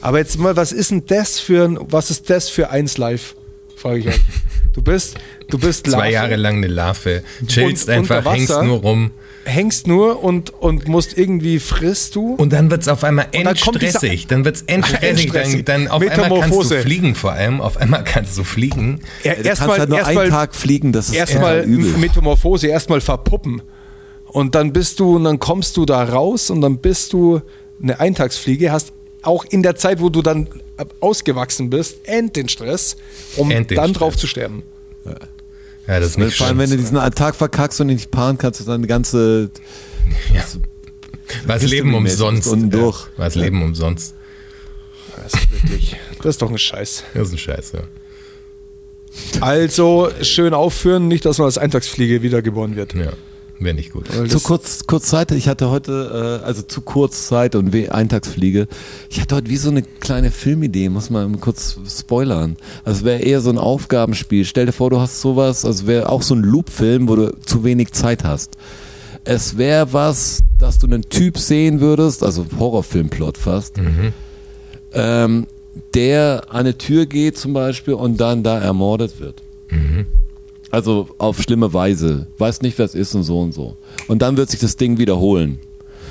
Aber 0.00 0.18
jetzt 0.18 0.38
mal, 0.38 0.54
was 0.54 0.70
ist 0.70 0.92
denn 0.92 1.02
das 1.04 1.40
für 1.40 1.64
ein, 1.64 1.80
was 1.90 2.12
ist 2.12 2.30
das 2.30 2.48
für 2.48 2.70
eins 2.70 2.96
live? 2.96 3.34
Frage 3.74 3.98
ich 3.98 4.06
euch. 4.06 4.20
Du 4.72 4.82
bist, 4.82 5.16
du 5.48 5.58
bist 5.58 5.86
Zwei 5.86 5.96
Larve, 5.96 6.12
Jahre 6.12 6.36
lang 6.36 6.58
eine 6.58 6.68
Larve. 6.68 7.24
Chillst 7.48 7.88
Und 7.88 7.94
einfach, 7.94 8.24
hängst 8.32 8.62
nur 8.62 8.78
rum. 8.78 9.10
Hängst 9.48 9.86
nur 9.86 10.22
und, 10.22 10.50
und 10.50 10.86
musst 10.88 11.16
irgendwie 11.16 11.58
frisst 11.58 12.14
du. 12.14 12.34
Und 12.34 12.52
dann 12.52 12.70
wird's 12.70 12.88
auf 12.88 13.02
einmal 13.02 13.26
dann 13.32 13.46
endstressig. 13.46 14.26
Dann 14.26 14.44
wird's 14.44 14.62
endstressig. 14.66 15.08
Endstressig. 15.08 15.64
Dann, 15.64 15.84
dann 15.84 15.92
auf 15.92 16.02
einmal 16.02 16.40
kannst 16.40 16.70
du 16.70 16.80
fliegen 16.80 17.14
vor 17.14 17.32
allem. 17.32 17.60
Auf 17.60 17.76
einmal 17.76 18.04
kannst 18.04 18.36
du 18.38 18.44
fliegen. 18.44 19.00
Ja, 19.24 19.30
du 19.30 19.36
kannst 19.36 19.46
erstmal 19.48 19.78
halt 19.78 19.88
nur 19.88 19.98
erstmal 19.98 20.24
einen 20.24 20.32
Tag 20.32 20.54
fliegen, 20.54 20.92
das 20.92 21.08
ist 21.08 21.14
erstmal. 21.14 21.66
Metamorphose, 21.66 22.68
erstmal 22.68 23.00
verpuppen. 23.00 23.62
Und 24.26 24.54
dann 24.54 24.72
bist 24.72 25.00
du, 25.00 25.16
und 25.16 25.24
dann 25.24 25.38
kommst 25.38 25.76
du 25.76 25.86
da 25.86 26.04
raus 26.04 26.50
und 26.50 26.60
dann 26.60 26.78
bist 26.78 27.14
du 27.14 27.40
eine 27.82 27.98
Eintagsfliege, 27.98 28.70
hast 28.70 28.92
auch 29.22 29.44
in 29.44 29.62
der 29.62 29.74
Zeit, 29.74 30.00
wo 30.00 30.10
du 30.10 30.22
dann 30.22 30.48
ausgewachsen 31.00 31.70
bist, 31.70 32.06
end 32.06 32.36
den 32.36 32.48
Stress, 32.48 32.96
um 33.36 33.50
End 33.50 33.70
den 33.70 33.76
dann 33.76 33.90
Stress. 33.90 33.98
drauf 33.98 34.16
zu 34.16 34.26
sterben. 34.26 34.62
Ja, 35.04 35.14
das 35.88 36.10
ist 36.10 36.18
nicht 36.18 36.36
Vor 36.36 36.46
allem, 36.46 36.58
wenn 36.58 36.70
du 36.70 36.76
diesen 36.76 36.98
Tag 37.12 37.34
verkackst 37.34 37.80
und 37.80 37.88
ihn 37.88 37.96
nicht 37.96 38.10
paaren 38.10 38.36
kannst, 38.36 38.60
ist 38.60 38.66
dann 38.68 38.82
die 38.82 38.88
ganze. 38.88 39.50
ja. 40.34 40.44
Was 41.46 41.62
Leben 41.62 41.88
History-mäßig 41.90 42.20
umsonst. 42.20 42.46
unten 42.48 42.70
durch. 42.70 43.00
Ja, 43.00 43.08
was 43.16 43.34
Leben 43.34 43.62
umsonst. 43.62 44.14
Das 45.16 45.34
ist 45.34 45.52
wirklich, 45.52 45.96
das 46.18 46.26
ist 46.26 46.42
doch 46.42 46.50
ein 46.50 46.58
Scheiß. 46.58 47.04
Das 47.14 47.28
ist 47.28 47.34
ein 47.34 47.38
Scheiß, 47.38 47.72
ja. 47.72 47.82
Also 49.40 50.10
schön 50.22 50.54
aufführen, 50.54 51.08
nicht, 51.08 51.24
dass 51.24 51.38
man 51.38 51.46
als 51.46 51.58
Eintagsfliege 51.58 52.22
wiedergeboren 52.22 52.76
wird. 52.76 52.94
Ja, 52.94 53.12
wäre 53.60 53.74
nicht 53.74 53.92
gut. 53.92 54.06
Zu 54.28 54.40
kurz, 54.40 54.86
kurz 54.86 55.06
Zeit, 55.08 55.30
ich 55.32 55.48
hatte 55.48 55.70
heute, 55.70 56.40
äh, 56.42 56.46
also 56.46 56.62
zu 56.62 56.80
kurz 56.80 57.26
Zeit 57.28 57.54
und 57.54 57.72
we- 57.72 57.92
Eintagsfliege. 57.92 58.68
Ich 59.10 59.20
hatte 59.20 59.34
heute 59.36 59.50
wie 59.50 59.56
so 59.56 59.70
eine 59.70 59.82
kleine 59.82 60.30
Filmidee, 60.30 60.88
muss 60.88 61.10
man 61.10 61.40
kurz 61.40 61.76
spoilern. 61.98 62.56
Also 62.84 63.04
wäre 63.04 63.20
eher 63.20 63.40
so 63.40 63.50
ein 63.50 63.58
Aufgabenspiel. 63.58 64.44
Stell 64.44 64.66
dir 64.66 64.72
vor, 64.72 64.90
du 64.90 65.00
hast 65.00 65.20
sowas, 65.20 65.64
also 65.64 65.86
wäre 65.86 66.08
auch 66.08 66.22
so 66.22 66.34
ein 66.34 66.42
Loop-Film, 66.42 67.08
wo 67.08 67.16
du 67.16 67.36
zu 67.44 67.64
wenig 67.64 67.92
Zeit 67.92 68.24
hast. 68.24 68.56
Es 69.24 69.58
wäre 69.58 69.92
was, 69.92 70.40
dass 70.58 70.78
du 70.78 70.86
einen 70.86 71.02
Typ 71.08 71.36
sehen 71.38 71.80
würdest, 71.80 72.22
also 72.22 72.46
Horrorfilmplot 72.58 73.36
fast, 73.36 73.74
ähm, 74.92 75.46
der 75.94 76.44
an 76.48 76.60
eine 76.60 76.78
Tür 76.78 77.06
geht 77.06 77.36
zum 77.36 77.52
Beispiel 77.52 77.94
und 77.94 78.18
dann 78.18 78.42
da 78.42 78.58
ermordet 78.58 79.20
wird. 79.20 79.42
Also 80.70 81.08
auf 81.18 81.40
schlimme 81.40 81.72
Weise. 81.72 82.26
Weiß 82.38 82.60
nicht, 82.62 82.76
wer 82.78 82.84
es 82.86 82.94
ist 82.94 83.14
und 83.14 83.22
so 83.22 83.40
und 83.40 83.52
so. 83.52 83.76
Und 84.06 84.20
dann 84.22 84.36
wird 84.36 84.50
sich 84.50 84.60
das 84.60 84.76
Ding 84.76 84.98
wiederholen. 84.98 85.58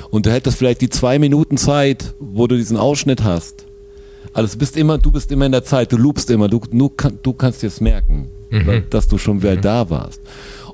Und 0.10 0.26
du 0.26 0.32
hättest 0.32 0.58
vielleicht 0.58 0.82
die 0.82 0.90
zwei 0.90 1.20
Minuten 1.20 1.58
Zeit, 1.58 2.16
wo 2.20 2.48
du 2.48 2.56
diesen 2.56 2.78
Ausschnitt 2.78 3.24
hast. 3.24 3.66
Also 4.34 4.54
du 4.54 4.60
bist 4.60 4.78
immer, 4.78 4.98
du 4.98 5.12
bist 5.12 5.32
immer 5.32 5.46
in 5.46 5.52
der 5.52 5.64
Zeit, 5.64 5.92
du 5.92 5.98
loopst 5.98 6.30
immer, 6.32 6.48
du, 6.48 6.60
du, 6.72 6.92
du 7.24 7.34
kannst 7.34 7.62
dir 7.62 7.68
es 7.68 7.82
merken, 7.82 8.30
weil- 8.52 8.82
dass 8.90 9.08
du 9.08 9.18
schon 9.18 9.42
wieder 9.42 9.58
da 9.58 9.90
warst. 9.90 10.22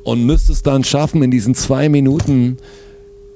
Und 0.03 0.25
müsstest 0.25 0.67
dann 0.67 0.83
schaffen, 0.83 1.23
in 1.23 1.31
diesen 1.31 1.55
zwei 1.55 1.89
Minuten 1.89 2.57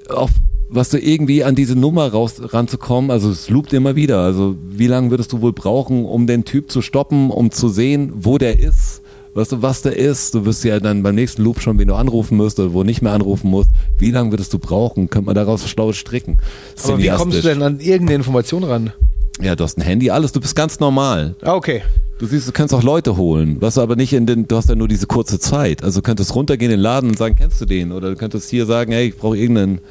auf 0.09 0.31
was 0.69 0.89
du 0.89 0.99
irgendwie 0.99 1.45
an 1.45 1.55
diese 1.55 1.77
Nummer 1.77 2.09
raus 2.11 2.41
ranzukommen, 2.41 3.09
also 3.09 3.29
es 3.29 3.49
loopt 3.49 3.71
immer 3.71 3.95
wieder. 3.95 4.19
Also 4.19 4.57
wie 4.69 4.87
lange 4.87 5.11
würdest 5.11 5.31
du 5.31 5.39
wohl 5.39 5.53
brauchen, 5.53 6.03
um 6.03 6.27
den 6.27 6.43
Typ 6.43 6.69
zu 6.69 6.81
stoppen, 6.81 7.29
um 7.31 7.51
zu 7.51 7.69
sehen, 7.69 8.11
wo 8.15 8.37
der 8.37 8.59
ist? 8.59 9.01
Weißt 9.37 9.51
du, 9.51 9.61
was 9.61 9.83
der 9.83 9.95
ist? 9.95 10.33
Du 10.33 10.45
wirst 10.45 10.63
ja 10.63 10.79
dann 10.79 11.03
beim 11.03 11.13
nächsten 11.13 11.43
Loop 11.43 11.61
schon, 11.61 11.77
wen 11.77 11.87
du 11.87 11.93
anrufen 11.93 12.37
musst 12.37 12.59
oder 12.59 12.73
wo 12.73 12.81
nicht 12.81 13.03
mehr 13.03 13.11
anrufen 13.11 13.51
musst. 13.51 13.69
Wie 13.95 14.09
lange 14.09 14.31
würdest 14.31 14.51
du 14.51 14.57
brauchen? 14.57 15.11
Könnte 15.11 15.27
man 15.27 15.35
daraus 15.35 15.69
schlau 15.69 15.93
stricken. 15.93 16.39
Aber 16.83 16.97
wie 16.97 17.09
kommst 17.09 17.37
du 17.37 17.41
denn 17.43 17.61
an 17.61 17.79
irgendeine 17.79 18.15
Information 18.15 18.63
ran? 18.63 18.93
Ja, 19.39 19.55
du 19.55 19.63
hast 19.63 19.77
ein 19.77 19.81
Handy, 19.81 20.09
alles, 20.09 20.31
du 20.31 20.41
bist 20.41 20.55
ganz 20.55 20.79
normal. 20.79 21.35
Ah, 21.43 21.53
okay. 21.53 21.83
Du 22.17 22.25
siehst, 22.25 22.47
du 22.47 22.51
kannst 22.51 22.73
auch 22.73 22.81
Leute 22.81 23.15
holen, 23.15 23.57
was 23.59 23.77
aber 23.77 23.95
nicht 23.95 24.11
in 24.13 24.25
den, 24.25 24.47
du 24.47 24.55
hast 24.55 24.69
ja 24.69 24.75
nur 24.75 24.87
diese 24.87 25.05
kurze 25.05 25.37
Zeit. 25.37 25.83
Also 25.83 25.99
du 25.99 26.03
könntest 26.03 26.33
runtergehen 26.33 26.71
in 26.71 26.77
den 26.79 26.81
Laden 26.81 27.11
und 27.11 27.17
sagen, 27.19 27.35
kennst 27.35 27.61
du 27.61 27.65
den? 27.65 27.91
Oder 27.91 28.09
du 28.09 28.15
könntest 28.15 28.49
hier 28.49 28.65
sagen, 28.65 28.91
hey, 28.91 29.09
ich 29.09 29.17
brauche 29.17 29.37
irgendeinen 29.37 29.81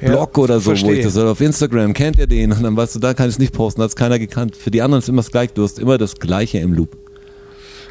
Ja, 0.00 0.08
Blog 0.08 0.38
oder 0.38 0.58
so, 0.58 0.64
wo 0.64 0.70
verstehe. 0.70 0.94
ich 0.94 1.04
das 1.04 1.18
oder 1.18 1.32
auf 1.32 1.40
Instagram, 1.42 1.92
kennt 1.92 2.16
ihr 2.16 2.26
den? 2.26 2.50
Und 2.50 2.62
dann 2.62 2.74
weißt 2.74 2.94
du, 2.94 2.98
da 3.00 3.12
kann 3.12 3.28
ich 3.28 3.34
es 3.34 3.38
nicht 3.38 3.52
posten, 3.52 3.82
hat 3.82 3.90
es 3.90 3.96
keiner 3.96 4.18
gekannt. 4.18 4.56
Für 4.56 4.70
die 4.70 4.80
anderen 4.80 5.02
ist 5.02 5.08
immer 5.10 5.20
das 5.20 5.30
gleiche, 5.30 5.52
du 5.52 5.64
hast 5.64 5.78
immer 5.78 5.98
das 5.98 6.14
Gleiche 6.14 6.56
im 6.60 6.72
Loop. 6.72 6.96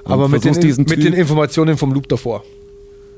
Aber 0.06 0.28
mit 0.30 0.43
den, 0.45 0.53
mit 0.78 1.03
den 1.03 1.14
Informationen 1.14 1.78
vom 1.78 1.91
Loop 1.93 2.08
davor. 2.08 2.43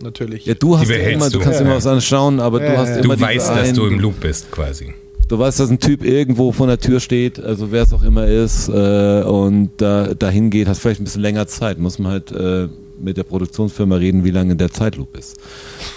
Natürlich. 0.01 0.45
ja, 0.45 0.53
du 0.53 0.77
hast 0.77 0.89
immer, 0.89 1.25
du 1.29 1.39
du. 1.39 1.43
kannst 1.43 1.55
Ja, 1.59 1.61
immer 1.61 1.71
ja. 1.71 1.77
was 1.77 1.87
anschauen, 1.87 2.39
aber 2.39 2.63
Ja, 2.63 2.71
du 2.71 2.77
hast 2.77 2.89
ja. 2.89 2.95
immer 2.97 3.15
Du 3.15 3.21
weißt, 3.21 3.49
dass 3.49 3.57
einen- 3.57 3.75
du 3.75 3.85
im 3.87 3.99
Loop 3.99 4.19
bist, 4.19 4.51
quasi. 4.51 4.93
Du 5.27 5.37
weißt, 5.39 5.59
dass 5.59 5.69
ein 5.69 5.79
Typ 5.79 6.05
irgendwo 6.05 6.51
vor 6.53 6.67
der 6.67 6.79
Tür 6.79 6.99
steht, 6.99 7.39
also 7.43 7.71
wer 7.71 7.83
es 7.83 7.91
auch 7.93 8.03
immer 8.03 8.27
ist, 8.27 8.69
äh, 8.69 9.23
und 9.23 9.71
da 9.77 10.13
dahin 10.13 10.49
geht, 10.51 10.67
hast 10.67 10.79
vielleicht 10.79 11.01
ein 11.01 11.03
bisschen 11.03 11.21
länger 11.23 11.47
Zeit. 11.47 11.79
Muss 11.79 11.99
man 11.99 12.11
halt 12.13 12.31
äh, 12.31 12.67
mit 12.99 13.17
der 13.17 13.23
Produktionsfirma 13.23 13.95
reden, 13.95 14.23
wie 14.23 14.31
lange 14.31 14.55
der 14.55 14.71
Zeitloop 14.71 15.17
ist. 15.17 15.35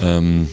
Ähm, 0.03 0.49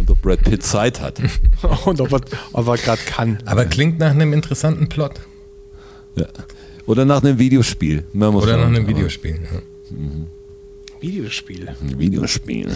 und 0.00 0.10
ob 0.10 0.20
Brad 0.22 0.42
Pitt 0.42 0.62
Zeit 0.62 1.00
hat. 1.00 1.20
Und 1.86 2.00
ob 2.00 2.12
er, 2.12 2.20
ob 2.52 2.66
er 2.66 2.76
gerade 2.76 3.00
kann. 3.06 3.38
Aber 3.46 3.64
klingt 3.64 3.98
nach 3.98 4.10
einem 4.10 4.32
interessanten 4.34 4.88
Plot. 4.88 5.12
Ja. 6.16 6.26
Oder 6.86 7.04
nach 7.04 7.22
einem 7.22 7.38
Videospiel. 7.38 8.04
Man 8.12 8.32
muss 8.32 8.44
Oder 8.44 8.58
nach 8.58 8.66
einem 8.66 8.86
Videospiel. 8.86 9.38
Ja. 9.42 9.60
Videospiel. 11.00 11.68
Ein 11.68 11.98
Videospiel. 11.98 12.74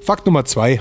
Fakt 0.00 0.26
Nummer 0.26 0.44
zwei. 0.44 0.80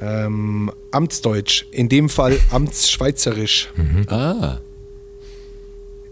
Ähm, 0.00 0.70
Amtsdeutsch. 0.90 1.66
In 1.70 1.88
dem 1.88 2.08
Fall 2.08 2.38
Amtsschweizerisch. 2.50 3.70
Ah. 4.06 4.58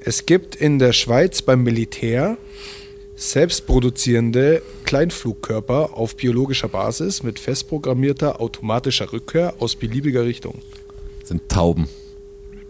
Es 0.00 0.24
gibt 0.24 0.56
in 0.56 0.78
der 0.78 0.92
Schweiz 0.92 1.42
beim 1.42 1.62
Militär 1.62 2.38
selbstproduzierende 3.16 4.62
Kleinflugkörper 4.84 5.90
auf 5.92 6.16
biologischer 6.16 6.68
Basis 6.68 7.22
mit 7.22 7.38
festprogrammierter 7.38 8.40
automatischer 8.40 9.12
Rückkehr 9.12 9.54
aus 9.58 9.76
beliebiger 9.76 10.24
Richtung. 10.24 10.62
Sind 11.22 11.46
Tauben. 11.48 11.86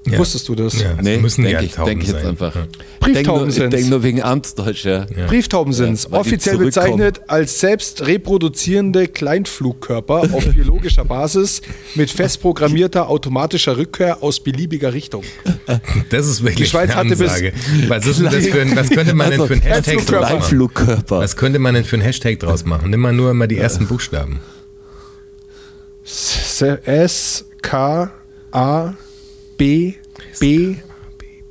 Ja. 0.07 0.19
Wusstest 0.19 0.49
du 0.49 0.55
das? 0.55 0.81
Ja, 0.81 0.95
Nee, 1.03 1.19
müssen 1.19 1.43
denk 1.43 1.53
ja 1.53 1.61
ich, 1.61 1.73
Tauben 1.73 1.91
denk 1.91 2.03
ich 2.03 2.09
jetzt 2.09 2.21
sein. 2.23 2.31
einfach. 2.31 2.55
Ja. 2.55 2.67
Brieftauben 3.01 3.41
nur, 3.41 3.49
ich 3.49 3.55
sind's. 3.55 3.77
denk 3.77 3.91
nur 3.91 4.03
wegen 4.03 4.23
Amtsdeutsch, 4.23 4.87
ja. 4.87 5.05
Ja. 5.15 5.27
Brieftauben 5.27 5.75
sind 5.75 5.93
es. 5.93 6.11
Offiziell 6.11 6.57
bezeichnet 6.57 7.21
als 7.27 7.61
selbst 7.61 8.07
reproduzierende 8.07 9.09
Kleinflugkörper 9.09 10.29
auf 10.33 10.47
biologischer 10.55 11.05
Basis 11.05 11.61
mit 11.97 12.11
festprogrammierter 12.11 13.11
automatischer 13.11 13.77
Rückkehr 13.77 14.23
aus 14.23 14.41
beliebiger 14.41 14.95
Richtung. 14.95 15.23
Das 16.09 16.27
ist 16.27 16.41
wirklich 16.43 16.57
Die 16.57 16.71
Schweiz 16.71 16.91
eine 16.91 16.95
hatte 16.97 17.17
bis- 17.17 17.21
Ansage. 17.31 17.53
Was, 17.89 18.07
ist 18.07 18.21
denn 18.21 18.31
das 18.31 18.47
für 18.47 18.61
ein, 18.63 18.75
was 18.77 18.89
könnte 18.89 19.15
man 19.15 19.31
denn 19.31 19.47
für 19.47 19.53
ein 19.55 19.61
Hashtag 19.61 20.07
draus 20.07 20.51
machen? 20.51 21.07
Was 21.09 21.37
könnte 21.37 21.59
man 21.59 21.75
denn 21.75 21.85
für 21.85 21.97
ein 21.97 22.03
Hashtag 22.03 22.39
draus 22.39 22.65
machen? 22.65 22.89
Nimm 22.89 23.01
mal 23.01 23.13
nur 23.13 23.31
immer 23.31 23.47
die 23.47 23.59
ersten 23.59 23.87
Buchstaben. 23.87 24.41
S, 26.05 27.45
K, 27.63 28.11
A, 28.51 28.95
B, 29.61 29.95
B, 30.41 30.77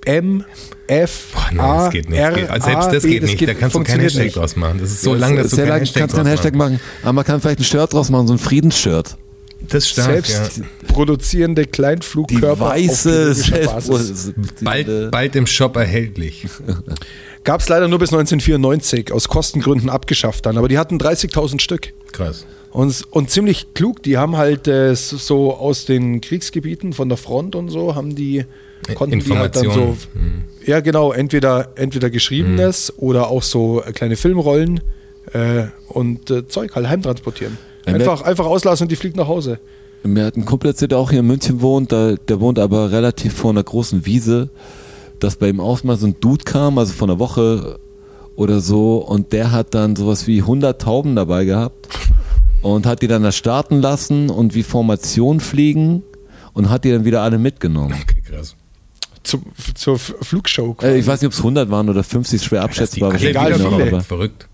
M, 0.05 0.43
F, 0.87 1.27
Boah, 1.33 1.49
nein, 1.51 1.59
A, 1.59 1.83
das 1.85 1.93
geht 1.93 2.09
nicht. 2.09 2.19
R, 2.19 2.31
Geht- 2.31 2.47
Selbst 2.47 2.67
A, 2.67 2.91
das 2.91 3.03
B, 3.03 3.09
geht 3.09 3.23
nicht. 3.23 3.41
da 3.41 3.45
kannst 3.45 3.59
du 3.59 3.59
kein 3.61 3.71
funktioniert 3.71 4.03
Hashtag 4.05 4.23
nicht. 4.25 4.35
draus 4.35 4.55
machen. 4.55 4.79
Das 4.79 4.89
ist 4.89 5.01
so 5.01 5.13
lang, 5.13 5.35
dass 5.35 5.49
du 5.51 5.55
Sehr 5.55 5.65
kein 5.65 5.69
lang 5.73 5.79
Hashtag 5.81 5.99
kannst 6.01 6.15
kein 6.15 6.25
draus 6.25 6.31
Hashtag 6.33 6.55
machen. 6.55 6.79
Aber 7.03 7.13
man 7.13 7.25
kann 7.25 7.39
vielleicht 7.41 7.59
ein 7.59 7.63
Shirt 7.63 7.93
draus 7.93 8.09
machen, 8.09 8.25
so 8.27 8.33
ein 8.33 8.39
Friedensshirt. 8.39 9.17
Das 9.61 9.83
ist 9.83 9.89
stark, 9.89 10.25
Selbst 10.25 10.57
ja. 10.57 10.63
produzierende 10.87 11.63
Die 11.63 11.69
Kleinflugkörper 11.69 12.59
weiße 12.69 13.09
biologischer 13.11 13.57
Basis. 13.73 14.23
Selbst 14.23 14.63
Bald, 14.63 15.11
bald 15.11 15.35
im 15.35 15.45
Shop 15.45 15.75
erhältlich. 15.75 16.47
Gab 17.43 17.61
es 17.61 17.69
leider 17.69 17.87
nur 17.87 17.99
bis 17.99 18.09
1994, 18.09 19.11
aus 19.11 19.27
Kostengründen 19.27 19.89
abgeschafft 19.89 20.45
dann, 20.45 20.57
aber 20.57 20.69
die 20.69 20.77
hatten 20.77 20.97
30.000 20.97 21.61
Stück. 21.61 21.93
Krass. 22.13 22.45
Und, 22.71 23.03
und 23.11 23.29
ziemlich 23.31 23.73
klug, 23.73 24.03
die 24.03 24.17
haben 24.17 24.37
halt 24.37 24.67
äh, 24.67 24.95
so 24.95 25.55
aus 25.55 25.85
den 25.85 26.21
Kriegsgebieten 26.21 26.93
von 26.93 27.09
der 27.09 27.17
Front 27.17 27.55
und 27.55 27.69
so, 27.69 27.95
haben 27.95 28.15
die, 28.15 28.45
konnten 28.95 29.19
die 29.19 29.33
halt 29.33 29.55
dann 29.55 29.63
so, 29.63 29.69
Informationen. 29.69 30.45
ja 30.65 30.79
genau, 30.79 31.11
entweder, 31.11 31.69
entweder 31.75 32.09
geschriebenes 32.11 32.93
oder 32.97 33.29
auch 33.29 33.41
so 33.41 33.81
äh, 33.81 33.91
kleine 33.91 34.15
Filmrollen 34.15 34.81
äh, 35.33 35.65
und 35.87 36.29
äh, 36.29 36.47
Zeug 36.47 36.75
halt 36.75 36.87
heimtransportieren. 36.87 37.57
Ja, 37.87 37.95
Einfach, 37.95 38.21
einfach 38.21 38.45
auslassen 38.45 38.85
und 38.85 38.91
die 38.91 38.95
fliegt 38.95 39.15
nach 39.15 39.27
Hause. 39.27 39.59
Mir 40.03 40.25
hat 40.25 40.37
ein 40.37 40.45
Kumpel 40.45 40.69
erzählt, 40.69 40.91
der 40.91 40.99
auch 40.99 41.09
hier 41.09 41.21
in 41.21 41.27
München 41.27 41.61
wohnt, 41.61 41.91
da, 41.91 42.15
der 42.15 42.39
wohnt 42.39 42.59
aber 42.59 42.91
relativ 42.91 43.33
vor 43.33 43.49
einer 43.49 43.63
großen 43.63 44.05
Wiese, 44.05 44.49
dass 45.19 45.37
bei 45.37 45.49
ihm 45.49 45.59
auch 45.59 45.83
mal 45.83 45.97
so 45.97 46.05
ein 46.05 46.15
Dude 46.19 46.45
kam, 46.45 46.77
also 46.77 46.93
vor 46.93 47.09
einer 47.09 47.19
Woche 47.19 47.79
oder 48.35 48.61
so, 48.61 48.97
und 48.97 49.33
der 49.33 49.51
hat 49.51 49.73
dann 49.73 49.95
sowas 49.95 50.27
wie 50.27 50.39
100 50.41 50.79
Tauben 50.79 51.15
dabei 51.15 51.45
gehabt 51.45 51.89
und 52.61 52.85
hat 52.85 53.01
die 53.01 53.07
dann 53.07 53.23
da 53.23 53.31
starten 53.31 53.81
lassen 53.81 54.29
und 54.29 54.55
wie 54.55 54.63
Formation 54.63 55.39
fliegen 55.39 56.03
und 56.53 56.69
hat 56.69 56.83
die 56.83 56.91
dann 56.91 57.05
wieder 57.05 57.21
alle 57.21 57.37
mitgenommen. 57.37 57.95
Okay, 58.01 58.21
krass. 58.21 58.55
Zum, 59.23 59.43
zur 59.75 59.99
Flugshow. 59.99 60.75
Äh, 60.81 60.97
ich 60.97 61.05
weiß 61.07 61.21
nicht, 61.21 61.27
ob 61.27 61.33
es 61.33 61.39
100 61.39 61.69
waren 61.69 61.89
oder 61.89 62.03
50, 62.03 62.41
schwer 62.41 62.63
abschätzbar. 62.63 63.11
Alle 63.13 63.29
egal, 63.29 63.57
noch, 63.59 63.73
aber- 63.79 64.01
Verrückt. 64.01 64.47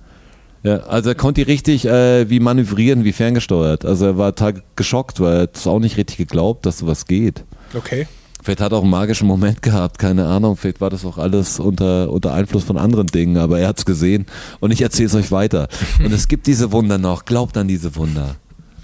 Ja, 0.64 0.77
also 0.77 1.10
er 1.10 1.15
konnte 1.15 1.45
die 1.45 1.52
richtig 1.52 1.86
äh, 1.86 2.27
wie 2.27 2.40
manövrieren, 2.40 3.03
wie 3.03 3.11
ferngesteuert. 3.11 3.86
Also 3.86 4.06
er 4.06 4.18
war 4.18 4.36
total 4.36 4.64
geschockt, 4.76 5.19
weil 5.19 5.34
er 5.36 5.41
hat 5.44 5.56
es 5.57 5.68
auch 5.68 5.80
nicht 5.80 5.95
richtig 5.98 6.18
geglaubt, 6.18 6.65
dass 6.65 6.80
sowas 6.80 7.06
geht. 7.06 7.44
Okay. 7.76 8.07
Vielleicht 8.45 8.61
hat 8.61 8.73
er 8.73 8.77
auch 8.77 8.84
einen 8.84 8.91
magischen 8.91 9.27
Moment 9.27 9.63
gehabt, 9.63 9.97
keine 9.97 10.27
Ahnung. 10.27 10.55
Vielleicht 10.55 10.80
war 10.80 10.91
das 10.91 11.03
auch 11.03 11.17
alles 11.17 11.59
unter, 11.59 12.11
unter 12.11 12.31
Einfluss 12.31 12.63
von 12.63 12.77
anderen 12.77 13.07
Dingen, 13.07 13.38
aber 13.38 13.59
er 13.59 13.69
hat 13.69 13.80
es 13.80 13.85
gesehen 13.85 14.27
und 14.59 14.69
ich 14.69 14.84
erzähle 14.84 15.07
es 15.07 15.15
euch 15.15 15.31
weiter. 15.31 15.67
Und 15.97 16.13
es 16.13 16.27
gibt 16.27 16.45
diese 16.45 16.72
Wunder 16.72 16.99
noch. 16.99 17.26
Glaubt 17.26 17.57
an 17.57 17.67
diese 17.67 17.95
Wunder. 17.95 18.35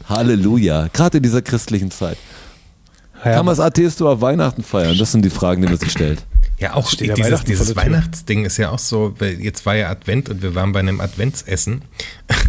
Halleluja. 0.09 0.88
Gerade 0.91 1.17
in 1.17 1.23
dieser 1.23 1.43
christlichen 1.43 1.91
Zeit. 1.91 2.17
Ja, 3.23 3.33
Kann 3.33 3.45
man 3.45 3.49
als 3.49 3.59
Atheist 3.59 3.99
über 4.01 4.19
Weihnachten 4.19 4.63
feiern? 4.63 4.97
Das 4.97 5.11
sind 5.11 5.23
die 5.23 5.29
Fragen, 5.29 5.61
die 5.61 5.67
man 5.67 5.77
sich 5.77 5.91
stellt. 5.91 6.25
Ja, 6.57 6.73
auch 6.73 6.89
Steht 6.89 7.15
dieses, 7.15 7.31
Weihnachten 7.31 7.45
dieses. 7.45 7.75
Weihnachtsding 7.75 8.45
ist 8.45 8.57
ja 8.57 8.71
auch 8.71 8.79
so, 8.79 9.13
weil 9.19 9.39
jetzt 9.41 9.65
war 9.67 9.75
ja 9.75 9.89
Advent 9.89 10.29
und 10.29 10.41
wir 10.41 10.55
waren 10.55 10.71
bei 10.71 10.79
einem 10.79 11.01
Adventsessen. 11.01 11.83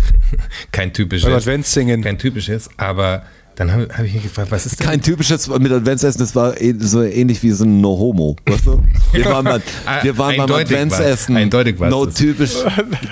Kein 0.73 0.95
typisches. 0.95 1.31
Adventssingen. 1.31 2.03
Kein 2.03 2.19
typisches, 2.19 2.71
aber 2.79 3.23
dann 3.55 3.71
habe 3.73 3.89
hab 3.93 4.05
ich 4.05 4.15
mich 4.15 4.23
gefragt, 4.23 4.51
was 4.51 4.65
ist 4.67 4.81
denn? 4.81 4.87
Kein 4.87 5.01
typisches 5.03 5.47
mit 5.49 5.71
Adventsessen, 5.71 6.19
das 6.21 6.35
war 6.35 6.59
eh- 6.61 6.75
so 6.79 7.03
ähnlich 7.03 7.43
wie 7.43 7.51
so 7.51 7.65
ein 7.65 7.81
No-Homo. 7.81 8.37
Weißt 8.47 8.67
du? 8.67 8.83
Wir 9.13 9.25
waren 9.27 9.45
beim, 9.45 9.63
wir 10.03 10.17
waren 10.19 10.37
war- 10.39 10.59
Adventsessen. 10.59 11.37
eindeutig 11.37 11.79
war 11.79 11.91
No, 11.91 12.07
das. 12.07 12.15
typisch. 12.15 12.55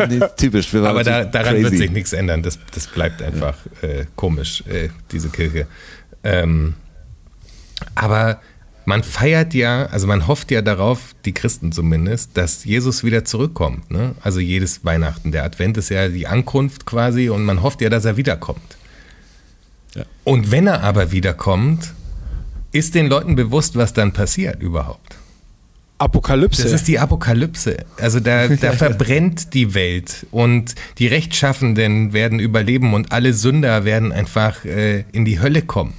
Nee, 0.09 0.21
typisch. 0.37 0.75
Aber 0.75 1.05
da, 1.05 1.25
daran 1.25 1.55
crazy. 1.55 1.63
wird 1.65 1.77
sich 1.77 1.91
nichts 1.91 2.13
ändern. 2.13 2.43
Das, 2.43 2.59
das 2.75 2.87
bleibt 2.87 3.23
einfach 3.23 3.55
äh, 3.83 4.07
komisch, 4.17 4.65
äh, 4.67 4.89
diese 5.13 5.29
Kirche. 5.29 5.67
Ähm, 6.25 6.75
aber 7.95 8.41
man 8.87 9.03
feiert 9.03 9.55
ja, 9.55 9.87
also 9.87 10.07
man 10.07 10.27
hofft 10.27 10.51
ja 10.51 10.63
darauf, 10.63 11.15
die 11.25 11.33
Christen 11.33 11.71
zumindest, 11.71 12.37
dass 12.37 12.65
Jesus 12.65 13.05
wieder 13.05 13.25
zurückkommt. 13.25 13.91
Ne? 13.91 14.15
Also 14.23 14.41
jedes 14.41 14.85
Weihnachten. 14.85 15.33
Der 15.33 15.45
Advent 15.45 15.77
ist 15.77 15.91
ja 15.91 16.09
die 16.09 16.27
Ankunft 16.27 16.87
quasi 16.87 17.29
und 17.29 17.45
man 17.45 17.63
hofft 17.63 17.81
ja, 17.83 17.89
dass 17.91 18.05
er 18.05 18.17
wiederkommt. 18.17 18.79
Ja. 19.95 20.05
Und 20.25 20.51
wenn 20.51 20.67
er 20.67 20.83
aber 20.83 21.13
wiederkommt, 21.13 21.93
ist 22.73 22.95
den 22.95 23.07
Leuten 23.07 23.35
bewusst, 23.35 23.77
was 23.77 23.93
dann 23.93 24.13
passiert 24.13 24.63
überhaupt. 24.63 25.17
Apokalypse. 25.99 26.63
Das 26.63 26.73
ist 26.73 26.89
die 26.89 26.99
Apokalypse. 26.99 27.85
Also 27.99 28.21
da, 28.21 28.49
da 28.61 28.73
verbrennt 28.73 29.53
die 29.53 29.75
Welt 29.75 30.27
und 30.31 30.75
die 30.99 31.07
Rechtschaffenden 31.07 32.13
werden 32.13 32.41
überleben 32.41 32.95
und 32.95 33.13
alle 33.13 33.35
Sünder 33.35 33.85
werden 33.85 34.11
einfach 34.11 34.65
äh, 34.65 35.05
in 35.13 35.25
die 35.25 35.41
Hölle 35.41 35.63
kommen. 35.63 35.95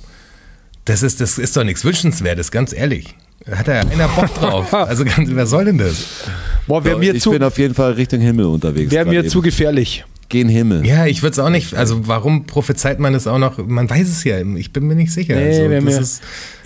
Das 0.85 1.03
ist, 1.03 1.21
das 1.21 1.37
ist 1.37 1.55
doch 1.55 1.63
nichts 1.63 1.85
Wünschenswertes, 1.85 2.51
ganz 2.51 2.73
ehrlich. 2.73 3.15
Hat 3.49 3.67
da 3.67 3.81
einer 3.81 4.07
Bock 4.07 4.33
drauf? 4.35 4.73
Also 4.73 5.05
ganz, 5.05 5.29
was 5.33 5.49
soll 5.49 5.65
denn 5.65 5.77
das? 5.77 6.25
Boah, 6.67 6.83
wäre 6.83 6.97
mir, 6.97 7.13
ich 7.13 7.21
zu, 7.21 7.31
bin 7.31 7.43
auf 7.43 7.57
jeden 7.57 7.73
Fall 7.73 7.93
Richtung 7.93 8.21
Himmel 8.21 8.45
unterwegs. 8.45 8.91
wär 8.91 9.03
gerade 9.03 9.09
mir 9.11 9.21
eben. 9.21 9.29
zu 9.29 9.41
gefährlich. 9.41 10.05
Den 10.33 10.49
Himmel. 10.49 10.85
Ja, 10.85 11.05
ich 11.05 11.21
würde 11.23 11.33
es 11.33 11.39
auch 11.39 11.49
nicht, 11.49 11.73
also 11.73 12.07
warum 12.07 12.45
prophezeit 12.45 12.99
man 12.99 13.13
das 13.13 13.27
auch 13.27 13.37
noch? 13.37 13.57
Man 13.57 13.89
weiß 13.89 14.07
es 14.07 14.23
ja, 14.23 14.39
ich 14.39 14.71
bin 14.73 14.87
mir 14.87 14.95
nicht 14.95 15.11
sicher. 15.11 15.35
Nee, 15.35 15.67
also, 15.67 15.85
das 15.85 15.99
ist, 15.99 16.21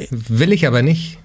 will 0.09 0.53
ich 0.53 0.67
aber 0.67 0.81
nicht. 0.81 1.17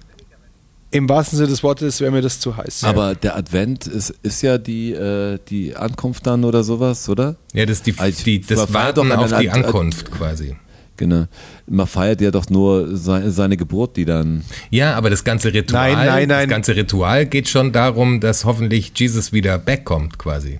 Im 0.93 1.07
wahrsten 1.07 1.37
Sinne 1.37 1.47
des 1.49 1.63
Wortes 1.63 2.01
wäre 2.01 2.11
mir 2.11 2.21
das 2.21 2.41
zu 2.41 2.57
heiß. 2.57 2.83
Aber 2.83 3.15
der 3.15 3.37
Advent 3.37 3.87
ist, 3.87 4.09
ist 4.23 4.41
ja 4.41 4.57
die, 4.57 4.91
äh, 4.91 5.39
die 5.47 5.73
Ankunft 5.75 6.27
dann 6.27 6.43
oder 6.43 6.65
sowas, 6.65 7.07
oder? 7.07 7.37
Ja, 7.53 7.65
das 7.65 7.77
ist 7.77 7.87
die, 7.87 7.93
Also, 7.97 8.23
die, 8.25 8.41
das 8.41 8.59
feiert 8.63 8.97
Warten 8.97 9.09
doch 9.09 9.17
auf 9.17 9.29
die 9.39 9.49
Ad- 9.49 9.63
Ankunft 9.63 10.11
quasi. 10.11 10.55
Genau. 10.97 11.27
Man 11.65 11.87
feiert 11.87 12.19
ja 12.19 12.29
doch 12.29 12.49
nur 12.49 12.97
seine, 12.97 13.31
seine 13.31 13.55
Geburt, 13.55 13.95
die 13.95 14.03
dann. 14.03 14.43
Ja, 14.69 14.95
aber 14.95 15.09
das 15.09 15.23
ganze 15.23 15.53
Ritual, 15.53 15.93
Nein, 15.93 16.05
nein, 16.07 16.27
nein. 16.27 16.49
das 16.49 16.49
ganze 16.55 16.75
Ritual 16.75 17.25
geht 17.25 17.47
schon 17.47 17.71
darum, 17.71 18.19
dass 18.19 18.43
hoffentlich 18.43 18.91
Jesus 18.95 19.31
wieder 19.31 19.57
backkommt 19.59 20.19
quasi. 20.19 20.59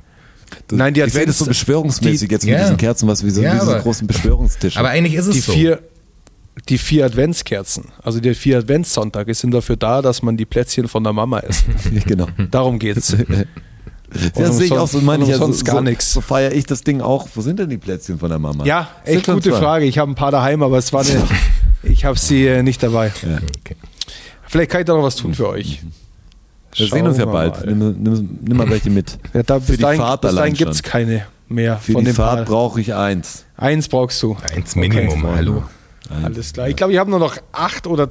Nein, 0.72 0.94
die 0.94 1.02
ich 1.02 1.14
sehe 1.14 1.26
das 1.26 1.38
so 1.38 1.46
Advents- 1.46 1.50
beschwörungsmäßig 1.50 2.28
die- 2.30 2.34
jetzt 2.36 2.46
mit 2.46 2.54
Ja. 2.54 2.62
diesen 2.62 2.78
Kerzen, 2.78 3.08
was 3.08 3.26
wie 3.26 3.30
so 3.30 3.42
Ja, 3.42 3.56
wie 3.56 3.60
aber- 3.60 3.80
großen 3.80 4.08
Beschwörungstische. 4.08 4.80
Aber 4.80 4.90
eigentlich 4.90 5.16
ist 5.16 5.28
es 5.28 5.34
die 5.36 5.40
so. 5.42 5.52
vier, 5.52 5.80
die 6.70 6.78
vier 6.78 7.06
Adventskerzen, 7.06 7.86
also 8.04 8.20
die 8.20 8.34
vier 8.36 8.58
Adventssonntage, 8.60 9.34
sind 9.34 9.52
dafür 9.52 9.78
da, 9.78 10.02
dass 10.02 10.22
man 10.22 10.38
die 10.38 10.46
Plätzchen 10.46 10.88
von 10.88 11.04
der 11.04 11.14
Mama 11.14 11.40
isst. 11.40 11.66
genau. 12.06 12.28
Darum 12.50 12.80
geht's. 12.80 13.16
Das 14.36 14.58
sehe 14.58 14.66
ich 14.66 14.74
auch 14.74 14.90
so, 14.90 15.00
meine 15.00 15.24
ich 15.24 15.30
ja, 15.30 15.38
so, 15.38 15.46
umsonst 15.46 15.64
gar 15.64 15.78
so, 15.78 15.82
nix. 15.84 16.12
so 16.12 16.20
feiere 16.20 16.52
ich 16.52 16.66
das 16.66 16.84
Ding 16.84 17.00
auch. 17.00 17.30
Wo 17.34 17.40
sind 17.40 17.60
denn 17.60 17.70
die 17.70 17.78
Plätzchen 17.78 18.20
von 18.20 18.28
der 18.30 18.40
Mama? 18.40 18.66
Ja, 18.66 18.90
Sind 19.06 19.16
echt 19.16 19.26
schon 19.26 19.36
gute. 19.36 19.54
Frage. 19.54 19.86
Ich 19.86 19.98
habe 20.00 20.12
ein 20.12 20.16
paar 20.16 20.32
daheim, 20.32 20.62
aber 20.64 20.78
es 20.78 20.92
war 20.92 21.00
eine, 21.06 21.24
ich 21.84 22.04
habe 22.04 22.20
sie 22.20 22.46
äh, 22.46 22.62
nicht 22.62 22.84
dabei. 22.84 23.14
Ja. 23.26 23.38
Okay. 23.38 23.78
Vielleicht 24.50 24.70
kann 24.70 24.82
ich 24.82 24.86
da 24.88 24.96
noch 24.96 25.04
was 25.04 25.16
tun 25.16 25.34
für 25.34 25.48
euch. 25.48 25.80
Wir 26.76 26.88
sehen 26.88 27.06
uns 27.08 27.18
ja 27.18 27.24
Schauen 27.24 27.34
bald. 27.34 27.66
mal. 27.66 27.74
Nimm, 27.76 27.96
nimm, 28.02 28.40
nimm 28.42 28.58
mal 28.58 28.70
welche 28.70 28.90
mit. 28.90 29.18
Ja, 29.34 29.44
da, 29.44 29.60
Für 29.60 29.68
bis 29.68 29.76
die 29.78 29.82
dahin, 29.82 30.00
Fahrt 30.00 30.22
bis 30.22 30.30
dahin 30.30 30.40
allein 30.40 30.54
gibt 30.54 30.72
es 30.72 30.84
keine 30.84 31.26
mehr 31.50 31.78
Für 31.78 31.94
von 31.94 32.06
die 32.06 32.14
Fahrt 32.14 32.48
brauche 32.48 32.80
ich 32.82 32.94
eins. 32.94 33.46
Eins 33.58 33.88
brauchst 33.88 34.22
du. 34.24 34.38
Eins 34.56 34.76
Minimum, 34.76 35.24
Okay. 35.26 35.36
hallo. 35.36 35.64
Alles 36.24 36.54
klar. 36.54 36.68
Ich 36.68 36.76
glaube, 36.76 36.94
ich 36.94 37.00
habe 37.00 37.10
nur 37.10 37.20
noch 37.20 37.38
acht 37.52 37.88
oder 37.88 38.08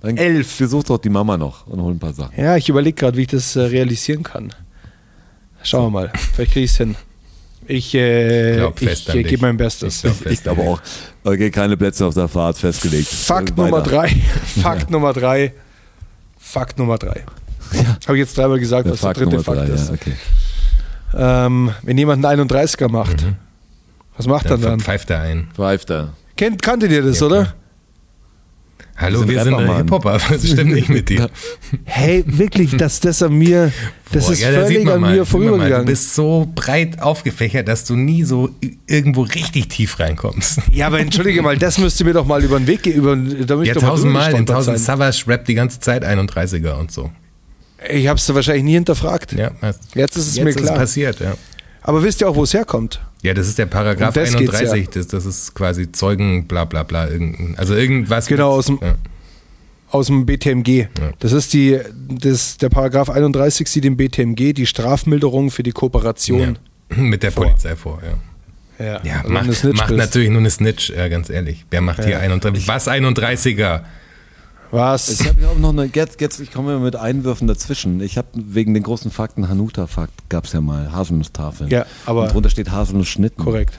Dann 0.00 0.16
Elf. 0.16 0.58
Besuch 0.58 0.84
doch 0.84 0.98
die 0.98 1.08
Mama 1.08 1.36
noch 1.36 1.66
und 1.66 1.80
hol 1.80 1.92
ein 1.92 1.98
paar 1.98 2.12
Sachen. 2.12 2.32
Ja, 2.40 2.56
ich 2.56 2.68
überlege 2.68 2.94
gerade, 2.94 3.16
wie 3.16 3.22
ich 3.22 3.28
das 3.28 3.56
äh, 3.56 3.62
realisieren 3.62 4.22
kann. 4.22 4.52
Schauen 5.62 5.86
wir 5.86 5.90
mal. 5.90 6.12
Vielleicht 6.34 6.52
kriege 6.52 6.64
ich 6.64 6.70
es 6.72 6.76
hin. 6.76 6.96
Ich, 7.68 7.94
äh, 7.94 8.56
Glaub 8.56 8.80
ich 8.82 9.08
äh, 9.08 9.22
gebe 9.22 9.42
mein 9.46 9.56
Bestes. 9.56 10.02
Ich 10.04 10.26
Ich 10.26 10.42
glaube 10.42 10.62
auch. 10.62 10.80
Okay, 11.24 11.50
keine 11.50 11.76
Plätze 11.76 12.04
auf 12.06 12.14
der 12.14 12.26
Fahrt 12.28 12.58
festgelegt. 12.58 13.06
Fakt 13.08 13.56
Nummer 13.56 13.80
drei. 13.82 14.08
Fakt 14.62 14.90
Nummer 14.90 15.12
drei. 15.12 15.52
Fakt 16.38 16.78
Nummer 16.78 16.98
drei. 16.98 17.24
Habe 18.06 18.16
ich 18.16 18.20
jetzt 18.20 18.36
dreimal 18.36 18.58
gesagt, 18.58 18.86
Ja, 18.86 18.92
was 18.92 19.00
Fakt 19.00 19.16
der 19.18 19.26
dritte 19.26 19.36
Nummer 19.36 19.44
Fakt 19.44 19.68
drei, 19.68 19.74
ist. 19.74 19.88
ja, 19.88 19.94
okay. 19.94 20.12
Ähm, 21.14 21.70
wenn 21.82 21.98
jemand 21.98 22.24
einen 22.24 22.48
31er 22.48 22.88
macht, 22.90 23.24
was 24.16 24.26
macht 24.26 24.46
er 24.46 24.56
Mhm. 24.56 24.62
Dann 24.62 24.70
dann? 24.72 24.80
pfeift 24.80 25.10
er 25.10 25.20
ein. 25.20 25.48
Pfeift 25.54 25.90
er. 25.90 26.14
Kennt, 26.36 26.62
kanntet 26.62 26.90
ihr 26.90 27.02
das, 27.02 27.20
Ja, 27.20 27.26
oder? 27.26 27.42
klar. 27.42 27.54
Hallo, 28.94 29.20
Wir 29.20 29.20
sind 29.20 29.28
wir 29.30 29.42
sind 29.58 29.66
Mann. 29.66 29.76
Hip-Hopper, 29.78 30.20
was 30.28 30.46
stimmt 30.46 30.72
nicht 30.74 30.88
mit 30.90 31.08
dir? 31.08 31.28
Hey, 31.84 32.24
wirklich, 32.26 32.76
dass 32.76 33.00
das 33.00 33.22
an 33.22 33.32
mir, 33.34 33.72
das 34.12 34.26
Boah, 34.26 34.32
ist 34.32 34.40
ja, 34.40 34.52
da 34.52 34.62
völlig 34.64 34.78
an 34.80 34.84
mal, 34.84 34.98
mir 35.00 35.06
mal, 35.06 35.16
Du 35.18 35.24
vorübergegangen. 35.24 35.86
bist 35.86 36.14
so 36.14 36.46
breit 36.54 37.00
aufgefächert, 37.00 37.68
dass 37.68 37.84
du 37.84 37.96
nie 37.96 38.22
so 38.22 38.50
irgendwo 38.86 39.22
richtig 39.22 39.68
tief 39.68 39.98
reinkommst. 39.98 40.60
Ja, 40.70 40.86
aber 40.88 41.00
entschuldige 41.00 41.42
mal, 41.42 41.56
das 41.58 41.78
müsste 41.78 42.04
mir 42.04 42.12
doch 42.12 42.26
mal 42.26 42.44
über 42.44 42.58
den 42.58 42.66
Weg 42.66 42.82
gehen. 42.82 42.94
Über, 42.94 43.16
da 43.16 43.56
müsste 43.56 43.74
Ja, 43.74 43.80
tausendmal 43.80 44.34
in 44.34 44.46
tausend 44.46 44.78
Savage 44.78 45.24
rappt 45.26 45.48
die 45.48 45.54
ganze 45.54 45.80
Zeit 45.80 46.04
31er 46.04 46.74
und 46.78 46.92
so. 46.92 47.10
Ich 47.90 48.06
habe 48.08 48.18
es 48.18 48.34
wahrscheinlich 48.34 48.64
nie 48.64 48.74
hinterfragt. 48.74 49.32
Ja, 49.32 49.50
Jetzt 49.94 50.16
ist 50.16 50.28
es 50.28 50.36
jetzt 50.36 50.44
mir 50.44 50.50
ist 50.50 50.56
klar. 50.58 50.74
es 50.74 50.78
passiert, 50.78 51.20
ja. 51.20 51.34
Aber 51.82 52.02
wisst 52.02 52.20
ihr 52.20 52.28
auch, 52.28 52.36
wo 52.36 52.44
es 52.44 52.54
herkommt? 52.54 53.00
Ja, 53.22 53.34
das 53.34 53.48
ist 53.48 53.58
der 53.58 53.66
Paragraph 53.66 54.14
Um 54.16 54.22
das 54.22 54.36
geht's 54.36 54.54
31, 54.54 54.88
das, 54.90 55.06
das 55.08 55.26
ist 55.26 55.54
quasi 55.54 55.90
Zeugen, 55.92 56.46
bla 56.46 56.64
bla 56.64 56.82
bla, 56.84 57.08
also 57.56 57.74
irgendwas. 57.74 58.26
Genau, 58.26 58.50
mit- 58.50 58.58
aus 58.58 58.66
dem- 58.66 58.78
ja. 58.82 58.94
Aus 59.90 60.06
dem 60.06 60.24
BTMG. 60.24 60.86
Das 61.18 61.32
ist 61.32 61.52
die, 61.52 61.78
das, 62.08 62.56
der 62.56 62.70
Paragraph 62.70 63.10
31 63.10 63.68
sieht 63.68 63.84
im 63.84 63.96
BTMG 63.98 64.54
die 64.54 64.64
Strafmilderung 64.66 65.50
für 65.50 65.62
die 65.62 65.72
Kooperation. 65.72 66.56
Ja. 66.90 66.96
Mit 66.96 67.22
der 67.22 67.30
Vor. 67.32 67.44
Polizei 67.46 67.76
vor, 67.76 68.00
ja. 68.02 68.84
Ja, 68.84 69.00
Ja, 69.04 69.20
also 69.20 69.28
macht, 69.32 69.64
macht 69.76 69.90
natürlich 69.90 70.30
nur 70.30 70.38
eine 70.40 70.50
Snitch, 70.50 70.90
ja, 70.90 71.08
ganz 71.08 71.28
ehrlich. 71.30 71.64
Wer 71.70 71.82
macht 71.82 72.02
hier 72.04 72.12
Ja. 72.14 72.18
31? 72.20 72.66
Was 72.68 72.88
31er? 72.88 73.82
Was? 74.72 75.08
Ich 75.20 75.28
habe 75.28 75.46
auch 75.48 75.58
noch 75.58 75.68
eine, 75.68 75.84
jetzt, 75.94 76.20
jetzt, 76.20 76.40
ich 76.40 76.50
komme 76.50 76.78
mit 76.80 76.96
Einwürfen 76.96 77.46
dazwischen. 77.46 78.00
Ich 78.00 78.16
habe 78.18 78.28
wegen 78.34 78.72
den 78.74 78.82
großen 78.82 79.10
Fakten, 79.10 79.48
Hanuta-Fakt 79.48 80.28
gab 80.30 80.46
es 80.46 80.52
ja 80.54 80.60
mal, 80.62 80.90
Haselnusstafeln. 80.92 81.68
Ja, 81.70 81.84
aber- 82.06 82.22
Und 82.24 82.32
drunter 82.32 82.48
steht 82.50 82.70
Haselnussschnitten. 82.70 83.44
Korrekt. 83.44 83.78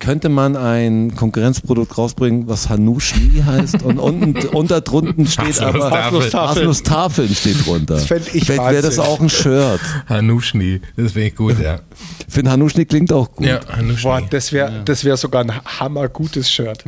Könnte 0.00 0.28
man 0.28 0.56
ein 0.56 1.14
Konkurrenzprodukt 1.14 1.96
rausbringen, 1.96 2.48
was 2.48 2.68
Hanuschni 2.68 3.42
heißt 3.44 3.82
und 3.82 3.98
unten 3.98 4.36
unter 4.48 4.80
drunten 4.80 5.26
steht 5.26 5.60
aber 5.60 5.90
Haselnusstafeln. 5.90 6.48
Haselnusstafeln 6.48 7.34
steht 7.34 7.66
drunter. 7.66 7.94
Das 7.94 8.06
fänd 8.06 8.34
ich 8.34 8.46
Vielleicht 8.46 8.70
wäre 8.70 8.82
das 8.82 8.98
auch 8.98 9.20
ein 9.20 9.28
Shirt. 9.28 9.80
Hanuschni, 10.08 10.80
das 10.96 11.14
wäre 11.14 11.30
gut, 11.30 11.60
ja. 11.60 11.80
Ich 12.26 12.34
finde 12.34 12.50
Hanuschni 12.50 12.86
klingt 12.86 13.12
auch 13.12 13.30
gut. 13.30 13.46
Ja, 13.46 13.60
Hanuschni. 13.68 14.02
Boah, 14.02 14.22
das 14.28 14.52
wäre 14.52 14.82
das 14.84 15.04
wär 15.04 15.16
sogar 15.16 15.44
ein 15.44 15.52
hammergutes 15.64 16.50
Shirt. 16.50 16.82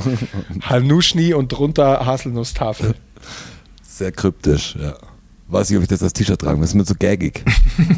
Hanuschni 0.63 1.35
und 1.35 1.53
drunter 1.53 2.05
Haselnusstafel. 2.05 2.95
Sehr 3.83 4.11
kryptisch, 4.11 4.75
ja. 4.81 4.95
Weiß 5.49 5.69
nicht, 5.69 5.77
ob 5.77 5.83
ich 5.83 5.89
das 5.89 6.03
als 6.03 6.15
T-Shirt 6.15 6.41
tragen 6.41 6.57
will. 6.57 6.63
Das 6.63 6.71
ist 6.71 6.75
mir 6.75 6.85
so 6.85 6.95
gaggig. 6.99 7.45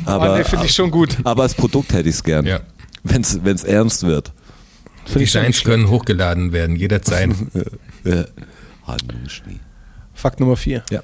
Aber, 0.04 0.24
Aber 0.24 0.38
nee, 0.38 0.44
finde 0.44 0.66
ich 0.66 0.74
schon 0.74 0.90
gut. 0.90 1.18
aber 1.22 1.44
als 1.44 1.54
Produkt 1.54 1.92
hätte 1.92 2.08
ich 2.08 2.16
es 2.16 2.24
gern. 2.24 2.44
Ja. 2.44 2.60
Wenn 3.04 3.22
es 3.22 3.64
ernst 3.64 4.02
wird. 4.02 4.32
Ich 5.06 5.12
schon 5.12 5.20
Designs 5.42 5.62
können 5.64 5.88
hochgeladen 5.88 6.52
werden, 6.52 6.76
jederzeit. 6.76 7.30
Ja. 8.04 8.26
Hanuschni. 8.86 9.60
Fakt 10.12 10.40
Nummer 10.40 10.56
vier. 10.56 10.82
Ja. 10.90 11.02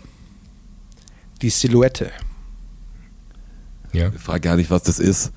Die 1.41 1.49
Silhouette. 1.49 2.11
ja. 3.93 4.11
Ich 4.15 4.21
frage 4.21 4.41
gar 4.41 4.57
nicht, 4.57 4.71
was 4.71 4.83
das 4.83 4.99
ist. 4.99 5.33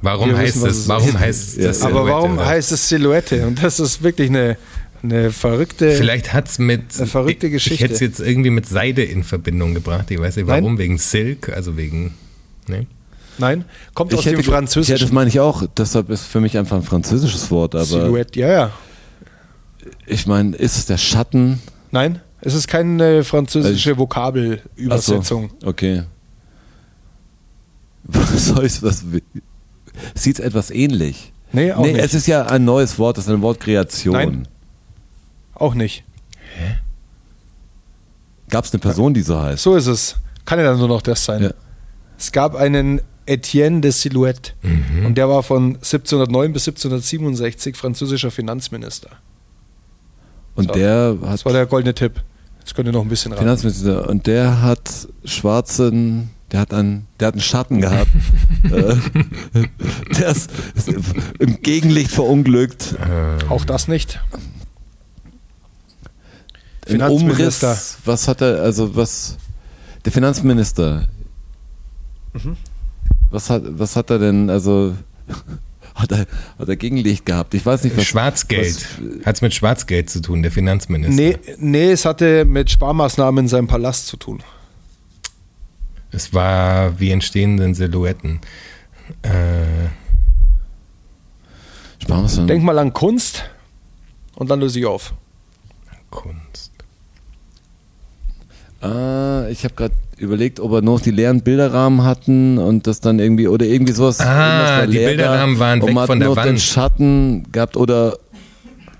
Warum 0.00 0.30
Wir 0.30 0.36
heißt 0.36 0.56
wissen, 0.56 0.68
es, 0.70 0.76
es 0.78 0.88
warum 0.88 1.08
ist. 1.08 1.18
heißt 1.18 1.56
Ja. 1.56 1.64
das 1.68 1.82
Aber 1.82 1.90
Silhouette, 1.92 2.12
warum 2.14 2.32
oder? 2.38 2.46
heißt 2.46 2.72
es 2.72 2.88
Silhouette? 2.88 3.46
Und 3.46 3.62
das 3.62 3.80
ist 3.80 4.02
wirklich 4.02 4.30
eine, 4.30 4.56
eine 5.02 5.30
verrückte. 5.32 5.92
Vielleicht 5.96 6.32
hat's 6.32 6.58
mit 6.60 6.96
Eine 6.98 7.06
verrückte 7.08 7.46
Ich, 7.48 7.52
Geschichte. 7.54 7.74
ich 7.74 7.80
hätte 7.82 7.94
es 7.94 8.00
jetzt 8.00 8.20
irgendwie 8.20 8.50
mit 8.50 8.66
Seide 8.68 9.02
in 9.02 9.24
Verbindung 9.24 9.74
gebracht. 9.74 10.10
Ich 10.10 10.18
weiß 10.20 10.36
nicht 10.36 10.46
Nein. 10.46 10.62
warum, 10.62 10.78
wegen 10.78 10.98
Silk, 10.98 11.48
also 11.48 11.76
wegen. 11.76 12.14
Ne? 12.68 12.86
Nein, 13.38 13.64
kommt 13.94 14.12
aus 14.12 14.20
Ich 14.20 14.24
dem 14.24 14.36
hätte, 14.36 14.42
ja, 14.42 14.60
das 14.60 14.74
Französischen. 14.74 15.14
meine 15.14 15.28
ich 15.28 15.40
auch. 15.40 15.64
Deshalb 15.76 16.10
ist 16.10 16.24
für 16.24 16.40
mich 16.40 16.56
einfach 16.58 16.76
ein 16.76 16.82
französisches 16.82 17.50
Wort. 17.50 17.74
Aber 17.74 17.84
Silhouette, 17.84 18.38
ja, 18.38 18.48
ja. 18.48 18.70
ich 20.06 20.26
meine, 20.26 20.56
ist 20.56 20.76
es 20.76 20.86
der 20.86 20.98
Schatten? 20.98 21.60
Nein, 21.90 22.20
es 22.40 22.54
ist 22.54 22.68
keine 22.68 23.24
französische 23.24 23.90
Also- 23.90 24.00
Vokabelübersetzung. 24.00 25.50
So, 25.60 25.68
okay. 25.68 26.04
Was 28.04 28.46
soll 28.46 28.64
ich 28.66 28.82
was? 28.82 29.04
Sieht 30.14 30.40
etwas 30.40 30.70
ähnlich? 30.70 31.32
Nee, 31.52 31.72
auch 31.72 31.82
nee, 31.84 31.92
nicht. 31.92 32.04
es 32.04 32.14
ist 32.14 32.26
ja 32.26 32.46
ein 32.46 32.64
neues 32.64 32.98
Wort, 32.98 33.16
das 33.16 33.26
ist 33.26 33.30
eine 33.30 33.42
Wortkreation. 33.42 34.12
Nein. 34.14 34.48
Auch 35.54 35.74
nicht. 35.74 36.02
Gab 38.48 38.64
es 38.64 38.72
eine 38.72 38.80
Person, 38.80 39.14
die 39.14 39.22
so 39.22 39.40
heißt? 39.40 39.62
So 39.62 39.76
ist 39.76 39.86
es. 39.86 40.16
Kann 40.44 40.58
ja 40.58 40.64
dann 40.64 40.78
nur 40.78 40.88
noch 40.88 41.02
das 41.02 41.24
sein. 41.24 41.42
Ja. 41.44 41.50
Es 42.18 42.32
gab 42.32 42.56
einen 42.56 43.00
Etienne 43.26 43.80
de 43.80 43.90
Silhouette 43.90 44.52
und 45.04 45.16
der 45.16 45.28
war 45.28 45.42
von 45.42 45.76
1709 45.76 46.52
bis 46.52 46.66
1767 46.68 47.76
französischer 47.76 48.30
Finanzminister. 48.30 49.10
Und 50.54 50.68
So. 50.68 50.74
der 50.74 51.16
hat 51.22 51.32
Das 51.34 51.44
war 51.44 51.52
der 51.52 51.66
goldene 51.66 51.94
Tipp. 51.94 52.22
Jetzt 52.60 52.74
könnt 52.74 52.88
ihr 52.88 52.92
noch 52.92 53.02
ein 53.02 53.08
bisschen 53.08 53.32
ran. 53.32 53.40
Finanzminister 53.40 54.08
und 54.08 54.26
der 54.26 54.60
hat 54.62 55.08
schwarzen, 55.24 56.30
der 56.52 56.60
hat 56.60 56.72
einen, 56.74 57.06
der 57.18 57.28
hat 57.28 57.34
einen 57.34 57.40
Schatten 57.42 57.80
gehabt. 57.80 58.10
Äh, 58.64 58.94
der 60.18 60.28
ist, 60.28 60.50
ist 60.76 60.88
im 61.40 61.60
Gegenlicht 61.62 62.12
verunglückt. 62.12 62.94
Auch 63.48 63.64
das 63.64 63.88
nicht. 63.88 64.20
Ein 66.86 66.92
Finanzminister. 66.92 67.70
Umriss. 67.70 67.98
Was 68.04 68.28
hat 68.28 68.40
er, 68.40 68.62
also 68.62 68.94
was, 68.94 69.36
der 70.04 70.12
Finanzminister. 70.12 71.08
Mhm. 72.32 72.56
Was 73.32 73.48
hat, 73.48 73.62
was 73.66 73.96
hat 73.96 74.10
er 74.10 74.18
denn, 74.18 74.50
also, 74.50 74.94
hat 75.94 76.12
er, 76.12 76.26
hat 76.58 76.68
er 76.68 76.76
Gegenlicht 76.76 77.24
gehabt? 77.24 77.54
Ich 77.54 77.64
weiß 77.64 77.82
nicht, 77.84 77.96
was. 77.96 78.04
Schwarzgeld. 78.04 78.86
Hat 79.24 79.36
es 79.36 79.42
mit 79.42 79.54
Schwarzgeld 79.54 80.10
zu 80.10 80.20
tun, 80.20 80.42
der 80.42 80.52
Finanzminister? 80.52 81.14
Nee, 81.16 81.38
nee, 81.58 81.92
es 81.92 82.04
hatte 82.04 82.44
mit 82.44 82.70
Sparmaßnahmen 82.70 83.46
in 83.46 83.48
seinem 83.48 83.66
Palast 83.66 84.06
zu 84.06 84.18
tun. 84.18 84.42
Es 86.10 86.34
war, 86.34 87.00
wie 87.00 87.10
entstehen 87.10 87.56
denn 87.56 87.74
Silhouetten? 87.74 88.40
Äh, 89.22 89.88
denn? 92.06 92.46
Denk 92.46 92.62
mal 92.62 92.78
an 92.78 92.92
Kunst 92.92 93.44
und 94.34 94.50
dann 94.50 94.60
löse 94.60 94.78
ich 94.78 94.84
auf. 94.84 95.14
Kunst. 96.10 96.72
Ah, 98.82 99.46
ich 99.48 99.64
habe 99.64 99.74
gerade 99.74 99.94
überlegt, 100.22 100.60
ob 100.60 100.72
er 100.72 100.82
noch 100.82 101.00
die 101.00 101.10
leeren 101.10 101.42
Bilderrahmen 101.42 102.04
hatten 102.04 102.58
und 102.58 102.86
das 102.86 103.00
dann 103.00 103.18
irgendwie 103.18 103.48
oder 103.48 103.66
irgendwie 103.66 103.92
sowas. 103.92 104.20
Ah, 104.20 104.86
die 104.86 104.98
Bilderrahmen 104.98 105.58
waren 105.58 105.80
und 105.80 105.88
weg 105.88 105.94
man 105.94 106.02
hat 106.02 106.06
von 106.06 106.20
der 106.20 106.28
noch 106.28 106.36
den 106.36 106.46
Wand. 106.46 106.60
Schatten 106.60 107.46
gehabt 107.52 107.76
oder 107.76 108.16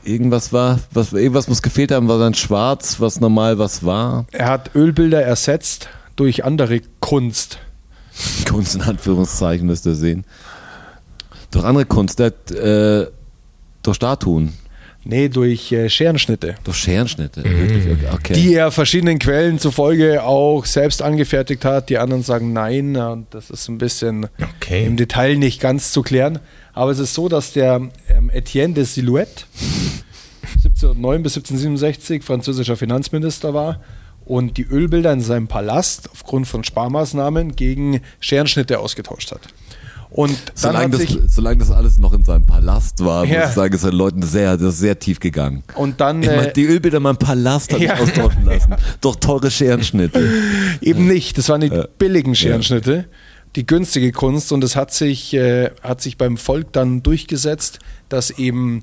irgendwas 0.04 0.52
war, 0.52 0.80
was 0.92 1.12
irgendwas 1.12 1.48
muss 1.48 1.62
gefehlt 1.62 1.92
haben, 1.92 2.08
war 2.08 2.18
dann 2.18 2.34
schwarz, 2.34 3.00
was 3.00 3.20
normal 3.20 3.58
was 3.58 3.84
war. 3.84 4.26
Er 4.32 4.48
hat 4.48 4.74
Ölbilder 4.74 5.22
ersetzt 5.22 5.88
durch 6.16 6.44
andere 6.44 6.80
Kunst. 7.00 7.58
Kunst 8.48 8.74
in 8.74 8.82
Anführungszeichen 8.82 9.66
müsst 9.66 9.86
ihr 9.86 9.94
sehen. 9.94 10.24
Durch 11.50 11.64
andere 11.64 11.86
Kunst, 11.86 12.18
der 12.18 12.32
äh, 12.50 13.06
durch 13.82 13.96
Statuen, 13.96 14.54
Nee, 15.04 15.28
durch 15.28 15.72
äh, 15.72 15.88
Scherenschnitte. 15.88 16.54
durch 16.62 16.76
Scherenschnitte. 16.76 17.42
Wirklich, 17.42 17.86
okay. 17.86 18.06
okay. 18.12 18.32
Die 18.34 18.54
er 18.54 18.70
verschiedenen 18.70 19.18
Quellen 19.18 19.58
zufolge 19.58 20.22
auch 20.22 20.64
selbst 20.64 21.02
angefertigt 21.02 21.64
hat. 21.64 21.88
Die 21.90 21.98
anderen 21.98 22.22
sagen 22.22 22.52
nein. 22.52 22.96
Und 22.96 23.26
das 23.34 23.50
ist 23.50 23.68
ein 23.68 23.78
bisschen 23.78 24.28
Okay. 24.60 24.86
im 24.86 24.96
Detail 24.96 25.36
nicht 25.36 25.60
ganz 25.60 25.90
zu 25.92 26.02
klären. 26.02 26.38
Aber 26.72 26.90
es 26.92 26.98
ist 27.00 27.14
so, 27.14 27.28
dass 27.28 27.52
der 27.52 27.80
ähm, 28.08 28.30
Etienne 28.30 28.74
de 28.74 28.84
Silhouette 28.84 29.44
1709 30.56 31.22
bis 31.22 31.36
1767 31.36 32.22
französischer 32.22 32.76
Finanzminister 32.76 33.54
war 33.54 33.80
und 34.24 34.56
die 34.56 34.62
Ölbilder 34.62 35.12
in 35.12 35.20
seinem 35.20 35.48
Palast 35.48 36.08
aufgrund 36.12 36.46
von 36.46 36.62
Sparmaßnahmen 36.64 37.56
gegen 37.56 38.00
Scherenschnitte 38.20 38.78
ausgetauscht 38.78 39.32
hat. 39.32 39.40
Und 40.14 40.30
dann 40.30 40.54
Solange 40.54 40.98
hat 40.98 41.02
das, 41.24 41.34
solange 41.34 41.56
das 41.58 41.70
alles 41.70 41.98
noch 41.98 42.12
in 42.12 42.22
seinem 42.22 42.44
Palast 42.44 43.02
war, 43.02 43.24
Ja. 43.24 43.40
muss 43.40 43.48
ich 43.48 43.54
sagen, 43.54 43.74
ist 43.74 43.84
den 43.84 43.92
Leuten 43.92 44.22
sehr, 44.22 44.56
das 44.58 44.74
ist 44.74 44.80
sehr 44.80 44.98
tief 44.98 45.20
gegangen. 45.20 45.62
und 45.74 46.00
dann 46.02 46.22
Ich 46.22 46.28
meine, 46.28 46.48
äh, 46.48 46.52
die 46.52 46.64
Ölbilder 46.66 46.98
in 46.98 47.02
meinem 47.04 47.16
Palast 47.16 47.72
hat 47.72 47.80
Ja. 47.80 47.94
ich 47.94 48.00
austauschen 48.00 48.44
lassen. 48.44 48.74
Durch 49.00 49.16
teure 49.16 49.50
Scherenschnitte. 49.50 50.22
Eben 50.82 51.06
nicht. 51.06 51.38
Das 51.38 51.48
waren 51.48 51.62
die 51.62 51.68
Ja. 51.68 51.86
billigen 51.98 52.34
Scherenschnitte, 52.34 53.06
die 53.56 53.66
günstige 53.66 54.12
Kunst. 54.12 54.52
Und 54.52 54.62
es 54.64 54.76
hat 54.76 54.92
sich, 54.92 55.32
äh, 55.32 55.70
hat 55.82 56.02
sich 56.02 56.18
beim 56.18 56.36
Volk 56.36 56.72
dann 56.72 57.02
durchgesetzt, 57.02 57.78
dass 58.10 58.30
eben 58.30 58.82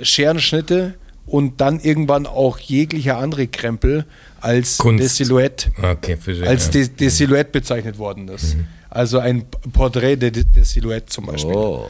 äh, 0.00 0.04
Scherenschnitte 0.04 0.94
und 1.26 1.60
dann 1.60 1.80
irgendwann 1.80 2.26
auch 2.26 2.58
jeglicher 2.58 3.18
andere 3.18 3.46
Krempel 3.46 4.04
als 4.40 4.78
Kunst. 4.78 5.02
de 5.02 5.08
Silhouette, 5.08 5.70
Okay, 5.82 6.16
als 6.46 6.66
ja. 6.66 6.70
de, 6.72 6.88
de 6.88 7.08
Silhouette 7.08 7.50
bezeichnet 7.50 7.98
worden 7.98 8.28
ist. 8.28 8.56
Also 8.94 9.18
ein 9.18 9.44
Porträt 9.72 10.16
de, 10.16 10.30
de 10.30 10.62
Silhouette 10.62 11.06
zum 11.06 11.26
Beispiel. 11.26 11.54
Oh. 11.54 11.86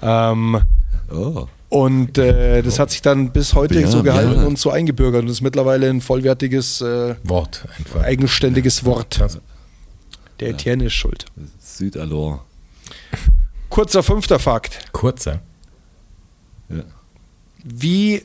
Ähm, 0.00 0.60
Oh. 1.10 1.46
und 1.68 2.16
äh, 2.16 2.62
das 2.62 2.78
hat 2.78 2.90
sich 2.90 3.02
dann 3.02 3.30
bis 3.30 3.52
heute 3.54 3.78
Ja, 3.80 3.86
so 3.88 4.02
gehalten 4.02 4.40
ja. 4.40 4.46
und 4.46 4.58
so 4.58 4.70
eingebürgert 4.70 5.22
und 5.22 5.28
ist 5.28 5.42
mittlerweile 5.42 5.90
ein 5.90 6.00
vollwertiges, 6.00 6.80
äh, 6.80 7.14
Wort 7.24 7.66
einfach. 7.78 8.02
eigenständiges 8.02 8.84
Wort. 8.86 9.20
Der 10.40 10.48
Etienne 10.48 10.84
ist 10.86 10.94
schuld. 10.94 11.26
Südalor. 11.60 12.44
Kurzer 13.68 14.02
fünfter 14.02 14.38
Fakt. 14.38 14.92
Kurzer. 14.92 15.40
Wie 17.62 18.22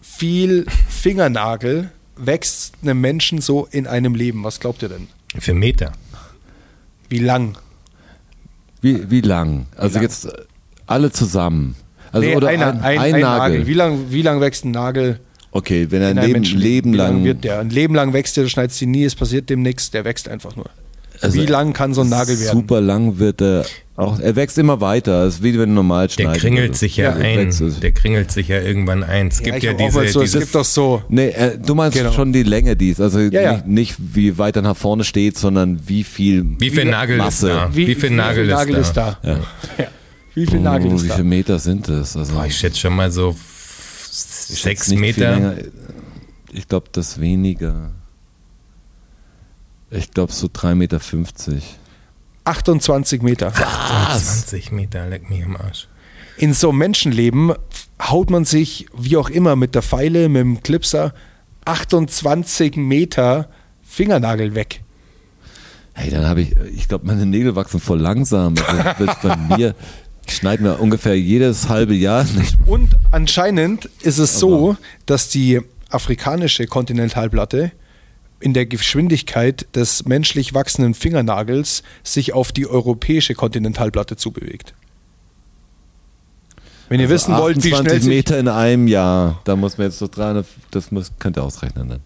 viel 0.00 0.66
Fingernagel 0.88 1.90
wächst 2.16 2.74
einem 2.82 3.00
Menschen 3.00 3.40
so 3.40 3.66
in 3.70 3.86
einem 3.86 4.14
Leben? 4.14 4.44
Was 4.44 4.60
glaubt 4.60 4.82
ihr 4.82 4.88
denn? 4.88 5.08
Für 5.38 5.54
Meter. 5.54 5.92
Wie 7.10 7.18
lang? 7.18 7.58
Wie, 8.80 9.10
wie 9.10 9.20
lang? 9.20 9.66
Also 9.76 9.96
lang? 9.96 10.02
jetzt 10.04 10.28
alle 10.86 11.10
zusammen. 11.12 11.76
Also 12.12 12.26
Nee, 12.26 12.36
oder 12.36 12.48
einer- 12.48 12.68
ein, 12.72 12.80
ein, 12.80 12.98
ein, 12.98 13.14
ein 13.16 13.20
Nagel. 13.20 13.66
Wie 13.66 13.74
lang, 13.74 14.06
wie 14.10 14.22
lang 14.22 14.40
wächst 14.40 14.64
ein 14.64 14.70
Nagel 14.70 15.20
Okay, 15.52 15.88
wenn 15.90 16.00
er 16.00 16.12
in 16.12 16.18
ein 16.18 16.26
Leben? 16.28 16.42
Leben 16.44 16.92
wie 16.92 16.96
lang. 16.96 17.24
wird 17.24 17.42
der? 17.44 17.58
Ein 17.58 17.70
Leben 17.70 17.94
lang 17.94 18.12
wächst 18.12 18.36
der, 18.36 18.44
du 18.44 18.50
schneidest 18.50 18.80
ihn 18.82 18.92
nie, 18.92 19.04
es 19.04 19.16
passiert 19.16 19.50
dem 19.50 19.62
nichts, 19.62 19.90
der 19.90 20.04
wächst 20.04 20.28
einfach 20.28 20.54
nur. 20.54 20.66
Also 21.20 21.38
wie 21.40 21.46
lang 21.46 21.72
kann 21.72 21.92
so 21.92 22.02
ein 22.02 22.08
Nagel 22.08 22.38
werden? 22.38 22.60
Super 22.60 22.80
lang 22.80 23.18
wird 23.18 23.42
er 23.42 23.64
auch. 24.00 24.18
Er 24.18 24.34
wächst 24.36 24.58
immer 24.58 24.80
weiter. 24.80 25.24
Das 25.24 25.34
ist 25.36 25.42
wie 25.42 25.58
wenn 25.58 25.68
du 25.70 25.74
normal 25.76 26.06
Der 26.08 26.12
schneidest. 26.14 26.40
kringelt 26.40 26.76
sich 26.76 26.96
ja, 26.96 27.10
Ja, 27.10 27.16
ein. 27.16 27.38
wächst- 27.52 27.82
Der 27.82 27.92
kringelt 27.92 28.32
sich 28.32 28.48
ja 28.48 28.60
irgendwann 28.60 29.02
ein. 29.04 29.28
Es 29.28 29.42
gibt 29.42 29.62
ja, 29.62 29.72
auch 29.72 29.76
diese, 29.76 29.92
so, 30.08 30.20
es 30.22 30.30
diese 30.32 30.38
gibt 30.40 30.54
doch 30.54 30.64
so. 30.64 31.02
Nee, 31.08 31.28
äh, 31.28 31.58
du 31.58 31.74
meinst 31.74 31.96
Genau. 31.96 32.12
schon 32.12 32.32
die 32.32 32.42
Länge 32.42 32.76
dies. 32.76 33.00
Also 33.00 33.20
ja. 33.20 33.52
Nicht, 33.52 33.66
nicht 33.66 33.96
wie 34.14 34.36
weit 34.38 34.56
er 34.56 34.62
nach 34.62 34.76
vorne 34.76 35.04
steht, 35.04 35.38
sondern 35.38 35.80
wie 35.86 36.04
viel. 36.04 36.44
wie 36.58 36.70
viel 36.70 36.84
wie- 36.86 36.90
Nagel 36.90 37.16
Masse. 37.18 37.48
ist 37.48 37.54
da? 37.56 37.70
Wie, 37.76 37.94
viel 37.94 38.10
Nagel, 38.10 38.48
ist, 38.76 38.92
da? 38.94 39.18
da? 39.22 39.30
Ja. 39.78 39.86
Wie 40.34 40.46
viel 40.46 40.60
Nagel 40.60 40.90
oh, 40.92 40.94
ist 40.96 41.04
wie 41.04 41.08
da? 41.08 41.14
viele 41.14 41.28
Meter 41.28 41.58
sind 41.58 41.88
das? 41.88 42.16
Also, 42.16 42.32
Boah, 42.34 42.46
ich 42.46 42.56
schätze 42.56 42.78
schon 42.80 42.94
mal 42.96 43.10
so 43.10 43.36
sechs 44.10 44.88
Meter. 44.90 45.54
Ich 46.52 46.66
glaube, 46.68 46.86
das 46.92 47.20
weniger. 47.20 47.90
Ich 49.90 50.10
glaube, 50.12 50.32
so 50.32 50.46
3,50 50.46 50.74
Meter. 50.76 51.00
28 52.44 53.22
Meter. 53.22 53.52
20 53.52 54.72
Meter, 54.72 55.06
leck 55.06 55.28
mich 55.30 55.44
am 55.44 55.56
Arsch. 55.56 55.88
in 56.36 56.54
so 56.54 56.70
einem 56.70 56.78
Menschenleben 56.78 57.52
haut 58.00 58.30
man 58.30 58.44
sich, 58.44 58.86
wie 58.96 59.16
auch 59.16 59.28
immer, 59.28 59.56
mit 59.56 59.74
der 59.74 59.82
Pfeile, 59.82 60.28
mit 60.28 60.40
dem 60.40 60.62
Clipser 60.62 61.12
28 61.66 62.76
Meter 62.76 63.48
Fingernagel 63.82 64.54
weg. 64.54 64.82
Hey, 65.92 66.10
dann 66.10 66.26
habe 66.26 66.42
ich, 66.42 66.56
ich 66.74 66.88
glaube, 66.88 67.06
meine 67.06 67.26
Nägel 67.26 67.56
wachsen 67.56 67.80
voll 67.80 67.98
langsam. 68.00 68.54
Also, 68.96 69.12
bei 69.22 69.36
mir 69.56 69.74
schneiden 70.28 70.64
wir 70.64 70.80
ungefähr 70.80 71.18
jedes 71.18 71.68
halbe 71.68 71.94
Jahr. 71.94 72.24
Und 72.66 72.96
anscheinend 73.10 73.86
ist 74.00 74.18
es 74.18 74.38
so, 74.38 74.76
dass 75.06 75.28
die 75.28 75.60
afrikanische 75.90 76.66
Kontinentalplatte 76.66 77.72
in 78.40 78.54
der 78.54 78.66
Geschwindigkeit 78.66 79.66
des 79.74 80.06
menschlich 80.06 80.54
wachsenden 80.54 80.94
Fingernagels 80.94 81.82
sich 82.02 82.32
auf 82.32 82.52
die 82.52 82.66
europäische 82.66 83.34
Kontinentalplatte 83.34 84.16
zubewegt. 84.16 84.74
Wenn 86.88 86.98
ihr 86.98 87.08
wissen 87.08 87.36
wollt, 87.36 87.56
wie 87.58 87.68
schnell 87.68 87.80
28 87.82 88.02
sich, 88.02 88.08
Meter 88.12 88.38
in 88.38 88.48
einem 88.48 88.88
Jahr, 88.88 89.40
da 89.44 89.54
muss 89.54 89.78
man 89.78 89.86
jetzt 89.86 89.98
so 89.98 90.08
300, 90.08 90.44
das 90.72 90.90
muss, 90.90 91.12
könnt 91.20 91.36
ihr 91.38 91.44
ausrechnen 91.44 91.88
dann. 91.88 92.00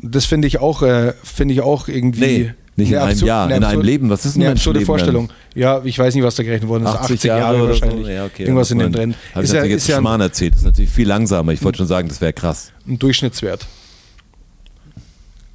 das 0.00 0.24
finde 0.24 0.48
ich 0.48 0.58
auch, 0.58 0.82
äh, 0.82 1.12
finde 1.22 1.52
ich 1.52 1.60
auch 1.60 1.88
irgendwie. 1.88 2.20
Nee, 2.20 2.54
nicht 2.76 2.90
in 2.90 2.96
eine 2.98 3.10
einem 3.10 3.26
Jahr, 3.26 3.50
in 3.50 3.62
einem 3.62 3.82
Leben. 3.82 4.10
Was 4.10 4.24
ist 4.24 4.34
denn 4.34 4.42
eine 4.42 4.52
ein 4.52 4.56
absurde 4.56 4.80
Vorstellung. 4.80 5.30
Ja, 5.54 5.82
ich 5.84 5.96
weiß 5.98 6.14
nicht, 6.14 6.24
was 6.24 6.34
da 6.34 6.42
gerechnet 6.42 6.68
worden 6.68 6.84
ist. 6.84 6.90
80, 6.90 7.22
Jahre, 7.24 7.56
oder 7.58 7.68
wahrscheinlich. 7.68 8.06
So? 8.06 8.10
Ja, 8.10 8.24
okay, 8.24 8.42
Irgendwas 8.44 8.70
in 8.70 8.78
dem 8.78 8.88
muss 8.88 8.96
man- 8.96 9.10
drin. 9.10 9.14
Hab 9.34 9.42
ich 9.42 9.44
Ist 9.44 9.52
ja, 9.52 9.60
natürlich 9.60 9.76
ist 9.76 9.82
jetzt 9.82 9.88
ja 9.88 9.96
ein, 9.96 10.00
Schmarrn 10.02 10.20
erzählt. 10.22 10.54
Das 10.54 10.60
ist 10.62 10.66
natürlich 10.66 10.90
viel 10.90 11.06
langsamer. 11.06 11.52
Ich 11.52 11.62
wollte 11.62 11.78
schon 11.78 11.86
sagen, 11.86 12.08
das 12.08 12.20
wäre 12.20 12.32
krass. 12.32 12.72
ein 12.88 12.98
Durchschnittswert. 12.98 13.66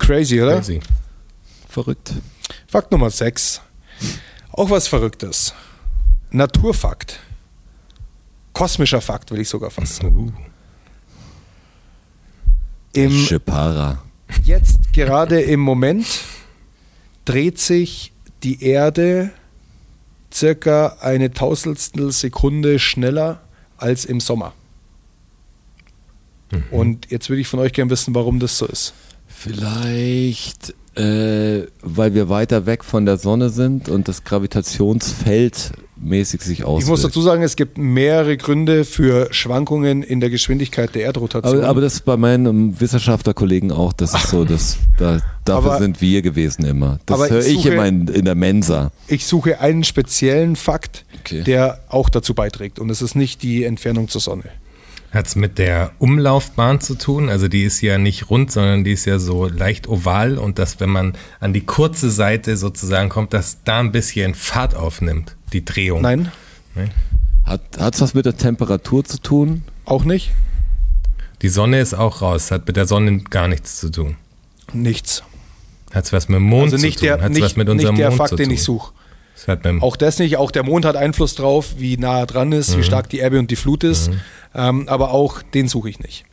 Crazy, 0.09 0.41
oder? 0.41 0.55
Crazy. 0.55 0.79
Verrückt. 1.67 2.13
Fakt 2.67 2.91
Nummer 2.91 3.11
6. 3.11 3.61
Auch 4.53 4.71
was 4.71 4.87
Verrücktes. 4.87 5.53
Naturfakt. 6.31 7.19
Kosmischer 8.51 9.01
Fakt, 9.01 9.29
will 9.29 9.39
ich 9.39 9.47
sogar 9.47 9.69
fast 9.69 9.97
sagen. 9.97 10.35
Im, 12.93 13.11
Schipara. 13.11 14.03
jetzt 14.43 14.93
gerade 14.93 15.41
im 15.41 15.59
Moment 15.59 16.07
dreht 17.25 17.59
sich 17.59 18.11
die 18.41 18.63
Erde 18.63 19.29
circa 20.33 20.97
eine 21.01 21.29
Tausendstel 21.29 22.11
Sekunde 22.11 22.79
schneller 22.79 23.41
als 23.77 24.05
im 24.05 24.19
Sommer. 24.21 24.53
Und 26.71 27.11
jetzt 27.11 27.29
würde 27.29 27.41
ich 27.41 27.47
von 27.47 27.59
euch 27.59 27.73
gerne 27.73 27.91
wissen, 27.91 28.15
warum 28.15 28.39
das 28.39 28.57
so 28.57 28.65
ist. 28.65 28.95
Vielleicht, 29.39 30.73
äh, 30.95 31.67
weil 31.81 32.13
wir 32.13 32.29
weiter 32.29 32.65
weg 32.65 32.83
von 32.83 33.05
der 33.05 33.17
Sonne 33.17 33.49
sind 33.49 33.89
und 33.89 34.07
das 34.07 34.23
Gravitationsfeld 34.23 35.71
mäßig 35.95 36.41
sich 36.41 36.63
auswirkt. 36.63 36.83
Ich 36.83 36.89
muss 36.89 37.01
dazu 37.01 37.21
sagen, 37.21 37.43
es 37.43 37.55
gibt 37.55 37.77
mehrere 37.77 38.37
Gründe 38.37 38.85
für 38.85 39.27
Schwankungen 39.33 40.01
in 40.03 40.19
der 40.21 40.29
Geschwindigkeit 40.29 40.95
der 40.95 41.03
Erdrotation. 41.03 41.57
aber, 41.59 41.67
aber 41.67 41.81
das 41.81 41.95
ist 41.95 42.05
bei 42.05 42.15
meinen 42.17 42.45
ähm, 42.45 42.79
Wissenschaftlerkollegen 42.79 43.71
auch, 43.71 43.91
das 43.93 44.13
ist 44.13 44.29
so, 44.29 44.45
das, 44.45 44.77
da, 44.97 45.19
dafür 45.45 45.71
Aber- 45.73 45.79
sind 45.79 45.99
wir 46.01 46.21
gewesen 46.21 46.63
immer. 46.65 46.99
Das 47.05 47.29
höre 47.29 47.39
ich 47.39 47.47
ich 47.47 47.55
suche- 47.63 47.69
immer 47.73 47.85
in, 47.87 48.07
in 48.07 48.25
der 48.25 48.35
Mensa. 48.35 48.91
ich 49.07 49.25
suche 49.25 49.59
einen 49.59 49.83
speziellen 49.83 50.55
Fakt, 50.55 51.05
Okay. 51.21 51.43
der 51.43 51.79
auch 51.89 52.07
dazu 52.09 52.33
beiträgt. 52.33 52.79
Und 52.79 52.89
es 52.89 53.01
ist 53.01 53.13
nicht 53.15 53.43
die 53.43 53.65
Entfernung 53.65 54.07
zur 54.07 54.21
Sonne. 54.21 54.43
Hat 55.11 55.25
es 55.25 55.35
mit 55.35 55.57
der 55.57 55.91
Umlaufbahn 55.97 56.81
zu 56.81 56.95
tun? 56.95 57.29
Also 57.29 57.47
die 57.47 57.63
ist 57.63 57.81
ja 57.81 57.97
nicht 57.97 58.29
rund, 58.29 58.51
sondern 58.51 58.83
die 58.83 58.91
ist 58.91 59.05
ja 59.05 59.17
so 59.17 59.47
leicht 59.47 59.87
oval 59.87 60.37
und 60.37 60.59
dass, 60.59 60.79
wenn 60.79 60.89
man 60.89 61.13
an 61.39 61.51
die 61.51 61.61
kurze 61.61 62.11
Seite 62.11 62.57
sozusagen 62.57 63.09
kommt, 63.09 63.33
dass 63.33 63.63
da 63.63 63.79
ein 63.79 63.91
bisschen 63.91 64.35
Fahrt 64.35 64.75
aufnimmt, 64.75 65.35
die 65.51 65.65
Drehung. 65.65 66.01
Nein, 66.01 66.31
Hat 67.45 67.95
es 67.95 68.01
was 68.01 68.13
mit 68.13 68.25
der 68.25 68.37
Temperatur 68.37 69.03
zu 69.03 69.19
tun? 69.19 69.63
auch 69.85 70.03
nicht. 70.03 70.31
Die 71.41 71.49
Sonne 71.49 71.79
ist 71.79 71.95
auch 71.95 72.21
raus, 72.21 72.51
hat 72.51 72.67
mit 72.67 72.75
der 72.75 72.85
Sonne 72.85 73.19
gar 73.21 73.47
nichts 73.47 73.79
zu 73.79 73.89
tun. 73.89 74.17
Nichts. 74.73 75.23
Hat 75.91 76.05
es 76.05 76.13
was 76.13 76.29
mit 76.29 76.35
dem 76.35 76.43
Mond 76.43 76.71
Also 76.73 76.85
nicht 76.85 76.99
zu 76.99 77.05
tun? 77.07 77.15
der, 77.17 77.21
Hat's 77.25 77.33
nicht, 77.33 77.43
was 77.43 77.55
mit 77.55 77.67
unserem 77.69 77.95
nicht 77.95 78.01
der 78.03 78.09
Mond 78.09 78.17
Fakt, 78.19 78.29
zu 78.29 78.35
den 78.35 78.45
tun? 78.49 78.53
ich 78.53 78.61
suche. 78.63 78.93
Es 79.47 79.81
Auch 79.81 79.95
das 79.95 80.19
nicht. 80.19 80.37
Auch 80.37 80.51
der 80.51 80.63
Mond 80.63 80.85
hat 80.85 80.95
Einfluss 80.95 81.35
drauf, 81.35 81.75
wie 81.77 81.97
nah 81.97 82.19
er 82.19 82.25
dran 82.25 82.51
ist, 82.51 82.73
Mhm. 82.75 82.79
wie 82.79 82.83
stark 82.83 83.09
die 83.09 83.19
Ebbe 83.21 83.39
und 83.39 83.49
die 83.51 83.55
Flut 83.55 83.83
ist. 83.83 84.11
Ähm, 84.53 84.87
aber 84.89 85.11
auch 85.11 85.41
den 85.41 85.67
suche 85.67 85.89
ich 85.89 85.99
nicht. 85.99 86.25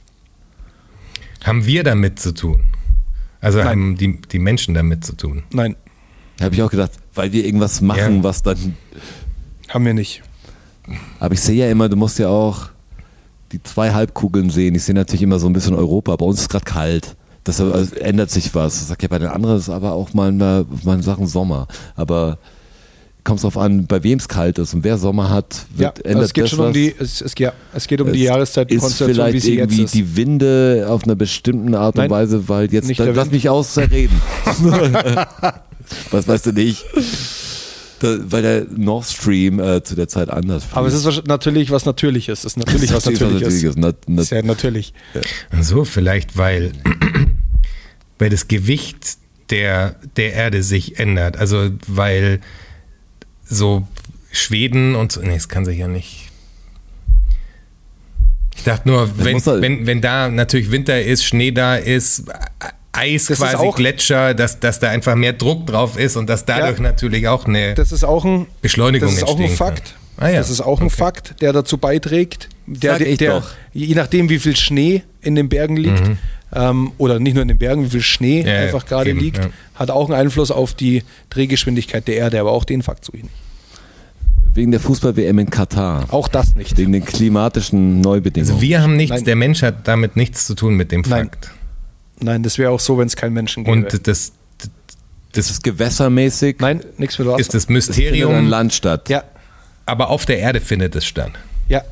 haben 1.44 1.64
wir 1.66 1.84
damit 1.84 2.18
zu 2.18 2.32
tun? 2.34 2.60
Also 3.40 3.58
Nein. 3.58 3.68
haben 3.68 3.96
die, 3.96 4.20
die 4.20 4.38
Menschen 4.40 4.74
damit 4.74 5.04
zu 5.04 5.12
tun? 5.14 5.44
Nein, 5.52 5.76
Habe 6.40 6.54
ich 6.54 6.62
auch 6.62 6.70
gedacht, 6.70 6.92
weil 7.14 7.32
wir 7.32 7.44
irgendwas 7.44 7.80
machen, 7.80 8.16
Ja. 8.16 8.22
was 8.24 8.42
dann. 8.42 8.76
haben 9.68 9.84
wir 9.84 9.94
nicht. 9.94 10.22
Aber 11.20 11.34
ich 11.34 11.40
sehe 11.40 11.64
ja 11.64 11.70
immer, 11.70 11.88
du 11.88 11.96
musst 11.96 12.18
ja 12.18 12.28
auch 12.28 12.68
die 13.52 13.62
zwei 13.62 13.92
Halbkugeln 13.92 14.50
sehen. 14.50 14.74
Ich 14.74 14.84
sehe 14.84 14.94
natürlich 14.94 15.22
immer 15.22 15.38
so 15.38 15.46
ein 15.46 15.52
bisschen 15.52 15.74
Europa. 15.74 16.14
Bei 16.16 16.24
uns 16.24 16.40
ist 16.40 16.48
gerade 16.48 16.64
kalt. 16.64 17.16
Das 17.44 17.60
also, 17.60 17.94
ändert 17.96 18.30
sich 18.30 18.52
was. 18.54 18.80
Ich 18.82 18.86
sag 18.88 19.00
ja, 19.02 19.08
bei 19.08 19.18
den 19.20 19.28
anderen 19.28 19.56
ist 19.58 19.68
aber 19.68 19.92
auch 19.92 20.12
mal, 20.14 20.32
mal, 20.32 20.66
mal 20.82 21.00
Sachen 21.02 21.26
Sommer. 21.28 21.68
Aber 21.94 22.38
kommt 23.26 23.38
es 23.38 23.42
darauf 23.42 23.58
an, 23.58 23.86
bei 23.86 24.02
wem 24.02 24.18
es 24.18 24.28
kalt 24.28 24.58
ist 24.58 24.72
und 24.72 24.82
wer 24.84 24.96
Sommer 24.96 25.28
hat, 25.28 25.66
Ja, 25.76 25.92
wird, 25.94 26.06
also 26.06 26.20
es 26.22 26.32
geht 26.32 26.44
das 26.44 26.50
schon 26.50 26.60
um 26.60 26.66
was. 26.68 26.72
die, 26.74 26.94
es, 26.98 27.20
es, 27.20 27.34
ja, 27.38 27.52
es 27.74 27.86
geht 27.86 28.00
um 28.00 28.10
die 28.12 28.20
Es 28.22 28.26
Jahreszeitenkonstellation, 28.28 29.10
ist 29.10 29.16
vielleicht 29.16 29.34
wie 29.34 29.40
sie 29.40 29.54
jetzt 29.56 29.62
irgendwie 29.72 29.82
ist. 29.84 29.94
die 29.94 30.16
Winde 30.16 30.86
auf 30.88 31.04
einer 31.04 31.14
bestimmten 31.16 31.74
Art 31.74 31.96
Nein, 31.96 32.04
und 32.06 32.10
Weise, 32.12 32.48
weil 32.48 32.72
jetzt 32.72 32.88
nicht 32.88 32.98
da, 33.00 33.04
der 33.04 33.12
lass 33.14 33.26
Wind. 33.26 33.32
mich 33.34 33.48
ausreden. 33.50 34.18
was 36.10 36.26
weißt 36.28 36.46
du 36.46 36.52
nicht? 36.52 36.84
Da, 37.98 38.18
weil 38.30 38.42
der 38.42 38.66
Nord 38.76 39.06
Stream 39.06 39.58
äh, 39.58 39.82
zu 39.82 39.94
der 39.94 40.06
Zeit 40.08 40.28
anders 40.28 40.64
Aber 40.72 40.86
es 40.86 40.92
ist 40.94 41.26
natürlich 41.26 41.70
was 41.70 41.86
Natürliches. 41.86 42.40
Es 42.40 42.44
ist 42.44 42.56
natürlich 42.58 42.92
was 42.92 43.06
Natürliches. 43.06 43.62
ist. 43.62 43.78
Na, 43.78 43.92
na, 44.06 44.22
Ist 44.22 44.30
ja 44.30 44.42
natürlich. 44.42 44.92
So, 45.62 45.84
vielleicht 45.84 46.36
weil, 46.36 46.72
weil 48.18 48.30
das 48.30 48.48
Gewicht 48.48 49.16
der, 49.50 49.96
der 50.16 50.34
Erde 50.34 50.62
sich 50.62 50.98
ändert. 50.98 51.36
Also 51.38 51.70
weil 51.86 52.40
so 53.48 53.86
Schweden 54.32 54.94
und 54.94 55.12
so. 55.12 55.20
Nee, 55.22 55.34
das 55.34 55.48
kann 55.48 55.64
sich 55.64 55.78
ja 55.78 55.88
nicht. 55.88 56.28
Ich 58.56 58.64
dachte 58.64 58.88
nur, 58.88 59.10
wenn, 59.18 59.40
halt- 59.44 59.62
wenn, 59.62 59.86
wenn 59.86 60.00
da 60.00 60.28
natürlich 60.28 60.70
Winter 60.70 61.00
ist, 61.00 61.24
Schnee 61.24 61.52
da 61.52 61.76
ist, 61.76 62.24
Eis 62.92 63.26
Das 63.26 63.38
ist 63.38 63.44
quasi, 63.44 63.56
auch- 63.56 63.76
Gletscher, 63.76 64.32
dass, 64.32 64.58
dass 64.58 64.80
da 64.80 64.88
einfach 64.88 65.14
mehr 65.16 65.34
Druck 65.34 65.66
drauf 65.66 65.98
ist 65.98 66.16
und 66.16 66.30
dass 66.30 66.46
dadurch 66.46 66.78
Ja. 66.78 66.82
natürlich 66.82 67.28
auch 67.28 67.44
eine 67.44 67.74
Das 67.74 67.92
ist 67.92 68.04
auch 68.04 68.24
ein, 68.24 68.46
Beschleunigung 68.62 69.10
das 69.10 69.18
ist 69.18 69.24
auch 69.24 69.36
ein 69.36 69.42
entstehen 69.42 69.56
Fakt. 69.58 69.94
Ah, 70.16 70.28
ja. 70.30 70.38
Das 70.38 70.48
ist 70.48 70.62
auch 70.62 70.80
ein 70.80 70.86
Okay. 70.86 70.96
Fakt, 70.96 71.42
der 71.42 71.52
dazu 71.52 71.76
beiträgt, 71.76 72.48
der, 72.66 72.92
Sag 72.92 73.02
ich 73.02 73.18
der 73.18 73.40
doch. 73.40 73.50
je 73.74 73.94
nachdem, 73.94 74.30
wie 74.30 74.38
viel 74.38 74.56
Schnee 74.56 75.02
in 75.20 75.34
den 75.34 75.50
Bergen 75.50 75.76
liegt, 75.76 76.02
ähm, 76.56 76.92
oder 76.98 77.18
nicht 77.20 77.34
nur 77.34 77.42
in 77.42 77.48
den 77.48 77.58
Bergen, 77.58 77.84
wie 77.84 77.90
viel 77.90 78.00
Schnee. 78.02 78.40
Ja, 78.42 78.54
ja, 78.54 78.60
einfach 78.62 78.86
gerade 78.86 79.10
eben, 79.10 79.20
liegt, 79.20 79.38
ja. 79.38 79.50
hat 79.74 79.90
auch 79.90 80.08
einen 80.08 80.18
Einfluss 80.18 80.50
auf 80.50 80.74
die 80.74 81.02
Drehgeschwindigkeit 81.30 82.08
der 82.08 82.16
Erde, 82.16 82.40
aber 82.40 82.52
auch 82.52 82.64
den 82.64 82.82
Fakt 82.82 83.04
suche 83.04 83.18
ich 83.18 83.22
nicht. 83.24 83.34
wegen 84.54 84.70
der 84.70 84.80
Fußball-WM 84.80 85.38
in 85.38 85.50
Katar. 85.50 86.06
Auch 86.12 86.28
das 86.28 86.54
nicht. 86.56 86.76
Wegen 86.78 86.92
den 86.92 87.04
klimatischen 87.04 88.00
Neubedingungen. 88.00 88.52
Also 88.54 88.62
wir 88.62 88.80
haben 88.82 88.96
nichts, 88.96 89.14
Nein. 89.16 89.24
der 89.24 89.36
Mensch 89.36 89.62
hat 89.62 89.86
damit 89.86 90.16
nichts 90.16 90.46
zu 90.46 90.54
tun 90.54 90.74
mit 90.76 90.92
dem 90.92 91.02
Nein. 91.02 91.24
Fakt. 91.26 91.50
Nein, 92.20 92.42
das 92.42 92.56
wäre 92.56 92.70
auch 92.70 92.80
so, 92.80 92.96
wenn 92.96 93.06
es 93.06 93.16
keinen 93.16 93.34
Menschen 93.34 93.64
gäbe. 93.64 93.76
Und 93.76 94.06
das, 94.08 94.32
das 95.32 95.50
ist 95.50 95.62
gewässermäßig. 95.62 96.56
Nein, 96.60 96.80
nichts 96.96 97.18
mit 97.18 97.28
Wasser. 97.28 97.38
ist 97.40 97.52
das 97.52 97.64
Es 97.64 97.66
findet 97.66 97.88
an 97.88 97.94
Mysterium, 97.94 98.46
Land 98.48 98.72
statt. 98.72 99.10
ja, 99.10 99.22
aber 99.84 100.08
auf 100.08 100.24
der 100.24 100.38
Erde 100.38 100.60
findet 100.62 100.96
es 100.96 101.04
statt. 101.04 101.32
ja. 101.68 101.82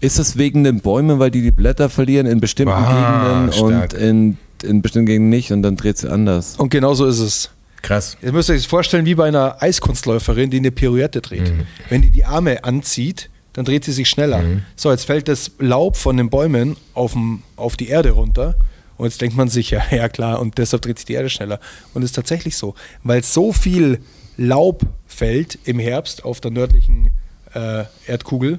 Ist 0.00 0.18
es 0.18 0.36
wegen 0.38 0.64
den 0.64 0.80
Bäumen, 0.80 1.18
weil 1.18 1.30
die 1.30 1.42
die 1.42 1.50
Blätter 1.50 1.88
verlieren 1.90 2.26
in 2.26 2.40
bestimmten 2.40 2.72
Ah, 2.74 3.44
Gegenden 3.44 3.52
stark. 3.52 3.92
und 3.92 4.00
in, 4.00 4.38
in 4.62 4.82
bestimmten 4.82 5.06
Gegenden 5.06 5.30
nicht 5.30 5.52
und 5.52 5.62
dann 5.62 5.76
dreht 5.76 5.98
sie 5.98 6.10
anders? 6.10 6.56
Und 6.56 6.70
genau 6.70 6.94
so 6.94 7.06
ist 7.06 7.18
es. 7.20 7.50
Krass. 7.82 8.16
Ihr 8.22 8.32
müsst 8.32 8.50
euch 8.50 8.58
das 8.58 8.66
vorstellen 8.66 9.06
wie 9.06 9.14
bei 9.14 9.26
einer 9.28 9.62
Eiskunstläuferin, 9.62 10.50
die 10.50 10.58
eine 10.58 10.70
Pirouette 10.70 11.20
dreht. 11.20 11.50
Mhm. 11.52 11.66
Wenn 11.88 12.02
die 12.02 12.10
die 12.10 12.24
Arme 12.24 12.64
anzieht, 12.64 13.30
dann 13.54 13.64
dreht 13.64 13.84
sie 13.84 13.92
sich 13.92 14.08
schneller. 14.08 14.42
Mhm. 14.42 14.62
So, 14.76 14.90
jetzt 14.90 15.04
fällt 15.04 15.28
das 15.28 15.52
Laub 15.58 15.96
von 15.96 16.16
den 16.16 16.28
Bäumen 16.30 16.76
auf, 16.94 17.12
dem, 17.12 17.42
auf 17.56 17.76
die 17.76 17.88
Erde 17.88 18.10
runter. 18.10 18.56
Und 18.96 19.06
jetzt 19.06 19.20
denkt 19.22 19.34
man 19.36 19.48
sich, 19.48 19.70
ja, 19.70 19.82
ja 19.90 20.08
klar, 20.10 20.40
und 20.40 20.58
deshalb 20.58 20.82
dreht 20.82 20.98
sich 20.98 21.06
die 21.06 21.14
Erde 21.14 21.30
schneller. 21.30 21.58
Und 21.94 22.02
es 22.02 22.10
ist 22.10 22.16
tatsächlich 22.16 22.56
so, 22.56 22.74
weil 23.02 23.24
so 23.24 23.52
viel 23.52 24.00
Laub 24.36 24.82
fällt 25.06 25.58
im 25.64 25.78
Herbst 25.78 26.24
auf 26.24 26.40
der 26.40 26.50
nördlichen 26.50 27.10
äh, 27.54 27.84
Erdkugel, 28.06 28.58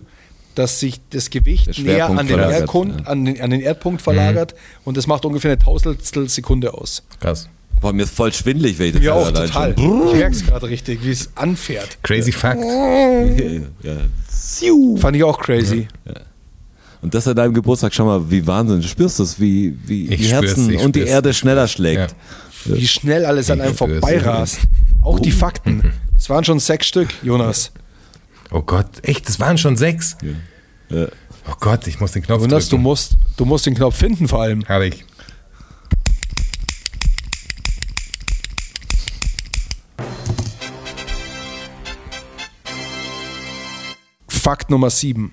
dass 0.55 0.79
sich 0.79 0.99
das 1.09 1.29
Gewicht 1.29 1.77
näher 1.79 2.09
an 2.09 2.27
den, 2.27 2.39
Erdkund, 2.39 3.01
ja. 3.01 3.07
an, 3.07 3.25
den, 3.25 3.41
an 3.41 3.49
den 3.49 3.61
Erdpunkt 3.61 4.01
verlagert. 4.01 4.55
Und 4.83 4.97
das 4.97 5.07
macht 5.07 5.25
ungefähr 5.25 5.51
eine 5.51 5.59
Tausendstel 5.59 6.29
Sekunde 6.29 6.73
aus. 6.73 7.03
Krass. 7.19 7.47
Boah, 7.79 7.93
mir 7.93 8.03
ist 8.03 8.13
voll 8.13 8.31
schwindelig, 8.31 8.77
wenn 8.77 8.87
ich 8.87 8.93
das 8.93 9.03
Ja, 9.03 9.13
auch 9.13 9.25
allein 9.25 9.47
total. 9.47 9.75
schon. 9.75 10.07
Ich 10.07 10.13
merke 10.13 10.35
es 10.35 10.45
gerade 10.45 10.67
richtig, 10.67 11.03
wie 11.03 11.11
es 11.11 11.31
anfährt. 11.35 11.97
Crazy 12.03 12.31
Fact. 12.31 12.61
Ja. 13.83 13.97
Fand 14.97 15.15
ich 15.15 15.23
auch 15.23 15.39
crazy. 15.39 15.87
Und 17.01 17.13
das 17.13 17.27
an 17.27 17.35
deinem 17.35 17.53
Geburtstag, 17.53 17.93
schau 17.93 18.05
mal, 18.05 18.29
wie 18.29 18.45
Wahnsinn. 18.45 18.81
Du 18.81 18.87
spürst 18.87 19.19
es, 19.19 19.39
wie, 19.39 19.75
wie 19.85 20.07
Ich 20.07 20.21
die 20.21 20.27
Herzen 20.27 20.69
ich 20.69 20.81
und 20.81 20.95
die. 20.95 21.01
Erde 21.01 21.33
schneller 21.33 21.67
schlägt. 21.67 22.15
Wie 22.65 22.87
schnell 22.87 23.25
alles 23.25 23.49
an 23.49 23.59
Ich 23.59 23.65
einem 23.65 23.75
spür's, 23.75 23.99
vorbeirast. 23.99 24.59
Auch 25.01 25.19
die 25.19 25.31
Fakten. 25.31 25.93
Es 26.15 26.29
waren 26.29 26.43
schon 26.43 26.59
sechs 26.59 26.87
Stück, 26.87 27.09
Jonas. 27.23 27.71
Oh 28.53 28.61
Gott, 28.61 29.07
echt, 29.07 29.29
das 29.29 29.39
waren 29.39 29.57
schon 29.57 29.77
sechs? 29.77 30.17
Ja. 30.89 31.07
Oh 31.49 31.53
Gott, 31.61 31.87
ich 31.87 32.01
muss 32.01 32.11
den 32.11 32.21
Knopf 32.21 32.41
Jonas, 32.41 32.67
du 32.67 32.77
musst, 32.77 33.15
du 33.37 33.45
musst 33.45 33.65
den 33.65 33.75
Knopf 33.75 33.95
finden 33.95 34.27
vor 34.27 34.41
allem. 34.41 34.67
Habe 34.67 34.87
ich. 34.87 35.05
Fakt 44.27 44.69
Nummer 44.69 44.89
7. 44.89 45.31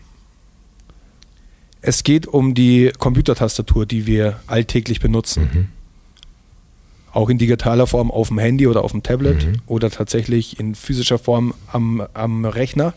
Es 1.80 2.04
geht 2.04 2.26
um 2.28 2.54
die 2.54 2.92
Computertastatur, 2.98 3.84
die 3.84 4.06
wir 4.06 4.40
alltäglich 4.46 5.00
benutzen. 5.00 5.72
Auch 7.18 7.28
in 7.30 7.36
digitaler 7.36 7.88
Form 7.88 8.12
auf 8.12 8.28
dem 8.28 8.38
Handy 8.38 8.68
oder 8.68 8.84
auf 8.84 8.92
dem 8.92 9.02
Tablet 9.02 9.48
oder 9.66 9.90
tatsächlich 9.90 10.60
in 10.60 10.76
physischer 10.76 11.18
Form 11.18 11.52
am, 11.72 12.06
am 12.14 12.44
Rechner. 12.44 12.94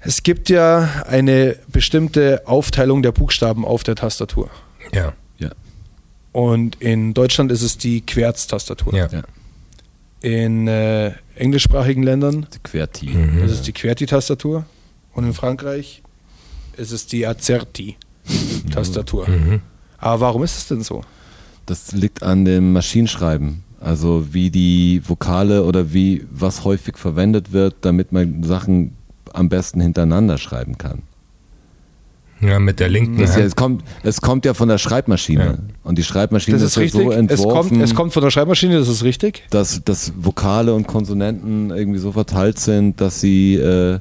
Es 0.00 0.22
gibt 0.22 0.50
ja 0.50 1.04
eine 1.08 1.56
bestimmte 1.68 2.42
Aufteilung 2.44 3.02
der 3.02 3.12
Buchstaben 3.12 3.64
auf 3.64 3.82
der 3.82 3.94
Tastatur. 3.94 4.50
Ja. 4.92 5.14
Ja. 5.38 5.52
Und 6.32 6.74
in 6.82 7.14
Deutschland 7.14 7.50
ist 7.50 7.62
es 7.62 7.78
die 7.78 8.02
Querztastatur. 8.02 8.94
Ja. 8.94 9.08
Ja. 9.10 9.22
In 10.20 10.68
äh, 10.68 11.12
englischsprachigen 11.36 12.02
Ländern 12.02 12.46
Die 12.52 12.58
QWERTY. 12.58 13.40
ist 13.42 13.52
es 13.52 13.62
die 13.62 13.72
QWERTY-Tastatur. 13.72 14.66
Und 15.14 15.24
in 15.24 15.32
Frankreich 15.32 16.02
ist 16.76 16.92
es 16.92 17.06
die 17.06 17.26
AZERTY-Tastatur. 17.26 19.28
Aber 19.96 20.20
warum 20.20 20.42
ist 20.42 20.58
es 20.58 20.68
denn 20.68 20.82
so? 20.82 21.02
Das 21.66 21.92
liegt 21.92 22.22
an 22.22 22.44
dem 22.44 22.72
Maschinenschreiben. 22.72 23.62
Also 23.80 24.26
wie 24.32 24.50
die 24.50 25.02
Vokale 25.06 25.64
oder 25.64 25.92
wie 25.92 26.26
was 26.30 26.64
häufig 26.64 26.98
verwendet 26.98 27.52
wird, 27.52 27.76
damit 27.80 28.12
man 28.12 28.42
Sachen 28.42 28.92
am 29.32 29.48
besten 29.48 29.80
hintereinander 29.80 30.36
schreiben 30.36 30.76
kann. 30.76 31.02
Ja, 32.40 32.58
mit 32.58 32.80
der 32.80 32.88
linken 32.88 33.20
ja, 33.20 33.28
Hand. 33.28 33.44
es, 33.44 33.54
kommt, 33.54 33.84
es 34.02 34.20
kommt 34.20 34.44
ja 34.46 34.54
von 34.54 34.68
der 34.68 34.78
Schreibmaschine. 34.78 35.44
Ja. 35.44 35.58
Und 35.82 35.98
die 35.98 36.02
Schreibmaschine 36.02 36.58
Das 36.58 36.76
ist, 36.76 36.76
ist 36.76 36.92
so 36.92 37.10
es, 37.10 37.16
entworfen, 37.16 37.70
kommt, 37.70 37.82
es 37.82 37.94
kommt 37.94 38.12
von 38.14 38.22
der 38.22 38.30
Schreibmaschine, 38.30 38.78
das 38.78 38.88
ist 38.88 39.04
richtig. 39.04 39.44
dass, 39.50 39.84
dass 39.84 40.12
Vokale 40.16 40.72
und 40.74 40.86
Konsonanten 40.86 41.70
irgendwie 41.70 41.98
so 41.98 42.12
verteilt 42.12 42.58
sind, 42.58 43.00
dass 43.00 43.20
sie 43.20 43.56
äh, 43.56 43.98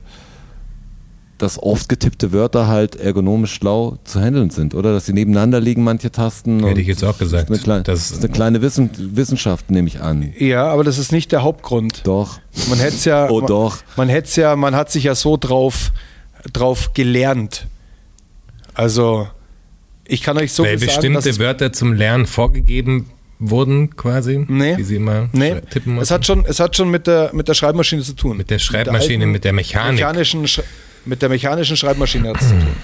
dass 1.39 1.61
oft 1.61 1.89
getippte 1.89 2.31
Wörter 2.31 2.67
halt 2.67 2.95
ergonomisch 2.97 3.53
schlau 3.53 3.97
zu 4.03 4.19
handeln 4.21 4.49
sind, 4.51 4.75
oder? 4.75 4.93
Dass 4.93 5.05
sie 5.07 5.13
nebeneinander 5.13 5.59
liegen, 5.59 5.83
manche 5.83 6.11
Tasten. 6.11 6.59
Hätte 6.59 6.67
und 6.73 6.77
ich 6.79 6.87
jetzt 6.87 7.03
auch 7.03 7.17
gesagt. 7.17 7.49
Das 7.49 7.57
ist 7.57 7.63
eine, 7.63 7.63
kleine, 7.63 7.83
Das- 7.83 8.11
ist 8.11 8.23
eine 8.23 8.31
kleine 8.33 8.61
Wissen, 8.61 8.89
Wissenschaft, 9.15 9.71
nehme 9.71 9.87
ich 9.87 10.01
an. 10.01 10.33
Ja, 10.37 10.67
aber 10.67 10.83
das 10.83 10.97
ist 10.97 11.11
nicht 11.11 11.31
der 11.31 11.41
Hauptgrund. 11.43 12.01
Doch. 12.05 12.39
Man 12.69 12.77
hätte 12.79 12.95
es 12.95 13.05
ja, 13.05 13.29
Oh, 13.29 13.39
man, 13.39 13.47
doch. 13.47 13.77
man 13.95 14.09
hätte 14.09 14.41
ja, 14.41 14.55
man 14.55 14.75
hat 14.75 14.91
sich 14.91 15.05
ja 15.05 15.15
so 15.15 15.37
drauf, 15.37 15.91
drauf 16.53 16.93
gelernt. 16.93 17.67
Also, 18.73 19.27
ich 20.05 20.21
kann 20.21 20.37
euch 20.37 20.53
so 20.53 20.63
Weil 20.63 20.77
viel 20.77 20.89
sagen, 20.89 21.13
dass 21.13 21.23
bestimmte 21.25 21.29
es, 21.29 21.39
Wörter 21.39 21.73
zum 21.73 21.93
Lernen 21.93 22.25
vorgegeben 22.25 23.09
wurden, 23.39 23.95
quasi. 23.95 24.45
Nee. 24.47 24.77
Wie 24.77 24.83
sie 24.83 24.95
immer 24.97 25.29
nee, 25.31 25.55
tippen 25.69 25.93
mussten. 25.95 26.03
es 26.03 26.11
hat 26.11 26.25
schon, 26.25 26.45
es 26.45 26.59
hat 26.59 26.75
schon 26.75 26.89
mit 26.91 27.07
der, 27.07 27.31
mit 27.33 27.47
der 27.47 27.53
Schreibmaschine 27.53 28.01
zu 28.01 28.13
tun. 28.13 28.37
Mit 28.37 28.49
der 28.49 28.59
Schreibmaschine, 28.59 29.23
alten 29.23 29.31
mit 29.31 29.43
der 29.45 29.53
Mechanik. 29.53 29.99
Mechanischen, 30.01 30.45
Sch- 30.45 30.63
mit 31.09 31.21
der 31.21 31.29
mechanischen 31.29 31.75
Schreibmaschine 31.75 32.29
hat 32.29 32.41
es 32.41 32.49
zu 32.49 32.53
tun. 32.53 32.75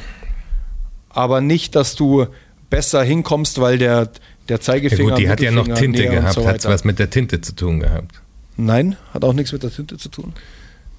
Aber 1.09 1.39
nicht, 1.39 1.75
dass 1.75 1.95
du 1.95 2.25
besser 2.69 3.03
hinkommst, 3.03 3.61
weil 3.61 3.77
der, 3.77 4.09
der 4.49 4.57
ja 4.57 4.59
Zeigefinger. 4.59 5.11
gut, 5.11 5.19
die 5.19 5.29
hat 5.29 5.39
ja 5.39 5.51
noch 5.51 5.67
Tinte 5.67 6.07
gehabt. 6.07 6.33
so 6.33 6.47
hat 6.47 6.65
was 6.65 6.83
mit 6.83 6.99
der 6.99 7.09
Tinte 7.09 7.39
zu 7.39 7.53
tun 7.53 7.79
gehabt. 7.79 8.21
Nein, 8.57 8.97
hat 9.13 9.23
auch 9.23 9.33
nichts 9.33 9.51
mit 9.53 9.63
der 9.63 9.71
Tinte 9.71 9.97
zu 9.97 10.09
tun. 10.09 10.33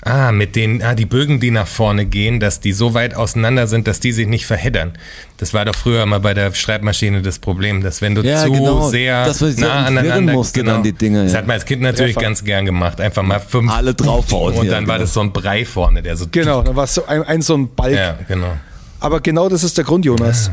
Ah, 0.09 0.31
mit 0.31 0.55
den, 0.55 0.83
ah, 0.85 0.95
die 0.95 1.05
Bögen, 1.05 1.41
die 1.41 1.51
nach 1.51 1.67
vorne 1.67 2.07
gehen, 2.07 2.39
dass 2.39 2.61
die 2.61 2.73
so 2.73 2.95
weit 2.95 3.17
auseinander 3.17 3.67
sind, 3.67 3.89
dass 3.89 3.99
die 3.99 4.13
sich 4.13 4.29
nicht 4.29 4.47
verheddern. 4.47 4.93
Das 5.37 5.53
war 5.53 5.65
doch 5.65 5.75
früher 5.75 6.07
mal 6.07 6.21
bei 6.21 6.33
der 6.33 6.55
Schreibmaschine 6.55 7.23
das 7.23 7.41
Problem, 7.41 7.83
dass 7.83 8.01
wenn 8.03 8.15
du 8.15 8.23
Ja, 8.23 8.45
zu 8.45 8.53
genau. 8.53 8.89
sehr 8.89 9.25
Dass 9.25 9.41
man 9.41 9.55
nah 9.57 9.85
aneinander 9.87 10.33
musste 10.33 10.63
dann 10.63 10.85
die 10.85 10.93
Dinger, 10.93 11.25
Das 11.25 11.33
ja. 11.33 11.39
hat 11.39 11.49
man 11.49 11.55
als 11.55 11.65
Kind 11.65 11.83
natürlich 11.83 12.15
Treffer. 12.15 12.29
ganz 12.29 12.45
gern 12.45 12.65
gemacht. 12.65 13.01
Einfach 13.01 13.25
mal 13.25 13.41
fünf. 13.41 13.69
Alle 13.73 13.95
draufhauen, 13.95 14.55
Und 14.59 14.67
ja, 14.67 14.75
dann 14.75 14.87
war 14.87 14.95
genau. 14.95 15.05
das 15.07 15.13
so 15.15 15.21
ein 15.21 15.33
Brei 15.33 15.65
vorne, 15.65 16.03
der 16.05 16.17
so. 16.17 16.27
Genau, 16.31 16.63
dann 16.63 16.77
war 16.77 16.85
es 16.85 16.95
so 16.95 17.05
ein, 17.07 17.25
ein 17.25 17.43
so 17.43 17.57
ein 17.57 17.75
Balk. 17.75 17.97
Ja, 17.97 18.17
genau. 18.29 18.57
Aber 19.01 19.21
genau 19.21 19.49
das 19.49 19.65
ist 19.65 19.77
der 19.77 19.85
Grund, 19.85 20.05
Jonas. 20.05 20.53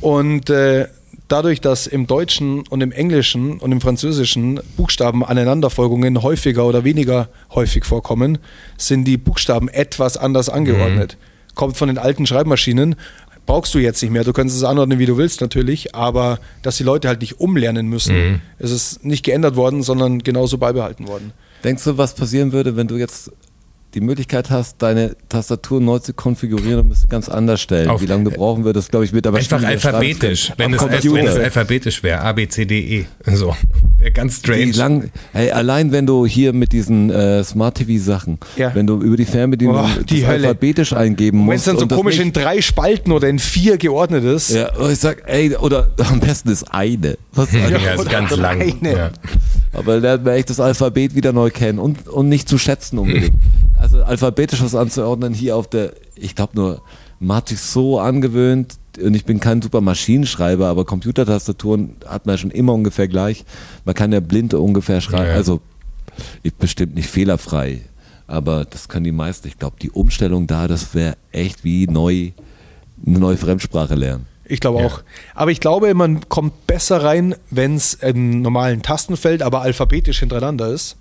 Und 0.00 0.50
äh, 0.50 0.88
dadurch, 1.28 1.60
dass 1.60 1.86
im 1.86 2.06
Deutschen 2.06 2.66
und 2.68 2.82
im 2.82 2.92
Englischen 2.92 3.58
und 3.58 3.72
im 3.72 3.80
Französischen 3.80 4.60
Buchstaben 4.76 5.24
Aneinanderfolgungen 5.24 6.22
häufiger 6.22 6.66
oder 6.66 6.84
weniger 6.84 7.28
häufig 7.54 7.84
vorkommen, 7.84 8.38
sind 8.76 9.04
die 9.04 9.16
Buchstaben 9.16 9.68
etwas 9.68 10.16
anders 10.16 10.48
angeordnet. 10.48 11.16
Kommt 11.54 11.76
von 11.76 11.88
den 11.88 11.98
alten 11.98 12.26
Schreibmaschinen. 12.26 12.96
Brauchst 13.44 13.74
du 13.74 13.78
jetzt 13.78 14.00
nicht 14.02 14.12
mehr. 14.12 14.24
Du 14.24 14.32
kannst 14.32 14.56
es 14.56 14.62
anordnen, 14.62 14.98
wie 14.98 15.06
du 15.06 15.16
willst, 15.16 15.40
natürlich. 15.40 15.94
Aber 15.94 16.38
dass 16.62 16.76
die 16.76 16.84
Leute 16.84 17.08
halt 17.08 17.20
nicht 17.20 17.40
umlernen 17.40 17.88
müssen, 17.88 18.40
es 18.58 18.70
ist 18.70 19.04
nicht 19.04 19.24
geändert 19.24 19.56
worden, 19.56 19.82
sondern 19.82 20.20
genauso 20.20 20.58
beibehalten 20.58 21.08
worden. 21.08 21.32
Denkst 21.64 21.84
du, 21.84 21.98
was 21.98 22.14
passieren 22.14 22.52
würde, 22.52 22.76
wenn 22.76 22.88
du 22.88 22.96
jetzt 22.96 23.30
die 23.94 24.00
Möglichkeit 24.00 24.50
hast, 24.50 24.80
deine 24.82 25.16
Tastatur 25.28 25.80
neu 25.80 25.98
zu 25.98 26.14
konfigurieren 26.14 26.80
und 26.80 26.88
müsstest 26.88 27.10
ganz 27.10 27.28
anders 27.28 27.60
stellen? 27.60 27.88
Auf- 27.88 28.00
Wie 28.02 28.06
lange 28.06 28.24
du 28.24 28.30
brauchen 28.30 28.64
würdest, 28.64 28.90
glaube 28.90 29.04
ich, 29.04 29.12
mit 29.12 29.26
aber 29.26 29.38
Einfach 29.38 29.62
alphabetisch. 29.62 30.52
Wenn 30.56 30.72
es, 30.74 30.80
wenn 30.82 31.26
es 31.26 31.36
alphabetisch 31.36 32.02
wäre. 32.02 32.20
A, 32.22 32.32
B, 32.32 32.48
C, 32.48 32.64
D, 32.64 32.78
E. 32.80 33.04
So. 33.34 33.54
Wäre 33.98 34.12
ganz 34.12 34.38
strange. 34.38 34.66
Wie 34.66 34.70
lang, 34.72 35.10
hey, 35.32 35.50
allein 35.50 35.92
wenn 35.92 36.06
du 36.06 36.26
hier 36.26 36.52
mit 36.52 36.72
diesen 36.72 37.10
äh, 37.10 37.44
Smart 37.44 37.76
TV 37.76 38.02
Sachen, 38.02 38.38
Ja. 38.56 38.74
wenn 38.74 38.86
du 38.86 39.00
über 39.00 39.16
die 39.16 39.24
Fernbedienung 39.24 39.76
Boah, 39.76 39.90
die 40.08 40.24
alphabetisch 40.24 40.92
eingeben 40.92 41.38
Wenn 41.46 41.54
es 41.56 41.66
musst 41.66 41.80
dann 41.82 41.88
so 41.90 41.94
komisch 41.96 42.18
in 42.18 42.24
nicht, 42.28 42.36
drei 42.36 42.60
Spalten 42.62 43.12
oder 43.12 43.28
in 43.28 43.38
vier 43.38 43.76
geordnet 43.78 44.24
ist. 44.24 44.50
ja, 44.50 44.74
und 44.76 44.90
ich 44.90 44.98
sag, 44.98 45.22
ey, 45.26 45.54
oder 45.56 45.90
am 46.10 46.18
besten 46.20 46.48
ist 46.50 46.64
eine. 46.72 47.16
Was, 47.32 47.52
ja, 47.52 47.66
ist 47.68 48.00
oder 48.00 48.10
ganz 48.10 48.34
lang. 48.36 48.74
Ja. 48.82 49.10
Aber 49.72 49.98
lernt 50.00 50.24
man 50.24 50.34
echt 50.34 50.50
das 50.50 50.60
Alphabet 50.60 51.14
wieder 51.14 51.32
neu 51.32 51.50
kennen 51.50 51.78
und, 51.78 52.06
und 52.08 52.28
nicht 52.28 52.48
zu 52.48 52.58
schätzen 52.58 52.98
unbedingt. 52.98 53.32
Also 53.82 54.02
alphabetisch 54.04 54.62
was 54.62 54.74
anzuordnen 54.76 55.34
hier 55.34 55.56
auf 55.56 55.68
der, 55.68 55.92
ich 56.14 56.36
glaube 56.36 56.52
nur, 56.54 56.82
man 57.18 57.38
hat 57.38 57.48
sich 57.48 57.60
so 57.60 57.98
angewöhnt 57.98 58.76
und 59.02 59.14
ich 59.14 59.24
bin 59.24 59.40
kein 59.40 59.60
super 59.60 59.80
Maschinenschreiber, 59.80 60.68
aber 60.68 60.84
Computertastaturen 60.84 61.96
hat 62.06 62.26
man 62.26 62.34
ja 62.34 62.38
schon 62.38 62.50
immer 62.52 62.74
ungefähr 62.74 63.08
gleich. 63.08 63.44
Man 63.84 63.94
kann 63.96 64.12
ja 64.12 64.20
blind 64.20 64.54
ungefähr 64.54 65.00
schreiben, 65.00 65.30
Ja. 65.30 65.34
also 65.34 65.60
ich 66.44 66.54
bestimmt 66.54 66.94
nicht 66.94 67.08
fehlerfrei, 67.08 67.80
aber 68.28 68.64
das 68.66 68.88
können 68.88 69.04
die 69.04 69.12
meisten. 69.12 69.48
Ich 69.48 69.58
glaube, 69.58 69.76
die 69.82 69.90
Umstellung 69.90 70.46
da, 70.46 70.68
das 70.68 70.94
wäre 70.94 71.16
echt 71.32 71.64
wie 71.64 71.86
neu, 71.88 72.30
eine 73.04 73.18
neue 73.18 73.36
Fremdsprache 73.36 73.94
lernen. 73.96 74.26
Ich 74.44 74.60
glaube 74.60 74.80
Ja. 74.80 74.86
auch. 74.86 75.00
Aber 75.34 75.50
ich 75.50 75.58
glaube, 75.60 75.92
man 75.94 76.28
kommt 76.28 76.66
besser 76.68 77.02
rein, 77.02 77.34
wenn 77.50 77.74
es 77.76 77.94
im 77.94 78.42
normalen 78.42 78.82
Tastenfeld, 78.82 79.42
aber 79.42 79.62
alphabetisch 79.62 80.20
hintereinander 80.20 80.68
ist, 80.68 80.96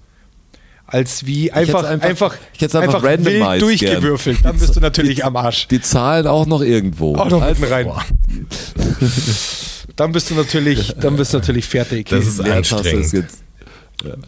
als 0.91 1.25
wie 1.25 1.51
einfach, 1.51 1.83
einfach- 1.85 2.07
einfach, 2.07 2.35
ich 2.53 2.61
hätte 2.61 2.79
einfach 2.79 3.03
randomized 3.03 3.41
wild 3.49 3.61
durchgewürfelt. 3.61 4.39
Dann 4.43 4.57
bist 4.57 4.75
du 4.75 4.79
natürlich 4.79 5.23
am 5.25 5.35
Arsch. 5.35 5.67
Die 5.69 5.81
Zahlen 5.81 6.27
auch 6.27 6.45
noch 6.45 6.61
irgendwo. 6.61 7.15
Auch 7.15 7.29
noch 7.29 7.41
Also, 7.41 7.65
rein. 7.65 7.85
boah, 7.85 8.03
Dann 9.95 10.11
bist 10.13 10.29
du 10.29 10.35
natürlich, 10.35 10.95
dann 10.99 11.15
bist 11.17 11.33
du 11.33 11.37
natürlich 11.37 11.65
fertig. 11.65 12.07
Das 12.09 12.25
ist 12.25 12.39
anstrengend. 12.39 13.25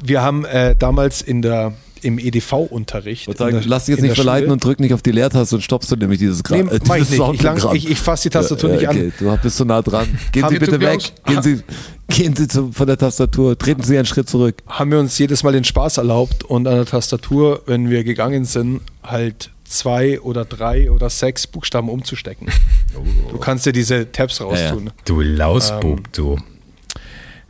Wir 0.04 0.22
haben 0.22 0.46
äh, 0.46 0.76
damals 0.78 1.22
in 1.22 1.42
der, 1.42 1.74
im 2.04 2.20
EDV-Unterricht. 2.20 3.36
Sagen, 3.38 3.62
lass 3.66 3.86
dich 3.86 3.96
jetzt 3.96 4.04
nicht 4.04 4.16
verleiten 4.16 4.52
und 4.52 4.64
drück 4.64 4.80
nicht 4.80 4.94
auf 4.94 5.02
die 5.02 5.12
Leertaste 5.12 5.56
und 5.56 5.62
stoppst 5.62 5.92
du 5.92 5.96
nämlich 5.96 6.20
dieses 6.20 6.44
Gra 6.44 6.58
Nee, 6.58 6.62
äh, 6.70 6.76
ich 6.76 6.80
dieses 6.84 7.10
nicht. 7.10 7.20
Ich, 7.34 7.42
lang, 7.42 7.58
Soundprogramm. 7.60 7.76
ich, 7.76 7.90
ich 7.90 8.00
fasse 8.00 8.24
die 8.24 8.30
Tastatur 8.34 8.70
nicht 8.72 8.88
okay, 8.88 9.06
an. 9.06 9.14
Du 9.20 9.38
bist 9.42 9.58
so 9.58 9.64
nah 9.64 9.82
dran. 9.82 10.08
Gehen 10.32 10.44
Haben 10.44 10.54
Sie 10.54 10.60
bitte 10.60 10.80
weg. 10.80 11.00
Gehen 11.26 11.42
Sie, 11.42 11.60
gehen 12.10 12.36
Sie 12.36 12.48
zu, 12.48 12.72
von 12.72 12.88
der 12.88 12.98
Tastatur. 12.98 13.58
Treten 13.58 13.84
Sie 13.84 13.98
einen 13.98 14.06
Schritt 14.06 14.30
zurück. 14.30 14.56
haben 14.68 14.92
wir 14.92 15.00
uns 15.00 15.18
jedes 15.18 15.44
Mal 15.44 15.54
den 15.54 15.64
Spaß 15.64 15.98
erlaubt 15.98 16.44
und 16.44 16.68
an 16.68 16.76
der 16.76 16.86
Tastatur, 16.86 17.62
wenn 17.66 17.90
wir 17.90 18.04
gegangen 18.04 18.46
sind, 18.46 18.82
halt 19.04 19.50
zwei 19.66 20.20
oder 20.22 20.46
drei 20.46 20.92
oder 20.92 21.10
sechs 21.10 21.48
Buchstaben 21.48 21.90
umzustecken. 21.90 22.48
Du 23.32 23.40
kannst 23.40 23.66
dir 23.66 23.74
diese 23.74 24.12
Tabs 24.12 24.40
raustun. 24.40 24.92
Du 25.06 25.22
Lausbub, 25.22 25.98
Ähm, 25.98 26.04
du. 26.12 26.38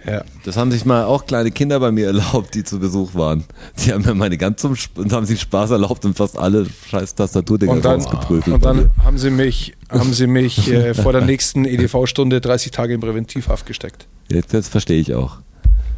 Ja. 0.06 0.24
Das 0.44 0.58
haben 0.58 0.72
sich 0.72 0.84
mal 0.86 1.06
auch 1.06 1.26
kleine 1.26 1.52
Kinder 1.52 1.80
bei 1.80 1.92
mir 1.92 2.08
erlaubt, 2.08 2.56
die 2.56 2.64
zu 2.64 2.80
Besuch 2.80 3.16
waren. 3.16 3.46
Die 3.80 3.94
haben 3.94 4.04
mir 4.04 4.14
meine 4.14 4.38
ganzen 4.38 4.74
Sp 4.76 5.00
und 5.00 5.14
haben 5.14 5.26
sich 5.26 5.40
Spaß 5.42 5.72
erlaubt 5.72 6.04
und 6.06 6.18
fast 6.18 6.38
alle 6.38 6.66
scheiß 6.90 7.16
Tastaturdinger 7.16 7.72
Und 7.72 7.86
dann, 7.86 8.02
rausgeprügelt. 8.02 8.48
und 8.56 8.66
dann 8.66 8.92
haben 9.04 9.18
sie 9.18 9.30
mich, 9.30 9.76
haben 9.90 10.14
sie 10.14 10.28
mich 10.28 10.70
äh, 10.72 10.94
vor 11.02 11.14
der 11.14 11.22
nächsten 11.22 11.66
EDV-Stunde 11.66 12.42
30 12.42 12.72
Tage 12.72 12.94
in 12.94 13.00
Präventivhaft 13.00 13.66
gesteckt. 13.66 14.08
Jetzt, 14.30 14.52
jetzt 14.54 14.68
verstehe 14.70 15.00
ich 15.00 15.14
auch. 15.14 15.38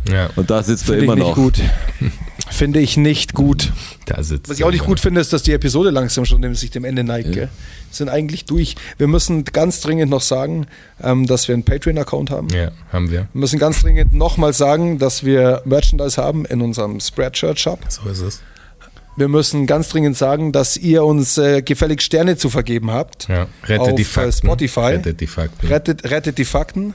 Ja, 0.08 0.30
Und 0.36 0.52
da 0.52 0.62
sitzt 0.62 0.84
du 0.88 0.94
Finde 0.94 1.00
ich 1.00 1.04
immer 1.06 1.16
nicht 1.16 1.28
noch. 1.30 1.36
gut. 1.36 1.60
Finde 2.50 2.80
ich 2.80 2.96
nicht 2.96 3.34
gut. 3.34 3.74
da 4.06 4.22
sitzt 4.24 4.50
Was 4.50 4.58
ich 4.60 4.64
auch 4.64 4.72
nicht 4.72 4.86
gut 4.86 5.00
finde, 5.00 5.20
ist, 5.20 5.34
dass 5.34 5.44
die 5.44 5.52
Episode 5.54 5.90
langsam 5.90 6.26
schon 6.26 6.42
dem- 6.42 6.56
sich 6.56 6.70
dem 6.72 6.86
Ende 6.86 7.04
neigt. 7.04 7.36
Wir 7.36 7.50
sind 7.92 8.08
eigentlich 8.10 8.46
durch. 8.46 8.76
Wir 8.98 9.08
müssen 9.08 9.44
ganz 9.46 9.82
dringend 9.82 10.12
noch 10.12 10.22
sagen, 10.22 10.68
ähm, 11.04 11.26
dass 11.26 11.48
wir 11.48 11.54
einen 11.56 11.64
Patreon-Account 11.64 12.30
haben. 12.30 12.48
Ja, 12.50 12.72
haben 12.92 13.10
wir. 13.10 13.28
Wir 13.34 13.40
müssen 13.40 13.58
ganz 13.60 13.82
dringend 13.82 14.14
nochmal 14.14 14.54
sagen, 14.54 15.00
dass 15.00 15.24
wir 15.26 15.62
Merchandise 15.66 16.22
haben 16.22 16.46
in 16.46 16.62
unserem 16.62 17.00
Spreadshirt-Shop. 17.00 17.80
So 17.90 18.10
ist 18.10 18.20
es. 18.22 18.42
wir 19.18 19.28
müssen 19.30 19.66
ganz 19.66 19.90
dringend 19.90 20.18
sagen, 20.18 20.52
dass 20.52 20.76
ihr 20.78 21.04
uns 21.04 21.38
äh, 21.38 21.62
gefällig 21.62 22.02
Sterne 22.02 22.36
zu 22.38 22.50
vergeben 22.50 22.92
habt. 22.92 23.28
Ja, 23.28 23.48
rettet 23.64 23.80
auf 23.80 23.96
die 23.96 24.02
äh, 24.02 24.06
Fakten. 24.06 24.32
Spotify. 24.34 24.80
Rettet 24.82 25.20
die 25.22 25.28
Fakten. 25.28 25.68
Rettet, 25.68 26.04
rettet 26.12 26.38
die 26.38 26.46
Fakten. 26.46 26.94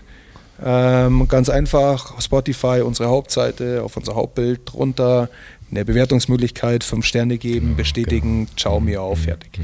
Ähm, 0.63 1.27
ganz 1.29 1.49
einfach, 1.49 2.21
Spotify, 2.21 2.83
unsere 2.85 3.09
Hauptseite, 3.09 3.83
auf 3.83 3.97
unser 3.97 4.15
Hauptbild 4.15 4.61
drunter, 4.65 5.29
eine 5.71 5.85
Bewertungsmöglichkeit, 5.85 6.85
fünf 6.85 7.07
Sterne 7.07 7.39
geben, 7.39 7.77
bestätigen, 7.77 8.49
ciao 8.57 8.81
mir 8.81 9.03
auf, 9.03 9.21
fertig. 9.21 9.61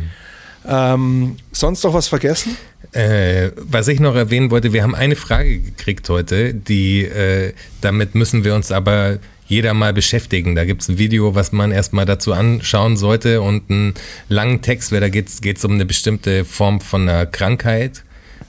Ähm, 0.69 1.37
sonst 1.53 1.85
noch 1.85 1.95
was 1.95 2.09
vergessen? 2.09 2.57
Äh, 2.93 3.51
was 3.57 3.89
ich 3.89 4.01
noch 4.01 4.15
erwähnen 4.15 4.51
wollte, 4.51 4.73
wir 4.73 4.83
haben 4.83 4.95
eine 4.95 5.17
Frage 5.17 5.59
gekriegt 5.59 6.09
heute, 6.09 6.55
die 6.55 7.05
äh, 7.05 7.53
damit 7.81 8.15
müssen 8.15 8.45
wir 8.45 8.55
uns 8.55 8.73
aber 8.73 9.19
jeder 9.49 9.75
mal 9.75 9.93
beschäftigen. 9.93 10.57
Da 10.57 10.65
gibt 10.65 10.83
es 10.83 10.89
ein 10.89 10.99
Video, 10.99 11.35
was 11.35 11.53
man 11.53 11.71
erstmal 11.71 12.05
dazu 12.05 12.33
anschauen 12.33 12.97
sollte 12.97 13.43
und 13.43 13.71
einen 13.71 13.95
langen 14.29 14.61
Text, 14.61 14.93
weil 14.93 15.01
da 15.01 15.09
geht 15.09 15.29
es 15.29 15.65
um 15.65 15.73
eine 15.73 15.87
bestimmte 15.87 16.45
Form 16.45 16.81
von 16.81 17.03
einer 17.03 17.27
Krankheit, 17.27 18.03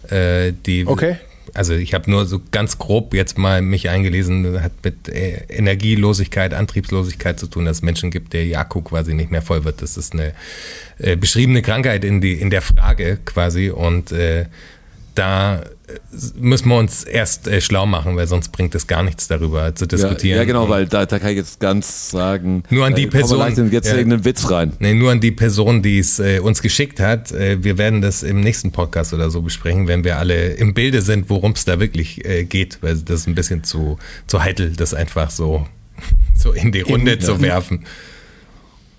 äh, 0.09 0.53
die 0.65 0.87
Okay. 0.87 1.17
Also 1.57 1.73
ich 1.73 1.95
habe 1.95 2.09
nur 2.09 2.25
so 2.27 2.39
ganz 2.51 2.77
grob 2.77 3.15
jetzt 3.15 3.37
mal 3.37 3.63
mich 3.63 3.89
eingelesen, 3.89 4.61
hat 4.61 4.73
mit 4.83 5.09
äh, 5.09 5.43
Energielosigkeit, 5.49 6.53
Antriebslosigkeit 6.53 7.39
zu 7.39 7.47
tun, 7.47 7.65
dass 7.65 7.77
es 7.77 7.83
Menschen 7.83 8.11
gibt, 8.11 8.33
der 8.33 8.45
Jakku 8.45 8.81
quasi 8.81 9.15
nicht 9.15 9.31
mehr 9.31 9.41
voll 9.41 9.63
wird. 9.63 9.81
Das 9.81 9.97
ist 9.97 10.13
eine 10.13 10.33
äh, 10.99 11.15
beschriebene 11.15 11.63
Krankheit 11.63 12.05
in, 12.05 12.21
die, 12.21 12.33
in 12.33 12.51
der 12.51 12.61
Frage 12.61 13.17
quasi 13.25 13.71
und 13.71 14.11
äh, 14.11 14.45
da 15.17 15.61
äh, 15.61 15.63
müssen 16.35 16.69
wir 16.69 16.77
uns 16.77 17.03
erst 17.03 17.47
äh, 17.47 17.61
schlau 17.61 17.85
machen, 17.85 18.15
weil 18.15 18.27
sonst 18.27 18.49
bringt 18.49 18.75
es 18.75 18.87
gar 18.87 19.03
nichts 19.03 19.27
darüber 19.27 19.73
zu 19.73 19.85
Ja, 19.85 19.87
diskutieren. 19.87 20.37
ja, 20.37 20.43
genau, 20.45 20.63
Und- 20.65 20.69
weil 20.69 20.85
da, 20.87 21.05
da 21.05 21.19
kann 21.19 21.29
ich 21.31 21.37
jetzt 21.37 21.59
ganz 21.59 22.09
sagen. 22.11 22.63
Nur 22.69 22.85
an 22.85 22.93
die 22.95 23.03
äh, 23.03 23.05
kommen 23.09 23.29
wir 23.29 23.37
Person. 23.37 23.71
Jetzt 23.71 23.87
Ja. 23.87 23.95
irgendeinen 23.95 24.25
Witz 24.25 24.49
rein. 24.51 24.73
Nee, 24.79 24.93
nur 24.93 25.11
an 25.11 25.19
die 25.19 25.31
Person, 25.31 25.81
die 25.81 25.99
es 25.99 26.19
äh, 26.19 26.39
uns 26.39 26.61
geschickt 26.61 26.99
hat. 26.99 27.31
Äh, 27.31 27.63
wir 27.63 27.77
werden 27.77 28.01
das 28.01 28.23
im 28.23 28.41
nächsten 28.41 28.71
Podcast 28.71 29.13
oder 29.13 29.29
so 29.31 29.41
besprechen, 29.41 29.87
wenn 29.87 30.03
wir 30.03 30.17
alle 30.17 30.53
im 30.53 30.73
Bilde 30.73 31.01
sind, 31.01 31.29
worum 31.29 31.53
es 31.53 31.65
da 31.65 31.79
wirklich 31.79 32.25
äh, 32.25 32.43
geht, 32.45 32.77
weil 32.81 32.95
das 32.97 33.21
ist 33.21 33.27
ein 33.27 33.35
bisschen 33.35 33.63
zu, 33.63 33.97
zu 34.27 34.43
heitel, 34.43 34.73
das 34.75 34.93
einfach 34.93 35.29
so, 35.31 35.65
so 36.35 36.51
in 36.51 36.71
die 36.71 36.81
Runde 36.81 37.17
zu 37.19 37.41
werfen. 37.41 37.85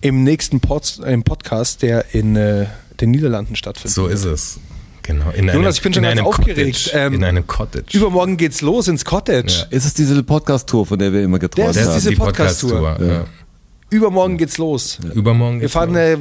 Im 0.00 0.22
nächsten 0.22 0.60
Pod, 0.60 1.00
im 1.06 1.22
Podcast, 1.24 1.82
der 1.82 2.14
in 2.14 2.36
äh, 2.36 2.66
den 3.00 3.10
Niederlanden 3.10 3.56
stattfindet. 3.56 3.94
So 3.94 4.06
ist 4.06 4.24
es. 4.24 4.60
Genau. 5.08 5.30
In 5.30 5.48
Jonas, 5.48 5.76
ich 5.76 5.82
bin 5.82 5.94
schon 5.94 6.04
in 6.04 6.10
ganz 6.10 6.18
einem 6.18 6.26
aufgeregt. 6.26 6.84
Cottage, 6.84 6.90
Ähm, 7.06 7.14
in 7.14 7.24
einem 7.24 7.46
Cottage. 7.46 7.96
Übermorgen 7.96 8.36
geht's 8.36 8.60
los 8.60 8.88
ins 8.88 9.06
Cottage. 9.06 9.66
Ist 9.70 9.86
es 9.86 9.94
diese 9.94 10.22
Podcast-Tour, 10.22 10.84
von 10.84 10.98
der 10.98 11.14
wir 11.14 11.22
immer 11.22 11.38
geträumt 11.38 11.68
Das 11.70 11.76
das 11.76 11.82
ist 11.84 11.88
haben? 11.92 11.98
diese 12.00 12.10
die 12.10 12.16
Podcast-Tour. 12.16 12.98
Ja. 13.00 13.24
Übermorgen 13.88 14.36
geht's 14.36 14.58
los. 14.58 14.98
Übermorgen. 15.14 15.56
Wir 15.56 15.60
geht's 15.62 15.72
fahren, 15.72 15.94
los. 15.94 15.98
äh, 15.98 16.18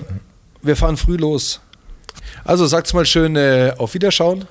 wir 0.61 0.75
fahren 0.77 0.95
früh 0.95 1.17
los. 1.17 1.59
Also 2.45 2.65
sagt's 2.65 2.93
mal 2.93 3.05
schön 3.05 3.35
äh, 3.35 3.73
auf 3.77 3.93
Wiederschauen. 3.93 4.45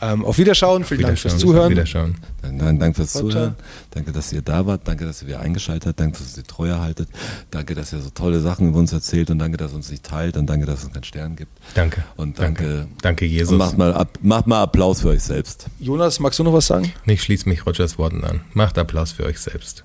Ähm, 0.00 0.24
auf 0.24 0.38
Wiederschauen. 0.38 0.84
Vielen 0.84 1.02
Dank 1.02 1.18
fürs 1.18 1.34
Wiederschauen, 1.34 1.54
Zuhören. 1.54 1.70
Wiederschauen. 1.70 2.14
Nein, 2.42 2.78
danke 2.78 2.96
fürs. 2.96 3.12
Zuhören. 3.12 3.56
Danke, 3.90 4.12
dass 4.12 4.32
ihr 4.32 4.42
da 4.42 4.64
wart. 4.64 4.86
Danke, 4.86 5.04
dass 5.04 5.22
ihr 5.22 5.28
wieder 5.28 5.40
eingeschaltet 5.40 5.86
habt. 5.86 6.00
Danke, 6.00 6.18
dass 6.18 6.36
ihr 6.36 6.44
Treue 6.44 6.78
haltet. 6.78 7.08
Danke, 7.50 7.74
dass 7.74 7.92
ihr 7.92 7.98
so 7.98 8.10
tolle 8.10 8.40
Sachen 8.40 8.68
über 8.68 8.78
uns 8.78 8.92
erzählt. 8.92 9.30
Und 9.30 9.40
danke, 9.40 9.56
dass 9.56 9.72
ihr 9.72 9.76
uns 9.76 9.90
nicht 9.90 10.04
teilt. 10.04 10.36
Und 10.36 10.46
danke, 10.46 10.66
dass 10.66 10.80
es 10.80 10.84
uns 10.84 10.94
keinen 10.94 11.04
Stern 11.04 11.36
gibt. 11.36 11.50
Danke. 11.74 12.04
Und 12.16 12.38
danke. 12.38 12.86
Danke, 13.02 13.26
Jesus. 13.26 13.52
Und 13.52 13.58
macht 13.58 13.76
mal, 13.76 13.92
ab, 13.92 14.18
macht 14.22 14.46
mal 14.46 14.62
Applaus 14.62 15.00
für 15.00 15.08
euch 15.08 15.22
selbst. 15.22 15.66
Jonas, 15.80 16.20
magst 16.20 16.38
du 16.38 16.44
noch 16.44 16.52
was 16.52 16.66
sagen? 16.66 16.92
Ich 17.06 17.22
schließe 17.22 17.48
mich 17.48 17.66
Rogers 17.66 17.98
Worten 17.98 18.22
an. 18.24 18.42
Macht 18.52 18.78
Applaus 18.78 19.12
für 19.12 19.24
euch 19.24 19.40
selbst. 19.40 19.84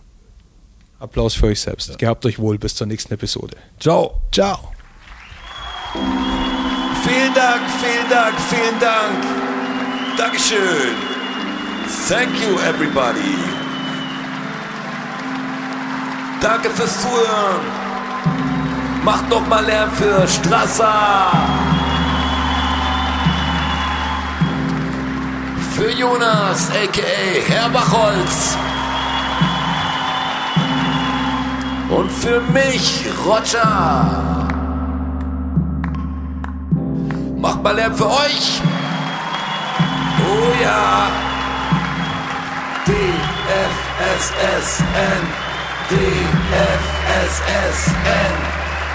Applaus 0.99 1.33
für 1.33 1.47
euch 1.47 1.59
selbst. 1.59 1.97
Gehabt 1.97 2.25
euch 2.25 2.37
wohl. 2.37 2.59
Bis 2.59 2.75
zur 2.75 2.85
nächsten 2.85 3.13
Episode. 3.13 3.57
Ciao. 3.79 4.21
Ciao. 4.31 4.59
Vielen 7.03 7.33
Dank, 7.33 7.61
vielen 7.81 8.09
Dank, 8.09 8.39
vielen 8.39 8.79
Dank. 8.79 9.42
Dankeschön. 10.17 10.95
Thank 12.07 12.39
you, 12.41 12.59
everybody. 12.59 13.37
Danke 16.41 16.69
fürs 16.69 17.01
Zuhören. 17.01 17.61
Macht 19.03 19.29
noch 19.29 19.47
mal 19.47 19.65
Lärm 19.65 19.89
für 19.91 20.27
Strasser. 20.27 21.31
Für 25.75 25.89
Jonas, 25.91 26.69
a.k.a. 26.69 27.51
Herr 27.51 27.69
Bachholz. 27.69 28.57
Und 31.89 32.11
für 32.11 32.41
mich, 32.51 33.05
Roger. 33.25 34.45
Macht 37.37 37.63
mal 37.63 37.75
Lärm 37.75 37.95
für 37.95 38.09
euch. 38.09 38.61
Oh 40.19 40.53
ja. 40.61 41.09
DFSSN. 42.85 44.43
DFSSN. 45.89 47.53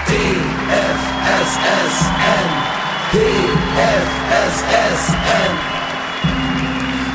DFSSN. 0.07 1.29
DFSSN. 3.11 4.09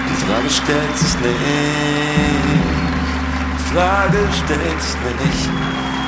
Die 0.08 0.18
Frage 0.24 0.50
stellt 0.50 0.96
sich 0.98 1.14
nicht. 1.20 1.40
Die 3.50 3.64
Frage 3.72 4.20
stellt 4.44 4.82
sich 4.82 4.96
nicht. 5.00 5.48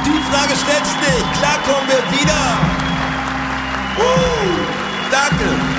Die 0.05 0.21
Frage 0.31 0.55
stellt 0.57 0.87
sich 0.87 0.99
nicht. 1.01 1.29
Klar 1.39 1.59
kommen 1.65 1.89
wir 1.89 2.03
wieder. 2.17 2.43
Uh, 3.99 4.03
danke. 5.11 5.76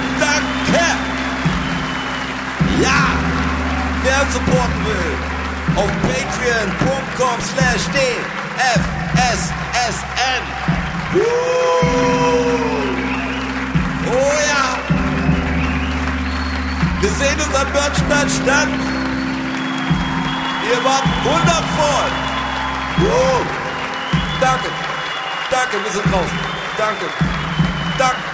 Ja, 2.82 3.08
wer 4.04 4.22
uns 4.22 4.34
supporten 4.34 4.86
will, 4.86 5.14
auf 5.76 5.92
patreon.com 6.04 7.42
slash 7.42 7.84
dfssn. 7.94 8.78
Uh, 11.14 11.20
oh 14.12 14.34
ja. 14.50 14.66
Wir 17.02 17.12
sehen 17.12 17.40
uns 17.40 17.56
am 17.56 17.72
Börnstein 17.74 18.30
statt. 18.30 18.70
Ihr 20.70 20.84
wart 20.84 21.06
wundervoll. 21.24 22.12
Uh, 23.00 23.42
danke, 24.40 24.70
danke, 25.50 25.84
wir 25.84 25.92
sind 25.92 26.06
draußen. 26.12 26.40
Danke, 26.78 27.06
danke. 27.98 28.28